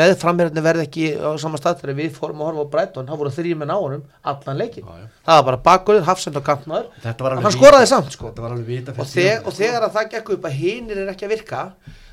Með 0.00 0.14
framherðinu 0.22 0.64
verði 0.64 0.86
ekki 0.86 1.08
á 1.20 1.30
sama 1.40 1.60
stað 1.60 1.82
þegar 1.82 1.98
við 1.98 2.14
fórum 2.16 2.40
að 2.40 2.48
horfa 2.48 2.64
á 2.64 2.72
Breitón 2.72 3.10
það 3.10 3.20
voru 3.22 3.34
þrjum 3.36 3.60
með 3.62 3.70
náunum 3.74 4.04
allan 4.32 4.60
leikin 4.62 4.86
það 5.28 5.36
var 5.36 5.44
bara 5.50 5.60
bakgöður, 5.68 6.06
hafsend 6.08 6.38
og 6.40 6.46
kantnaður 6.46 6.88
hann 7.44 7.54
skoraði 7.54 7.90
samt 7.92 8.16
sko. 8.16 8.32
Og, 8.94 9.08
þeg, 9.08 9.46
og 9.46 9.56
þegar 9.56 9.86
að 9.86 9.96
það 9.96 10.12
gekk 10.14 10.30
upp 10.36 10.46
að 10.48 10.58
hinnir 10.58 11.02
er 11.02 11.10
ekki 11.12 11.26
að 11.28 11.34
virka 11.34 11.64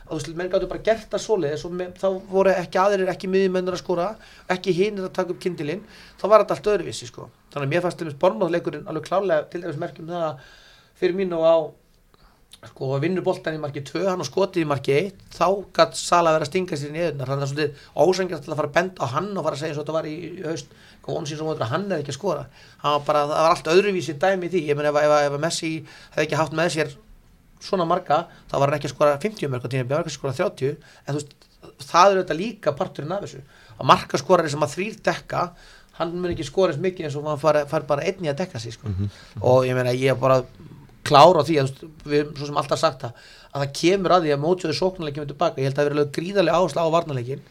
að 0.05 0.09
þú 0.09 0.17
veist, 0.19 0.33
menn 0.37 0.51
gáttu 0.53 0.67
bara 0.69 0.83
gert 0.85 1.07
það 1.09 1.23
svoleiðis 1.23 1.63
og 1.65 1.71
með, 1.73 1.93
þá 1.97 2.07
voru 2.29 2.51
ekki 2.53 2.81
aðrir 2.81 3.09
ekki 3.09 3.29
miðjumennur 3.31 3.77
að 3.77 3.81
skora, 3.81 4.09
ekki 4.53 4.75
hinir 4.77 5.07
að 5.07 5.15
taka 5.15 5.33
upp 5.33 5.39
kindilinn, 5.41 5.81
þá 6.21 6.25
var 6.29 6.43
þetta 6.43 6.57
allt 6.57 6.69
öðruvísi 6.73 7.09
sko. 7.09 7.29
þannig 7.53 7.65
að 7.65 7.73
mér 7.73 7.85
fannst 7.85 8.03
þeimist 8.03 8.19
bormáðleikurinn 8.21 8.85
alveg 8.91 9.07
klálega 9.07 9.47
til 9.49 9.63
dæmis 9.63 9.81
merkjum 9.81 10.11
það 10.11 10.27
að 10.27 10.45
fyrir 11.01 11.17
mín 11.17 11.33
og 11.33 11.47
á 11.49 11.55
sko 12.65 12.97
vinnur 13.01 13.23
boltan 13.25 13.57
í 13.57 13.61
marki 13.61 13.83
2, 13.85 14.05
hann 14.07 14.23
á 14.23 14.25
skotið 14.25 14.63
í 14.63 14.69
marki 14.69 14.95
1 14.95 15.23
þá 15.35 15.47
gætt 15.75 15.99
Sala 15.99 16.33
verið 16.33 16.47
að 16.47 16.51
stinga 16.51 16.79
sér 16.79 16.95
í 16.95 17.03
eðunar 17.03 17.31
þannig 17.31 17.45
að 17.45 17.51
það 17.51 17.61
er 17.61 17.69
svolítið 17.69 18.05
ósengjast 18.05 18.45
til 18.45 18.51
að 18.51 18.59
fara 18.59 18.69
að 18.71 18.75
benda 18.79 19.05
á 19.05 19.07
hann 19.13 19.31
og 19.31 19.45
fara 19.45 19.55
að 19.55 19.61
segja 19.61 19.75
svo 19.75 19.83
að 19.83 19.85
þetta 19.85 19.97
var 19.97 20.09
í 20.09 20.17
haust. 20.45 20.75
Að 21.05 21.69
hann 21.69 21.91
er 21.91 21.99
ekki 22.01 22.09
að 22.09 22.17
skora. 22.17 22.45
Var 22.81 23.01
bara, 23.05 23.19
það 23.29 23.43
var 23.45 23.51
allt 23.51 23.67
öðruvísi 23.75 24.15
dæmi 24.17 24.47
í 24.47 24.53
því. 24.55 24.61
Ég 24.71 24.77
menn 24.79 24.87
ef, 24.89 24.95
ef, 24.97 25.13
ef 25.27 25.35
Messi 25.43 25.69
hefði 26.15 26.23
ekki 26.23 26.39
haft 26.39 26.55
með 26.57 26.71
sér 26.73 26.95
svona 27.61 27.85
marga 27.87 28.25
þá 28.49 28.57
var 28.57 28.69
hann 28.69 28.77
ekki 28.79 28.89
að 28.89 28.95
skora 28.95 29.19
50 29.21 29.51
mörg 29.51 29.67
og 29.67 29.73
tíma 29.73 29.89
björg 29.89 30.09
að 30.09 30.15
skora 30.15 30.35
30 30.35 30.75
en 31.05 31.17
veist, 31.17 31.33
það 31.85 32.09
er 32.09 32.19
auðvitað 32.19 32.41
líka 32.41 32.75
parturinn 32.77 33.15
af 33.15 33.25
þessu. 33.25 33.41
Að 33.75 33.89
marka 33.91 34.19
skorari 34.21 34.51
sem 34.51 34.65
að 34.65 34.75
þrýr 34.75 34.99
dekka 35.05 35.45
hann 35.99 36.15
mun 36.15 36.33
ekki 36.33 36.47
skora 36.47 36.73
eins 36.73 36.81
mikið 36.83 37.07
eins 37.07 37.17
og 37.19 37.27
hann 37.29 37.41
far, 37.41 37.61
far 37.71 37.85
bara 37.87 38.05
einni 38.07 38.31
að 38.31 38.41
dekka 38.43 38.59
sig 38.59 38.75
sko. 38.75 38.87
mm 38.87 38.95
-hmm. 38.95 39.09
og 39.41 39.65
ég 39.65 39.75
meina 39.75 39.93
ég 39.93 40.19
bara 40.19 40.43
klára 41.05 41.43
því 41.45 41.57
að 41.61 41.83
við 42.05 42.19
erum 42.19 42.37
svo 42.37 42.49
sem 42.49 42.61
alltaf 42.61 42.81
sagt 42.81 43.05
það 43.05 43.27
að 43.55 43.63
það 43.63 43.75
kemur 43.79 44.15
að 44.15 44.25
því 44.25 44.33
að 44.35 44.41
mótsjóðu 44.43 44.77
sóknarleikin 44.79 45.19
kemur 45.19 45.31
tilbaka, 45.31 45.61
ég 45.61 45.69
held 45.69 45.77
að 45.77 45.81
það 45.81 45.91
verið 45.93 46.11
gríðarlega 46.17 46.59
áherslu 46.59 46.83
á 46.83 46.95
varnarleikin 46.95 47.43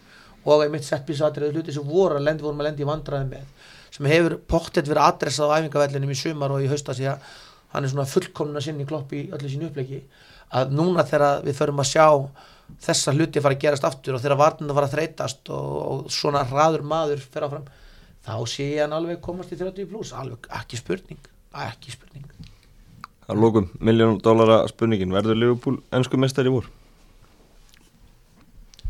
og 0.44 0.61
að 0.61 0.72
mitt 0.74 0.84
settbísatrið 0.88 1.55
hluti 1.57 1.74
sem 1.74 1.86
voru 1.88 2.18
að 2.18 2.26
lendi 2.28 2.44
vorum 2.44 2.61
að 2.61 2.68
lendi 2.68 2.84
í 2.84 2.88
vandraði 2.88 3.30
með 3.30 3.70
sem 3.94 4.09
hefur 4.11 4.36
pottet 4.50 4.90
verið 4.90 5.07
adressað 5.07 5.55
á 5.55 5.57
æfingavellinum 5.61 6.12
í 6.12 6.18
sumar 6.18 6.52
og 6.52 6.64
í 6.64 6.68
hausta 6.68 6.96
því 6.96 7.09
að 7.12 7.30
hann 7.74 7.86
er 7.86 7.92
svona 7.92 8.11
fullkomna 8.11 8.62
sinni 8.64 8.86
klopp 8.88 9.14
í 9.14 9.28
öllu 9.34 9.50
sín 9.50 9.64
uppleiki 9.68 10.02
að 10.55 10.74
núna 10.76 11.07
þegar 11.09 11.46
við 11.46 11.59
förum 11.59 11.80
að 11.82 11.90
sjá 11.92 12.07
þessa 12.84 13.14
hluti 13.14 13.42
fara 13.44 13.57
að 13.57 13.64
gerast 13.64 13.86
aftur 13.88 14.18
og 14.18 14.22
þegar 14.24 14.40
varnarna 14.40 14.76
fara 14.76 14.90
að 14.90 14.96
þreytast 14.98 15.50
og, 15.55 15.72
og 15.92 16.12
svona 16.12 16.44
hraður 16.48 16.86
maður 16.90 17.24
fer 17.24 17.46
áfram 17.48 17.66
þá 18.24 18.36
sé 18.50 18.68
hann 18.80 18.96
alveg 18.96 19.20
komast 19.24 19.52
í 19.52 19.61
30 19.61 19.90
pluss 19.90 20.14
alveg 20.16 20.48
ekki 20.61 20.80
spurning, 20.80 21.28
ekki 21.66 21.94
spurning 21.94 22.34
Að 23.25 23.41
lókum, 23.41 23.68
miljón 23.81 24.18
dólara 24.20 24.64
spurningin, 24.68 25.12
verður 25.14 25.39
Liverpool 25.39 25.79
ennsku 25.97 26.18
mestari 26.20 26.51
voru? 26.53 26.68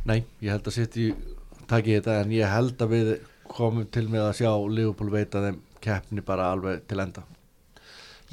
Nei, 0.09 0.25
ég 0.43 0.51
held 0.51 0.67
að 0.67 0.75
setja 0.75 1.05
í 1.05 1.13
takki 1.71 1.95
þetta 1.99 2.17
en 2.25 2.33
ég 2.35 2.51
held 2.51 2.83
að 2.83 2.91
við 2.97 3.13
komum 3.55 3.87
til 3.95 4.09
með 4.11 4.27
að 4.27 4.41
sjá 4.41 4.51
Liverpool 4.51 5.13
veita 5.13 5.45
þeim 5.45 5.61
keppni 5.85 6.25
bara 6.27 6.49
alveg 6.51 6.83
til 6.91 6.99
enda. 7.05 7.23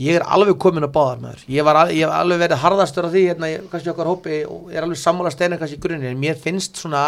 Ég 0.02 0.18
er 0.18 0.26
alveg 0.26 0.58
komin 0.64 0.88
að 0.88 0.95
báðar 0.95 1.22
með 1.22 1.36
þér. 1.36 1.45
Ég 1.54 1.70
hef 2.02 2.16
alveg 2.18 2.41
verið 2.41 2.62
harðastur 2.64 3.06
á 3.06 3.14
því, 3.14 3.24
hérna, 3.30 3.52
kannski 3.70 3.91
okkar 3.91 4.10
hópi, 4.10 4.39
og 4.49 4.72
ég 4.72 4.80
er 4.80 4.88
alveg 4.88 5.02
sammála 5.04 5.34
steina 5.36 5.60
kannski 5.62 5.78
í 5.78 5.84
grunninn, 5.84 6.16
en 6.16 6.24
mér 6.24 6.39
finnst 6.41 6.82
svona 6.82 7.04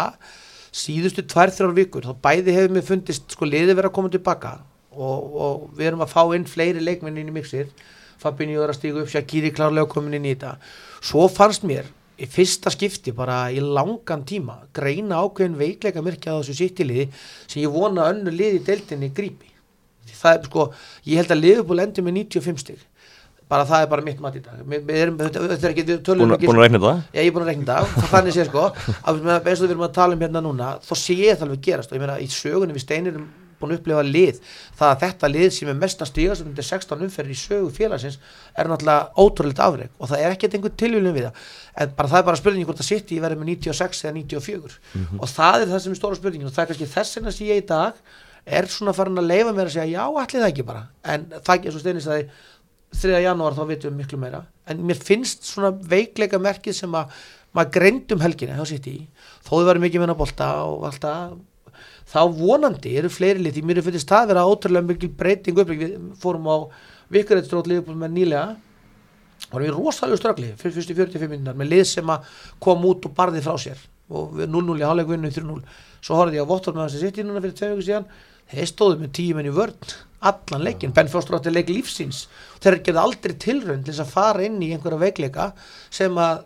síðustu 0.74 1.24
tvær, 1.26 1.50
þrjár 1.54 1.74
vikur, 1.74 2.06
þá 2.06 2.22
bæði 2.22 2.54
hefur 2.54 2.76
mér 2.76 2.86
fundist 2.86 3.34
sko 3.34 3.48
liði 3.48 3.74
verið 3.74 3.90
að 3.90 3.96
koma 3.98 4.12
tilbaka 4.12 4.54
og, 4.94 5.18
og 5.34 5.66
við 5.74 5.90
erum 5.90 6.02
að 6.04 6.14
fá 6.14 6.22
inn 6.36 6.46
fleiri 6.50 6.82
leikminn 6.82 7.18
inn 7.18 7.30
í 7.30 7.34
mixið 7.34 7.70
Fabinho 8.24 8.64
er 8.64 8.72
að 8.72 8.78
stígu 8.80 9.02
upp, 9.04 9.12
Shaqiri 9.12 9.52
klárlega 9.54 9.90
komin 9.92 10.16
inn 10.18 10.28
í 10.28 10.34
þetta. 10.34 10.56
Svo 11.04 11.26
fannst 11.32 11.66
mér 11.68 11.90
í 12.14 12.28
fyrsta 12.30 12.70
skipti 12.72 13.12
bara 13.16 13.48
í 13.50 13.60
langan 13.60 14.22
tíma 14.26 14.60
greina 14.76 15.20
ákveðin 15.24 15.58
veikleika 15.58 16.02
myrkja 16.04 16.36
á 16.36 16.40
þessu 16.40 16.56
sýttiliði 16.60 17.08
sem 17.44 17.62
ég 17.64 17.74
vona 17.74 18.08
önnu 18.12 18.32
liði 18.32 18.62
deildinni 18.66 19.10
grípi. 19.14 19.50
Það 20.14 20.36
er 20.38 20.48
sko, 20.48 20.66
ég 21.10 21.20
held 21.20 21.32
að 21.34 21.42
liðbúl 21.42 21.80
endur 21.82 22.06
með 22.06 22.20
95 22.22 22.64
stygg 22.64 22.82
bara 23.50 23.66
það 23.68 23.84
er 23.84 23.88
bara 23.92 24.04
mitt 24.04 24.20
mat 24.24 24.36
í 24.38 24.42
dag. 24.42 24.60
Þetta 24.64 25.54
er 25.54 25.70
ekki, 25.70 25.84
við 25.86 26.02
tölum 26.06 26.32
ekki 26.34 26.48
Búin 26.48 26.58
að 26.58 26.66
reikna 26.66 26.80
það? 26.82 27.00
Já, 27.12 27.20
ég 27.20 27.28
er 27.28 27.34
búin 27.34 27.44
að 27.44 27.50
reikna 27.52 27.66
það, 27.70 28.10
þannig 28.12 28.36
sé 28.36 28.46
sko 28.48 28.62
að 28.64 29.18
eins 29.34 29.60
og 29.60 29.64
við 29.66 29.74
erum 29.74 29.86
að 29.86 29.96
tala 29.98 30.16
um 30.16 30.24
hérna 30.24 30.42
núna 30.44 30.70
þá 30.84 30.94
sé 30.96 31.16
ég 31.18 31.36
það 31.36 31.46
alveg 31.48 31.64
gerast. 31.68 31.92
Og 31.92 31.98
ég 31.98 32.04
meina 32.04 32.16
í 32.22 32.28
sögunum 32.32 32.78
við 32.78 32.86
steinirum 32.86 33.26
búin 33.60 33.74
að 33.74 33.78
upplifa 33.80 34.04
lið 34.06 34.40
það 34.78 34.90
að 34.90 35.00
þetta 35.04 35.30
lið 35.30 35.48
sem 35.56 35.70
er 35.72 35.78
mest 35.80 36.02
að 36.04 36.10
stíga 36.10 36.36
sem 36.38 36.50
er 36.50 36.68
16 36.68 37.04
umferðir 37.06 37.34
í 37.34 37.38
sögu 37.40 37.70
félagsins 37.74 38.18
er 38.54 38.70
náttúrulega 38.70 39.24
ótrúleitt 39.24 39.62
afreg 39.64 39.94
og 39.98 40.10
það 40.10 40.24
er 40.24 40.36
ekkert 40.36 40.58
einhvern 40.58 40.76
tilvílum 40.82 41.16
við 41.16 41.28
það 41.28 41.42
en 41.84 41.94
bara 41.98 42.12
það 42.12 42.20
er 42.20 42.28
bara 42.30 42.42
spurningi 42.42 42.68
hvort 42.68 42.82
það 42.82 42.90
sitt 42.90 43.14
í 43.14 43.20
verið 43.24 43.42
með 43.42 43.50
96 43.54 44.04
eða 44.04 44.14
94 44.18 44.58
mm 44.60 45.04
-hmm. 45.04 45.20
og 45.20 45.28
það 45.28 45.60
er 45.60 45.68
það 45.72 45.84
sem 45.84 45.92
er 45.92 46.00
stóra 46.00 46.20
spurningin 46.20 46.48
og 46.48 46.54
það 46.54 46.62
er 46.64 46.68
kannski 46.72 46.92
þess 46.94 47.16
vegna 47.16 47.32
sem 47.32 47.46
ég 47.46 47.62
í 47.62 47.66
dag 47.66 47.94
er 48.44 48.66
svona 48.68 48.92
farin 48.92 49.18
að 49.18 49.30
leifa 49.30 49.52
mér 49.52 49.70
að 49.70 49.76
segja 49.76 49.98
já, 49.98 50.04
allir 50.04 50.42
það 50.42 50.50
ekki 50.50 50.66
bara 50.68 50.82
en 51.04 51.30
það 51.44 51.66
er 51.66 51.72
svo 51.72 51.80
steinist 51.80 52.12
að 52.12 52.28
3. 52.94 53.22
janúar 53.24 53.56
þá 53.56 53.64
veitum 53.66 53.90
við 53.90 53.98
miklu 53.98 54.18
meira 54.20 54.44
en 54.70 54.84
mér 54.86 55.00
finnst 55.00 55.48
svona 55.48 55.72
veikleika 55.72 56.38
merkið 56.38 56.76
sem 56.78 56.94
að 56.94 57.10
maður 57.54 57.74
greindum 57.78 58.22
helgina 58.22 58.58
þá 58.58 58.68
sitt 58.68 58.86
í 58.90 58.96
þó 59.46 59.50
þau 59.56 59.66
verið 59.70 59.84
mikið 59.86 60.04
meina 60.04 60.18
bólta 60.18 60.50
og 60.68 60.86
alltaf 60.90 61.34
þá 62.10 62.20
vonandi 62.38 62.94
eru 63.00 63.10
fleiri 63.12 63.52
því 63.52 63.64
mér 63.64 63.82
fyrir 63.84 64.04
það 64.04 64.20
að 64.20 64.30
vera 64.32 64.46
ótrúlega 64.50 64.88
mikil 64.90 65.10
breyting 65.18 65.58
upp 65.60 65.72
við 65.72 65.96
fórum 66.20 66.48
á 66.50 66.56
vikarreitstrótlið 67.14 67.90
með 67.94 68.14
nýlega. 68.18 68.46
Og 69.52 69.60
við 69.60 69.74
rosalega 69.74 70.20
ströggli 70.20 70.52
fyrir 70.58 70.76
fyrstu 70.78 70.96
45 70.96 71.30
minnar 71.30 71.58
með 71.58 71.72
lið 71.72 71.84
sem 71.90 72.14
kom 72.62 72.86
út 72.88 73.04
og 73.06 73.16
barði 73.16 73.42
frá 73.44 73.58
sér. 73.60 73.80
Og 74.14 74.38
0-0 74.44 74.80
í 74.80 74.86
halvlegvinnu 74.86 75.30
3-0 75.32 75.60
svo 76.04 76.18
horfði 76.18 76.40
ég 76.40 76.48
á 76.48 76.52
Vottor 76.52 76.76
með 76.76 76.88
þessi 76.88 77.02
sitt 77.02 77.20
í 77.20 77.26
núna 77.26 77.42
fyrir 77.44 77.56
tvei 77.58 77.68
vikur 77.70 77.86
síðan. 77.88 78.08
Þeir 78.54 78.68
stóðu 78.68 78.98
með 79.00 79.14
tíu 79.16 79.36
menn 79.36 79.48
í 79.48 79.54
vörn 79.54 79.94
allan 80.24 80.64
leikin, 80.64 80.92
Ben 80.96 81.08
Fjóstur 81.10 81.38
átti 81.38 81.52
leik 81.52 81.68
lífsins. 81.68 82.24
Þeir 82.64 82.80
gerði 82.86 83.02
aldrei 83.02 83.36
tilrönd 83.40 83.84
til 83.88 83.96
að 83.98 84.12
fara 84.12 84.44
inn 84.46 84.60
í 84.64 84.70
einhverja 84.72 85.00
veikleika 85.02 85.50
sem 85.92 86.16
að 86.20 86.44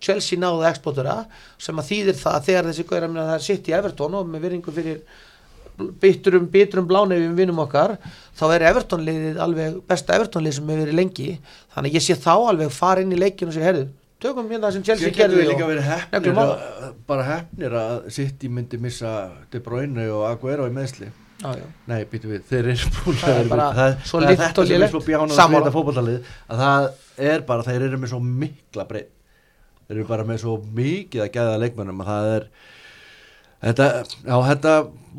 Chelsea 0.00 0.40
náðu 0.40 0.64
eksportura 0.70 1.16
sem 1.60 1.78
að 1.80 1.88
þýðir 1.90 2.20
það 2.20 2.36
að 2.38 2.46
þegar 2.50 2.68
þessi 2.70 2.86
góðir 2.90 3.08
að 3.10 3.16
það 3.22 3.34
er 3.36 3.44
sitt 3.46 3.68
í 3.70 3.74
Everton 3.76 4.16
og 4.20 4.30
með 4.32 4.46
virðingu 4.46 4.74
fyrir 4.76 5.02
bytturum, 6.00 6.46
bytturum 6.52 6.86
blánefjum 6.88 7.36
vinnum 7.36 7.60
okkar, 7.66 7.96
þá 8.38 8.44
er 8.54 8.64
Everton 8.70 9.04
liðið 9.04 9.42
alveg 9.44 9.76
besta 9.90 10.16
Everton 10.16 10.46
lið 10.46 10.56
sem 10.56 10.70
hefur 10.72 10.86
verið 10.86 10.96
lengi. 10.96 11.28
Þannig 11.74 11.92
að 11.92 11.98
ég 11.98 12.06
sé 12.06 12.16
þá 12.16 12.32
alveg 12.36 12.72
fara 12.72 13.04
inn 13.04 13.12
í 13.12 13.18
leikinu 13.20 13.52
og 13.52 13.56
segja, 13.58 13.66
herru, 13.68 13.84
tökum 14.24 14.48
hérna 14.48 14.70
sem 14.72 14.86
Chelsea 14.86 15.12
gerði 15.12 15.44
og 15.52 15.84
hefnir 15.90 16.40
að, 16.40 16.56
bara 17.10 17.28
hefnir 17.28 17.76
að 17.82 18.08
sitt 18.16 18.48
í 18.48 18.50
myndi 18.56 18.80
missa 18.80 19.12
De 19.52 19.60
Bruyne 19.60 20.08
og 20.16 20.24
Aguero 20.30 20.68
í 20.70 20.74
meðsli 20.74 21.12
Ah, 21.44 21.52
Nei, 21.84 21.98
býtu 22.08 22.30
við, 22.30 22.46
þeir 22.48 22.68
eru 22.72 22.90
búin 22.96 23.18
það, 23.20 23.50
það, 23.50 23.66
það 23.76 23.90
er 23.90 23.98
sem 24.64 24.86
er 24.86 24.88
svo 24.88 25.02
að 25.44 25.52
þetta 25.58 25.72
fókbaltalið 25.74 26.30
að 26.48 26.62
það 26.62 26.86
er 27.28 27.44
bara, 27.50 27.66
þeir 27.66 27.84
eru 27.90 27.98
með 28.00 28.12
svo 28.14 28.20
mikla 28.24 28.86
breytt 28.88 29.10
þeir 29.86 29.96
eru 29.96 30.06
bara 30.08 30.26
með 30.26 30.42
svo 30.42 30.56
mikið 30.76 31.24
að 31.24 31.32
gæða 31.36 31.58
leikmennum 31.62 32.02
að 32.02 32.10
það 32.10 32.30
er 32.34 32.46
þetta, 33.62 33.88
já 34.26 34.36
þetta 34.50 34.72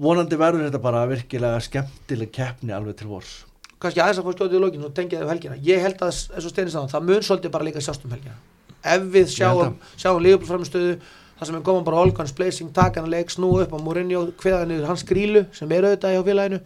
vonandi 0.08 0.40
verður 0.40 0.66
þetta 0.68 0.82
bara 0.84 1.06
virkilega 1.10 1.62
skemmtileg 1.68 2.34
keppni 2.36 2.76
alveg 2.76 3.00
til 3.00 3.12
vors. 3.12 3.38
Kannski 3.78 4.02
aðeins 4.02 4.20
að 4.22 4.28
fá 4.28 4.36
stjóðið 4.36 4.58
í 4.58 4.62
lógin 4.64 4.88
og 4.88 4.94
tengja 4.98 5.22
þau 5.22 5.32
helgina. 5.32 5.60
Ég 5.62 5.84
held 5.84 6.02
að 6.02 6.12
eins 6.34 6.46
og 6.46 6.54
steinist 6.54 6.78
á 6.78 6.90
það 6.90 7.08
mun 7.12 7.26
svolítið 7.26 7.54
bara 7.54 7.68
líka 7.68 7.84
sjást 7.86 8.06
um 8.08 8.14
helgina. 8.16 8.38
Ef 8.82 9.08
við 9.14 9.32
sjáum 9.36 9.78
sjáum 9.96 10.22
lífból 10.24 10.50
framstöðu 10.50 10.98
það 11.38 11.50
sem 11.50 11.58
er 11.58 11.66
góðan 11.66 11.86
bara 11.86 12.02
Olgans 12.02 12.34
Blazing 12.34 12.74
takana 12.74 13.12
leik 13.12 13.30
snú 13.34 13.52
upp 13.62 13.74
á 13.74 13.78
Mourinho 13.78 14.24
hveðan 14.42 14.74
yfir 14.74 14.90
hans 14.90 15.06
grílu 15.06 15.44
sem 15.54 15.72
er 15.76 15.86
auðvitað 15.86 16.18
í 16.18 16.24
félaginu 16.26 16.62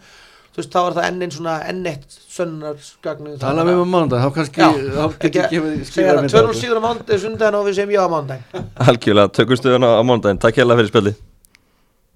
þú 0.51 0.61
veist, 0.61 0.71
þá 0.73 0.79
var 0.81 0.97
það 0.97 1.07
enn 1.09 1.25
einn 1.25 1.33
svona 1.35 1.55
enn 1.71 1.81
eitt 1.91 2.19
sönnarskagnu 2.35 3.35
Tala 3.41 3.65
við 3.67 3.81
um 3.85 3.91
mándag, 3.95 4.23
þá 4.23 4.29
kannski 4.37 4.61
getur 4.67 5.27
ekki 5.31 5.65
skiljaði 5.87 6.31
Tvörnum 6.35 6.57
síður 6.59 6.83
á 6.83 6.87
mándag, 6.87 7.17
sundan 7.23 7.59
og 7.59 7.67
við 7.69 7.79
segjum 7.79 7.95
já 7.95 8.03
á 8.03 8.09
mándag 8.11 8.63
Algjörlega, 8.87 9.35
tökum 9.39 9.59
stuðan 9.61 9.87
á 9.87 10.03
mándag 10.03 10.41
Takk 10.43 10.59
hjá 10.59 10.65
það 10.67 10.81
fyrir 10.81 10.93
spilli 10.95 11.19